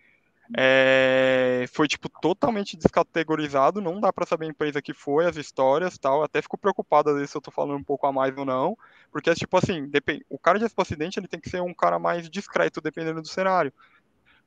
é, 0.56 1.66
foi 1.72 1.88
tipo 1.88 2.10
totalmente 2.10 2.76
descategorizado, 2.76 3.82
não 3.82 4.00
dá 4.00 4.12
para 4.12 4.26
saber 4.26 4.46
a 4.46 4.50
empresa 4.50 4.82
que 4.82 4.94
foi, 4.94 5.26
as 5.26 5.38
histórias, 5.38 5.98
tal. 5.98 6.24
Até 6.24 6.42
fico 6.42 6.58
preocupado 6.58 7.10
às 7.10 7.16
vezes 7.16 7.32
se 7.32 7.38
eu 7.38 7.42
tô 7.42 7.52
falando 7.52 7.78
um 7.78 7.84
pouco 7.84 8.06
a 8.06 8.12
mais 8.12 8.38
ou 8.38 8.46
não, 8.46 8.78
porque 9.12 9.34
tipo 9.34 9.58
assim, 9.58 9.88
depend... 9.88 10.26
o 10.30 10.38
cara 10.38 10.60
de 10.60 10.66
acidente 10.66 11.20
ele 11.20 11.28
tem 11.28 11.40
que 11.40 11.50
ser 11.50 11.62
um 11.62 11.74
cara 11.74 11.98
mais 11.98 12.30
discreto 12.30 12.82
dependendo 12.82 13.22
do 13.22 13.28
cenário. 13.28 13.74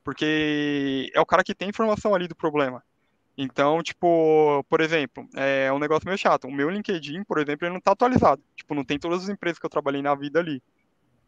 Porque 0.03 1.11
é 1.13 1.19
o 1.19 1.25
cara 1.25 1.43
que 1.43 1.53
tem 1.53 1.69
informação 1.69 2.15
ali 2.15 2.27
do 2.27 2.35
problema. 2.35 2.81
Então, 3.37 3.83
tipo, 3.83 4.65
por 4.67 4.81
exemplo, 4.81 5.27
é 5.35 5.71
um 5.71 5.77
negócio 5.77 6.07
meio 6.07 6.17
chato. 6.17 6.47
O 6.47 6.51
meu 6.51 6.69
LinkedIn, 6.69 7.23
por 7.23 7.37
exemplo, 7.37 7.67
ele 7.67 7.73
não 7.73 7.81
tá 7.81 7.91
atualizado. 7.91 8.41
Tipo, 8.55 8.73
não 8.73 8.83
tem 8.83 8.97
todas 8.97 9.23
as 9.23 9.29
empresas 9.29 9.59
que 9.59 9.65
eu 9.65 9.69
trabalhei 9.69 10.01
na 10.01 10.15
vida 10.15 10.39
ali. 10.39 10.63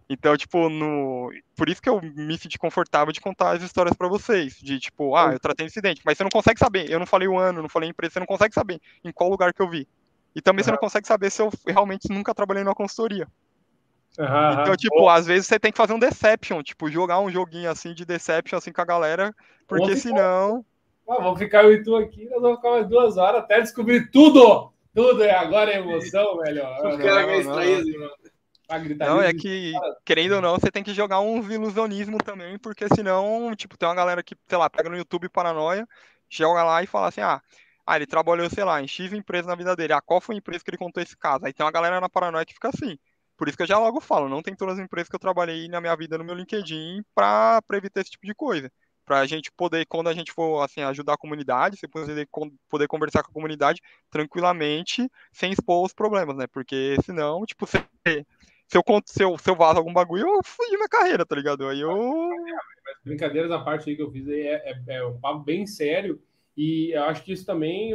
Então, 0.10 0.36
tipo, 0.36 0.70
no... 0.70 1.32
por 1.55 1.70
isso 1.70 1.82
que 1.82 1.88
eu 1.88 2.01
me 2.01 2.36
senti 2.36 2.57
confortável 2.57 3.14
de 3.14 3.22
contar 3.22 3.51
as 3.51 3.62
histórias 3.62 3.95
para 3.95 4.07
vocês. 4.07 4.55
De 4.60 4.80
tipo, 4.80 5.16
ah, 5.16 5.34
eu 5.34 5.39
tratei 5.39 5.68
incidente, 5.68 6.01
mas 6.03 6.18
você 6.18 6.24
não 6.24 6.32
consegue 6.32 6.60
saber. 6.60 6.89
Eu 6.89 6.97
não 6.97 7.05
falei 7.05 7.28
o 7.28 7.38
ano, 7.38 7.62
não 7.62 7.70
falei 7.70 7.89
a 7.89 7.91
empresa, 7.91 8.14
você 8.14 8.20
não 8.20 8.26
consegue 8.26 8.55
saber 8.55 8.82
em 9.03 9.12
qual 9.12 9.30
lugar 9.30 9.53
que 9.53 9.62
eu 9.62 9.70
vi. 9.70 9.88
E 10.36 10.41
também 10.41 10.62
uhum. 10.62 10.66
você 10.66 10.72
não 10.72 10.80
consegue 10.80 11.07
saber 11.07 11.30
se 11.30 11.41
eu 11.41 11.51
realmente 11.68 12.10
nunca 12.10 12.34
trabalhei 12.34 12.64
numa 12.64 12.74
consultoria. 12.74 13.28
Uhum. 14.18 14.62
Então, 14.62 14.76
tipo, 14.76 15.07
às 15.07 15.28
vezes 15.28 15.45
você 15.45 15.60
tem 15.60 15.72
que 15.72 15.78
fazer 15.78 15.93
um 15.93 15.99
deception, 15.99 16.64
tipo, 16.64 16.89
jogar 16.89 17.20
um 17.20 17.30
joguinho 17.30 17.70
assim 17.70 17.93
de 17.93 18.03
deception 18.03 18.57
assim 18.57 18.72
com 18.72 18.82
a 18.82 18.86
galera, 18.86 19.34
porque 19.68 19.95
senão. 19.95 20.66
Ah, 21.07 21.22
vamos 21.22 21.39
ficar 21.39 21.64
eu 21.64 21.74
e 21.74 21.84
tu 21.84 21.95
aqui, 21.95 22.28
nós 22.30 22.41
vamos 22.41 22.57
ficar 22.57 22.72
mais 22.72 22.88
duas 22.88 23.16
horas 23.18 23.41
até 23.41 23.62
descobrir 23.62 24.10
tudo! 24.10 24.72
Tudo, 24.93 25.24
é 25.24 25.32
agora 25.32 25.72
é 25.72 25.78
emoção, 25.78 26.38
velho. 26.39 26.64
Os 26.64 26.97
caras 26.97 27.26
meio 27.28 27.41
extraídos, 27.41 27.93
mano. 27.93 28.12
Não, 28.99 29.22
é 29.22 29.34
que, 29.34 29.74
querendo 30.05 30.36
ou 30.36 30.41
não, 30.41 30.59
você 30.59 30.70
tem 30.72 30.84
que 30.84 30.93
jogar 30.93 31.20
uns 31.20 31.49
ilusionismo 31.49 32.17
também, 32.20 32.57
porque 32.59 32.88
senão, 32.93 33.53
tipo, 33.55 33.78
tem 33.78 33.89
uma 33.89 33.95
galera 33.95 34.22
que, 34.22 34.36
sei 34.47 34.57
lá, 34.57 34.70
pega 34.70 34.89
no 34.89 34.97
YouTube 34.97 35.30
paranoia, 35.30 35.88
joga 36.30 36.63
lá 36.63 36.84
e 36.84 36.88
fala 36.88 37.07
assim, 37.07 37.22
ah, 37.22 37.41
ah, 37.89 37.95
ele 37.95 38.05
trabalhou, 38.05 38.47
sei 38.49 38.63
lá, 38.63 38.80
em 38.82 38.88
X 38.88 39.11
empresa 39.11 39.47
na 39.47 39.55
vida 39.55 39.76
dele. 39.76 39.93
Ah, 39.93 40.01
qual 40.01 40.22
foi 40.22 40.36
a 40.36 40.38
empresa 40.38 40.63
que 40.63 40.70
ele 40.70 40.78
contou 40.78 41.01
esse 41.01 41.17
caso? 41.17 41.45
Aí 41.45 41.51
tem 41.51 41.65
uma 41.65 41.72
galera 41.72 41.99
na 41.99 42.07
paranoia 42.07 42.45
que 42.45 42.53
fica 42.53 42.70
assim. 42.70 42.99
Por 43.36 43.47
isso 43.47 43.57
que 43.57 43.63
eu 43.63 43.67
já 43.67 43.80
logo 43.80 43.99
falo, 43.99 44.30
não 44.30 44.43
tem 44.43 44.55
todas 44.55 44.78
as 44.78 44.84
empresas 44.84 45.09
que 45.09 45.15
eu 45.15 45.20
trabalhei 45.20 45.67
na 45.67 45.82
minha 45.82 45.95
vida 45.95 46.15
no 46.17 46.24
meu 46.24 46.36
LinkedIn 46.36 47.01
pra, 47.15 47.61
pra 47.63 47.78
evitar 47.78 48.01
esse 48.01 48.11
tipo 48.11 48.28
de 48.28 48.36
coisa. 48.36 48.72
Pra 49.05 49.26
gente 49.26 49.51
poder, 49.51 49.88
quando 49.88 50.07
a 50.07 50.13
gente 50.13 50.32
for, 50.32 50.61
assim, 50.61 50.82
ajudar 50.84 51.13
a 51.13 51.17
comunidade, 51.17 51.78
você 51.78 51.88
poder, 51.88 52.30
poder 52.70 52.88
conversar 52.88 53.24
com 53.24 53.32
a 53.32 53.34
comunidade 53.34 53.82
tranquilamente, 54.11 55.09
sem 55.32 55.51
expor 55.51 55.84
os 55.84 55.93
problemas, 55.93 56.38
né? 56.38 56.45
Porque 56.45 56.95
senão, 57.03 57.43
tipo, 57.43 57.65
você 57.65 57.84
se 58.70 58.78
eu, 58.78 58.84
se 59.05 59.24
eu, 59.24 59.38
se 59.38 59.49
eu 59.49 59.55
vazo 59.55 59.80
algum 59.80 59.91
bagulho, 59.91 60.28
eu 60.28 60.41
fui 60.43 60.67
minha 60.70 60.88
carreira, 60.88 61.26
tá 61.26 61.36
ligado? 61.36 61.67
Aí 61.67 61.82
eu. 61.82 62.30
Brincadeiras 63.03 63.51
à 63.51 63.59
parte 63.59 63.89
aí 63.89 63.95
que 63.95 64.01
eu 64.01 64.11
fiz 64.11 64.28
aí 64.28 64.41
é, 64.41 64.72
é, 64.88 64.95
é, 64.95 65.05
um 65.05 65.20
papo 65.20 65.39
bem 65.39 65.65
sério. 65.65 66.22
E 66.55 66.91
eu 66.91 67.03
acho 67.03 67.24
que 67.24 67.32
isso 67.32 67.45
também, 67.45 67.93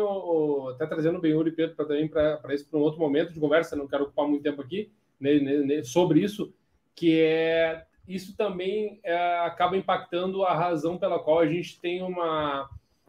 até 0.74 0.86
trazendo 0.86 1.18
o 1.18 1.20
Benhur 1.20 1.46
e 1.46 1.52
Pedro 1.52 1.76
também 1.76 2.08
para 2.08 2.40
isso 2.54 2.66
para 2.68 2.78
um 2.78 2.82
outro 2.82 2.98
momento 2.98 3.32
de 3.32 3.38
conversa, 3.38 3.76
não 3.76 3.86
quero 3.86 4.04
ocupar 4.04 4.26
muito 4.26 4.42
tempo 4.42 4.62
aqui 4.62 4.90
né, 5.20 5.38
né, 5.38 5.56
né 5.58 5.84
sobre 5.84 6.20
isso, 6.20 6.52
que 6.94 7.20
é 7.20 7.84
isso 8.06 8.36
também 8.36 9.00
é, 9.02 9.38
acaba 9.40 9.76
impactando 9.76 10.44
a 10.44 10.54
razão 10.54 10.98
pela 10.98 11.18
qual 11.18 11.40
a 11.40 11.46
gente 11.46 11.80
tem 11.80 12.02
uma 12.02 12.68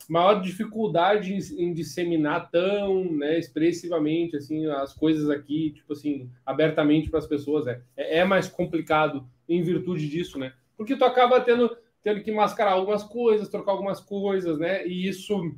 maior 0.10 0.42
dificuldade 0.42 1.34
em, 1.34 1.64
em 1.64 1.74
disseminar 1.74 2.50
tão 2.50 3.12
né, 3.12 3.40
expressivamente 3.40 4.38
assim 4.38 4.66
as 4.68 4.94
coisas 4.94 5.30
aqui, 5.30 5.72
tipo 5.72 5.94
assim, 5.94 6.30
abertamente 6.46 7.10
para 7.10 7.20
as 7.20 7.28
pessoas. 7.28 7.68
É, 7.68 7.82
é 7.98 8.26
mais 8.26 8.48
complicado 8.48 9.28
em 9.48 9.62
virtude 9.62 10.08
disso, 10.08 10.38
né? 10.38 10.54
Porque 10.78 10.96
tu 10.96 11.06
acaba 11.06 11.40
tendo, 11.40 11.76
tendo 12.04 12.22
que 12.22 12.32
mascarar 12.32 12.74
algumas 12.74 13.04
coisas, 13.04 13.50
trocar 13.50 13.72
algumas 13.72 14.00
coisas, 14.00 14.60
né? 14.60 14.86
E 14.88 15.08
isso 15.08 15.56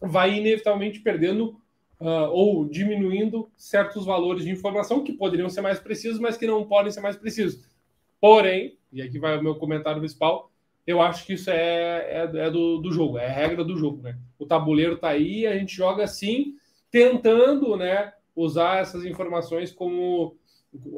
vai 0.00 0.36
inevitavelmente 0.36 1.00
perdendo 1.00 1.60
uh, 2.00 2.30
ou 2.30 2.64
diminuindo 2.68 3.50
certos 3.56 4.04
valores 4.04 4.44
de 4.44 4.50
informação 4.50 5.02
que 5.02 5.12
poderiam 5.12 5.48
ser 5.48 5.60
mais 5.60 5.78
precisos, 5.78 6.20
mas 6.20 6.36
que 6.36 6.46
não 6.46 6.64
podem 6.66 6.92
ser 6.92 7.00
mais 7.00 7.16
precisos. 7.16 7.68
Porém, 8.20 8.78
e 8.92 9.02
aqui 9.02 9.18
vai 9.18 9.38
o 9.38 9.42
meu 9.42 9.54
comentário 9.56 10.00
principal, 10.00 10.50
eu 10.88 11.02
acho 11.02 11.26
que 11.26 11.34
isso 11.34 11.50
é, 11.50 11.98
é, 12.10 12.30
é 12.46 12.50
do, 12.50 12.78
do, 12.78 12.90
jogo, 12.90 13.18
é 13.18 13.26
a 13.26 13.30
regra 13.30 13.62
do 13.62 13.76
jogo, 13.76 14.00
né? 14.00 14.16
O 14.38 14.46
tabuleiro 14.46 14.96
tá 14.96 15.10
aí, 15.10 15.46
a 15.46 15.54
gente 15.54 15.76
joga 15.76 16.02
assim, 16.02 16.54
tentando, 16.90 17.76
né, 17.76 18.14
usar 18.34 18.80
essas 18.80 19.04
informações 19.04 19.70
como 19.70 20.34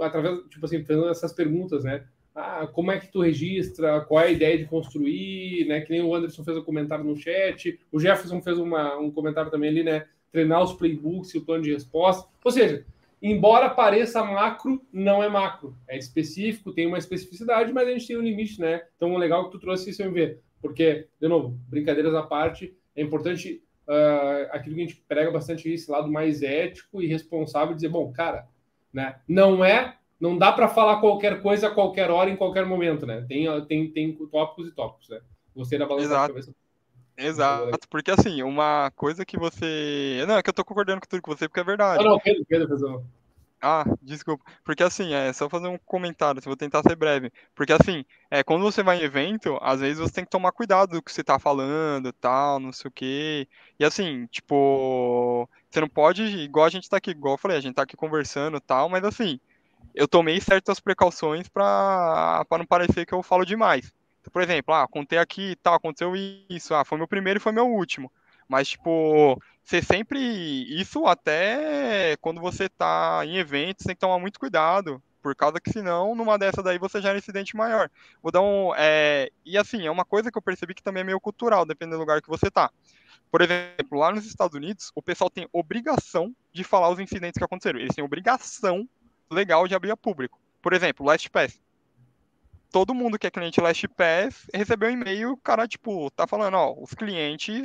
através, 0.01 0.45
tipo 0.49 0.65
assim, 0.65 0.85
fazendo 0.85 1.09
essas 1.09 1.33
perguntas, 1.33 1.83
né? 1.83 2.05
Ah, 2.33 2.69
como 2.69 2.93
é 2.93 3.01
que 3.01 3.11
tu 3.11 3.21
registra? 3.21 4.01
Qual 4.03 4.23
é 4.23 4.29
a 4.29 4.31
ideia 4.31 4.57
de 4.57 4.65
construir? 4.67 5.67
Né? 5.67 5.81
Que 5.81 5.91
nem 5.91 6.03
o 6.03 6.15
Anderson 6.15 6.45
fez 6.45 6.57
um 6.57 6.63
comentário 6.63 7.05
no 7.05 7.17
chat, 7.17 7.77
o 7.91 7.99
Jefferson 7.99 8.41
fez 8.41 8.59
uma, 8.59 8.97
um 8.97 9.11
comentário 9.11 9.51
também 9.51 9.71
ali, 9.71 9.83
né? 9.83 10.07
Treinar 10.31 10.63
os 10.63 10.73
playbooks 10.73 11.35
e 11.35 11.39
o 11.39 11.45
plano 11.45 11.65
de 11.65 11.73
resposta. 11.73 12.29
Ou 12.45 12.53
seja, 12.53 12.87
embora 13.23 13.71
pareça 13.71 14.23
macro, 14.25 14.81
não 14.93 15.23
é 15.23 15.29
macro. 15.29 15.77
É 15.89 15.97
específico, 15.97 16.73
tem 16.73 16.87
uma 16.87 16.99
especificidade, 16.99 17.73
mas 17.73 17.89
a 17.89 17.93
gente 17.93 18.07
tem 18.07 18.17
um 18.17 18.23
limite, 18.23 18.61
né? 18.61 18.83
Então, 18.97 19.17
legal 19.17 19.45
que 19.45 19.53
tu 19.53 19.59
trouxe 19.59 19.91
isso 19.91 20.03
MV. 20.03 20.39
Porque, 20.61 21.09
de 21.21 21.29
novo, 21.29 21.59
brincadeiras 21.69 22.15
à 22.15 22.23
parte, 22.23 22.77
é 22.95 23.03
importante 23.03 23.63
uh, 23.89 24.49
aquilo 24.51 24.75
que 24.75 24.83
a 24.83 24.87
gente 24.87 25.05
prega 25.09 25.31
bastante 25.31 25.71
esse 25.71 25.91
lado 25.91 26.11
mais 26.11 26.43
ético 26.43 27.03
e 27.03 27.07
responsável, 27.07 27.75
dizer, 27.75 27.89
bom, 27.89 28.13
cara, 28.13 28.47
né? 28.93 29.17
Não 29.27 29.65
é, 29.65 29.97
não 30.21 30.37
dá 30.37 30.53
para 30.53 30.69
falar 30.69 31.01
qualquer 31.01 31.41
coisa 31.43 31.69
a 31.69 31.71
qualquer 31.71 32.11
hora, 32.11 32.31
em 32.31 32.37
qualquer 32.37 32.67
momento, 32.67 33.07
né? 33.07 33.25
Tem, 33.29 33.47
tem, 33.67 33.91
tem 33.91 34.15
tópicos 34.31 34.69
e 34.69 34.73
tópicos, 34.73 35.09
né? 35.09 35.21
Gostei 35.55 35.79
da 35.79 35.87
balança 35.87 36.09
da 36.09 36.29
cabeça. 36.29 36.55
Exato, 37.17 37.89
porque 37.89 38.11
assim, 38.11 38.43
uma 38.43 38.91
coisa 38.97 39.25
que 39.25 39.39
você. 39.39 40.25
Não, 40.27 40.37
é 40.37 40.43
que 40.43 40.49
eu 40.49 40.55
tô 40.55 40.65
concordando 40.65 41.01
com 41.01 41.07
tudo 41.07 41.23
com 41.23 41.35
você, 41.35 41.49
porque 41.49 41.61
é 41.61 41.65
verdade. 41.65 42.03
Ah, 42.03 42.09
não, 42.09 42.19
Pedro, 42.19 42.45
Pedro 42.47 42.87
uma. 42.87 43.05
Ah, 43.63 43.85
desculpa. 44.01 44.43
Porque 44.65 44.83
assim, 44.83 45.13
é 45.13 45.31
só 45.35 45.49
fazer 45.49 45.69
um 45.69 45.77
comentário, 45.77 46.41
vou 46.43 46.57
tentar 46.57 46.83
ser 46.83 46.97
breve. 46.97 47.31
Porque 47.55 47.73
assim, 47.75 48.07
é, 48.31 48.43
quando 48.43 48.63
você 48.63 48.83
vai 48.83 48.99
em 48.99 49.03
evento, 49.03 49.59
às 49.61 49.81
vezes 49.81 49.99
você 49.99 50.15
tem 50.15 50.25
que 50.25 50.31
tomar 50.31 50.53
cuidado 50.53 50.93
do 50.93 51.03
que 51.03 51.13
você 51.13 51.23
tá 51.23 51.39
falando, 51.39 52.11
tal, 52.15 52.59
não 52.59 52.73
sei 52.73 52.89
o 52.89 52.93
quê. 52.93 53.47
E 53.79 53.85
assim, 53.85 54.27
tipo, 54.29 55.47
você 55.71 55.81
não 55.81 55.89
pode, 55.89 56.23
igual 56.23 56.65
a 56.65 56.71
gente 56.71 56.89
tá 56.89 56.97
aqui, 56.97 57.11
igual 57.11 57.35
eu 57.35 57.39
falei, 57.39 57.59
a 57.59 57.61
gente 57.61 57.75
tá 57.75 57.83
aqui 57.83 57.97
conversando, 57.97 58.59
tal, 58.61 58.89
mas 58.89 59.05
assim, 59.05 59.39
eu 59.95 60.09
tomei 60.09 60.41
certas 60.41 60.81
precauções 60.81 61.47
pra, 61.49 62.45
pra 62.49 62.59
não 62.59 62.67
parecer 62.67 63.05
que 63.05 63.13
eu 63.13 63.23
falo 63.23 63.45
demais. 63.45 63.93
Por 64.33 64.43
exemplo, 64.43 64.75
ah, 64.75 64.87
contei 64.87 65.19
aqui, 65.19 65.57
tal, 65.63 65.75
aconteceu 65.75 66.13
isso, 66.49 66.75
ah, 66.75 66.85
foi 66.85 66.99
meu 66.99 67.09
primeiro 67.09 67.39
e 67.39 67.43
foi 67.43 67.53
meu 67.53 67.67
último. 67.67 68.13
Mas, 68.49 68.71
tipo, 68.71 69.41
você 69.63 69.81
sempre. 69.81 70.19
Isso 70.81 71.07
até 71.07 72.17
quando 72.21 72.41
você 72.41 72.69
tá 72.69 73.21
em 73.25 73.37
eventos, 73.37 73.87
tem 73.87 73.95
que 73.95 74.01
tomar 74.01 74.19
muito 74.19 74.41
cuidado. 74.41 75.01
Por 75.23 75.37
causa 75.37 75.61
que 75.61 75.71
senão, 75.71 76.15
numa 76.15 76.39
dessa 76.39 76.63
daí, 76.63 76.79
você 76.79 77.01
gera 77.01 77.15
um 77.15 77.19
incidente 77.19 77.55
maior. 77.55 77.91
Vou 78.23 78.33
dar 78.33 78.41
um. 78.41 78.75
É... 78.77 79.31
E 79.45 79.57
assim, 79.57 79.87
é 79.87 79.91
uma 79.91 80.05
coisa 80.05 80.33
que 80.33 80.39
eu 80.39 80.43
percebi 80.43 80.75
que 80.75 80.83
também 80.83 81.03
é 81.03 81.05
meio 81.05 81.21
cultural, 81.21 81.65
dependendo 81.65 81.99
do 81.99 82.01
lugar 82.01 82.21
que 82.23 82.29
você 82.29 82.51
tá. 82.51 82.71
Por 83.31 83.43
exemplo, 83.43 83.99
lá 83.99 84.11
nos 84.11 84.27
Estados 84.27 84.57
Unidos, 84.57 84.91
o 84.95 85.03
pessoal 85.03 85.31
tem 85.31 85.49
obrigação 85.53 86.35
de 86.53 86.65
falar 86.65 86.91
os 86.91 86.99
incidentes 86.99 87.39
que 87.39 87.45
aconteceram. 87.45 87.79
Eles 87.79 87.95
têm 87.95 88.03
obrigação 88.03 88.89
legal 89.31 89.69
de 89.69 89.75
abrir 89.75 89.93
a 89.93 89.97
público. 89.97 90.41
Por 90.61 90.73
exemplo, 90.73 91.07
LastPass. 91.07 91.61
Todo 92.71 92.95
mundo 92.95 93.19
que 93.19 93.27
é 93.27 93.31
cliente 93.31 93.61
LastPass 93.61 94.47
recebeu 94.55 94.89
um 94.89 94.93
e-mail, 94.93 95.37
cara, 95.39 95.67
tipo, 95.67 96.11
tá 96.13 96.27
falando, 96.27 96.55
ó, 96.55 96.75
os 96.81 96.95
clientes 96.95 97.65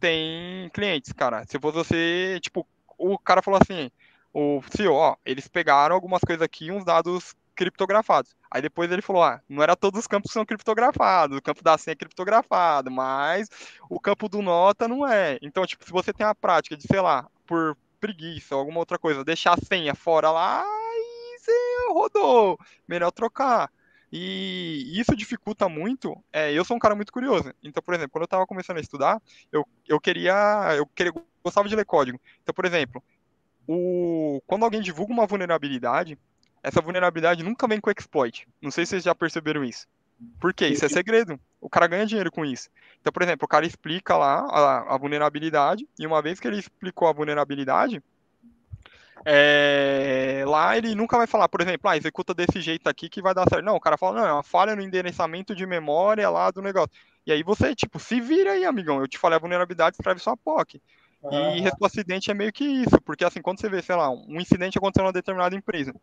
têm 0.00 0.70
clientes, 0.72 1.12
cara. 1.12 1.44
Se 1.46 1.58
fosse 1.60 1.76
você, 1.76 2.38
tipo, 2.40 2.66
o 2.98 3.18
cara 3.18 3.42
falou 3.42 3.60
assim, 3.62 3.90
o 4.32 4.62
CEO, 4.74 4.94
ó, 4.94 5.16
eles 5.24 5.48
pegaram 5.48 5.94
algumas 5.94 6.22
coisas 6.22 6.42
aqui, 6.42 6.70
uns 6.70 6.84
dados 6.84 7.34
criptografados. 7.54 8.34
Aí 8.50 8.62
depois 8.62 8.90
ele 8.90 9.02
falou, 9.02 9.22
ah, 9.22 9.40
não 9.48 9.62
era 9.62 9.76
todos 9.76 10.00
os 10.00 10.06
campos 10.06 10.30
que 10.30 10.34
são 10.34 10.44
criptografados, 10.44 11.36
o 11.36 11.42
campo 11.42 11.62
da 11.62 11.76
senha 11.76 11.92
é 11.92 11.96
criptografado, 11.96 12.90
mas 12.90 13.48
o 13.88 14.00
campo 14.00 14.28
do 14.28 14.40
nota 14.42 14.88
não 14.88 15.06
é. 15.06 15.38
Então, 15.42 15.66
tipo, 15.66 15.84
se 15.84 15.92
você 15.92 16.12
tem 16.12 16.26
a 16.26 16.34
prática 16.34 16.76
de, 16.76 16.86
sei 16.86 17.00
lá, 17.00 17.28
por 17.46 17.76
preguiça 18.00 18.54
ou 18.54 18.60
alguma 18.60 18.80
outra 18.80 18.98
coisa, 18.98 19.24
deixar 19.24 19.54
a 19.54 19.64
senha 19.64 19.94
fora 19.94 20.30
lá, 20.30 20.62
aí 20.62 21.38
você 21.38 21.52
rodou. 21.90 22.58
Melhor 22.88 23.10
trocar. 23.10 23.70
E 24.12 25.00
isso 25.00 25.16
dificulta 25.16 25.70
muito. 25.70 26.22
É, 26.30 26.52
eu 26.52 26.64
sou 26.64 26.76
um 26.76 26.80
cara 26.80 26.94
muito 26.94 27.10
curioso. 27.10 27.52
Então, 27.62 27.82
por 27.82 27.94
exemplo, 27.94 28.10
quando 28.10 28.22
eu 28.22 28.26
estava 28.26 28.46
começando 28.46 28.76
a 28.76 28.80
estudar, 28.80 29.20
eu, 29.50 29.66
eu 29.88 29.98
queria. 29.98 30.34
Eu 30.76 30.86
queria, 30.86 31.12
gostava 31.42 31.66
de 31.66 31.74
ler 31.74 31.86
código. 31.86 32.20
Então, 32.42 32.54
por 32.54 32.66
exemplo, 32.66 33.02
o, 33.66 34.42
quando 34.46 34.64
alguém 34.64 34.82
divulga 34.82 35.14
uma 35.14 35.26
vulnerabilidade, 35.26 36.18
essa 36.62 36.82
vulnerabilidade 36.82 37.42
nunca 37.42 37.66
vem 37.66 37.80
com 37.80 37.90
exploit. 37.90 38.46
Não 38.60 38.70
sei 38.70 38.84
se 38.84 38.90
vocês 38.90 39.04
já 39.04 39.14
perceberam 39.14 39.64
isso. 39.64 39.86
Por 40.38 40.52
quê? 40.52 40.68
Isso 40.68 40.84
é 40.84 40.88
segredo. 40.88 41.40
O 41.60 41.70
cara 41.70 41.86
ganha 41.86 42.06
dinheiro 42.06 42.30
com 42.30 42.44
isso. 42.44 42.68
Então, 43.00 43.12
por 43.12 43.22
exemplo, 43.22 43.46
o 43.46 43.48
cara 43.48 43.66
explica 43.66 44.16
lá 44.16 44.40
a, 44.40 44.94
a 44.94 44.98
vulnerabilidade, 44.98 45.88
e 45.98 46.06
uma 46.06 46.22
vez 46.22 46.38
que 46.38 46.46
ele 46.46 46.58
explicou 46.58 47.08
a 47.08 47.12
vulnerabilidade, 47.12 48.02
é, 49.24 50.44
lá 50.46 50.76
ele 50.76 50.94
nunca 50.94 51.16
vai 51.16 51.26
falar, 51.26 51.48
por 51.48 51.60
exemplo, 51.60 51.88
ah, 51.88 51.96
executa 51.96 52.34
desse 52.34 52.60
jeito 52.60 52.88
aqui 52.88 53.08
que 53.08 53.22
vai 53.22 53.34
dar 53.34 53.48
certo. 53.48 53.64
Não, 53.64 53.76
o 53.76 53.80
cara 53.80 53.96
fala, 53.96 54.20
não, 54.20 54.28
é 54.28 54.32
uma 54.32 54.42
falha 54.42 54.74
no 54.74 54.82
endereçamento 54.82 55.54
de 55.54 55.66
memória 55.66 56.28
lá 56.28 56.50
do 56.50 56.62
negócio. 56.62 56.90
E 57.24 57.32
aí 57.32 57.42
você, 57.42 57.74
tipo, 57.74 58.00
se 58.00 58.20
vira 58.20 58.52
aí, 58.52 58.64
amigão. 58.64 59.00
Eu 59.00 59.06
te 59.06 59.18
falei 59.18 59.36
a 59.36 59.40
vulnerabilidade, 59.40 59.96
escreve 59.96 60.20
sua 60.20 60.36
POC. 60.36 60.80
E 61.30 61.60
resposta 61.60 62.00
acidente 62.00 62.30
é 62.32 62.34
meio 62.34 62.52
que 62.52 62.64
isso, 62.64 63.00
porque 63.02 63.24
assim, 63.24 63.40
quando 63.40 63.60
você 63.60 63.68
vê, 63.68 63.80
sei 63.80 63.94
lá, 63.94 64.10
um 64.10 64.40
incidente 64.40 64.76
aconteceu 64.76 65.04
numa 65.04 65.12
determinada 65.12 65.54
empresa. 65.54 65.94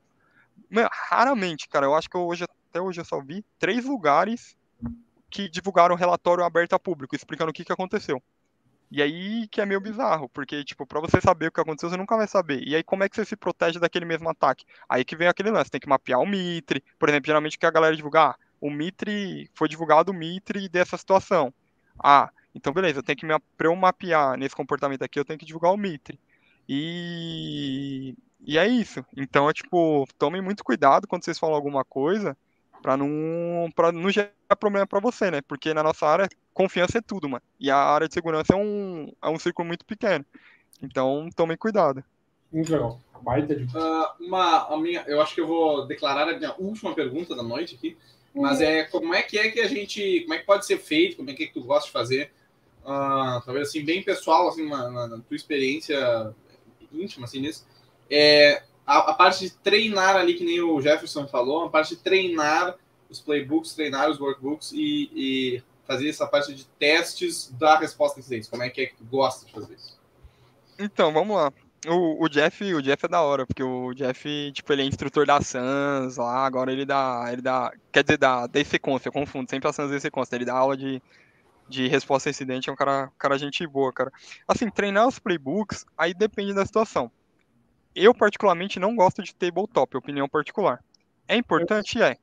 Meu, 0.69 0.87
raramente, 1.09 1.67
cara, 1.67 1.85
eu 1.85 1.93
acho 1.93 2.09
que 2.09 2.15
eu 2.15 2.25
hoje, 2.25 2.45
até 2.69 2.79
hoje 2.79 3.01
eu 3.01 3.05
só 3.05 3.19
vi 3.19 3.43
três 3.57 3.83
lugares 3.83 4.55
que 5.29 5.49
divulgaram 5.49 5.95
relatório 5.95 6.43
aberto 6.43 6.73
a 6.73 6.79
público, 6.79 7.15
explicando 7.15 7.51
o 7.51 7.53
que, 7.53 7.65
que 7.65 7.73
aconteceu. 7.73 8.23
E 8.91 9.01
aí 9.01 9.47
que 9.49 9.61
é 9.61 9.65
meio 9.65 9.79
bizarro, 9.79 10.27
porque, 10.29 10.63
tipo, 10.63 10.85
pra 10.85 10.99
você 10.99 11.21
saber 11.21 11.47
o 11.47 11.51
que 11.51 11.61
aconteceu, 11.61 11.89
você 11.89 11.97
nunca 11.97 12.17
vai 12.17 12.27
saber. 12.27 12.61
E 12.67 12.75
aí, 12.75 12.83
como 12.83 13.03
é 13.03 13.09
que 13.09 13.15
você 13.15 13.23
se 13.23 13.35
protege 13.35 13.79
daquele 13.79 14.05
mesmo 14.05 14.29
ataque? 14.29 14.65
Aí 14.87 15.05
que 15.05 15.15
vem 15.15 15.27
aquele 15.27 15.51
lance, 15.51 15.69
tem 15.69 15.79
que 15.79 15.87
mapear 15.87 16.19
o 16.19 16.25
Mitre. 16.25 16.83
Por 16.97 17.07
exemplo, 17.07 17.27
geralmente 17.27 17.55
o 17.57 17.59
que 17.59 17.65
a 17.65 17.71
galera 17.71 17.95
divulgar, 17.95 18.31
ah, 18.31 18.35
o 18.59 18.69
Mitre, 18.71 19.49
foi 19.53 19.67
divulgado 19.69 20.11
o 20.11 20.15
Mitre 20.15 20.67
dessa 20.67 20.97
situação. 20.97 21.53
Ah, 22.03 22.31
então 22.53 22.73
beleza, 22.73 22.99
eu 22.99 23.03
tenho 23.03 23.17
que, 23.17 23.27
pra 23.57 23.67
eu 23.67 23.75
mapear 23.75 24.37
nesse 24.37 24.55
comportamento 24.55 25.03
aqui, 25.03 25.19
eu 25.19 25.25
tenho 25.25 25.39
que 25.39 25.45
divulgar 25.45 25.71
o 25.71 25.77
Mitre. 25.77 26.19
E, 26.67 28.15
e 28.41 28.57
é 28.57 28.67
isso. 28.67 29.05
Então, 29.15 29.49
é 29.49 29.53
tipo, 29.53 30.07
tomem 30.17 30.41
muito 30.41 30.63
cuidado 30.63 31.07
quando 31.07 31.23
vocês 31.23 31.39
falam 31.39 31.55
alguma 31.55 31.83
coisa, 31.85 32.37
para 32.81 32.97
não, 32.97 33.69
pra 33.75 33.91
não 33.91 34.09
gerar 34.09 34.31
problema 34.59 34.87
para 34.87 34.99
você, 34.99 35.29
né? 35.31 35.41
Porque 35.41 35.73
na 35.73 35.83
nossa 35.83 36.07
área, 36.07 36.29
confiança 36.59 36.97
é 36.97 37.01
tudo, 37.01 37.29
mano. 37.29 37.41
E 37.57 37.71
a 37.71 37.77
área 37.77 38.05
de 38.05 38.13
segurança 38.13 38.51
é 38.51 38.55
um, 38.57 39.13
é 39.23 39.29
um 39.29 39.39
círculo 39.39 39.65
muito 39.65 39.85
pequeno. 39.85 40.25
Então, 40.83 41.29
tomem 41.33 41.55
cuidado. 41.55 42.03
Muito 42.51 42.69
legal. 42.69 42.99
Baita 43.21 43.55
de... 43.55 43.63
Uh, 43.63 44.27
uma, 44.27 44.67
a 44.67 44.77
minha, 44.77 45.05
eu 45.07 45.21
acho 45.21 45.33
que 45.33 45.39
eu 45.39 45.47
vou 45.47 45.87
declarar 45.87 46.27
a 46.27 46.37
minha 46.37 46.53
última 46.59 46.93
pergunta 46.93 47.33
da 47.33 47.43
noite 47.43 47.75
aqui. 47.75 47.97
Mas 48.35 48.59
é 48.59 48.83
como 48.83 49.13
é 49.13 49.21
que 49.21 49.37
é 49.37 49.49
que 49.49 49.59
a 49.59 49.67
gente. 49.67 50.21
Como 50.21 50.33
é 50.33 50.37
que 50.37 50.45
pode 50.45 50.65
ser 50.65 50.77
feito? 50.77 51.17
Como 51.17 51.29
é 51.29 51.33
que, 51.33 51.45
é 51.45 51.47
que 51.47 51.53
tu 51.53 51.63
gosta 51.63 51.87
de 51.87 51.91
fazer? 51.91 52.31
Uh, 52.83 53.41
talvez 53.43 53.69
assim, 53.69 53.83
bem 53.83 54.03
pessoal, 54.03 54.49
assim, 54.49 54.67
na, 54.69 54.89
na, 54.89 55.07
na 55.07 55.19
tua 55.19 55.35
experiência 55.35 56.33
íntima, 56.91 57.25
assim, 57.25 57.39
nisso. 57.39 57.65
É, 58.09 58.63
a, 58.85 59.11
a, 59.11 59.13
parte 59.13 59.45
de 59.45 59.51
treinar 59.51 60.15
ali, 60.15 60.35
que 60.35 60.43
nem 60.43 60.61
o 60.61 60.79
Jefferson 60.79 61.27
falou, 61.27 61.65
a 61.65 61.69
parte 61.69 61.95
de 61.95 62.01
treinar 62.01 62.75
os 63.09 63.19
playbooks, 63.19 63.73
treinar 63.73 64.09
os 64.09 64.19
workbooks 64.19 64.71
e, 64.71 65.09
e 65.13 65.63
fazer 65.89 66.07
essa 66.07 66.27
parte 66.27 66.53
de 66.53 66.65
testes 66.65 67.51
da 67.57 67.79
resposta 67.79 68.19
a 68.19 68.21
incidentes. 68.21 68.47
Como 68.47 68.61
é 68.61 68.69
que 68.69 68.81
é 68.81 68.85
que 68.85 68.95
tu 68.95 69.03
gosta 69.05 69.43
de 69.43 69.51
fazer 69.51 69.73
isso? 69.73 69.99
Então, 70.77 71.11
vamos 71.11 71.35
lá. 71.35 71.51
O, 71.87 72.23
o, 72.23 72.29
Jeff, 72.29 72.63
o 72.75 72.81
Jeff 72.81 73.05
é 73.05 73.09
da 73.09 73.21
hora, 73.21 73.47
porque 73.47 73.63
o 73.63 73.91
Jeff, 73.95 74.51
tipo, 74.51 74.71
ele 74.71 74.83
é 74.83 74.85
instrutor 74.85 75.25
da 75.25 75.41
Sans 75.41 76.17
lá, 76.17 76.45
agora 76.45 76.71
ele 76.71 76.85
dá, 76.85 77.25
ele 77.31 77.41
dá, 77.41 77.71
quer 77.91 78.03
dizer, 78.03 78.17
da, 78.17 78.45
da 78.45 78.59
Conf, 78.79 79.03
eu 79.03 79.11
confundo, 79.11 79.49
sempre 79.49 79.67
a 79.67 79.73
Sans 79.73 79.89
DC 79.89 80.11
Conf, 80.11 80.31
ele 80.31 80.45
dá 80.45 80.53
aula 80.53 80.77
de, 80.77 81.01
de 81.67 81.87
resposta 81.87 82.29
a 82.29 82.31
incidente, 82.31 82.69
é 82.69 82.73
um 82.73 82.75
cara, 82.75 83.09
cara 83.17 83.39
gente 83.39 83.65
boa, 83.65 83.91
cara. 83.91 84.11
Assim, 84.47 84.69
treinar 84.69 85.07
os 85.07 85.17
playbooks, 85.17 85.85
aí 85.97 86.13
depende 86.13 86.53
da 86.53 86.65
situação. 86.65 87.11
Eu, 87.95 88.13
particularmente, 88.13 88.79
não 88.79 88.95
gosto 88.95 89.23
de 89.23 89.33
tabletop, 89.33 89.97
opinião 89.97 90.29
particular. 90.29 90.83
É 91.27 91.35
importante? 91.35 91.99
É. 91.99 92.15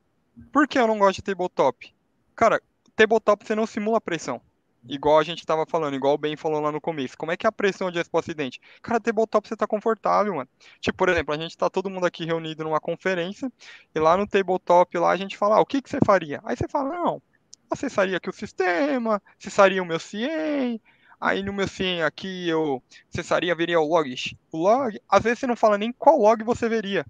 Por 0.53 0.67
que 0.67 0.79
eu 0.79 0.87
não 0.87 0.97
gosto 0.97 1.17
de 1.17 1.23
tabletop? 1.23 1.93
Cara, 2.33 2.61
tabletop 2.97 3.45
você 3.45 3.55
não 3.55 3.65
simula 3.65 4.01
pressão. 4.01 4.41
Igual 4.89 5.19
a 5.19 5.23
gente 5.23 5.45
tava 5.45 5.65
falando, 5.65 5.95
igual 5.95 6.13
o 6.13 6.17
Ben 6.17 6.35
falou 6.35 6.59
lá 6.59 6.71
no 6.71 6.81
começo. 6.81 7.17
Como 7.17 7.31
é 7.31 7.37
que 7.37 7.45
é 7.45 7.49
a 7.49 7.51
pressão 7.51 7.91
de 7.91 7.97
resposta 7.97 8.31
acidente? 8.31 8.59
Cara, 8.81 8.99
tabletop 8.99 9.47
você 9.47 9.55
tá 9.55 9.67
confortável, 9.67 10.33
mano. 10.33 10.49
Tipo, 10.81 10.97
por 10.97 11.09
exemplo, 11.09 11.33
a 11.33 11.37
gente 11.37 11.57
tá 11.57 11.69
todo 11.69 11.89
mundo 11.89 12.05
aqui 12.05 12.25
reunido 12.25 12.63
numa 12.63 12.79
conferência, 12.79 13.51
e 13.93 13.99
lá 13.99 14.17
no 14.17 14.25
tabletop 14.25 14.97
lá 14.97 15.11
a 15.11 15.17
gente 15.17 15.37
fala, 15.37 15.57
ah, 15.57 15.61
o 15.61 15.65
que 15.65 15.81
que 15.81 15.89
você 15.89 15.99
faria? 16.05 16.41
Aí 16.43 16.55
você 16.55 16.67
fala, 16.67 16.89
não, 16.89 17.21
acessaria 17.69 18.17
aqui 18.17 18.29
o 18.29 18.33
sistema, 18.33 19.21
acessaria 19.37 19.83
o 19.83 19.85
meu 19.85 19.99
CIEM, 19.99 20.81
Aí 21.19 21.41
no 21.41 21.51
meu 21.51 21.67
sim 21.67 22.01
aqui 22.01 22.47
eu 22.47 22.81
acessaria, 23.11 23.55
veria 23.55 23.79
o 23.79 23.87
log. 23.87 24.13
O 24.51 24.57
log, 24.57 25.01
às 25.09 25.23
vezes 25.23 25.39
você 25.39 25.47
não 25.47 25.55
fala 25.55 25.77
nem 25.77 25.91
qual 25.91 26.19
log 26.19 26.43
você 26.43 26.69
veria. 26.69 27.03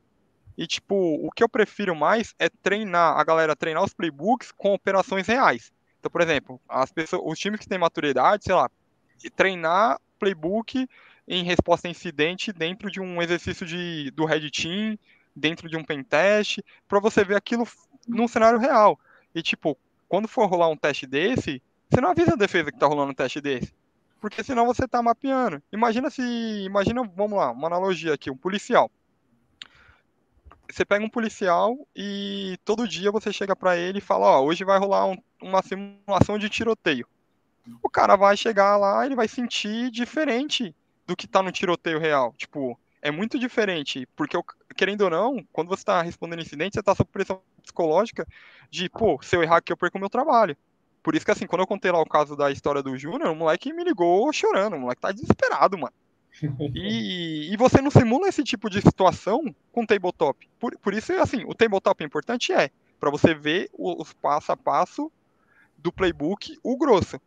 E 0.58 0.66
tipo, 0.66 0.96
o 0.96 1.30
que 1.30 1.44
eu 1.44 1.50
prefiro 1.50 1.94
mais 1.96 2.34
é 2.40 2.50
treinar, 2.50 3.20
a 3.20 3.24
galera 3.24 3.56
treinar 3.56 3.84
os 3.84 3.94
playbooks 3.94 4.52
com 4.52 4.74
operações 4.74 5.28
reais. 5.28 5.72
Então, 6.08 6.12
por 6.12 6.22
exemplo, 6.22 6.62
as 6.70 6.90
pessoas, 6.90 7.22
os 7.26 7.38
times 7.38 7.60
que 7.60 7.68
têm 7.68 7.78
maturidade, 7.78 8.46
sei 8.46 8.56
lá, 8.56 8.70
treinar 9.36 10.00
playbook 10.18 10.88
em 11.28 11.44
resposta 11.44 11.88
a 11.88 11.92
incidente 11.92 12.54
dentro 12.54 12.90
de 12.90 13.02
um 13.02 13.22
exercício 13.22 13.66
de, 13.66 14.10
do 14.12 14.24
Red 14.24 14.50
Team, 14.50 14.98
dentro 15.36 15.68
de 15.68 15.76
um 15.76 15.84
pen 15.84 16.02
teste, 16.02 16.64
para 16.88 17.02
você 17.02 17.26
ver 17.26 17.36
aquilo 17.36 17.68
num 18.08 18.28
cenário 18.28 18.58
real. 18.58 18.98
E 19.36 19.42
tipo, 19.42 19.78
quando 20.08 20.30
for 20.30 20.46
rolar 20.46 20.70
um 20.70 20.78
teste 20.78 21.06
desse, 21.06 21.62
você 21.90 22.00
não 22.00 22.12
avisa 22.12 22.34
a 22.34 22.38
defesa 22.38 22.72
que 22.72 22.80
tá 22.80 22.88
rolando 22.88 23.12
um 23.12 23.16
teste 23.16 23.42
desse. 23.42 23.74
Porque 24.22 24.42
senão 24.42 24.66
você 24.66 24.88
tá 24.88 25.02
mapeando. 25.02 25.62
Imagina 25.74 26.10
se. 26.10 26.22
Imagina, 26.22 27.04
vamos 27.04 27.38
lá, 27.38 27.52
uma 27.52 27.68
analogia 27.68 28.14
aqui, 28.14 28.32
um 28.32 28.38
policial. 28.38 28.90
Você 30.70 30.86
pega 30.86 31.04
um 31.06 31.10
policial 31.10 31.78
e 31.96 32.58
todo 32.66 32.88
dia 32.88 33.12
você 33.12 33.32
chega 33.32 33.56
para 33.56 33.78
ele 33.78 34.00
e 34.00 34.02
fala, 34.02 34.26
ó, 34.26 34.44
hoje 34.44 34.64
vai 34.64 34.78
rolar 34.78 35.06
um, 35.06 35.18
uma 35.42 35.62
simulação 35.62 36.38
de 36.38 36.50
tiroteio. 36.50 37.08
O 37.82 37.90
cara 37.90 38.16
vai 38.16 38.36
chegar 38.38 38.78
lá, 38.78 39.06
ele 39.06 39.16
vai 39.16 39.28
sentir 39.28 39.90
diferente 39.92 40.76
do 41.06 41.16
que 41.16 41.28
tá 41.28 41.42
no 41.42 41.52
tiroteio 41.52 42.00
real. 42.00 42.34
Tipo, 42.38 42.80
é 43.02 43.12
muito 43.12 43.40
diferente, 43.40 44.08
porque 44.16 44.38
querendo 44.76 45.02
ou 45.02 45.10
não, 45.10 45.46
quando 45.52 45.70
você 45.70 45.82
está 45.82 46.02
respondendo 46.02 46.42
incidente, 46.42 46.74
você 46.74 46.80
está 46.80 46.94
sob 46.94 47.10
pressão 47.12 47.42
psicológica 47.62 48.28
de, 48.70 48.90
pô, 48.90 49.20
se 49.22 49.36
eu 49.36 49.44
errar 49.44 49.58
aqui 49.58 49.72
eu 49.72 49.78
perco 49.78 49.98
o 49.98 50.02
meu 50.02 50.10
trabalho. 50.10 50.56
Por 51.02 51.16
isso 51.16 51.24
que, 51.24 51.32
assim, 51.32 51.48
quando 51.48 51.62
eu 51.62 51.68
contei 51.68 51.90
lá 51.90 52.02
o 52.02 52.06
caso 52.06 52.36
da 52.36 52.52
história 52.52 52.84
do 52.84 52.98
Júnior, 52.98 53.32
o 53.32 53.36
moleque 53.36 53.72
me 53.72 53.84
ligou 53.84 54.32
chorando, 54.34 54.76
o 54.76 54.80
moleque 54.80 55.02
tá 55.02 55.12
desesperado, 55.12 55.78
mano. 55.78 55.94
E, 56.76 57.52
e 57.52 57.58
você 57.58 57.82
não 57.82 57.90
simula 57.90 58.28
esse 58.28 58.44
tipo 58.44 58.70
de 58.70 58.82
situação 58.82 59.44
com 59.72 59.86
tabletop. 59.86 60.48
Por, 60.60 60.78
por 60.78 60.94
isso, 60.94 61.12
assim, 61.14 61.44
o 61.46 61.56
tabletop 61.56 62.04
é 62.04 62.06
importante 62.06 62.54
é 62.54 62.70
para 63.00 63.10
você 63.10 63.34
ver 63.34 63.70
os 63.74 64.14
passo 64.14 64.52
a 64.52 64.58
passo 64.58 65.12
do 65.78 65.92
playbook, 65.92 66.58
o 66.64 66.78
grosso. 66.78 67.20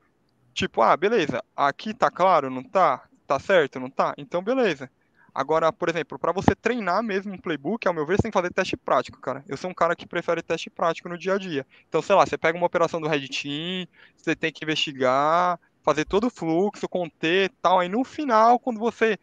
Tipo, 0.52 0.82
ah, 0.82 0.96
beleza, 0.96 1.42
aqui 1.56 1.94
tá 1.94 2.10
claro, 2.10 2.50
não 2.50 2.62
tá? 2.62 3.04
Tá 3.26 3.38
certo, 3.38 3.78
não 3.78 3.88
tá? 3.88 4.14
Então, 4.18 4.42
beleza. 4.42 4.90
Agora, 5.32 5.72
por 5.72 5.88
exemplo, 5.88 6.18
para 6.18 6.32
você 6.32 6.56
treinar 6.56 7.02
mesmo 7.02 7.32
um 7.32 7.38
playbook, 7.38 7.86
ao 7.86 7.94
meu 7.94 8.04
ver, 8.04 8.16
você 8.16 8.22
tem 8.22 8.30
que 8.32 8.38
fazer 8.38 8.52
teste 8.52 8.76
prático, 8.76 9.20
cara. 9.20 9.44
Eu 9.46 9.56
sou 9.56 9.70
um 9.70 9.74
cara 9.74 9.94
que 9.94 10.06
prefere 10.06 10.42
teste 10.42 10.68
prático 10.68 11.08
no 11.08 11.16
dia 11.16 11.34
a 11.34 11.38
dia. 11.38 11.64
Então, 11.88 12.02
sei 12.02 12.16
lá, 12.16 12.26
você 12.26 12.36
pega 12.36 12.58
uma 12.58 12.66
operação 12.66 13.00
do 13.00 13.08
Red 13.08 13.28
Team, 13.28 13.86
você 14.16 14.34
tem 14.34 14.52
que 14.52 14.64
investigar, 14.64 15.58
fazer 15.82 16.04
todo 16.04 16.26
o 16.26 16.30
fluxo, 16.30 16.88
conter 16.88 17.50
tal. 17.62 17.80
Aí 17.80 17.88
no 17.88 18.04
final, 18.04 18.58
quando 18.58 18.78
você 18.78 19.18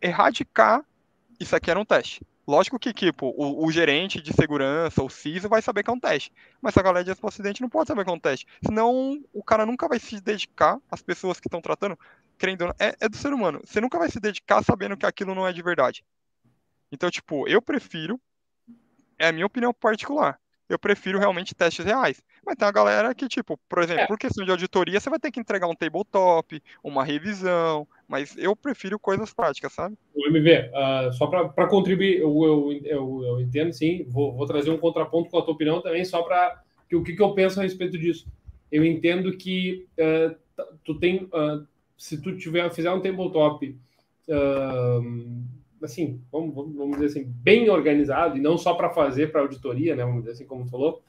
erradicar, 0.00 0.84
isso 1.38 1.54
aqui 1.54 1.70
era 1.70 1.80
um 1.80 1.84
teste. 1.84 2.20
Lógico 2.46 2.78
que, 2.78 2.92
tipo, 2.92 3.32
o, 3.36 3.64
o, 3.64 3.70
gerente 3.70 4.20
de 4.20 4.32
segurança, 4.32 5.02
o 5.02 5.08
CISO, 5.08 5.48
vai 5.48 5.62
saber 5.62 5.84
que 5.84 5.90
é 5.90 5.92
um 5.92 6.00
teste. 6.00 6.32
Mas 6.60 6.76
a 6.76 6.82
galera 6.82 7.04
de 7.04 7.12
acidente 7.22 7.62
não 7.62 7.68
pode 7.68 7.86
saber 7.86 8.04
que 8.04 8.10
é 8.10 8.12
um 8.12 8.18
teste. 8.18 8.46
Senão, 8.64 9.22
o 9.32 9.44
cara 9.44 9.64
nunca 9.64 9.88
vai 9.88 10.00
se 10.00 10.20
dedicar, 10.20 10.78
as 10.90 11.00
pessoas 11.00 11.38
que 11.38 11.46
estão 11.46 11.60
tratando, 11.60 11.96
querendo 12.36 12.64
é, 12.80 12.96
é 13.00 13.08
do 13.08 13.16
ser 13.16 13.32
humano. 13.32 13.60
Você 13.64 13.80
nunca 13.80 13.96
vai 13.96 14.10
se 14.10 14.18
dedicar 14.18 14.62
sabendo 14.64 14.96
que 14.96 15.06
aquilo 15.06 15.36
não 15.36 15.46
é 15.46 15.52
de 15.52 15.62
verdade. 15.62 16.04
Então, 16.90 17.10
tipo, 17.10 17.46
eu 17.46 17.62
prefiro, 17.62 18.20
é 19.18 19.28
a 19.28 19.32
minha 19.32 19.46
opinião 19.46 19.72
particular, 19.72 20.40
eu 20.72 20.78
prefiro 20.78 21.18
realmente 21.18 21.54
testes 21.54 21.84
reais. 21.84 22.22
Mas 22.44 22.56
tem 22.56 22.66
a 22.66 22.72
galera 22.72 23.14
que, 23.14 23.28
tipo, 23.28 23.58
por 23.68 23.82
exemplo, 23.82 24.02
é. 24.02 24.06
por 24.06 24.18
questão 24.18 24.44
de 24.44 24.50
auditoria, 24.50 24.98
você 24.98 25.10
vai 25.10 25.18
ter 25.18 25.30
que 25.30 25.38
entregar 25.38 25.66
um 25.66 25.74
tabletop, 25.74 26.62
uma 26.82 27.04
revisão, 27.04 27.86
mas 28.08 28.36
eu 28.38 28.56
prefiro 28.56 28.98
coisas 28.98 29.32
práticas, 29.32 29.72
sabe? 29.72 29.96
O 30.14 30.26
MV, 30.28 30.70
uh, 30.70 31.12
só 31.12 31.26
para 31.26 31.66
contribuir, 31.66 32.20
eu, 32.20 32.44
eu, 32.44 32.72
eu, 32.84 33.24
eu, 33.24 33.40
entendo, 33.40 33.72
sim, 33.72 34.04
vou, 34.08 34.34
vou, 34.34 34.46
trazer 34.46 34.70
um 34.70 34.78
contraponto 34.78 35.30
com 35.30 35.38
a 35.38 35.42
tua 35.42 35.54
opinião 35.54 35.82
também, 35.82 36.04
só 36.04 36.22
para 36.22 36.62
que 36.88 36.96
o 36.96 37.02
que, 37.02 37.14
que 37.14 37.22
eu 37.22 37.34
penso 37.34 37.60
a 37.60 37.62
respeito 37.62 37.98
disso. 37.98 38.26
Eu 38.70 38.84
entendo 38.84 39.36
que 39.36 39.86
uh, 39.98 40.34
tu 40.84 40.98
tem, 40.98 41.24
uh, 41.24 41.66
se 41.98 42.20
tu 42.20 42.36
tiver, 42.36 42.70
fizer 42.72 42.90
um 42.90 43.00
tabletop, 43.00 43.76
assim, 45.84 46.20
vamos, 46.30 46.54
vamos 46.54 46.92
dizer 46.98 47.06
assim, 47.06 47.24
bem 47.24 47.68
organizado, 47.70 48.36
e 48.36 48.40
não 48.40 48.56
só 48.56 48.74
para 48.74 48.90
fazer 48.90 49.32
para 49.32 49.40
auditoria, 49.40 49.94
né, 49.94 50.04
vamos 50.04 50.20
dizer 50.20 50.32
assim, 50.32 50.46
como 50.46 50.66
falou, 50.66 51.02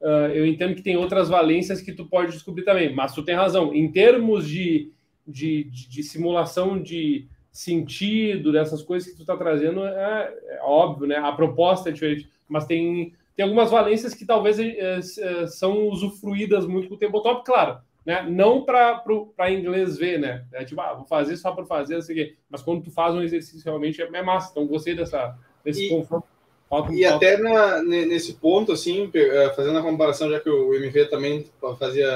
uh, 0.00 0.30
eu 0.32 0.46
entendo 0.46 0.74
que 0.74 0.82
tem 0.82 0.96
outras 0.96 1.28
valências 1.28 1.80
que 1.80 1.92
tu 1.92 2.06
pode 2.06 2.32
descobrir 2.32 2.64
também, 2.64 2.94
mas 2.94 3.14
tu 3.14 3.22
tem 3.22 3.34
razão. 3.34 3.74
Em 3.74 3.90
termos 3.90 4.46
de, 4.46 4.92
de, 5.26 5.64
de, 5.64 5.88
de 5.88 6.02
simulação 6.02 6.80
de 6.80 7.26
sentido, 7.52 8.52
dessas 8.52 8.82
coisas 8.82 9.08
que 9.08 9.16
tu 9.16 9.22
está 9.22 9.36
trazendo, 9.36 9.84
é, 9.84 10.34
é, 10.48 10.60
óbvio, 10.62 11.06
né, 11.06 11.16
a 11.16 11.32
proposta 11.32 11.88
é 11.88 11.92
diferente, 11.92 12.28
mas 12.48 12.66
tem, 12.66 13.12
tem 13.36 13.44
algumas 13.44 13.70
valências 13.70 14.14
que 14.14 14.24
talvez 14.24 14.58
é, 14.58 14.98
é, 14.98 15.46
são 15.46 15.88
usufruídas 15.88 16.66
muito 16.66 16.88
com 16.88 16.94
o 16.94 16.98
tabletop, 16.98 17.44
claro, 17.44 17.78
né? 18.04 18.22
Não 18.28 18.64
para 18.64 19.50
inglês 19.50 19.96
ver, 19.96 20.18
né? 20.18 20.44
É 20.52 20.64
tipo, 20.64 20.80
ah, 20.80 20.94
vou 20.94 21.06
fazer 21.06 21.36
só 21.36 21.52
por 21.52 21.66
fazer, 21.66 21.94
não 21.94 22.02
sei 22.02 22.14
o 22.14 22.18
quê. 22.18 22.36
Mas 22.48 22.62
quando 22.62 22.82
tu 22.84 22.90
faz 22.90 23.14
um 23.14 23.22
exercício 23.22 23.64
realmente 23.64 24.00
é, 24.02 24.08
é 24.12 24.22
massa. 24.22 24.50
Então 24.50 24.66
gostei 24.66 24.94
dessa, 24.94 25.36
desse 25.64 25.86
e, 25.86 25.88
confronto. 25.88 26.26
Falta, 26.68 26.92
e 26.92 27.02
falta... 27.02 27.16
até 27.16 27.36
na, 27.36 27.82
nesse 27.82 28.34
ponto, 28.34 28.72
assim, 28.72 29.10
eh, 29.12 29.52
fazendo 29.56 29.78
a 29.78 29.82
comparação, 29.82 30.30
já 30.30 30.38
que 30.38 30.48
o 30.48 30.72
MV 30.74 31.06
também 31.06 31.50
fazia, 31.78 32.08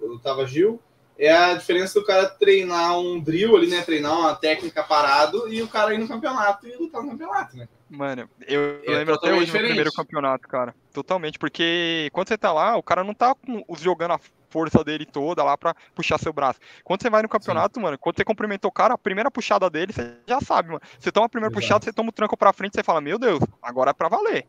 lutava 0.00 0.46
Gil, 0.46 0.78
é 1.18 1.32
a 1.32 1.54
diferença 1.54 1.98
do 1.98 2.04
cara 2.04 2.28
treinar 2.28 2.98
um 2.98 3.20
drill 3.20 3.56
ali, 3.56 3.68
né? 3.68 3.82
Treinar 3.82 4.18
uma 4.18 4.34
técnica 4.34 4.82
parado 4.82 5.48
e 5.52 5.62
o 5.62 5.68
cara 5.68 5.94
ir 5.94 5.98
no 5.98 6.08
campeonato 6.08 6.66
e 6.66 6.76
lutar 6.76 7.02
no 7.02 7.10
campeonato, 7.10 7.56
né? 7.56 7.68
Mano, 7.88 8.28
eu, 8.46 8.60
eu 8.82 8.94
é 8.94 8.98
lembro 8.98 9.14
até 9.14 9.32
hoje 9.32 9.52
do 9.52 9.58
primeiro 9.58 9.92
campeonato, 9.92 10.48
cara. 10.48 10.74
Totalmente, 10.92 11.38
porque 11.38 12.08
quando 12.12 12.28
você 12.28 12.36
tá 12.36 12.52
lá, 12.52 12.76
o 12.76 12.82
cara 12.82 13.04
não 13.04 13.14
tá 13.14 13.34
com, 13.34 13.64
jogando 13.76 14.12
a 14.12 14.20
força 14.54 14.84
dele 14.84 15.04
toda 15.04 15.42
lá 15.42 15.58
para 15.58 15.74
puxar 15.96 16.16
seu 16.16 16.32
braço. 16.32 16.60
Quando 16.84 17.02
você 17.02 17.10
vai 17.10 17.22
no 17.22 17.28
campeonato, 17.28 17.74
Sim. 17.74 17.82
mano, 17.82 17.98
quando 17.98 18.16
você 18.16 18.24
cumprimentou 18.24 18.68
o 18.68 18.72
cara, 18.72 18.94
a 18.94 18.98
primeira 18.98 19.28
puxada 19.28 19.68
dele, 19.68 19.92
você 19.92 20.14
já 20.28 20.40
sabe, 20.40 20.68
mano. 20.68 20.80
Você 20.96 21.10
toma 21.10 21.26
a 21.26 21.28
primeira 21.28 21.52
Exato. 21.52 21.60
puxada, 21.60 21.84
você 21.84 21.92
toma 21.92 22.10
o 22.10 22.12
tranco 22.12 22.36
pra 22.36 22.52
frente, 22.52 22.74
você 22.74 22.84
fala, 22.84 23.00
meu 23.00 23.18
Deus, 23.18 23.40
agora 23.60 23.90
é 23.90 23.92
pra 23.92 24.08
valer. 24.08 24.46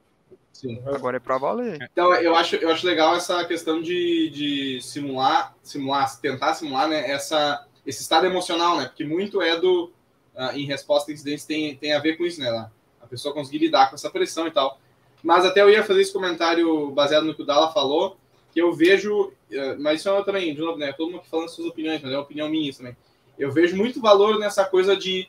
Sim. 0.53 0.79
Agora 0.85 1.17
é 1.17 1.19
pra 1.19 1.39
valer. 1.39 1.79
Então, 1.91 2.13
eu 2.13 2.35
acho, 2.35 2.55
eu 2.57 2.69
acho 2.69 2.85
legal 2.85 3.15
essa 3.15 3.43
questão 3.45 3.81
de, 3.81 4.29
de 4.29 4.79
simular, 4.83 5.55
simular, 5.63 6.19
tentar 6.19 6.53
simular, 6.53 6.87
né, 6.87 7.09
essa, 7.09 7.65
esse 7.83 8.03
estado 8.03 8.27
emocional, 8.27 8.77
né, 8.77 8.85
porque 8.85 9.03
muito 9.03 9.41
é 9.41 9.59
do, 9.59 9.91
uh, 10.35 10.51
em 10.53 10.67
resposta 10.67 11.09
a 11.09 11.13
incidentes, 11.15 11.45
tem, 11.45 11.75
tem 11.75 11.93
a 11.93 11.99
ver 11.99 12.15
com 12.15 12.25
isso, 12.25 12.39
né, 12.39 12.69
a 13.01 13.07
pessoa 13.07 13.33
conseguir 13.33 13.57
lidar 13.57 13.89
com 13.89 13.95
essa 13.95 14.09
pressão 14.09 14.45
e 14.45 14.51
tal. 14.51 14.79
Mas 15.23 15.43
até 15.43 15.61
eu 15.61 15.69
ia 15.71 15.83
fazer 15.83 16.01
esse 16.01 16.13
comentário 16.13 16.91
baseado 16.91 17.25
no 17.25 17.33
que 17.33 17.41
o 17.41 17.45
Dala 17.45 17.71
falou, 17.71 18.15
que 18.55 18.61
eu 18.61 18.71
vejo, 18.71 19.33
eh, 19.51 19.75
mas 19.75 19.99
isso 19.99 20.09
é 20.09 20.23
também, 20.23 20.55
de 20.55 20.61
novo, 20.61 20.77
né? 20.77 20.93
Todo 20.93 21.11
mundo 21.11 21.23
falando 21.29 21.49
suas 21.49 21.67
opiniões, 21.67 22.01
mas 22.01 22.09
é 22.09 22.15
uma 22.15 22.23
opinião 22.23 22.47
minha 22.47 22.73
também. 22.73 22.95
Eu 23.37 23.51
vejo 23.51 23.75
muito 23.75 23.99
valor 23.99 24.39
nessa 24.39 24.63
coisa 24.63 24.95
de, 24.95 25.27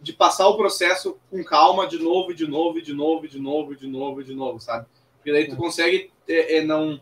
de 0.00 0.12
passar 0.12 0.46
o 0.46 0.56
processo 0.56 1.18
com 1.28 1.42
calma 1.42 1.88
de 1.88 1.98
novo, 1.98 2.32
de 2.32 2.46
novo, 2.46 2.80
de 2.80 2.94
novo, 2.94 3.26
de 3.26 3.40
novo, 3.40 3.74
de 3.74 3.88
novo, 3.88 4.22
de 4.22 4.32
novo, 4.32 4.60
sabe? 4.60 4.86
Porque 5.16 5.32
daí 5.32 5.48
tu 5.48 5.56
consegue, 5.56 6.12
é, 6.28 6.58
é, 6.58 6.64
não, 6.64 7.00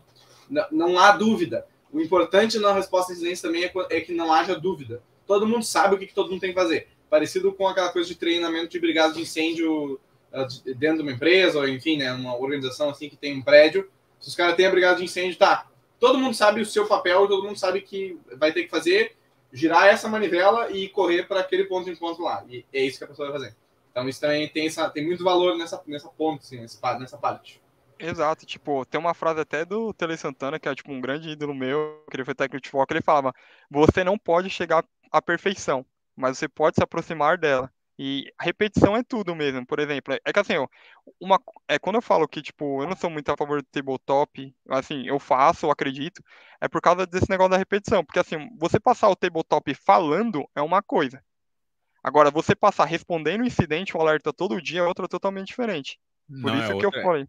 não 0.71 0.97
há 0.97 1.11
dúvida. 1.11 1.67
O 1.93 2.01
importante 2.01 2.57
na 2.57 2.73
resposta 2.73 3.11
à 3.11 3.15
incidência 3.15 3.47
também 3.47 3.63
é, 3.63 3.71
é, 3.91 4.01
que 4.01 4.11
não 4.11 4.33
haja 4.33 4.59
dúvida. 4.59 5.03
Todo 5.27 5.45
mundo 5.45 5.63
sabe 5.63 5.93
o 5.93 5.99
que, 5.99 6.07
que 6.07 6.15
todo 6.15 6.31
mundo 6.31 6.41
tem 6.41 6.55
que 6.55 6.59
fazer. 6.59 6.87
Parecido 7.07 7.53
com 7.53 7.67
aquela 7.67 7.89
coisa 7.89 8.07
de 8.07 8.15
treinamento 8.15 8.69
de 8.69 8.79
brigada 8.79 9.13
de 9.13 9.21
incêndio 9.21 9.99
eh, 10.33 10.47
dentro 10.75 10.97
de 10.97 11.03
uma 11.03 11.11
empresa, 11.11 11.59
ou 11.59 11.67
enfim, 11.67 11.97
né, 11.97 12.11
uma 12.11 12.35
organização 12.35 12.89
assim 12.89 13.07
que 13.07 13.15
tem 13.15 13.37
um 13.37 13.43
prédio 13.43 13.87
se 14.19 14.29
os 14.29 14.35
caras 14.35 14.55
têm 14.55 14.65
a 14.65 14.71
brigada 14.71 14.97
de 14.97 15.03
incêndio, 15.03 15.37
tá. 15.37 15.67
Todo 15.99 16.17
mundo 16.17 16.35
sabe 16.35 16.61
o 16.61 16.65
seu 16.65 16.87
papel, 16.87 17.27
todo 17.27 17.43
mundo 17.43 17.57
sabe 17.57 17.81
que 17.81 18.19
vai 18.37 18.51
ter 18.51 18.63
que 18.63 18.69
fazer, 18.69 19.15
girar 19.51 19.87
essa 19.87 20.07
manivela 20.07 20.71
e 20.71 20.89
correr 20.89 21.23
para 21.23 21.39
aquele 21.39 21.65
ponto 21.65 21.85
de 21.85 21.91
encontro 21.91 22.23
lá. 22.23 22.43
E 22.47 22.65
é 22.71 22.81
isso 22.81 22.97
que 22.97 23.03
a 23.03 23.07
pessoa 23.07 23.31
vai 23.31 23.39
fazer. 23.39 23.55
Então 23.91 24.07
isso 24.07 24.21
também 24.21 24.47
tem, 24.47 24.67
essa, 24.67 24.89
tem 24.89 25.05
muito 25.05 25.23
valor 25.23 25.57
nessa, 25.57 25.81
nessa 25.87 26.07
ponte, 26.09 26.43
assim, 26.43 26.59
nessa 26.59 27.17
parte. 27.17 27.61
Exato, 27.99 28.45
tipo, 28.45 28.85
tem 28.85 28.99
uma 28.99 29.15
frase 29.15 29.39
até 29.39 29.65
do 29.65 29.91
Tele 29.91 30.15
Santana, 30.17 30.59
que 30.59 30.69
é 30.69 30.75
tipo 30.75 30.91
um 30.91 31.01
grande 31.01 31.29
ídolo 31.29 31.55
meu, 31.55 32.03
que 32.09 32.15
ele 32.15 32.25
foi 32.25 32.35
técnico 32.35 32.63
de 32.63 32.69
foco, 32.69 32.93
ele 32.93 33.01
falava: 33.01 33.33
Você 33.71 34.03
não 34.03 34.17
pode 34.19 34.51
chegar 34.51 34.85
à 35.11 35.19
perfeição, 35.19 35.83
mas 36.15 36.37
você 36.37 36.47
pode 36.47 36.75
se 36.75 36.83
aproximar 36.83 37.39
dela. 37.39 37.71
E 37.99 38.31
repetição 38.39 38.95
é 38.95 39.03
tudo 39.03 39.35
mesmo. 39.35 39.65
Por 39.65 39.79
exemplo, 39.79 40.13
é 40.23 40.33
que 40.33 40.39
assim, 40.39 40.53
uma, 41.19 41.41
é, 41.67 41.79
quando 41.79 41.95
eu 41.95 42.01
falo 42.01 42.27
que, 42.27 42.41
tipo, 42.41 42.83
eu 42.83 42.87
não 42.87 42.95
sou 42.95 43.09
muito 43.09 43.29
a 43.29 43.37
favor 43.37 43.61
do 43.61 43.67
tabletop, 43.67 44.55
assim, 44.69 45.07
eu 45.07 45.17
faço, 45.17 45.65
eu 45.65 45.71
acredito, 45.71 46.21
é 46.61 46.67
por 46.67 46.79
causa 46.79 47.07
desse 47.07 47.29
negócio 47.29 47.51
da 47.51 47.57
repetição. 47.57 48.05
Porque, 48.05 48.19
assim, 48.19 48.49
você 48.59 48.79
passar 48.79 49.09
o 49.09 49.15
tabletop 49.15 49.73
falando 49.73 50.47
é 50.55 50.61
uma 50.61 50.83
coisa. 50.83 51.23
Agora, 52.03 52.29
você 52.29 52.55
passar 52.55 52.85
respondendo 52.85 53.41
o 53.41 53.47
incidente, 53.47 53.97
o 53.97 53.99
alerta 53.99 54.31
todo 54.31 54.61
dia 54.61 54.81
é 54.81 54.83
outra 54.83 55.07
totalmente 55.07 55.47
diferente. 55.47 55.99
Por 56.41 56.51
não, 56.51 56.59
isso 56.59 56.71
é 56.71 56.77
que 56.77 56.85
outra, 56.85 56.99
eu 56.99 57.03
falei 57.03 57.27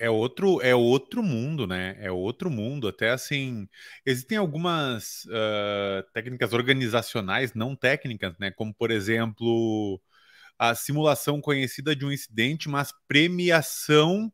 é 0.00 0.10
outro 0.10 0.60
é 0.62 0.74
outro 0.74 1.22
mundo, 1.22 1.66
né? 1.66 1.96
É 2.00 2.10
outro 2.10 2.50
mundo. 2.50 2.88
Até 2.88 3.10
assim, 3.10 3.68
existem 4.04 4.38
algumas 4.38 5.24
uh, 5.26 6.02
técnicas 6.14 6.52
organizacionais 6.54 7.54
não 7.54 7.76
técnicas, 7.76 8.36
né? 8.38 8.50
Como 8.50 8.74
por 8.74 8.90
exemplo 8.90 10.00
a 10.58 10.74
simulação 10.74 11.40
conhecida 11.40 11.96
de 11.96 12.06
um 12.06 12.12
incidente, 12.12 12.68
mas 12.68 12.92
premiação 13.08 14.32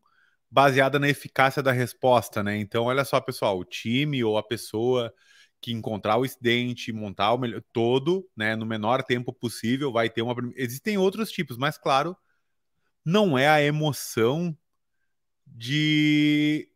baseada 0.51 0.99
na 0.99 1.09
eficácia 1.09 1.63
da 1.63 1.73
resposta, 1.73 2.43
né? 2.43 2.57
Então, 2.59 2.85
olha 2.87 3.05
só, 3.05 3.21
pessoal, 3.21 3.59
o 3.59 3.65
time 3.65 4.25
ou 4.25 4.39
a 4.39 4.43
pessoa 4.43 5.13
que 5.61 5.73
encontrar 5.73 6.17
o 6.19 6.25
incidente, 6.25 6.93
montar 6.93 7.33
o 7.33 7.39
melhor 7.39 7.63
todo, 7.73 8.29
né, 8.37 8.57
no 8.57 8.67
menor 8.67 9.03
tempo 9.03 9.33
possível, 9.33 9.93
vai 9.93 10.11
ter 10.11 10.23
uma. 10.23 10.35
Existem 10.57 10.99
outros 10.99 11.31
tipos, 11.31 11.59
mas 11.59 11.79
claro, 11.79 12.17
não 13.05 13.39
é 13.39 13.49
a 13.49 13.63
emoção 13.63 14.57
de 15.47 16.69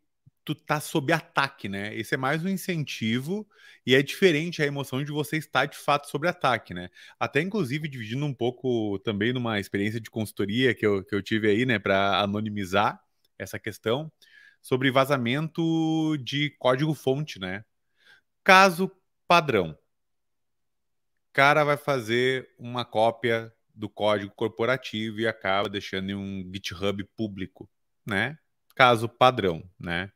tu 0.43 0.55
tá 0.55 0.79
sob 0.79 1.13
ataque, 1.13 1.69
né? 1.69 1.95
Esse 1.95 2.15
é 2.15 2.17
mais 2.17 2.43
um 2.43 2.49
incentivo 2.49 3.47
e 3.85 3.95
é 3.95 4.01
diferente 4.01 4.61
a 4.61 4.65
emoção 4.65 5.03
de 5.03 5.11
você 5.11 5.37
estar 5.37 5.65
de 5.65 5.77
fato 5.77 6.09
sob 6.09 6.27
ataque, 6.27 6.73
né? 6.73 6.89
Até 7.19 7.41
inclusive 7.41 7.87
dividindo 7.87 8.25
um 8.25 8.33
pouco 8.33 8.99
também 8.99 9.33
numa 9.33 9.59
experiência 9.59 9.99
de 9.99 10.09
consultoria 10.09 10.73
que 10.73 10.85
eu, 10.85 11.03
que 11.03 11.13
eu 11.15 11.21
tive 11.21 11.49
aí, 11.49 11.65
né, 11.65 11.79
para 11.79 12.19
anonimizar 12.21 12.99
essa 13.37 13.59
questão 13.59 14.11
sobre 14.61 14.91
vazamento 14.91 16.17
de 16.23 16.51
código-fonte, 16.59 17.39
né? 17.39 17.63
Caso 18.43 18.91
padrão. 19.27 19.77
Cara 21.33 21.63
vai 21.63 21.77
fazer 21.77 22.49
uma 22.59 22.83
cópia 22.83 23.53
do 23.73 23.89
código 23.89 24.33
corporativo 24.35 25.19
e 25.19 25.27
acaba 25.27 25.69
deixando 25.69 26.09
em 26.11 26.15
um 26.15 26.51
GitHub 26.53 27.03
público, 27.15 27.69
né? 28.05 28.37
Caso 28.75 29.07
padrão, 29.07 29.69
né? 29.79 30.11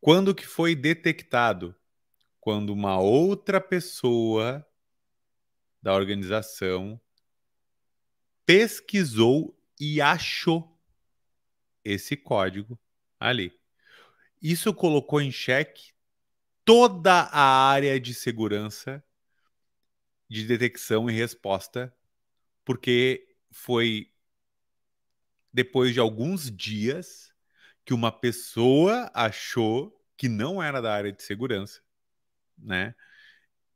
Quando 0.00 0.34
que 0.34 0.46
foi 0.46 0.74
detectado? 0.74 1.74
Quando 2.40 2.70
uma 2.70 2.98
outra 2.98 3.60
pessoa 3.60 4.66
da 5.80 5.94
organização 5.94 7.00
pesquisou 8.44 9.56
e 9.78 10.00
achou 10.00 10.78
esse 11.84 12.16
código 12.16 12.78
ali. 13.18 13.52
Isso 14.40 14.74
colocou 14.74 15.20
em 15.20 15.30
xeque 15.30 15.92
toda 16.64 17.12
a 17.12 17.68
área 17.68 17.98
de 17.98 18.14
segurança 18.14 19.02
de 20.28 20.46
detecção 20.46 21.10
e 21.10 21.12
resposta, 21.12 21.94
porque 22.64 23.36
foi 23.50 24.11
depois 25.52 25.92
de 25.92 26.00
alguns 26.00 26.50
dias 26.50 27.32
que 27.84 27.92
uma 27.92 28.12
pessoa 28.12 29.10
achou 29.12 30.00
que 30.16 30.28
não 30.28 30.62
era 30.62 30.80
da 30.80 30.94
área 30.94 31.12
de 31.12 31.22
segurança, 31.22 31.80
né? 32.56 32.94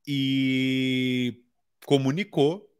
E 0.06 1.44
comunicou. 1.84 2.72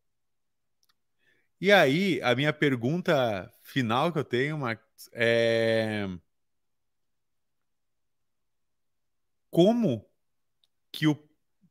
E 1.61 1.73
aí, 1.73 2.21
a 2.23 2.35
minha 2.35 2.53
pergunta 2.53 3.51
final 3.63 4.13
que 4.13 4.19
eu 4.19 4.25
tenho, 4.25 4.59
Max, 4.59 4.83
é 5.13 6.07
como 9.51 10.07
que 10.93 11.07
o 11.07 11.17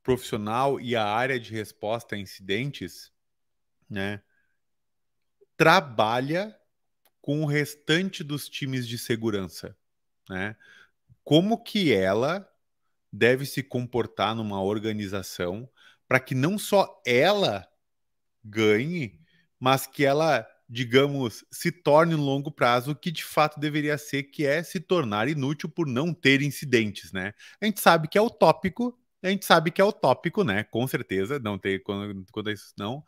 profissional 0.02 0.80
e 0.80 0.96
a 0.96 1.06
área 1.06 1.40
de 1.40 1.52
resposta 1.52 2.16
a 2.16 2.18
incidentes, 2.18 3.12
né, 3.90 4.22
trabalha 5.56 6.60
com 7.26 7.42
o 7.42 7.48
restante 7.48 8.24
dos 8.24 8.48
times 8.48 8.88
de 8.88 9.00
segurança, 9.00 9.76
né? 10.30 10.56
Como 11.24 11.64
que 11.64 11.92
ela 11.92 12.48
deve 13.12 13.48
se 13.48 13.64
comportar 13.64 14.36
numa 14.36 14.62
organização 14.62 15.68
para 16.08 16.20
que 16.20 16.36
não 16.36 16.60
só 16.60 17.02
ela 17.04 17.68
ganhe, 18.44 19.20
mas 19.60 19.88
que 19.88 20.06
ela, 20.06 20.48
digamos, 20.70 21.44
se 21.52 21.72
torne 21.72 22.16
no 22.16 22.22
longo 22.22 22.52
prazo 22.52 22.92
o 22.92 22.96
que 22.96 23.10
de 23.10 23.24
fato 23.24 23.60
deveria 23.60 23.98
ser, 23.98 24.26
que 24.26 24.46
é 24.46 24.62
se 24.62 24.80
tornar 24.80 25.28
inútil 25.28 25.68
por 25.68 25.88
não 25.88 26.14
ter 26.14 26.44
incidentes, 26.44 27.12
né? 27.12 27.34
A 27.60 27.66
gente 27.66 27.82
sabe 27.82 28.08
que 28.08 28.20
é 28.20 28.22
utópico, 28.22 28.96
a 29.24 29.30
gente 29.30 29.48
sabe 29.48 29.72
que 29.72 29.82
é 29.82 29.84
utópico, 29.84 30.44
né? 30.44 30.64
Com 30.66 30.88
certeza, 30.88 31.40
não 31.40 31.58
ter 31.58 31.82
quando, 31.82 32.24
quando 32.32 32.52
isso 32.52 32.72
não. 32.78 33.04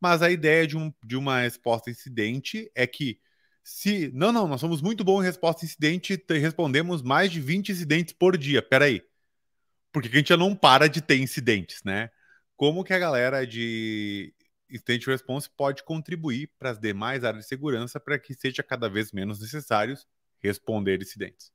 Mas 0.00 0.22
a 0.22 0.30
ideia 0.30 0.68
de, 0.68 0.76
um, 0.76 0.94
de 1.04 1.16
uma 1.16 1.40
resposta 1.40 1.90
incidente 1.90 2.70
é 2.72 2.86
que 2.86 3.18
se. 3.66 4.12
Não, 4.14 4.30
não, 4.30 4.46
nós 4.46 4.60
somos 4.60 4.80
muito 4.80 5.02
bons 5.02 5.22
em 5.22 5.26
resposta 5.26 5.64
a 5.64 5.66
incidente, 5.66 6.24
respondemos 6.28 7.02
mais 7.02 7.32
de 7.32 7.40
20 7.40 7.72
incidentes 7.72 8.14
por 8.14 8.38
dia. 8.38 8.62
Peraí. 8.62 9.02
Por 9.92 10.02
que 10.02 10.08
a 10.08 10.18
gente 10.18 10.28
já 10.28 10.36
não 10.36 10.54
para 10.54 10.88
de 10.88 11.00
ter 11.00 11.18
incidentes, 11.18 11.82
né? 11.82 12.10
Como 12.54 12.84
que 12.84 12.92
a 12.92 12.98
galera 12.98 13.44
de 13.44 14.32
Incident 14.70 15.06
Response 15.06 15.50
pode 15.50 15.82
contribuir 15.82 16.48
para 16.58 16.70
as 16.70 16.78
demais 16.78 17.24
áreas 17.24 17.44
de 17.44 17.48
segurança 17.48 17.98
para 17.98 18.18
que 18.18 18.34
seja 18.34 18.62
cada 18.62 18.88
vez 18.88 19.10
menos 19.10 19.40
necessários 19.40 20.06
responder 20.38 21.02
incidentes? 21.02 21.50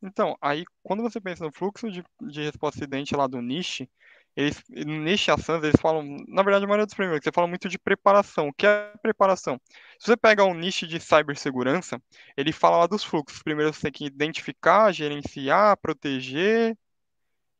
Então, 0.00 0.36
aí, 0.40 0.64
quando 0.82 1.02
você 1.02 1.20
pensa 1.20 1.44
no 1.44 1.52
fluxo 1.52 1.90
de, 1.90 2.04
de 2.20 2.42
resposta 2.42 2.78
incidente 2.78 3.16
lá 3.16 3.26
do 3.26 3.42
niche, 3.42 3.90
eles, 4.36 4.62
neste 4.68 5.30
Assange, 5.30 5.66
eles 5.66 5.80
falam, 5.80 6.02
na 6.28 6.42
verdade, 6.42 6.64
a 6.64 6.68
maioria 6.68 6.86
dos 6.86 6.94
frameworks, 6.94 7.24
você 7.24 7.32
fala 7.32 7.46
muito 7.46 7.68
de 7.68 7.78
preparação. 7.78 8.48
O 8.48 8.52
que 8.54 8.66
é 8.66 8.92
preparação? 9.02 9.60
Se 9.98 10.06
você 10.06 10.16
pega 10.16 10.44
um 10.44 10.54
niche 10.54 10.86
de 10.86 10.98
cibersegurança, 10.98 12.00
ele 12.36 12.52
fala 12.52 12.78
lá 12.78 12.86
dos 12.86 13.04
fluxos. 13.04 13.42
Primeiro 13.42 13.72
você 13.72 13.82
tem 13.82 13.92
que 13.92 14.06
identificar, 14.06 14.92
gerenciar, 14.92 15.76
proteger 15.76 16.76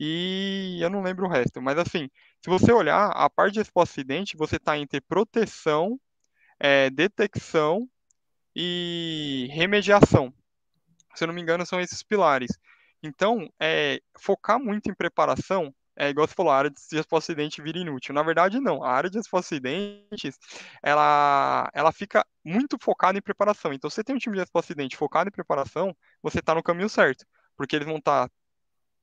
e 0.00 0.78
eu 0.80 0.90
não 0.90 1.02
lembro 1.02 1.26
o 1.26 1.28
resto. 1.28 1.60
Mas 1.60 1.78
assim, 1.78 2.08
se 2.42 2.50
você 2.50 2.72
olhar, 2.72 3.10
a 3.10 3.28
parte 3.30 3.54
de 3.54 3.60
resposta 3.60 3.92
acidente, 4.00 4.36
você 4.36 4.56
está 4.56 4.76
entre 4.78 5.00
proteção, 5.00 6.00
é, 6.58 6.90
detecção 6.90 7.88
e 8.56 9.48
remediação. 9.52 10.32
Se 11.14 11.24
eu 11.24 11.28
não 11.28 11.34
me 11.34 11.42
engano, 11.42 11.66
são 11.66 11.80
esses 11.80 12.02
pilares. 12.02 12.50
Então, 13.02 13.48
é, 13.60 14.00
focar 14.18 14.58
muito 14.58 14.90
em 14.90 14.94
preparação 14.94 15.74
é 15.96 16.08
igual 16.08 16.26
você 16.26 16.34
falou, 16.34 16.52
a 16.52 16.56
área 16.56 16.70
de 16.70 16.96
resposta 16.96 17.32
acidente 17.32 17.60
vira 17.62 17.78
inútil. 17.78 18.14
Na 18.14 18.22
verdade, 18.22 18.60
não. 18.60 18.82
A 18.82 18.90
área 18.90 19.10
de 19.10 19.18
resposta 19.18 19.54
acidentes, 19.54 20.38
ela, 20.82 21.70
ela 21.74 21.92
fica 21.92 22.24
muito 22.44 22.78
focada 22.80 23.18
em 23.18 23.22
preparação. 23.22 23.72
Então, 23.72 23.90
você 23.90 24.02
tem 24.02 24.14
um 24.14 24.18
time 24.18 24.34
de 24.34 24.40
resposta 24.40 24.72
acidente 24.72 24.96
focado 24.96 25.28
em 25.28 25.32
preparação, 25.32 25.94
você 26.22 26.38
está 26.38 26.54
no 26.54 26.62
caminho 26.62 26.88
certo. 26.88 27.26
Porque 27.56 27.76
eles 27.76 27.86
vão 27.86 27.98
estar 27.98 28.28
tá 28.28 28.34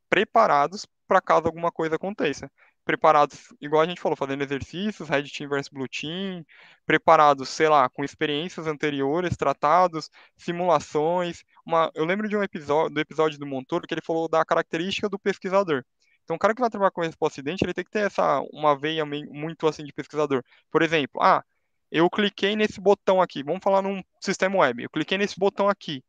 preparados 0.09 0.85
para 1.07 1.21
caso 1.21 1.45
alguma 1.47 1.71
coisa 1.71 1.95
aconteça. 1.95 2.51
Preparados, 2.85 3.53
igual 3.61 3.83
a 3.83 3.85
gente 3.85 4.01
falou, 4.01 4.15
fazendo 4.15 4.43
exercícios, 4.43 5.09
Red 5.09 5.23
Team 5.29 5.47
versus 5.49 5.69
Blue 5.69 5.87
Team, 5.87 6.43
preparados, 6.85 7.49
sei 7.49 7.69
lá, 7.69 7.87
com 7.87 8.03
experiências 8.03 8.65
anteriores, 8.65 9.37
tratados, 9.37 10.09
simulações. 10.37 11.43
Uma, 11.65 11.91
eu 11.93 12.03
lembro 12.05 12.27
de 12.27 12.35
um 12.35 12.41
episódio, 12.41 12.93
do 12.95 12.99
episódio 12.99 13.37
do 13.37 13.45
Montoro 13.45 13.85
que 13.87 13.93
ele 13.93 14.01
falou 14.03 14.27
da 14.27 14.43
característica 14.43 15.07
do 15.07 15.19
pesquisador. 15.19 15.83
Então, 16.29 16.35
o 16.35 16.39
cara 16.39 16.53
que 16.53 16.61
vai 16.61 16.69
trabalhar 16.69 16.91
com 16.91 17.01
resposta 17.01 17.41
acidente, 17.41 17.65
ele 17.65 17.73
tem 17.73 17.83
que 17.83 17.89
ter 17.89 18.05
essa 18.05 18.39
uma 18.53 18.77
veia 18.77 19.03
muito 19.03 19.65
assim 19.67 19.83
de 19.83 19.91
pesquisador. 19.91 20.43
Por 20.69 20.83
exemplo, 20.83 21.19
ah, 21.19 21.43
eu 21.91 22.07
cliquei 22.07 22.55
nesse 22.55 22.79
botão 22.79 23.19
aqui. 23.19 23.41
Vamos 23.41 23.63
falar 23.63 23.81
num 23.81 24.03
sistema 24.21 24.57
web. 24.57 24.83
Eu 24.83 24.91
cliquei 24.91 25.17
nesse 25.17 25.39
botão 25.39 25.67
aqui. 25.67 26.03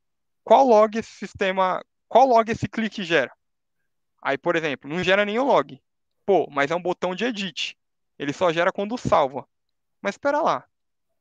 Qual 0.45 0.67
log 0.67 0.99
esse 0.99 1.11
sistema, 1.11 1.83
qual 2.07 2.27
log 2.27 2.51
esse 2.53 2.69
clique 2.69 3.03
gera? 3.03 3.33
Aí, 4.21 4.37
por 4.37 4.57
exemplo, 4.57 4.91
não 4.91 5.03
gera 5.03 5.25
nenhum 5.25 5.45
log. 5.45 5.81
Pô, 6.27 6.47
mas 6.51 6.71
é 6.71 6.77
um 6.77 6.83
botão 6.83 7.15
de 7.15 7.25
edit. 7.25 7.75
Ele 8.19 8.35
só 8.35 8.53
gera 8.53 8.71
quando 8.71 8.99
salva. 8.99 9.49
Mas 10.03 10.17
espera 10.17 10.43
lá. 10.43 10.67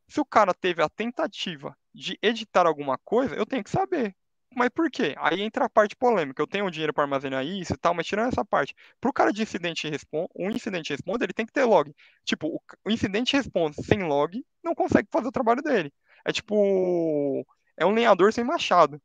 Se 0.09 0.19
o 0.19 0.26
cara 0.26 0.53
teve 0.53 0.84
a 0.84 0.89
tentativa 0.89 1.73
de 1.95 2.19
editar 2.21 2.67
alguma 2.67 2.97
coisa, 2.97 3.34
eu 3.34 3.45
tenho 3.45 3.63
que 3.63 3.69
saber. 3.69 4.13
Mas 4.55 4.69
por 4.69 4.89
quê? 4.89 5.15
Aí 5.19 5.41
entra 5.41 5.65
a 5.65 5.69
parte 5.69 5.95
polêmica. 5.95 6.41
Eu 6.41 6.47
tenho 6.47 6.69
dinheiro 6.71 6.93
para 6.93 7.03
armazenar 7.03 7.45
isso 7.45 7.73
e 7.73 7.77
tal, 7.77 7.93
mas 7.93 8.07
tirando 8.07 8.30
essa 8.30 8.43
parte. 8.43 8.76
Para 8.99 9.09
o 9.09 9.13
cara 9.13 9.31
de 9.31 9.41
incidente 9.43 9.88
responde, 9.88 10.30
um 10.35 10.49
incidente 10.49 10.91
responde, 10.91 11.23
ele 11.23 11.34
tem 11.34 11.45
que 11.45 11.53
ter 11.53 11.63
log. 11.63 11.93
Tipo, 12.26 12.61
o, 12.85 12.91
incidente 12.91 13.35
responde 13.35 13.81
sem 13.84 14.03
log, 14.03 14.43
não 14.63 14.73
consegue 14.73 15.07
fazer 15.11 15.27
o 15.27 15.31
trabalho 15.31 15.61
dele. 15.61 15.93
É 16.26 16.31
tipo. 16.31 17.45
É 17.77 17.85
um 17.85 17.91
lenhador 17.93 18.34
sem 18.34 18.43
machado. 18.43 19.01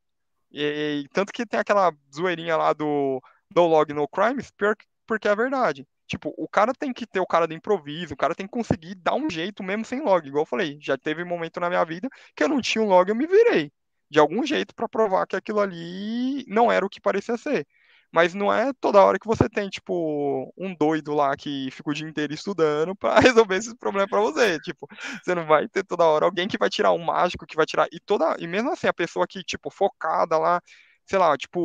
E, 0.50 1.04
e 1.04 1.08
tanto 1.10 1.32
que 1.32 1.46
tem 1.46 1.60
aquela 1.60 1.92
zoeirinha 2.14 2.56
lá 2.56 2.72
do 2.72 3.22
no 3.54 3.66
log 3.66 3.92
no 3.92 4.08
crimes, 4.08 4.50
pior 4.50 4.76
porque 5.06 5.28
é 5.28 5.36
verdade. 5.36 5.86
Tipo, 6.06 6.34
o 6.36 6.48
cara 6.48 6.72
tem 6.74 6.92
que 6.92 7.06
ter 7.06 7.20
o 7.20 7.26
cara 7.26 7.46
do 7.46 7.54
improviso, 7.54 8.14
o 8.14 8.16
cara 8.16 8.34
tem 8.34 8.46
que 8.46 8.52
conseguir 8.52 8.94
dar 8.96 9.14
um 9.14 9.30
jeito 9.30 9.62
mesmo 9.62 9.84
sem 9.84 10.00
log. 10.02 10.26
Igual 10.26 10.42
eu 10.42 10.46
falei, 10.46 10.78
já 10.80 10.98
teve 10.98 11.22
um 11.22 11.26
momento 11.26 11.60
na 11.60 11.68
minha 11.68 11.84
vida 11.84 12.08
que 12.34 12.42
eu 12.44 12.48
não 12.48 12.60
tinha 12.60 12.82
um 12.82 12.88
log, 12.88 13.08
eu 13.08 13.14
me 13.14 13.26
virei 13.26 13.72
de 14.14 14.20
algum 14.20 14.46
jeito 14.46 14.74
para 14.74 14.88
provar 14.88 15.26
que 15.26 15.34
aquilo 15.36 15.60
ali 15.60 16.44
não 16.46 16.70
era 16.70 16.86
o 16.86 16.88
que 16.88 17.00
parecia 17.00 17.36
ser. 17.36 17.66
Mas 18.12 18.32
não 18.32 18.52
é 18.52 18.72
toda 18.80 19.02
hora 19.04 19.18
que 19.18 19.26
você 19.26 19.48
tem, 19.48 19.68
tipo, 19.68 20.52
um 20.56 20.72
doido 20.76 21.12
lá 21.12 21.36
que 21.36 21.68
fica 21.72 21.90
o 21.90 21.94
dia 21.94 22.08
inteiro 22.08 22.32
estudando 22.32 22.94
para 22.94 23.18
resolver 23.18 23.56
esses 23.56 23.74
problemas 23.74 24.08
para 24.08 24.20
você. 24.20 24.60
Tipo, 24.60 24.86
você 25.22 25.34
não 25.34 25.44
vai 25.46 25.68
ter 25.68 25.82
toda 25.84 26.04
hora 26.04 26.24
alguém 26.26 26.46
que 26.46 26.56
vai 26.56 26.70
tirar 26.70 26.92
um 26.92 27.04
mágico, 27.04 27.44
que 27.46 27.56
vai 27.56 27.66
tirar. 27.66 27.88
E 27.92 27.98
toda. 27.98 28.36
E 28.38 28.46
mesmo 28.46 28.70
assim, 28.70 28.86
a 28.86 28.92
pessoa 28.92 29.26
que, 29.26 29.42
tipo, 29.42 29.68
focada 29.68 30.38
lá, 30.38 30.60
sei 31.04 31.18
lá, 31.18 31.36
tipo, 31.36 31.60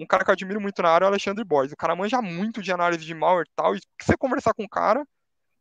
um 0.00 0.06
cara 0.06 0.24
que 0.24 0.30
eu 0.30 0.32
admiro 0.32 0.60
muito 0.60 0.80
na 0.82 0.88
área 0.90 1.04
é 1.04 1.08
o 1.08 1.10
Alexandre 1.10 1.44
Borges. 1.44 1.72
O 1.72 1.76
cara 1.76 1.94
manja 1.94 2.22
muito 2.22 2.62
de 2.62 2.72
análise 2.72 3.04
de 3.04 3.14
malware 3.14 3.46
e 3.46 3.52
tal. 3.54 3.74
E 3.76 3.78
se 3.80 3.84
você 4.06 4.16
conversar 4.16 4.54
com 4.54 4.64
o 4.64 4.68
cara, 4.68 5.04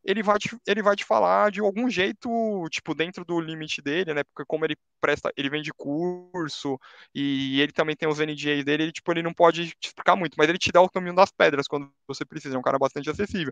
ele 0.03 0.23
vai, 0.23 0.37
te, 0.37 0.55
ele 0.65 0.81
vai 0.81 0.95
te 0.95 1.03
falar 1.03 1.51
de 1.51 1.59
algum 1.59 1.89
jeito, 1.89 2.29
tipo, 2.69 2.95
dentro 2.95 3.25
do 3.25 3.39
limite 3.39 3.81
dele, 3.81 4.13
né? 4.13 4.23
Porque 4.23 4.45
como 4.47 4.65
ele 4.65 4.75
presta, 5.01 5.31
ele 5.35 5.49
vende 5.49 5.71
curso 5.73 6.79
e 7.13 7.61
ele 7.61 7.71
também 7.71 7.95
tem 7.95 8.07
os 8.07 8.19
NDAs 8.19 8.63
dele, 8.63 8.83
ele, 8.83 8.91
tipo, 8.91 9.11
ele 9.11 9.21
não 9.23 9.33
pode 9.33 9.69
te 9.79 9.87
explicar 9.87 10.15
muito, 10.15 10.35
mas 10.37 10.49
ele 10.49 10.57
te 10.57 10.71
dá 10.71 10.81
o 10.81 10.89
caminho 10.89 11.15
das 11.15 11.31
pedras 11.31 11.67
quando 11.67 11.91
você 12.07 12.25
precisa, 12.25 12.55
é 12.55 12.59
um 12.59 12.61
cara 12.61 12.79
bastante 12.79 13.09
acessível. 13.09 13.51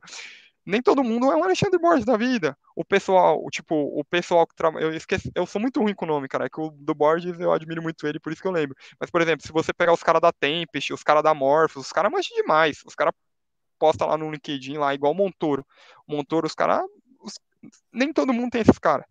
nem 0.66 0.82
todo 0.82 1.04
mundo 1.04 1.32
é 1.32 1.36
um 1.36 1.44
Alexandre 1.44 1.80
Borges 1.80 2.06
da 2.06 2.18
vida. 2.18 2.58
O 2.76 2.84
pessoal, 2.84 3.42
o, 3.44 3.50
tipo, 3.50 3.76
o 3.76 4.04
pessoal 4.04 4.46
que 4.46 4.56
trabalha. 4.56 4.84
Eu 4.84 4.94
esqueci, 4.94 5.32
eu 5.36 5.46
sou 5.46 5.62
muito 5.62 5.82
ruim 5.82 5.94
com 5.96 6.06
o 6.06 6.08
nome, 6.08 6.28
cara. 6.28 6.46
É 6.46 6.50
que 6.50 6.60
o 6.60 6.70
do 6.72 6.94
Borges 6.94 7.40
eu 7.40 7.52
admiro 7.54 7.82
muito 7.82 8.06
ele, 8.06 8.20
por 8.20 8.34
isso 8.34 8.42
que 8.42 8.48
eu 8.48 8.52
lembro. 8.52 8.76
Mas, 9.00 9.10
por 9.10 9.22
exemplo, 9.22 9.46
se 9.46 9.54
você 9.54 9.74
pegar 9.74 9.94
os 9.94 10.04
caras 10.04 10.22
da 10.22 10.32
Tempest, 10.34 10.94
os 10.94 11.04
caras 11.04 11.24
da 11.24 11.34
Morphos, 11.34 11.86
os 11.86 11.92
caras 11.94 12.12
mancham 12.12 12.36
demais. 12.38 12.82
Os 12.86 12.96
caras 12.96 13.14
postam 13.78 14.08
lá 14.08 14.18
no 14.18 14.32
LinkedIn, 14.32 14.78
lá, 14.78 14.94
igual 14.94 15.14
o 15.14 15.16
Montoro. 15.16 15.66
O 16.08 16.16
Montoro, 16.16 16.48
os 16.48 16.56
caras. 16.56 16.82
Nem 17.92 18.14
todo 18.14 18.34
mundo 18.34 18.52
tem 18.52 18.62
esses 18.62 18.78
caras. 18.78 19.06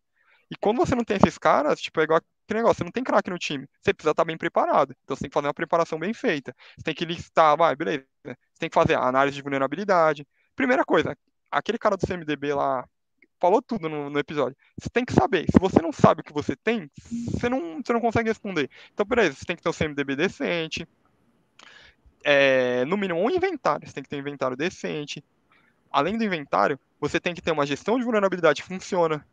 E 0.51 0.57
quando 0.57 0.79
você 0.79 0.95
não 0.95 1.05
tem 1.05 1.17
esses 1.17 1.39
caras, 1.39 1.81
tipo, 1.81 2.01
é 2.01 2.05
igual 2.05 2.21
aquele 2.45 2.61
negócio, 2.61 2.79
você 2.79 2.85
não 2.85 2.93
tem 2.93 3.03
craque 3.03 3.31
no 3.31 3.39
time. 3.39 3.67
Você 3.81 3.93
precisa 3.93 4.13
estar 4.13 4.25
bem 4.25 4.37
preparado. 4.37 4.95
Então 5.05 5.17
você 5.17 5.23
tem 5.23 5.31
que 5.31 5.35
fazer 5.35 5.49
uma 5.49 5.55
preparação 5.55 5.99
bem 5.99 6.15
feita. 6.15 6.55
Você 6.77 6.85
tem 6.85 6.95
que 6.95 7.05
listar, 7.05 7.57
vai, 7.57 7.75
beleza. 7.75 8.05
Você 8.25 8.37
tem 8.61 8.71
que 8.71 8.75
fazer 8.75 8.95
a 8.95 9.03
análise 9.03 9.37
de 9.37 9.43
vulnerabilidade. 9.43 10.27
Primeira 10.55 10.85
coisa, 10.85 11.17
aquele 11.51 11.79
cara 11.79 11.97
do 11.97 12.07
CMDB 12.07 12.55
lá 12.55 12.89
falou 13.39 13.61
tudo 13.61 13.89
no, 13.89 14.09
no, 14.09 14.19
episódio. 14.19 14.57
Você 14.79 14.89
tem 14.89 15.05
que 15.05 15.13
saber. 15.13 15.47
Se 15.51 15.59
você 15.59 15.81
não 15.83 15.93
sabe 15.93 16.21
o 16.21 16.25
que 16.25 16.33
você 16.33 16.57
tem, 16.57 16.91
você 17.31 17.49
não, 17.49 17.83
você 17.85 17.93
não 17.93 18.01
consegue 18.01 18.29
responder. 18.29 18.71
Então, 18.93 19.05
beleza, 19.05 19.37
você 19.37 19.45
tem 19.45 19.57
que 19.57 19.63
ter 19.63 19.69
um 19.69 19.73
CMDB 19.73 20.17
decente. 20.17 20.87
É, 22.25 22.85
no 22.85 22.97
mínimo 22.97 23.21
um 23.21 23.31
inventário. 23.31 23.87
Você 23.87 23.95
tem 23.95 24.03
que 24.03 24.09
ter 24.09 24.17
um 24.17 24.21
inventário 24.21 24.57
decente. 24.57 25.25
Além 25.91 26.19
do 26.19 26.25
inventário, 26.25 26.79
você 27.01 27.21
tem 27.21 27.35
que 27.35 27.41
ter 27.41 27.53
uma 27.53 27.67
gestão 27.67 27.99
de 27.99 28.05
vulnerabilidade 28.05 28.63
que 28.63 28.69
funciona 28.69 29.25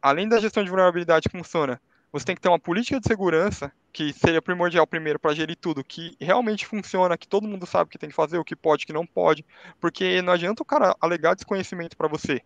além 0.00 0.28
da 0.28 0.40
gestão 0.40 0.62
de 0.62 0.70
vulnerabilidade 0.70 1.28
que 1.28 1.36
funciona, 1.36 1.80
você 2.12 2.24
tem 2.24 2.34
que 2.34 2.40
ter 2.40 2.48
uma 2.48 2.58
política 2.58 2.98
de 2.98 3.06
segurança, 3.06 3.72
que 3.92 4.12
seria 4.12 4.42
primordial 4.42 4.86
primeiro 4.86 5.18
para 5.18 5.34
gerir 5.34 5.56
tudo, 5.56 5.84
que 5.84 6.16
realmente 6.20 6.66
funciona, 6.66 7.16
que 7.16 7.28
todo 7.28 7.46
mundo 7.46 7.66
sabe 7.66 7.88
o 7.88 7.90
que 7.90 7.98
tem 7.98 8.08
que 8.08 8.14
fazer, 8.14 8.38
o 8.38 8.44
que 8.44 8.56
pode, 8.56 8.84
o 8.84 8.86
que 8.86 8.92
não 8.92 9.06
pode, 9.06 9.44
porque 9.80 10.20
não 10.22 10.32
adianta 10.32 10.62
o 10.62 10.66
cara 10.66 10.96
alegar 11.00 11.34
desconhecimento 11.34 11.96
para 11.96 12.08
você. 12.08 12.40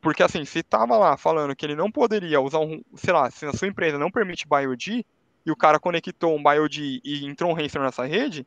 Porque 0.00 0.22
assim, 0.22 0.46
se 0.46 0.62
tava 0.62 0.96
lá 0.96 1.16
falando 1.16 1.54
que 1.54 1.66
ele 1.66 1.76
não 1.76 1.90
poderia 1.90 2.40
usar 2.40 2.60
um, 2.60 2.82
sei 2.94 3.12
lá, 3.12 3.30
se 3.30 3.44
a 3.44 3.52
sua 3.52 3.68
empresa 3.68 3.98
não 3.98 4.10
permite 4.10 4.48
BioD, 4.48 5.04
e 5.44 5.50
o 5.50 5.56
cara 5.56 5.78
conectou 5.78 6.36
um 6.36 6.42
BioD 6.42 7.00
e 7.04 7.24
entrou 7.24 7.50
um 7.50 7.54
ransomware 7.54 7.88
nessa 7.88 8.04
rede, 8.04 8.46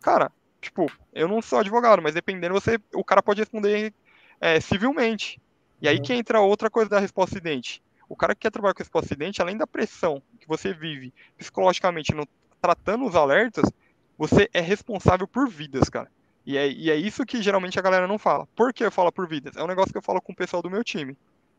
cara, 0.00 0.30
tipo, 0.60 0.90
eu 1.12 1.28
não 1.28 1.40
sou 1.40 1.58
advogado, 1.58 2.02
mas 2.02 2.14
dependendo, 2.14 2.54
você, 2.54 2.78
o 2.94 3.04
cara 3.04 3.22
pode 3.22 3.40
responder 3.40 3.92
é, 4.40 4.60
civilmente. 4.60 5.40
E 5.80 5.88
aí 5.88 5.96
uhum. 5.96 6.02
que 6.02 6.14
entra 6.14 6.40
outra 6.40 6.70
coisa 6.70 6.90
da 6.90 6.98
resposta 6.98 7.36
acidente. 7.36 7.82
O 8.08 8.16
cara 8.16 8.34
que 8.34 8.42
quer 8.42 8.50
trabalhar 8.50 8.74
com 8.74 8.82
resposta 8.82 9.06
acidente, 9.06 9.40
além 9.40 9.56
da 9.56 9.66
pressão 9.66 10.22
que 10.38 10.46
você 10.46 10.72
vive 10.72 11.12
psicologicamente 11.36 12.14
no, 12.14 12.26
tratando 12.60 13.06
os 13.06 13.14
alertas, 13.14 13.70
você 14.16 14.48
é 14.52 14.60
responsável 14.60 15.26
por 15.26 15.48
vidas, 15.48 15.88
cara. 15.88 16.10
E 16.46 16.58
é, 16.58 16.70
e 16.70 16.90
é 16.90 16.96
isso 16.96 17.24
que 17.24 17.42
geralmente 17.42 17.78
a 17.78 17.82
galera 17.82 18.06
não 18.06 18.18
fala. 18.18 18.46
Por 18.54 18.72
que 18.72 18.84
eu 18.84 18.90
falo 18.90 19.10
por 19.10 19.26
vidas? 19.26 19.56
É 19.56 19.62
um 19.62 19.66
negócio 19.66 19.92
que 19.92 19.98
eu 19.98 20.02
falo 20.02 20.20
com 20.20 20.32
o 20.32 20.36
pessoal 20.36 20.62
do 20.62 20.70
meu 20.70 20.84
time. 20.84 21.16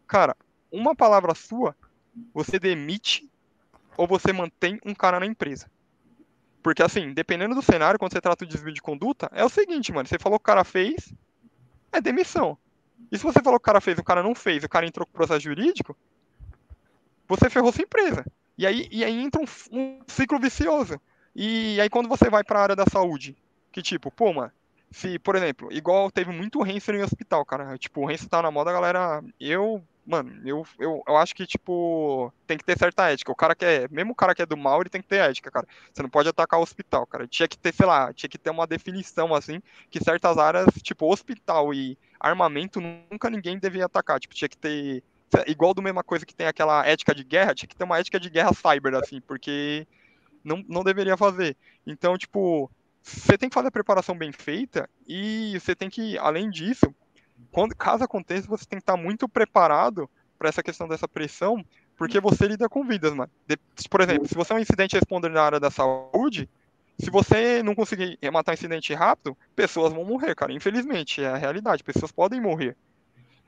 Cara, 0.07 0.35
uma 0.71 0.95
palavra 0.95 1.33
sua, 1.33 1.75
você 2.33 2.59
demite 2.59 3.29
ou 3.97 4.07
você 4.07 4.31
mantém 4.33 4.79
um 4.85 4.93
cara 4.93 5.19
na 5.19 5.25
empresa. 5.25 5.69
Porque 6.61 6.81
assim, 6.81 7.13
dependendo 7.13 7.53
do 7.53 7.61
cenário, 7.61 7.99
quando 7.99 8.11
você 8.11 8.21
trata 8.21 8.43
o 8.43 8.47
desvio 8.47 8.73
de 8.73 8.81
conduta, 8.81 9.29
é 9.33 9.45
o 9.45 9.49
seguinte, 9.49 9.91
mano. 9.91 10.07
Você 10.07 10.17
falou 10.17 10.39
que 10.39 10.43
o 10.43 10.45
cara 10.45 10.63
fez, 10.63 11.13
é 11.91 12.01
demissão. 12.01 12.57
E 13.11 13.17
se 13.17 13.23
você 13.23 13.39
falou 13.41 13.59
que 13.59 13.63
o 13.63 13.65
cara 13.65 13.81
fez, 13.81 13.99
o 13.99 14.03
cara 14.03 14.23
não 14.23 14.33
fez, 14.33 14.63
o 14.63 14.69
cara 14.69 14.85
entrou 14.85 15.05
com 15.05 15.13
processo 15.13 15.41
jurídico, 15.41 15.95
você 17.27 17.49
ferrou 17.49 17.71
sua 17.71 17.83
empresa. 17.83 18.25
E 18.57 18.65
aí, 18.65 18.87
e 18.91 19.03
aí 19.03 19.21
entra 19.21 19.41
um, 19.41 19.45
um 19.71 19.99
ciclo 20.07 20.39
vicioso. 20.39 20.99
E 21.35 21.79
aí 21.79 21.89
quando 21.89 22.09
você 22.09 22.29
vai 22.29 22.43
para 22.43 22.59
a 22.59 22.63
área 22.63 22.75
da 22.75 22.85
saúde, 22.85 23.35
que 23.71 23.81
tipo, 23.81 24.09
pô, 24.09 24.33
mano, 24.33 24.51
se, 24.91 25.19
por 25.19 25.35
exemplo, 25.35 25.71
igual 25.71 26.09
teve 26.09 26.31
muito 26.31 26.63
Hansen 26.63 26.95
em 26.95 27.03
hospital, 27.03 27.45
cara. 27.45 27.77
Tipo, 27.77 28.01
o 28.01 28.09
Hansen 28.09 28.29
tá 28.29 28.41
na 28.41 28.49
moda, 28.49 28.71
galera. 28.71 29.21
Eu, 29.39 29.83
mano, 30.05 30.39
eu, 30.45 30.65
eu, 30.79 31.03
eu 31.07 31.17
acho 31.17 31.33
que, 31.33 31.47
tipo, 31.47 32.31
tem 32.45 32.57
que 32.57 32.63
ter 32.63 32.77
certa 32.77 33.09
ética. 33.09 33.31
O 33.31 33.35
cara 33.35 33.55
que 33.55 33.65
é, 33.65 33.87
mesmo 33.89 34.11
o 34.11 34.15
cara 34.15 34.35
que 34.35 34.41
é 34.41 34.45
do 34.45 34.55
mal, 34.55 34.81
ele 34.81 34.89
tem 34.89 35.01
que 35.01 35.07
ter 35.07 35.17
ética, 35.17 35.49
cara. 35.49 35.67
Você 35.91 36.01
não 36.03 36.09
pode 36.09 36.29
atacar 36.29 36.59
o 36.59 36.63
hospital, 36.63 37.05
cara. 37.07 37.27
Tinha 37.27 37.47
que 37.47 37.57
ter, 37.57 37.73
sei 37.73 37.85
lá, 37.85 38.13
tinha 38.13 38.29
que 38.29 38.37
ter 38.37 38.49
uma 38.51 38.67
definição, 38.67 39.33
assim, 39.33 39.61
que 39.89 40.03
certas 40.03 40.37
áreas, 40.37 40.67
tipo, 40.81 41.11
hospital 41.11 41.73
e 41.73 41.97
armamento, 42.19 42.79
nunca 42.79 43.29
ninguém 43.29 43.57
devia 43.57 43.85
atacar. 43.85 44.19
Tipo, 44.19 44.35
tinha 44.35 44.49
que 44.49 44.57
ter. 44.57 45.03
Igual 45.47 45.73
do 45.73 45.81
mesma 45.81 46.03
coisa 46.03 46.25
que 46.25 46.35
tem 46.35 46.47
aquela 46.47 46.85
ética 46.85 47.13
de 47.13 47.23
guerra, 47.23 47.55
tinha 47.55 47.67
que 47.67 47.75
ter 47.75 47.83
uma 47.83 47.99
ética 47.99 48.19
de 48.19 48.29
guerra 48.29 48.53
cyber, 48.53 48.93
assim, 48.95 49.19
porque 49.21 49.87
não, 50.43 50.63
não 50.67 50.83
deveria 50.83 51.17
fazer. 51.17 51.57
Então, 51.85 52.17
tipo, 52.17 52.71
você 53.01 53.37
tem 53.37 53.49
que 53.49 53.53
fazer 53.55 53.67
a 53.67 53.71
preparação 53.71 54.17
bem 54.17 54.31
feita 54.31 54.89
e 55.07 55.59
você 55.59 55.75
tem 55.75 55.89
que, 55.89 56.17
além 56.19 56.49
disso, 56.49 56.93
quando, 57.55 57.73
caso 57.73 58.03
aconteça, 58.03 58.49
você 58.49 58.65
tem 58.65 58.77
que 58.77 58.83
estar 58.83 58.97
muito 58.97 59.29
preparado 59.29 60.09
para 60.37 60.49
essa 60.49 60.61
questão 60.61 60.89
dessa 60.89 61.07
pressão, 61.07 61.65
porque 61.95 62.19
você 62.19 62.49
lida 62.49 62.67
com 62.67 62.83
vidas, 62.83 63.13
mano. 63.13 63.31
De, 63.47 63.57
por 63.89 64.01
exemplo, 64.01 64.27
se 64.27 64.35
você 64.35 64.51
é 64.51 64.57
um 64.57 64.59
incidente 64.59 64.97
responder 64.97 65.29
na 65.29 65.41
área 65.41 65.57
da 65.57 65.71
saúde, 65.71 66.49
se 66.99 67.09
você 67.09 67.63
não 67.63 67.73
conseguir 67.73 68.19
matar 68.29 68.51
um 68.51 68.55
incidente 68.55 68.93
rápido, 68.93 69.37
pessoas 69.55 69.93
vão 69.93 70.03
morrer, 70.03 70.35
cara. 70.35 70.51
Infelizmente, 70.51 71.23
é 71.23 71.29
a 71.29 71.37
realidade. 71.37 71.81
Pessoas 71.81 72.11
podem 72.11 72.41
morrer. 72.41 72.75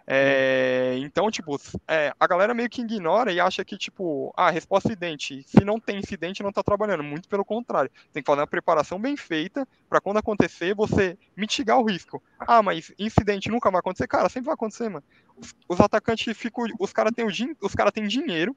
É, 0.09 0.95
então, 0.99 1.29
tipo, 1.29 1.59
é, 1.85 2.13
a 2.17 2.27
galera 2.27 2.53
meio 2.53 2.69
que 2.69 2.81
ignora 2.81 3.29
e 3.29 3.41
acha 3.41 3.65
que, 3.65 3.77
tipo, 3.77 4.33
ah, 4.37 4.49
resposta 4.49 4.87
incidente. 4.87 5.43
Se 5.43 5.65
não 5.65 5.81
tem 5.81 5.99
incidente, 5.99 6.41
não 6.41 6.51
tá 6.51 6.63
trabalhando. 6.63 7.03
Muito 7.03 7.27
pelo 7.27 7.43
contrário. 7.43 7.91
Tem 8.13 8.23
que 8.23 8.27
fazer 8.27 8.39
uma 8.39 8.47
preparação 8.47 8.97
bem 8.97 9.17
feita 9.17 9.67
para 9.89 9.99
quando 9.99 10.17
acontecer, 10.17 10.73
você 10.73 11.17
mitigar 11.35 11.77
o 11.77 11.85
risco. 11.85 12.23
Ah, 12.39 12.63
mas 12.63 12.93
incidente 12.97 13.49
nunca 13.49 13.69
vai 13.69 13.79
acontecer? 13.79 14.07
Cara, 14.07 14.29
sempre 14.29 14.45
vai 14.45 14.53
acontecer, 14.53 14.87
mano. 14.87 15.03
Os, 15.35 15.53
os 15.67 15.79
atacantes 15.81 16.37
ficam. 16.37 16.63
Os 16.79 16.93
caras 16.93 17.11
têm, 17.13 17.25
os 17.61 17.75
cara 17.75 17.91
têm 17.91 18.07
dinheiro 18.07 18.55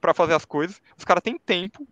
para 0.00 0.14
fazer 0.14 0.34
as 0.34 0.44
coisas, 0.44 0.80
os 0.96 1.04
caras 1.04 1.22
têm 1.22 1.36
tempo. 1.36 1.84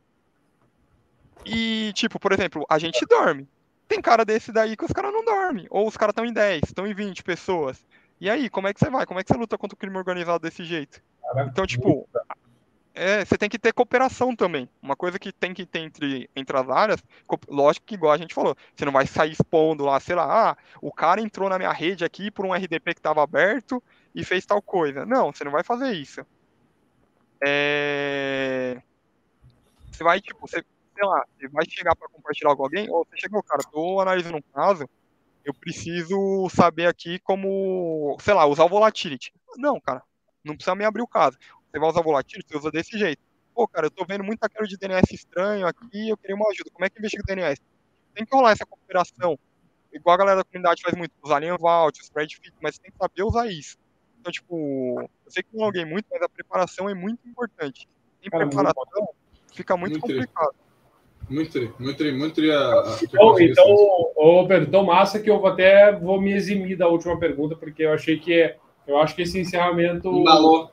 E, 1.44 1.92
tipo, 1.94 2.20
por 2.20 2.30
exemplo, 2.30 2.64
a 2.68 2.78
gente 2.78 3.04
dorme. 3.06 3.48
Tem 3.88 4.00
cara 4.00 4.24
desse 4.24 4.52
daí 4.52 4.76
que 4.76 4.84
os 4.84 4.92
caras 4.92 5.12
não 5.12 5.24
dormem. 5.24 5.66
Ou 5.68 5.86
os 5.86 5.96
caras 5.96 6.12
estão 6.12 6.24
em 6.24 6.32
10, 6.32 6.62
estão 6.64 6.86
em 6.86 6.94
20 6.94 7.22
pessoas. 7.24 7.84
E 8.22 8.30
aí, 8.30 8.48
como 8.48 8.68
é 8.68 8.72
que 8.72 8.78
você 8.78 8.88
vai? 8.88 9.04
Como 9.04 9.18
é 9.18 9.24
que 9.24 9.32
você 9.32 9.36
luta 9.36 9.58
contra 9.58 9.74
o 9.74 9.76
crime 9.76 9.96
organizado 9.96 10.38
desse 10.38 10.62
jeito? 10.62 11.02
Então, 11.48 11.66
tipo, 11.66 12.08
é, 12.94 13.24
você 13.24 13.36
tem 13.36 13.48
que 13.48 13.58
ter 13.58 13.72
cooperação 13.72 14.36
também. 14.36 14.68
Uma 14.80 14.94
coisa 14.94 15.18
que 15.18 15.32
tem 15.32 15.52
que 15.52 15.66
ter 15.66 15.80
entre, 15.80 16.30
entre 16.36 16.56
as 16.56 16.70
áreas, 16.70 17.02
lógico 17.48 17.84
que 17.84 17.96
igual 17.96 18.12
a 18.12 18.16
gente 18.16 18.32
falou, 18.32 18.56
você 18.76 18.84
não 18.84 18.92
vai 18.92 19.08
sair 19.08 19.32
expondo 19.32 19.84
lá, 19.84 19.98
sei 19.98 20.14
lá, 20.14 20.50
ah, 20.50 20.56
o 20.80 20.92
cara 20.92 21.20
entrou 21.20 21.48
na 21.48 21.58
minha 21.58 21.72
rede 21.72 22.04
aqui 22.04 22.30
por 22.30 22.46
um 22.46 22.54
RDP 22.54 22.94
que 22.94 23.00
estava 23.00 23.24
aberto 23.24 23.82
e 24.14 24.22
fez 24.22 24.46
tal 24.46 24.62
coisa. 24.62 25.04
Não, 25.04 25.32
você 25.32 25.42
não 25.42 25.50
vai 25.50 25.64
fazer 25.64 25.90
isso. 25.90 26.24
É... 27.44 28.80
Você 29.90 30.04
vai, 30.04 30.20
tipo, 30.20 30.46
você, 30.46 30.64
sei 30.94 31.04
lá, 31.04 31.24
você 31.36 31.48
vai 31.48 31.64
chegar 31.68 31.96
para 31.96 32.08
compartilhar 32.08 32.54
com 32.54 32.62
alguém, 32.62 32.88
ou 32.88 33.04
você 33.04 33.16
chegou, 33.16 33.42
cara, 33.42 33.64
tô 33.64 34.00
analisando 34.00 34.36
um 34.36 34.42
caso, 34.54 34.88
eu 35.44 35.52
preciso 35.54 36.48
saber 36.50 36.86
aqui 36.86 37.18
como, 37.20 38.16
sei 38.20 38.34
lá, 38.34 38.46
usar 38.46 38.64
o 38.64 38.68
volatility. 38.68 39.32
Não, 39.56 39.80
cara, 39.80 40.02
não 40.44 40.54
precisa 40.54 40.74
me 40.74 40.84
abrir 40.84 41.02
o 41.02 41.06
caso. 41.06 41.38
Você 41.70 41.78
vai 41.78 41.88
usar 41.88 42.02
volatility, 42.02 42.48
você 42.48 42.58
usa 42.58 42.70
desse 42.70 42.98
jeito. 42.98 43.22
Pô, 43.54 43.68
cara, 43.68 43.86
eu 43.86 43.90
tô 43.90 44.04
vendo 44.04 44.24
muita 44.24 44.48
queda 44.48 44.66
de 44.66 44.76
DNS 44.76 45.14
estranho 45.14 45.66
aqui, 45.66 46.08
eu 46.08 46.16
queria 46.16 46.36
uma 46.36 46.48
ajuda. 46.48 46.70
Como 46.72 46.84
é 46.84 46.90
que 46.90 46.98
investiga 46.98 47.22
o 47.22 47.26
DNS? 47.26 47.60
Tem 48.14 48.24
que 48.24 48.34
rolar 48.34 48.52
essa 48.52 48.66
cooperação. 48.66 49.38
Igual 49.92 50.14
a 50.14 50.18
galera 50.18 50.36
da 50.38 50.44
comunidade 50.44 50.82
faz 50.82 50.96
muito, 50.96 51.12
usar 51.22 51.38
linha 51.38 51.56
vault, 51.58 52.00
spread 52.00 52.34
fit, 52.36 52.54
mas 52.62 52.76
você 52.76 52.82
tem 52.82 52.90
que 52.90 52.96
saber 52.96 53.22
usar 53.22 53.46
isso. 53.46 53.76
Então, 54.20 54.32
tipo, 54.32 55.00
eu 55.00 55.30
sei 55.30 55.42
que 55.42 55.54
não 55.54 55.66
loguei 55.66 55.84
muito, 55.84 56.06
mas 56.10 56.22
a 56.22 56.28
preparação 56.28 56.88
é 56.88 56.94
muito 56.94 57.28
importante. 57.28 57.88
Sem 58.20 58.30
preparação, 58.30 59.08
fica 59.52 59.76
muito 59.76 60.00
complicado. 60.00 60.54
Muito 61.32 61.50
tri, 61.50 61.72
muito 61.78 61.96
tri, 61.96 62.12
muito 62.12 62.34
tri 62.34 62.50
a, 62.50 62.58
a 62.58 62.98
Então, 63.02 63.40
então 63.40 64.12
ô, 64.14 64.46
Pedro, 64.46 64.70
tão 64.70 64.84
massa 64.84 65.18
que 65.18 65.30
eu 65.30 65.44
até 65.46 65.92
vou 65.92 66.20
me 66.20 66.32
eximir 66.32 66.76
da 66.76 66.88
última 66.88 67.18
pergunta, 67.18 67.56
porque 67.56 67.82
eu 67.82 67.92
achei 67.92 68.18
que 68.18 68.54
eu 68.86 68.98
acho 68.98 69.14
que 69.14 69.22
esse 69.22 69.38
encerramento. 69.38 70.08
Embalou. 70.08 70.70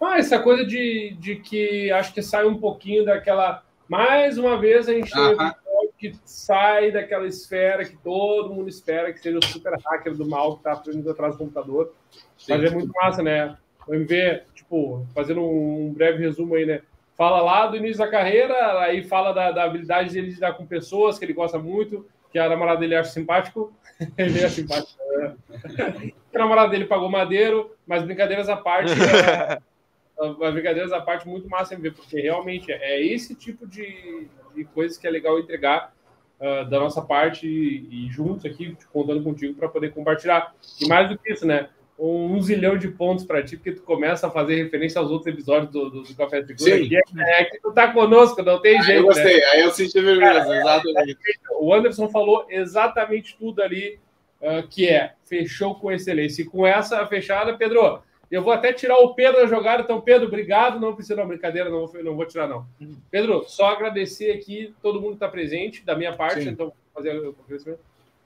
Ah, 0.00 0.18
essa 0.18 0.38
coisa 0.38 0.64
de, 0.64 1.16
de 1.18 1.36
que 1.36 1.90
acho 1.90 2.14
que 2.14 2.22
sai 2.22 2.46
um 2.46 2.58
pouquinho 2.58 3.04
daquela. 3.04 3.62
Mais 3.88 4.38
uma 4.38 4.56
vez 4.56 4.88
a 4.88 4.92
gente 4.92 5.12
uh 5.12 5.36
-huh. 5.36 5.54
que 5.98 6.14
sai 6.24 6.92
daquela 6.92 7.26
esfera 7.26 7.84
que 7.84 7.96
todo 7.96 8.54
mundo 8.54 8.68
espera 8.68 9.12
que 9.12 9.18
seja 9.18 9.38
o 9.38 9.44
super 9.44 9.76
hacker 9.84 10.14
do 10.14 10.26
mal 10.26 10.54
que 10.54 10.60
está 10.60 10.72
aprendendo 10.72 11.10
atrás 11.10 11.34
do 11.34 11.38
computador. 11.38 11.92
Sim. 12.38 12.52
Mas 12.52 12.64
é 12.64 12.70
muito 12.70 12.92
massa, 12.94 13.22
né? 13.22 13.56
O 13.86 13.94
MV, 13.94 14.42
tipo, 14.54 15.04
fazendo 15.14 15.42
um 15.42 15.92
breve 15.92 16.22
resumo 16.22 16.54
aí, 16.54 16.64
né? 16.64 16.82
Fala 17.20 17.42
lá 17.42 17.66
do 17.66 17.76
início 17.76 17.98
da 17.98 18.10
carreira, 18.10 18.80
aí 18.80 19.04
fala 19.04 19.34
da, 19.34 19.50
da 19.50 19.64
habilidade 19.64 20.10
dele 20.10 20.28
de 20.28 20.34
lidar 20.36 20.54
com 20.54 20.64
pessoas, 20.64 21.18
que 21.18 21.24
ele 21.26 21.34
gosta 21.34 21.58
muito, 21.58 22.08
que 22.32 22.38
a 22.38 22.48
namorada 22.48 22.80
dele 22.80 22.94
acha 22.94 23.10
simpático. 23.10 23.74
ele 24.16 24.40
é 24.40 24.48
simpático. 24.48 24.98
Né? 25.18 25.36
a 26.34 26.38
namorada 26.38 26.70
dele 26.70 26.86
pagou 26.86 27.10
madeiro, 27.10 27.76
mas 27.86 28.02
brincadeiras 28.04 28.48
à 28.48 28.56
parte. 28.56 28.92
é, 30.18 30.50
brincadeiras 30.50 30.92
à 30.92 31.00
parte, 31.02 31.28
muito 31.28 31.46
massa 31.46 31.74
em 31.74 31.78
ver, 31.78 31.92
porque 31.92 32.18
realmente 32.18 32.72
é 32.72 33.04
esse 33.04 33.34
tipo 33.34 33.66
de, 33.66 34.26
de 34.56 34.64
coisas 34.64 34.96
que 34.96 35.06
é 35.06 35.10
legal 35.10 35.38
entregar. 35.38 35.92
uh, 36.40 36.64
da 36.70 36.80
nossa 36.80 37.02
parte 37.02 37.46
e, 37.46 38.06
e 38.06 38.10
juntos 38.10 38.46
aqui, 38.46 38.74
contando 38.90 39.22
contigo 39.22 39.52
para 39.52 39.68
poder 39.68 39.92
compartilhar. 39.92 40.54
E 40.80 40.88
mais 40.88 41.10
do 41.10 41.18
que 41.18 41.30
isso, 41.30 41.46
né? 41.46 41.68
Um, 42.02 42.34
um 42.34 42.40
zilhão 42.40 42.78
de 42.78 42.88
pontos 42.88 43.26
para 43.26 43.42
ti, 43.42 43.58
porque 43.58 43.72
tu 43.72 43.82
começa 43.82 44.26
a 44.26 44.30
fazer 44.30 44.54
referência 44.54 44.98
aos 44.98 45.10
outros 45.10 45.26
episódios 45.26 45.70
do, 45.70 45.90
do, 45.90 46.02
do 46.02 46.14
Café 46.14 46.42
Segura. 46.42 46.76
Sim. 46.78 46.88
É, 47.18 47.42
é, 47.42 47.44
que 47.44 47.60
tu 47.60 47.72
tá 47.72 47.92
conosco, 47.92 48.42
não 48.42 48.58
tem 48.58 48.82
jeito. 48.82 49.00
Eu 49.00 49.04
gostei, 49.04 49.36
né? 49.36 49.44
aí 49.52 49.60
eu 49.60 49.70
senti 49.70 50.00
vermelho, 50.00 50.38
exatamente. 50.38 51.18
O 51.60 51.74
Anderson 51.74 52.08
falou 52.08 52.46
exatamente 52.48 53.36
tudo 53.38 53.62
ali, 53.62 54.00
uh, 54.40 54.66
que 54.66 54.88
é 54.88 55.12
fechou 55.24 55.74
com 55.74 55.92
excelência. 55.92 56.40
E 56.40 56.46
com 56.46 56.66
essa 56.66 57.06
fechada, 57.06 57.58
Pedro, 57.58 58.00
eu 58.30 58.42
vou 58.42 58.52
até 58.52 58.72
tirar 58.72 58.96
o 58.98 59.14
Pedro 59.14 59.40
da 59.40 59.46
jogada. 59.46 59.82
Então, 59.82 60.00
Pedro, 60.00 60.28
obrigado. 60.28 60.80
Não 60.80 60.94
precisa, 60.94 61.16
não, 61.16 61.28
brincadeira, 61.28 61.68
não, 61.68 61.84
não 62.02 62.16
vou 62.16 62.24
tirar, 62.24 62.48
não. 62.48 62.64
Pedro, 63.10 63.44
só 63.46 63.66
agradecer 63.66 64.30
aqui, 64.30 64.74
todo 64.80 65.00
mundo 65.00 65.14
está 65.14 65.28
presente, 65.28 65.84
da 65.84 65.94
minha 65.94 66.14
parte. 66.14 66.44
Sim. 66.44 66.48
Então, 66.48 66.72
fazer 66.94 67.10
o 67.10 67.36
agradecimento. 67.44 67.80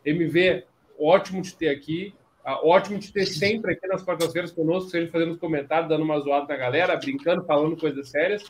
MV, 0.05 0.65
ótimo 0.99 1.43
te 1.43 1.57
ter 1.57 1.71
aqui. 1.71 2.15
Ah, 2.45 2.61
ótimo 2.63 2.99
te 2.99 3.13
ter 3.13 3.25
sempre 3.25 3.73
aqui 3.73 3.87
nas 3.87 4.03
quartas-feiras 4.03 4.53
conosco, 4.53 4.91
seja 4.91 5.11
fazendo 5.11 5.39
comentários, 5.39 5.89
dando 5.89 6.05
uma 6.05 6.21
zoada 6.21 6.47
na 6.47 6.57
galera, 6.57 6.97
brincando, 6.97 7.45
falando 7.45 7.77
coisas 7.77 8.09
sérias. 8.11 8.45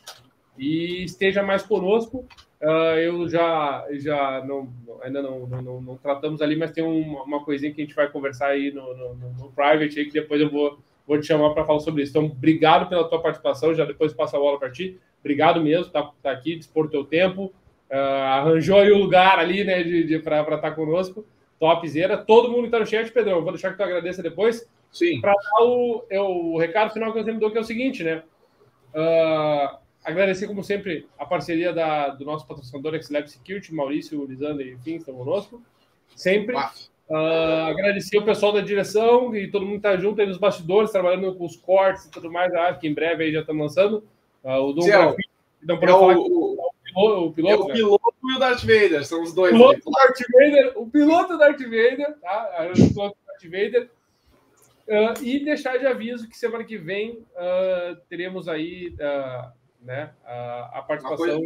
E 0.58 1.04
esteja 1.04 1.42
mais 1.42 1.62
conosco. 1.62 2.26
Uh, 2.60 2.98
eu 2.98 3.28
já, 3.28 3.86
já 3.92 4.42
não, 4.44 4.72
ainda 5.02 5.20
não, 5.20 5.46
não, 5.46 5.80
não, 5.80 5.96
tratamos 5.96 6.40
ali, 6.40 6.56
mas 6.56 6.70
tem 6.70 6.82
uma, 6.82 7.22
uma 7.22 7.44
coisinha 7.44 7.72
que 7.72 7.82
a 7.82 7.84
gente 7.84 7.94
vai 7.94 8.08
conversar 8.10 8.48
aí 8.48 8.72
no, 8.72 8.96
no, 8.96 9.14
no 9.14 9.52
private 9.52 9.98
aí, 9.98 10.06
que 10.06 10.12
depois 10.12 10.40
eu 10.40 10.50
vou 10.50 10.78
vou 11.06 11.20
te 11.20 11.26
chamar 11.26 11.50
para 11.50 11.64
falar 11.64 11.80
sobre 11.80 12.02
isso. 12.02 12.12
Então, 12.12 12.26
obrigado 12.26 12.88
pela 12.88 13.08
tua 13.08 13.20
participação. 13.20 13.74
Já 13.74 13.84
depois 13.84 14.12
passo 14.12 14.36
a 14.36 14.40
bola 14.40 14.58
para 14.58 14.70
ti. 14.70 14.98
Obrigado 15.20 15.60
mesmo, 15.60 15.92
tá, 15.92 16.10
tá 16.22 16.30
aqui, 16.30 16.56
dispor 16.56 16.88
teu 16.88 17.04
tempo. 17.04 17.52
Uh, 17.90 17.94
arranjou 17.94 18.78
aí 18.78 18.90
o 18.90 18.98
lugar 18.98 19.38
ali, 19.38 19.64
né, 19.64 19.82
de, 19.82 20.04
de 20.04 20.18
para 20.18 20.40
estar 20.40 20.58
tá 20.58 20.70
conosco. 20.70 21.24
Topzera. 21.59 22.16
Todo 22.18 22.51
mundo 22.51 22.64
que 22.64 22.70
tá 22.70 22.78
no 22.78 22.86
chat, 22.86 23.10
Pedrão, 23.10 23.43
vou 23.43 23.52
deixar 23.52 23.70
que 23.70 23.76
tu 23.76 23.82
agradeça 23.82 24.22
depois. 24.22 24.68
Sim. 24.93 25.20
Para 25.20 25.32
dar 25.32 25.64
o, 25.64 26.05
eu, 26.09 26.24
o 26.24 26.59
recado 26.59 26.93
final 26.93 27.12
que 27.12 27.18
eu 27.18 27.24
sempre 27.24 27.40
dou, 27.40 27.51
que 27.51 27.59
é 27.59 27.60
o 27.60 27.64
seguinte, 27.64 28.05
né? 28.05 28.22
Uh, 28.94 29.76
agradecer, 30.05 30.47
como 30.47 30.62
sempre, 30.62 31.09
a 31.18 31.26
parceria 31.26 31.72
da, 31.72 32.10
do 32.10 32.24
nosso 32.24 32.47
patrocinador 32.47 32.94
XLab 33.02 33.28
Security, 33.28 33.74
Maurício, 33.74 34.24
Lisandro 34.24 34.62
e 34.62 34.72
enfim, 34.74 34.97
estão 34.97 35.14
conosco. 35.14 35.60
Sempre. 36.14 36.56
Uh, 36.56 37.68
agradecer 37.68 38.18
o 38.18 38.24
pessoal 38.24 38.52
da 38.52 38.60
direção 38.60 39.35
e 39.36 39.51
todo 39.51 39.66
mundo 39.66 39.76
está 39.76 39.97
junto 39.97 40.20
aí 40.20 40.26
nos 40.26 40.39
bastidores, 40.39 40.90
trabalhando 40.90 41.35
com 41.35 41.44
os 41.44 41.56
cortes 41.56 42.06
e 42.06 42.10
tudo 42.10 42.31
mais, 42.31 42.55
ah, 42.55 42.72
que 42.72 42.86
em 42.86 42.94
breve 42.94 43.24
aí 43.24 43.32
já 43.32 43.40
estamos 43.40 43.62
lançando. 43.62 44.05
Uh, 44.43 44.60
o 44.60 44.72
Dom 44.72 44.82
Sim, 44.82 44.90
é, 44.93 45.16
então, 45.62 45.76
é 45.76 45.93
o, 45.93 46.18
o, 46.18 47.26
o, 47.26 47.32
piloto, 47.32 47.39
é 47.39 47.56
o 47.56 47.66
né? 47.66 47.74
piloto 47.74 48.03
e 48.30 48.36
o 48.36 48.38
Darth 48.38 48.60
Vader, 48.60 49.05
são 49.05 49.22
os 49.22 49.32
dois. 49.34 49.55
O 49.55 49.56
piloto, 49.56 49.90
Darth 49.90 50.20
Vader, 50.32 50.72
o 50.76 50.90
piloto 50.90 51.38
Darth 51.38 51.60
Vader, 51.60 52.18
tá? 52.20 52.70
O 52.70 52.88
piloto 52.88 53.16
Darth 53.26 53.44
Vader. 53.44 53.90
Uh, 54.86 55.22
e 55.22 55.42
deixar 55.42 55.78
de 55.78 55.86
aviso 55.86 56.28
que 56.28 56.36
semana 56.36 56.62
que 56.62 56.76
vem 56.76 57.24
teremos 58.09 58.48
aí 58.48 58.94
né, 59.80 60.12
a 60.24 60.84
participação. 60.86 61.40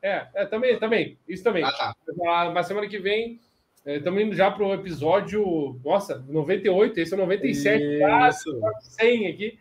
É, 0.00 0.28
é, 0.34 0.46
também, 0.46 0.78
também, 0.78 1.18
isso 1.26 1.42
também. 1.42 1.64
Ah, 1.64 1.72
tá. 1.72 2.50
Mas 2.54 2.66
semana 2.66 2.86
que 2.86 2.98
vem 2.98 3.40
Estamos 3.86 4.20
é, 4.20 4.24
indo 4.24 4.34
já 4.34 4.50
para 4.50 4.64
o 4.64 4.74
episódio, 4.74 5.80
nossa, 5.84 6.18
98, 6.28 6.98
esse 6.98 7.14
é 7.14 7.16
o 7.16 7.20
97, 7.20 7.84
Isso. 8.28 8.60
100 8.80 9.28
aqui. 9.28 9.58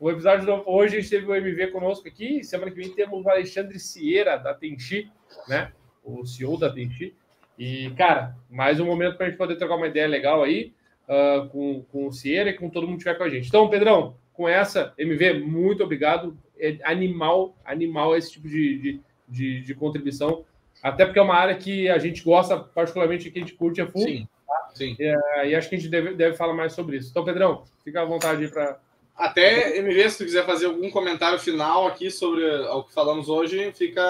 O 0.00 0.10
episódio 0.10 0.62
hoje 0.64 0.96
a 0.96 1.00
gente 1.00 1.10
teve 1.10 1.26
o 1.26 1.34
MV 1.34 1.66
conosco 1.68 2.08
aqui. 2.08 2.42
Semana 2.42 2.70
que 2.70 2.78
vem 2.78 2.94
temos 2.94 3.22
o 3.22 3.28
Alexandre 3.28 3.78
Sierra, 3.78 4.36
da 4.36 4.54
Tenchi, 4.54 5.10
né? 5.46 5.72
O 6.06 6.24
CEO 6.24 6.56
da 6.56 6.70
Tenchi. 6.70 7.12
E, 7.58 7.90
cara, 7.96 8.36
mais 8.48 8.78
um 8.78 8.86
momento 8.86 9.16
para 9.16 9.26
a 9.26 9.28
gente 9.28 9.38
poder 9.38 9.56
trocar 9.56 9.76
uma 9.76 9.88
ideia 9.88 10.06
legal 10.06 10.42
aí 10.42 10.72
uh, 11.08 11.48
com, 11.48 11.82
com 11.90 12.06
o 12.06 12.12
Sierra 12.12 12.50
e 12.50 12.54
com 12.54 12.70
todo 12.70 12.86
mundo 12.86 12.96
que 12.96 13.02
estiver 13.02 13.18
com 13.18 13.24
a 13.24 13.28
gente. 13.28 13.48
Então, 13.48 13.68
Pedrão, 13.68 14.14
com 14.32 14.48
essa, 14.48 14.94
MV, 14.98 15.40
muito 15.40 15.82
obrigado. 15.82 16.36
É 16.58 16.78
animal, 16.84 17.56
animal 17.64 18.16
esse 18.16 18.32
tipo 18.32 18.48
de, 18.48 18.78
de, 18.78 19.00
de, 19.28 19.60
de 19.62 19.74
contribuição. 19.74 20.44
Até 20.82 21.04
porque 21.04 21.18
é 21.18 21.22
uma 21.22 21.34
área 21.34 21.56
que 21.56 21.88
a 21.88 21.98
gente 21.98 22.22
gosta, 22.22 22.58
particularmente 22.58 23.30
que 23.30 23.38
a 23.38 23.42
gente 23.42 23.54
curte 23.54 23.80
é 23.80 23.86
full. 23.86 24.02
Sim. 24.02 24.28
Tá? 24.46 24.70
Sim. 24.74 24.96
É, 25.00 25.48
e 25.48 25.54
acho 25.54 25.68
que 25.68 25.74
a 25.74 25.78
gente 25.78 25.90
deve, 25.90 26.14
deve 26.14 26.36
falar 26.36 26.54
mais 26.54 26.74
sobre 26.74 26.98
isso. 26.98 27.10
Então, 27.10 27.24
Pedrão, 27.24 27.64
fica 27.82 28.02
à 28.02 28.04
vontade 28.04 28.46
para. 28.48 28.78
Até, 29.16 29.78
MV, 29.78 30.10
se 30.10 30.18
tu 30.18 30.24
quiser 30.24 30.44
fazer 30.44 30.66
algum 30.66 30.90
comentário 30.90 31.38
final 31.38 31.86
aqui 31.86 32.10
sobre 32.10 32.44
o 32.44 32.84
que 32.84 32.92
falamos 32.92 33.30
hoje, 33.30 33.72
fica 33.72 34.02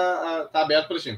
tá 0.53 0.63
aberto 0.63 0.89
para 0.89 0.99
ti. 0.99 1.17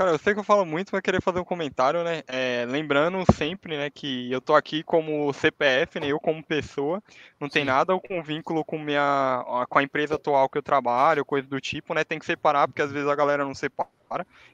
Cara, 0.00 0.12
eu 0.12 0.18
sei 0.18 0.32
que 0.32 0.40
eu 0.40 0.44
falo 0.44 0.64
muito, 0.64 0.88
mas 0.94 1.02
queria 1.02 1.20
fazer 1.20 1.40
um 1.40 1.44
comentário, 1.44 2.02
né? 2.02 2.22
É, 2.26 2.64
lembrando 2.66 3.22
sempre, 3.34 3.76
né, 3.76 3.90
que 3.90 4.32
eu 4.32 4.40
tô 4.40 4.54
aqui 4.54 4.82
como 4.82 5.30
CPF, 5.30 6.00
né? 6.00 6.06
Eu 6.06 6.18
como 6.18 6.42
pessoa, 6.42 7.02
não 7.38 7.50
tem 7.50 7.66
nada 7.66 7.94
com 8.00 8.22
vínculo 8.22 8.64
com 8.64 8.78
minha, 8.78 9.44
com 9.68 9.78
a 9.78 9.82
empresa 9.82 10.14
atual 10.14 10.48
que 10.48 10.56
eu 10.56 10.62
trabalho, 10.62 11.22
coisa 11.22 11.46
do 11.46 11.60
tipo, 11.60 11.92
né? 11.92 12.02
Tem 12.02 12.18
que 12.18 12.24
separar, 12.24 12.66
porque 12.66 12.80
às 12.80 12.90
vezes 12.90 13.06
a 13.10 13.14
galera 13.14 13.44
não 13.44 13.54
separa. 13.54 13.99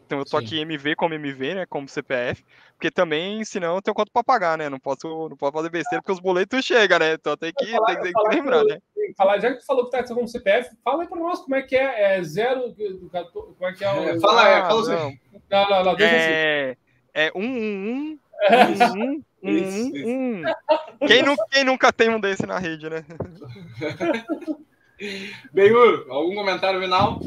Então 0.04 0.18
eu 0.18 0.24
tô 0.24 0.38
Sim. 0.38 0.44
aqui 0.44 0.60
MV 0.60 0.94
como 0.96 1.14
MV, 1.14 1.54
né? 1.54 1.66
Como 1.66 1.88
CPF, 1.88 2.44
porque 2.72 2.90
também, 2.90 3.44
senão 3.44 3.76
eu 3.76 3.82
tenho 3.82 3.94
quanto 3.94 4.12
para 4.12 4.22
pagar, 4.22 4.58
né? 4.58 4.68
Não 4.68 4.78
posso, 4.78 5.28
não 5.28 5.36
posso 5.36 5.52
fazer 5.52 5.70
besteira 5.70 6.02
porque 6.02 6.12
os 6.12 6.20
boletos 6.20 6.64
chegam, 6.64 6.98
né? 6.98 7.14
Então 7.14 7.36
tem 7.36 7.52
que, 7.56 7.66
falar, 7.70 7.86
tem, 7.86 8.02
tem 8.02 8.12
que 8.12 8.36
lembrar, 8.36 8.64
né? 8.64 8.78
Falar, 9.16 9.38
já 9.38 9.52
que 9.52 9.60
tu 9.60 9.66
falou 9.66 9.84
que 9.86 9.90
tá 9.90 10.04
como 10.04 10.28
CPF, 10.28 10.76
fala 10.84 11.02
aí 11.02 11.08
para 11.08 11.18
nós 11.18 11.40
como 11.40 11.54
é 11.54 11.62
que 11.62 11.74
é, 11.74 12.18
é 12.18 12.22
zero, 12.22 12.74
como 13.32 13.70
é 13.70 13.72
que 13.72 13.84
é 13.84 13.92
o... 13.92 14.08
É, 14.08 14.20
fala, 14.20 14.48
é, 14.48 14.60
fala 14.62 14.80
assim. 14.80 15.18
Não, 15.50 15.70
não, 15.70 15.84
não, 15.84 15.96
deixa 15.96 16.14
é, 16.14 16.70
assim. 16.70 16.78
É 17.14 17.32
um, 17.34 17.46
um, 17.46 18.18
um, 18.50 18.64
um, 18.98 19.24
um, 19.42 19.52
um, 19.52 20.42
um. 21.00 21.06
Quem, 21.06 21.22
nu, 21.22 21.34
quem 21.50 21.64
nunca 21.64 21.92
tem 21.92 22.10
um 22.10 22.20
desse 22.20 22.44
na 22.46 22.58
rede, 22.58 22.90
né? 22.90 23.04
Benhur, 25.52 26.06
algum 26.08 26.34
comentário 26.34 26.80
final? 26.80 27.20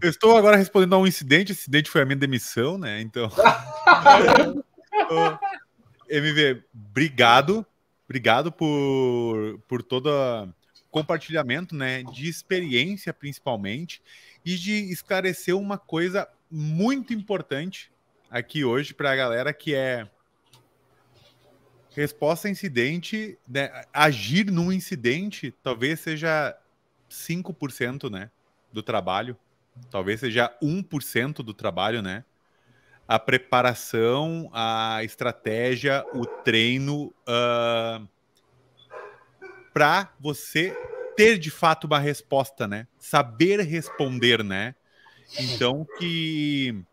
Eu 0.00 0.10
estou 0.10 0.36
agora 0.36 0.56
respondendo 0.56 0.94
a 0.94 0.98
um 0.98 1.06
incidente. 1.06 1.52
Esse 1.52 1.62
incidente 1.62 1.90
foi 1.90 2.02
a 2.02 2.04
minha 2.04 2.16
demissão, 2.16 2.78
né? 2.78 3.00
Então. 3.00 3.30
MV, 6.08 6.62
obrigado. 6.74 7.66
Obrigado 8.04 8.50
por, 8.50 9.58
por 9.68 9.82
todo 9.82 10.10
compartilhamento, 10.90 11.74
né? 11.74 12.02
De 12.02 12.28
experiência, 12.28 13.12
principalmente, 13.12 14.02
e 14.44 14.56
de 14.56 14.90
esclarecer 14.90 15.56
uma 15.56 15.78
coisa 15.78 16.28
muito 16.50 17.12
importante 17.12 17.90
aqui 18.30 18.64
hoje 18.64 18.94
para 18.94 19.12
a 19.12 19.16
galera 19.16 19.52
que 19.52 19.74
é 19.74 20.06
resposta 21.94 22.48
a 22.48 22.50
incidente, 22.50 23.38
né? 23.46 23.84
agir 23.92 24.50
num 24.50 24.72
incidente 24.72 25.54
talvez 25.62 26.00
seja 26.00 26.56
5%, 27.12 28.10
né, 28.10 28.30
do 28.72 28.82
trabalho, 28.82 29.36
talvez 29.90 30.20
seja 30.20 30.56
1% 30.62 31.42
do 31.42 31.54
trabalho, 31.54 32.02
né? 32.02 32.24
A 33.06 33.18
preparação, 33.18 34.50
a 34.52 35.02
estratégia, 35.04 36.04
o 36.14 36.24
treino 36.24 37.06
uh, 37.06 37.12
ah, 37.28 38.02
para 39.72 40.12
você 40.20 40.74
ter 41.16 41.38
de 41.38 41.50
fato 41.50 41.86
uma 41.86 41.98
resposta, 41.98 42.66
né? 42.66 42.86
Saber 42.98 43.60
responder, 43.60 44.42
né? 44.42 44.74
Então 45.38 45.86
que 45.98 46.84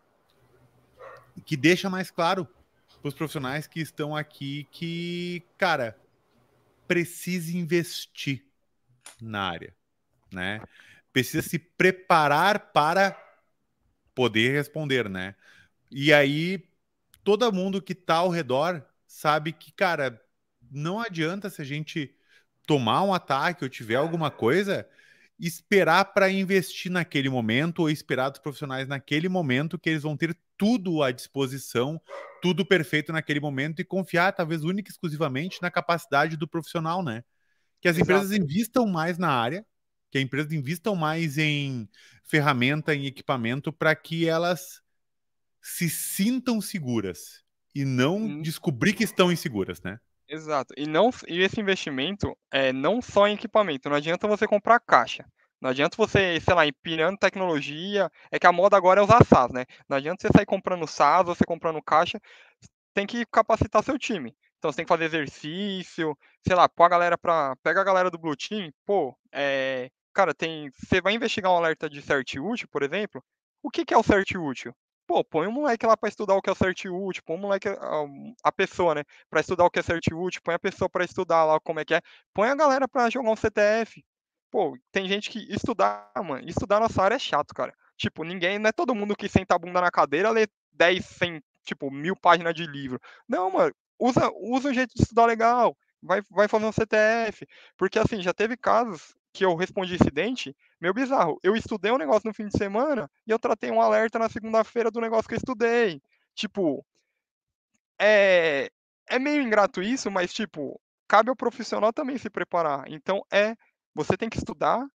que 1.46 1.56
deixa 1.56 1.88
mais 1.88 2.10
claro 2.10 2.46
para 3.00 3.08
os 3.08 3.14
profissionais 3.14 3.66
que 3.66 3.80
estão 3.80 4.14
aqui 4.14 4.68
que, 4.70 5.42
cara, 5.56 5.98
precisa 6.86 7.56
investir 7.56 8.44
na 9.20 9.42
área, 9.42 9.74
né? 10.32 10.60
Precisa 11.12 11.42
se 11.42 11.58
preparar 11.58 12.72
para 12.72 13.16
poder 14.14 14.52
responder, 14.52 15.08
né? 15.08 15.34
E 15.90 16.12
aí 16.12 16.64
todo 17.24 17.52
mundo 17.52 17.82
que 17.82 17.92
está 17.92 18.16
ao 18.16 18.28
redor 18.28 18.84
sabe 19.06 19.52
que, 19.52 19.72
cara, 19.72 20.20
não 20.70 21.00
adianta 21.00 21.50
se 21.50 21.60
a 21.60 21.64
gente 21.64 22.14
tomar 22.66 23.02
um 23.02 23.12
ataque 23.12 23.64
ou 23.64 23.68
tiver 23.68 23.96
alguma 23.96 24.30
coisa, 24.30 24.88
esperar 25.38 26.04
para 26.12 26.30
investir 26.30 26.92
naquele 26.92 27.28
momento 27.28 27.80
ou 27.80 27.90
esperar 27.90 28.28
dos 28.30 28.38
profissionais 28.38 28.86
naquele 28.86 29.28
momento 29.28 29.78
que 29.78 29.90
eles 29.90 30.02
vão 30.02 30.16
ter 30.16 30.36
tudo 30.56 31.02
à 31.02 31.10
disposição, 31.10 32.00
tudo 32.42 32.64
perfeito 32.64 33.12
naquele 33.12 33.40
momento 33.40 33.80
e 33.80 33.84
confiar, 33.84 34.32
talvez 34.32 34.62
única 34.62 34.90
e 34.90 34.92
exclusivamente, 34.92 35.60
na 35.62 35.70
capacidade 35.70 36.36
do 36.36 36.46
profissional, 36.46 37.02
né? 37.02 37.24
Que 37.80 37.88
as 37.88 37.96
Exato. 37.96 38.12
empresas 38.12 38.32
investam 38.32 38.86
mais 38.86 39.16
na 39.16 39.30
área, 39.30 39.64
que 40.10 40.18
as 40.18 40.24
empresas 40.24 40.52
investam 40.52 40.94
mais 40.96 41.38
em 41.38 41.88
ferramenta, 42.24 42.94
em 42.94 43.06
equipamento, 43.06 43.72
para 43.72 43.94
que 43.94 44.28
elas 44.28 44.82
se 45.60 45.88
sintam 45.88 46.60
seguras 46.60 47.44
e 47.74 47.84
não 47.84 48.16
hum. 48.16 48.42
descobrir 48.42 48.92
que 48.92 49.04
estão 49.04 49.30
inseguras, 49.30 49.80
né? 49.82 49.98
Exato. 50.28 50.72
E, 50.76 50.86
não, 50.86 51.10
e 51.26 51.42
esse 51.42 51.60
investimento 51.60 52.36
é 52.50 52.72
não 52.72 53.02
só 53.02 53.26
em 53.26 53.34
equipamento. 53.34 53.88
Não 53.88 53.96
adianta 53.96 54.28
você 54.28 54.46
comprar 54.46 54.78
caixa. 54.80 55.26
Não 55.60 55.70
adianta 55.70 55.96
você, 55.96 56.40
sei 56.40 56.54
lá, 56.54 56.66
empinando 56.66 57.18
tecnologia. 57.18 58.10
É 58.30 58.38
que 58.38 58.46
a 58.46 58.52
moda 58.52 58.76
agora 58.76 59.00
é 59.00 59.04
usar 59.04 59.24
SaaS, 59.24 59.52
né? 59.52 59.66
Não 59.88 59.96
adianta 59.96 60.22
você 60.22 60.32
sair 60.34 60.46
comprando 60.46 60.86
SaaS, 60.86 61.26
você 61.26 61.44
comprando 61.44 61.82
caixa. 61.82 62.20
Tem 62.94 63.06
que 63.06 63.26
capacitar 63.26 63.82
seu 63.82 63.98
time. 63.98 64.34
Então 64.58 64.70
você 64.70 64.76
tem 64.76 64.84
que 64.84 64.88
fazer 64.88 65.06
exercício, 65.06 66.16
sei 66.46 66.54
lá, 66.54 66.68
pô 66.68 66.84
a 66.84 66.88
galera 66.88 67.18
pra. 67.18 67.56
Pega 67.62 67.80
a 67.80 67.84
galera 67.84 68.10
do 68.10 68.18
Blue 68.18 68.36
Team, 68.36 68.70
pô, 68.86 69.16
é. 69.32 69.90
Cara, 70.12 70.34
tem. 70.34 70.70
Você 70.70 71.00
vai 71.00 71.14
investigar 71.14 71.52
um 71.52 71.56
alerta 71.56 71.88
de 71.88 72.02
cert 72.02 72.34
útil, 72.36 72.68
por 72.70 72.82
exemplo. 72.82 73.22
O 73.62 73.70
que, 73.70 73.84
que 73.84 73.94
é 73.94 73.98
o 73.98 74.02
cert 74.02 74.30
útil? 74.36 74.74
Pô, 75.06 75.24
põe 75.24 75.46
um 75.46 75.52
moleque 75.52 75.86
lá 75.86 75.96
para 75.96 76.08
estudar 76.08 76.34
o 76.36 76.42
que 76.42 76.48
é 76.48 76.52
o 76.52 76.56
cert 76.56 76.84
útil, 76.86 77.22
põe 77.26 77.36
um 77.36 77.40
moleque, 77.40 77.68
a, 77.68 77.76
a 78.44 78.52
pessoa, 78.52 78.94
né, 78.94 79.02
para 79.28 79.40
estudar 79.40 79.64
o 79.64 79.70
que 79.70 79.80
é 79.80 79.82
cert 79.82 80.06
útil, 80.12 80.40
põe 80.44 80.54
a 80.54 80.58
pessoa 80.58 80.88
para 80.88 81.04
estudar 81.04 81.44
lá 81.44 81.58
como 81.60 81.80
é 81.80 81.84
que 81.84 81.94
é, 81.94 82.00
põe 82.32 82.48
a 82.48 82.54
galera 82.54 82.86
para 82.86 83.10
jogar 83.10 83.30
um 83.30 83.36
CTF. 83.36 84.04
Pô, 84.52 84.76
tem 84.92 85.08
gente 85.08 85.28
que 85.30 85.40
estudar, 85.52 86.10
mano, 86.24 86.48
estudar 86.48 86.78
nossa 86.80 87.02
área 87.02 87.16
é 87.16 87.18
chato, 87.18 87.52
cara. 87.54 87.72
Tipo, 87.96 88.24
ninguém, 88.24 88.58
não 88.58 88.68
é 88.68 88.72
todo 88.72 88.94
mundo 88.94 89.16
que 89.16 89.28
senta 89.28 89.54
a 89.56 89.58
bunda 89.58 89.80
na 89.80 89.90
cadeira, 89.90 90.30
lê 90.30 90.46
10, 90.72 91.04
100, 91.04 91.42
tipo, 91.64 91.90
mil 91.90 92.16
páginas 92.16 92.54
de 92.54 92.66
livro. 92.66 93.00
Não, 93.28 93.50
mano, 93.50 93.74
usa, 93.98 94.30
usa 94.36 94.68
um 94.70 94.74
jeito 94.74 94.94
de 94.94 95.02
estudar 95.02 95.26
legal, 95.26 95.76
vai, 96.02 96.22
vai 96.30 96.48
fazer 96.48 96.66
um 96.66 96.72
CTF. 96.72 97.46
Porque, 97.76 97.98
assim, 97.98 98.22
já 98.22 98.32
teve 98.32 98.56
casos 98.56 99.14
que 99.32 99.44
eu 99.44 99.54
respondi 99.56 99.94
incidente, 99.94 100.56
meu 100.80 100.92
bizarro. 100.94 101.38
Eu 101.42 101.56
estudei 101.56 101.92
um 101.92 101.98
negócio 101.98 102.28
no 102.28 102.34
fim 102.34 102.46
de 102.46 102.56
semana 102.56 103.10
e 103.26 103.30
eu 103.30 103.38
tratei 103.38 103.70
um 103.70 103.80
alerta 103.80 104.18
na 104.18 104.28
segunda-feira 104.28 104.90
do 104.90 105.00
negócio 105.00 105.28
que 105.28 105.34
eu 105.34 105.38
estudei. 105.38 106.00
Tipo, 106.34 106.84
é, 108.00 108.70
é 109.08 109.18
meio 109.18 109.42
ingrato 109.42 109.82
isso, 109.82 110.10
mas, 110.10 110.32
tipo, 110.32 110.80
cabe 111.08 111.30
ao 111.30 111.36
profissional 111.36 111.92
também 111.92 112.18
se 112.18 112.30
preparar. 112.30 112.84
Então, 112.88 113.22
é, 113.32 113.54
você 113.94 114.16
tem 114.16 114.28
que 114.28 114.38
estudar, 114.38 114.86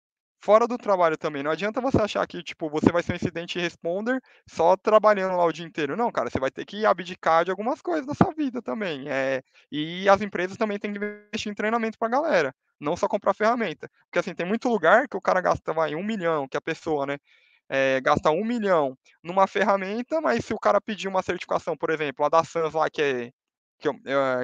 fora 0.44 0.68
do 0.68 0.76
trabalho 0.76 1.16
também. 1.16 1.42
Não 1.42 1.50
adianta 1.50 1.80
você 1.80 1.98
achar 2.02 2.26
que, 2.26 2.42
tipo, 2.42 2.68
você 2.68 2.92
vai 2.92 3.02
ser 3.02 3.12
um 3.12 3.16
incidente 3.16 3.58
responder 3.58 4.20
só 4.46 4.76
trabalhando 4.76 5.36
lá 5.36 5.44
o 5.44 5.52
dia 5.52 5.64
inteiro. 5.66 5.96
Não, 5.96 6.12
cara, 6.12 6.28
você 6.30 6.38
vai 6.38 6.50
ter 6.50 6.66
que 6.66 6.84
abdicar 6.84 7.44
de 7.46 7.50
algumas 7.50 7.80
coisas 7.80 8.06
da 8.06 8.14
sua 8.14 8.32
vida 8.34 8.60
também. 8.60 9.08
É, 9.08 9.42
e 9.72 10.06
as 10.08 10.20
empresas 10.20 10.56
também 10.58 10.78
têm 10.78 10.92
que 10.92 10.98
investir 10.98 11.50
em 11.50 11.54
treinamento 11.54 11.98
pra 11.98 12.08
galera, 12.08 12.54
não 12.80 12.96
só 12.96 13.08
comprar 13.08 13.34
ferramenta. 13.34 13.88
Porque, 14.06 14.18
assim, 14.18 14.34
tem 14.34 14.46
muito 14.46 14.68
lugar 14.68 15.08
que 15.08 15.16
o 15.16 15.20
cara 15.20 15.40
gasta, 15.40 15.72
vai, 15.72 15.94
um 15.94 16.02
milhão, 16.04 16.48
que 16.48 16.56
a 16.56 16.60
pessoa, 16.60 17.06
né, 17.06 17.18
é, 17.68 18.00
gasta 18.00 18.30
um 18.30 18.44
milhão 18.44 18.96
numa 19.22 19.46
ferramenta, 19.46 20.20
mas 20.20 20.44
se 20.44 20.54
o 20.54 20.58
cara 20.58 20.80
pedir 20.80 21.08
uma 21.08 21.22
certificação, 21.22 21.76
por 21.76 21.90
exemplo, 21.90 22.24
a 22.24 22.28
da 22.28 22.44
Sans 22.44 22.74
lá, 22.74 22.90
que 22.90 23.02
é, 23.02 23.30
que 23.78 23.88
é, 23.88 23.92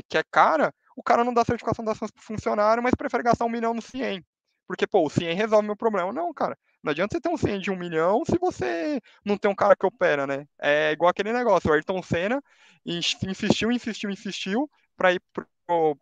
que 0.09 0.19
é 0.19 0.23
cara, 0.31 0.73
o 0.97 1.03
cara 1.03 1.25
não 1.25 1.35
dá 1.35 1.45
certificação 1.45 1.85
da 1.85 1.95
Sans 1.95 2.11
pro 2.11 2.23
funcionário, 2.23 2.83
mas 2.83 2.95
prefere 2.95 3.23
gastar 3.23 3.45
um 3.45 3.49
milhão 3.51 3.75
no 3.75 3.83
CIEM. 3.83 4.25
Porque, 4.67 4.87
pô, 4.87 5.07
o 5.07 5.11
CIEM 5.11 5.35
resolve 5.35 5.67
meu 5.67 5.77
problema. 5.77 6.13
Não, 6.13 6.33
cara. 6.33 6.57
Não 6.83 6.91
adianta 6.93 7.17
você 7.17 7.21
ter 7.21 7.29
um 7.29 7.37
CIEM 7.37 7.61
de 7.61 7.71
um 7.71 7.77
milhão 7.77 8.23
se 8.25 8.39
você 8.39 9.01
não 9.25 9.37
tem 9.37 9.51
um 9.51 9.55
cara 9.55 9.77
que 9.77 9.85
opera, 9.87 10.27
né? 10.27 10.47
É 10.61 10.93
igual 10.93 11.11
aquele 11.11 11.33
negócio. 11.33 11.71
O 11.71 11.73
Ayrton 11.75 12.03
Senna 12.03 12.43
insistiu, 12.87 13.71
insistiu, 13.73 14.11
insistiu 14.11 14.71
para 14.97 15.13
ir 15.13 15.21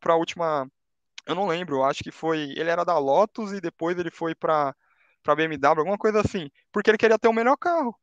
para 0.01 0.15
a 0.15 0.17
última. 0.17 0.69
Eu 1.29 1.35
não 1.35 1.47
lembro, 1.47 1.85
acho 1.85 2.03
que 2.03 2.11
foi. 2.11 2.55
Ele 2.57 2.71
era 2.71 2.85
da 2.85 2.99
Lotus 2.99 3.53
e 3.53 3.61
depois 3.61 3.99
ele 3.99 4.11
foi 4.11 4.35
para 4.35 4.75
para 5.23 5.37
BMW, 5.37 5.81
alguma 5.81 5.99
coisa 5.99 6.21
assim. 6.21 6.51
Porque 6.73 6.91
ele 6.91 6.97
queria 6.97 7.19
ter 7.19 7.29
o 7.29 7.33
melhor 7.35 7.57
carro. 7.57 7.95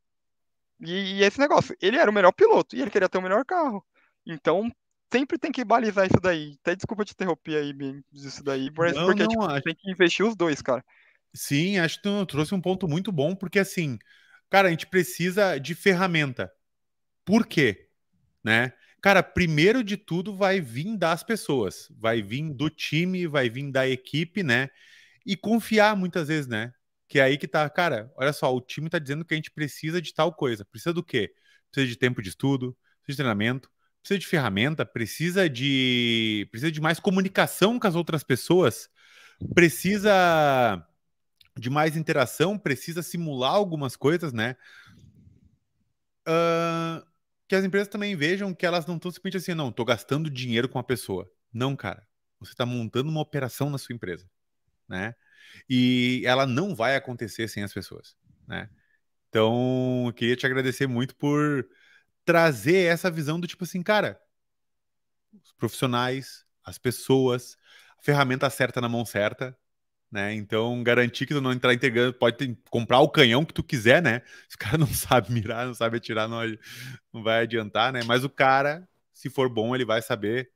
E, 0.79 1.15
e 1.15 1.23
esse 1.23 1.39
negócio, 1.39 1.75
ele 1.81 1.97
era 1.97 2.11
o 2.11 2.13
melhor 2.13 2.31
piloto 2.31 2.75
e 2.75 2.81
ele 2.81 2.91
queria 2.91 3.09
ter 3.09 3.17
o 3.17 3.21
melhor 3.21 3.43
carro. 3.43 3.83
Então, 4.27 4.69
sempre 5.11 5.39
tem 5.39 5.51
que 5.51 5.65
balizar 5.65 6.05
isso 6.05 6.19
daí. 6.21 6.55
Até 6.61 6.75
desculpa 6.75 7.03
te 7.03 7.13
interromper 7.13 7.55
aí, 7.55 7.73
bem, 7.73 8.03
isso 8.13 8.43
daí, 8.43 8.69
mas 8.77 8.93
não, 8.93 9.05
porque 9.05 9.23
não, 9.23 9.29
tipo, 9.29 9.43
acho... 9.43 9.63
tem 9.63 9.75
que 9.75 9.89
investir 9.89 10.25
os 10.25 10.35
dois, 10.35 10.61
cara. 10.61 10.85
Sim, 11.33 11.79
acho 11.79 11.97
que 11.97 12.03
tu 12.03 12.25
trouxe 12.27 12.53
um 12.53 12.61
ponto 12.61 12.87
muito 12.87 13.11
bom, 13.11 13.35
porque 13.35 13.57
assim, 13.57 13.97
cara, 14.49 14.67
a 14.67 14.71
gente 14.71 14.85
precisa 14.85 15.57
de 15.57 15.73
ferramenta. 15.73 16.51
Por 17.23 17.47
quê? 17.47 17.89
Né? 18.43 18.71
Cara, 19.05 19.21
primeiro 19.21 19.83
de 19.83 19.97
tudo 19.97 20.35
vai 20.35 20.59
vir 20.59 20.97
das 20.97 21.21
pessoas, 21.21 21.87
vai 21.95 22.23
vir 22.23 22.51
do 22.51 22.71
time, 22.71 23.27
vai 23.27 23.47
vir 23.51 23.71
da 23.71 23.87
equipe, 23.87 24.41
né? 24.41 24.67
E 25.23 25.37
confiar 25.37 25.95
muitas 25.95 26.27
vezes, 26.27 26.47
né? 26.47 26.73
Que 27.07 27.19
é 27.19 27.21
aí 27.21 27.37
que 27.37 27.47
tá, 27.47 27.69
cara, 27.69 28.11
olha 28.17 28.33
só, 28.33 28.51
o 28.51 28.59
time 28.59 28.89
tá 28.89 28.97
dizendo 28.97 29.23
que 29.23 29.35
a 29.35 29.37
gente 29.37 29.51
precisa 29.51 30.01
de 30.01 30.11
tal 30.11 30.33
coisa. 30.33 30.65
Precisa 30.65 30.91
do 30.91 31.03
quê? 31.03 31.31
Precisa 31.69 31.87
de 31.87 31.95
tempo 31.99 32.19
de 32.19 32.29
estudo, 32.29 32.75
precisa 33.03 33.13
de 33.13 33.17
treinamento, 33.17 33.69
precisa 34.01 34.17
de 34.17 34.25
ferramenta, 34.25 34.83
precisa 34.83 35.47
de 35.47 36.47
precisa 36.49 36.71
de 36.71 36.81
mais 36.81 36.99
comunicação 36.99 37.77
com 37.79 37.85
as 37.85 37.93
outras 37.93 38.23
pessoas, 38.23 38.89
precisa 39.53 40.83
de 41.55 41.69
mais 41.69 41.95
interação, 41.95 42.57
precisa 42.57 43.03
simular 43.03 43.53
algumas 43.53 43.95
coisas, 43.95 44.33
né? 44.33 44.55
Uh, 46.27 47.14
que 47.47 47.55
as 47.55 47.63
empresas 47.63 47.87
também 47.87 48.15
vejam 48.15 48.53
que 48.53 48.65
elas 48.65 48.85
não 48.85 48.95
estão 48.95 49.11
simplesmente 49.11 49.37
assim, 49.37 49.53
não, 49.53 49.69
estou 49.69 49.85
gastando 49.85 50.29
dinheiro 50.29 50.67
com 50.67 50.79
a 50.79 50.83
pessoa. 50.83 51.29
Não, 51.53 51.75
cara. 51.75 52.05
Você 52.39 52.51
está 52.51 52.65
montando 52.65 53.09
uma 53.09 53.21
operação 53.21 53.69
na 53.69 53.77
sua 53.77 53.95
empresa, 53.95 54.29
né? 54.87 55.15
E 55.69 56.21
ela 56.25 56.45
não 56.45 56.75
vai 56.75 56.95
acontecer 56.95 57.47
sem 57.47 57.63
as 57.63 57.73
pessoas, 57.73 58.15
né? 58.47 58.69
Então, 59.29 60.05
eu 60.07 60.13
queria 60.13 60.35
te 60.35 60.45
agradecer 60.45 60.87
muito 60.87 61.15
por 61.15 61.67
trazer 62.23 62.85
essa 62.85 63.11
visão 63.11 63.39
do 63.39 63.47
tipo 63.47 63.63
assim, 63.63 63.81
cara, 63.83 64.19
os 65.33 65.51
profissionais, 65.53 66.45
as 66.63 66.77
pessoas, 66.77 67.57
a 67.97 68.01
ferramenta 68.01 68.49
certa 68.49 68.81
na 68.81 68.89
mão 68.89 69.05
certa, 69.05 69.57
né? 70.11 70.33
Então, 70.33 70.81
garantir 70.83 71.25
que 71.25 71.33
tu 71.33 71.41
não 71.41 71.51
entrar 71.51 71.73
integrando, 71.73 72.13
pode 72.13 72.37
ter, 72.37 72.57
comprar 72.69 72.99
o 72.99 73.09
canhão 73.09 73.43
que 73.43 73.53
tu 73.53 73.63
quiser, 73.63 74.01
né? 74.01 74.21
Se 74.47 74.55
o 74.55 74.59
cara 74.59 74.77
não 74.77 74.87
sabe 74.87 75.31
mirar, 75.31 75.65
não 75.65 75.73
sabe 75.73 75.97
atirar, 75.97 76.27
não, 76.27 76.39
não 77.13 77.23
vai 77.23 77.43
adiantar, 77.43 77.91
né? 77.91 78.01
Mas 78.05 78.23
o 78.23 78.29
cara, 78.29 78.87
se 79.13 79.29
for 79.29 79.49
bom, 79.49 79.75
ele 79.75 79.85
vai 79.85 80.01
saber, 80.01 80.51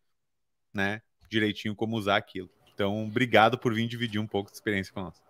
né, 0.74 1.02
direitinho 1.30 1.76
como 1.76 1.98
usar 1.98 2.18
aquilo. 2.18 2.50
Então, 2.74 3.06
obrigado 3.06 3.58
por 3.58 3.74
vir 3.74 3.88
dividir 3.88 4.20
um 4.20 4.28
pouco 4.28 4.50
de 4.50 4.56
experiência 4.56 4.94
nós. 4.96 5.22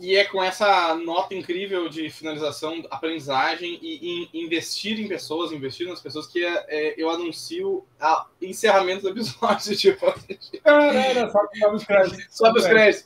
E 0.00 0.16
é 0.16 0.24
com 0.24 0.42
essa 0.42 0.94
nota 0.94 1.34
incrível 1.34 1.88
de 1.88 2.08
finalização, 2.08 2.84
aprendizagem 2.88 3.80
e, 3.82 4.28
e 4.32 4.44
investir 4.44 5.00
em 5.00 5.08
pessoas, 5.08 5.50
investir 5.50 5.88
nas 5.88 6.00
pessoas, 6.00 6.28
que 6.28 6.44
é, 6.44 6.66
é, 6.68 6.94
eu 6.96 7.10
anuncio 7.10 7.84
o 8.00 8.44
encerramento 8.44 9.02
do 9.02 9.08
episódio. 9.08 9.58
Tipo, 9.76 10.06
não, 10.64 10.92
não, 10.92 11.14
não, 11.14 11.30
só, 11.30 11.40
só 11.52 11.72
os 11.74 11.84
créditos. 11.84 12.26
Só 12.30 12.52
os 12.52 12.66
créditos. 12.66 13.04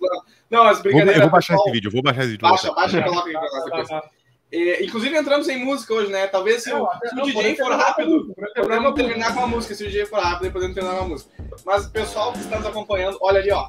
Não, 0.51 0.65
as 0.65 0.83
brincadeiras. 0.83 1.17
Eu 1.17 1.23
vou 1.23 1.31
baixar 1.31 1.55
pessoal, 1.55 1.69
esse 1.69 1.73
vídeo, 1.73 1.89
eu 1.89 1.93
vou 1.93 2.03
baixar 2.03 2.21
esse 2.21 2.31
vídeo. 2.33 2.43
Baixa, 2.43 2.73
baixa 2.73 2.99
e 2.99 3.05
coloca 3.05 3.29
aí 3.29 3.65
depois. 3.65 4.13
É, 4.55 4.85
inclusive 4.85 5.17
entramos 5.17 5.49
em 5.49 5.65
música 5.65 5.95
hoje, 5.95 6.13
né? 6.13 6.27
Talvez 6.27 6.63
se, 6.63 6.69
não, 6.69 6.83
o, 6.83 6.91
se 7.09 7.21
o 7.21 7.25
DJ 7.25 7.57
for 7.57 7.73
rápido, 7.73 8.35
podemos 8.55 8.95
terminar 8.95 9.35
com 9.35 9.41
a 9.41 9.47
música. 9.47 9.75
Se 9.75 9.83
o 9.83 9.87
DJ 9.87 10.05
for 10.05 10.21
rápido, 10.21 10.53
podemos 10.53 10.75
terminar 10.75 10.99
com 10.99 11.05
a 11.05 11.09
música. 11.09 11.31
Mas 11.65 11.87
o 11.87 11.91
pessoal 11.91 12.35
que 12.35 12.41
está 12.41 12.59
nos 12.59 12.67
acompanhando, 12.67 13.17
olha 13.23 13.41
ali, 13.41 13.51
ó. 13.51 13.67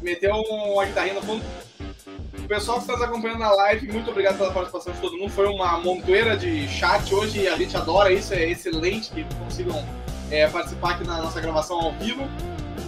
Meteu 0.00 0.34
uma 0.34 0.86
guitarrinha 0.86 1.14
no 1.14 1.22
fundo 1.22 1.44
o 2.38 2.48
pessoal 2.48 2.78
que 2.78 2.84
está 2.84 2.94
nos 2.94 3.02
acompanhando 3.02 3.40
na 3.40 3.50
live, 3.50 3.92
muito 3.92 4.10
obrigado 4.10 4.38
pela 4.38 4.52
participação 4.52 4.92
de 4.92 5.00
todo 5.00 5.16
mundo. 5.16 5.30
Foi 5.30 5.46
uma 5.46 5.78
montoeira 5.78 6.36
de 6.36 6.66
chat 6.68 7.14
hoje 7.14 7.40
e 7.40 7.48
a 7.48 7.56
gente 7.56 7.76
adora 7.76 8.12
isso, 8.12 8.32
é 8.32 8.50
excelente 8.50 9.10
que 9.10 9.24
consigam 9.36 9.84
é, 10.30 10.46
participar 10.48 10.92
aqui 10.92 11.06
na 11.06 11.18
nossa 11.22 11.40
gravação 11.40 11.78
ao 11.78 11.92
vivo. 11.92 12.28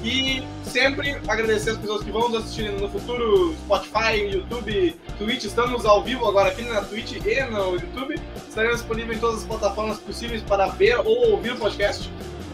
E 0.02 0.42
sempre 0.64 1.18
agradecer 1.28 1.70
as 1.70 1.78
pessoas 1.78 2.02
que 2.02 2.10
vão 2.10 2.28
nos 2.28 2.44
assistir 2.44 2.70
no 2.72 2.88
futuro, 2.90 3.54
Spotify, 3.64 4.16
YouTube, 4.32 4.96
Twitch. 5.18 5.44
Estamos 5.44 5.86
ao 5.86 6.02
vivo 6.02 6.26
agora 6.26 6.50
aqui 6.50 6.62
na 6.62 6.82
Twitch 6.82 7.12
e 7.12 7.44
no 7.44 7.74
YouTube. 7.74 8.20
Estaremos 8.48 8.78
disponíveis 8.78 9.16
em 9.16 9.20
todas 9.20 9.40
as 9.40 9.46
plataformas 9.46 9.98
possíveis 9.98 10.42
para 10.42 10.66
ver 10.66 10.98
ou 10.98 11.32
ouvir 11.32 11.52
o 11.52 11.56
podcast. 11.56 12.10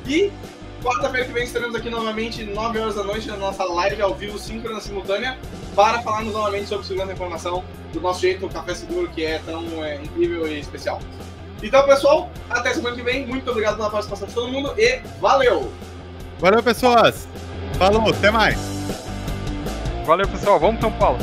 E 0.07 0.31
quarta-feira 0.83 1.27
que 1.27 1.33
vem 1.33 1.45
estaremos 1.45 1.75
aqui 1.75 1.91
novamente, 1.91 2.45
9 2.45 2.79
horas 2.79 2.95
da 2.95 3.03
noite, 3.03 3.27
na 3.27 3.37
nossa 3.37 3.65
live 3.65 4.01
ao 4.01 4.15
vivo, 4.15 4.39
síncrona 4.39 4.81
simultânea 4.81 5.37
para 5.75 6.03
falarmos 6.03 6.33
novamente 6.33 6.67
sobre 6.67 6.87
segurança 6.87 7.09
da 7.09 7.15
informação 7.15 7.65
do 7.93 8.01
nosso 8.01 8.21
jeito, 8.21 8.47
o 8.47 8.49
Café 8.49 8.75
Seguro, 8.75 9.09
que 9.09 9.25
é 9.25 9.39
tão 9.39 9.85
é, 9.85 9.97
incrível 9.97 10.47
e 10.47 10.61
especial. 10.61 11.01
Então, 11.63 11.85
pessoal, 11.85 12.31
até 12.49 12.73
semana 12.73 12.97
que 12.97 13.03
vem. 13.03 13.27
Muito 13.27 13.51
obrigado 13.51 13.77
pela 13.77 13.91
participação 13.91 14.29
de 14.29 14.35
todo 14.35 14.49
mundo 14.49 14.75
e 14.79 15.01
valeu! 15.21 15.71
Valeu, 16.39 16.63
pessoas! 16.63 17.29
Falou, 17.79 18.11
até 18.11 18.31
mais! 18.31 18.59
Valeu, 20.07 20.27
pessoal. 20.27 20.59
Vamos, 20.59 20.81
São 20.81 20.93
Paulo! 20.93 21.19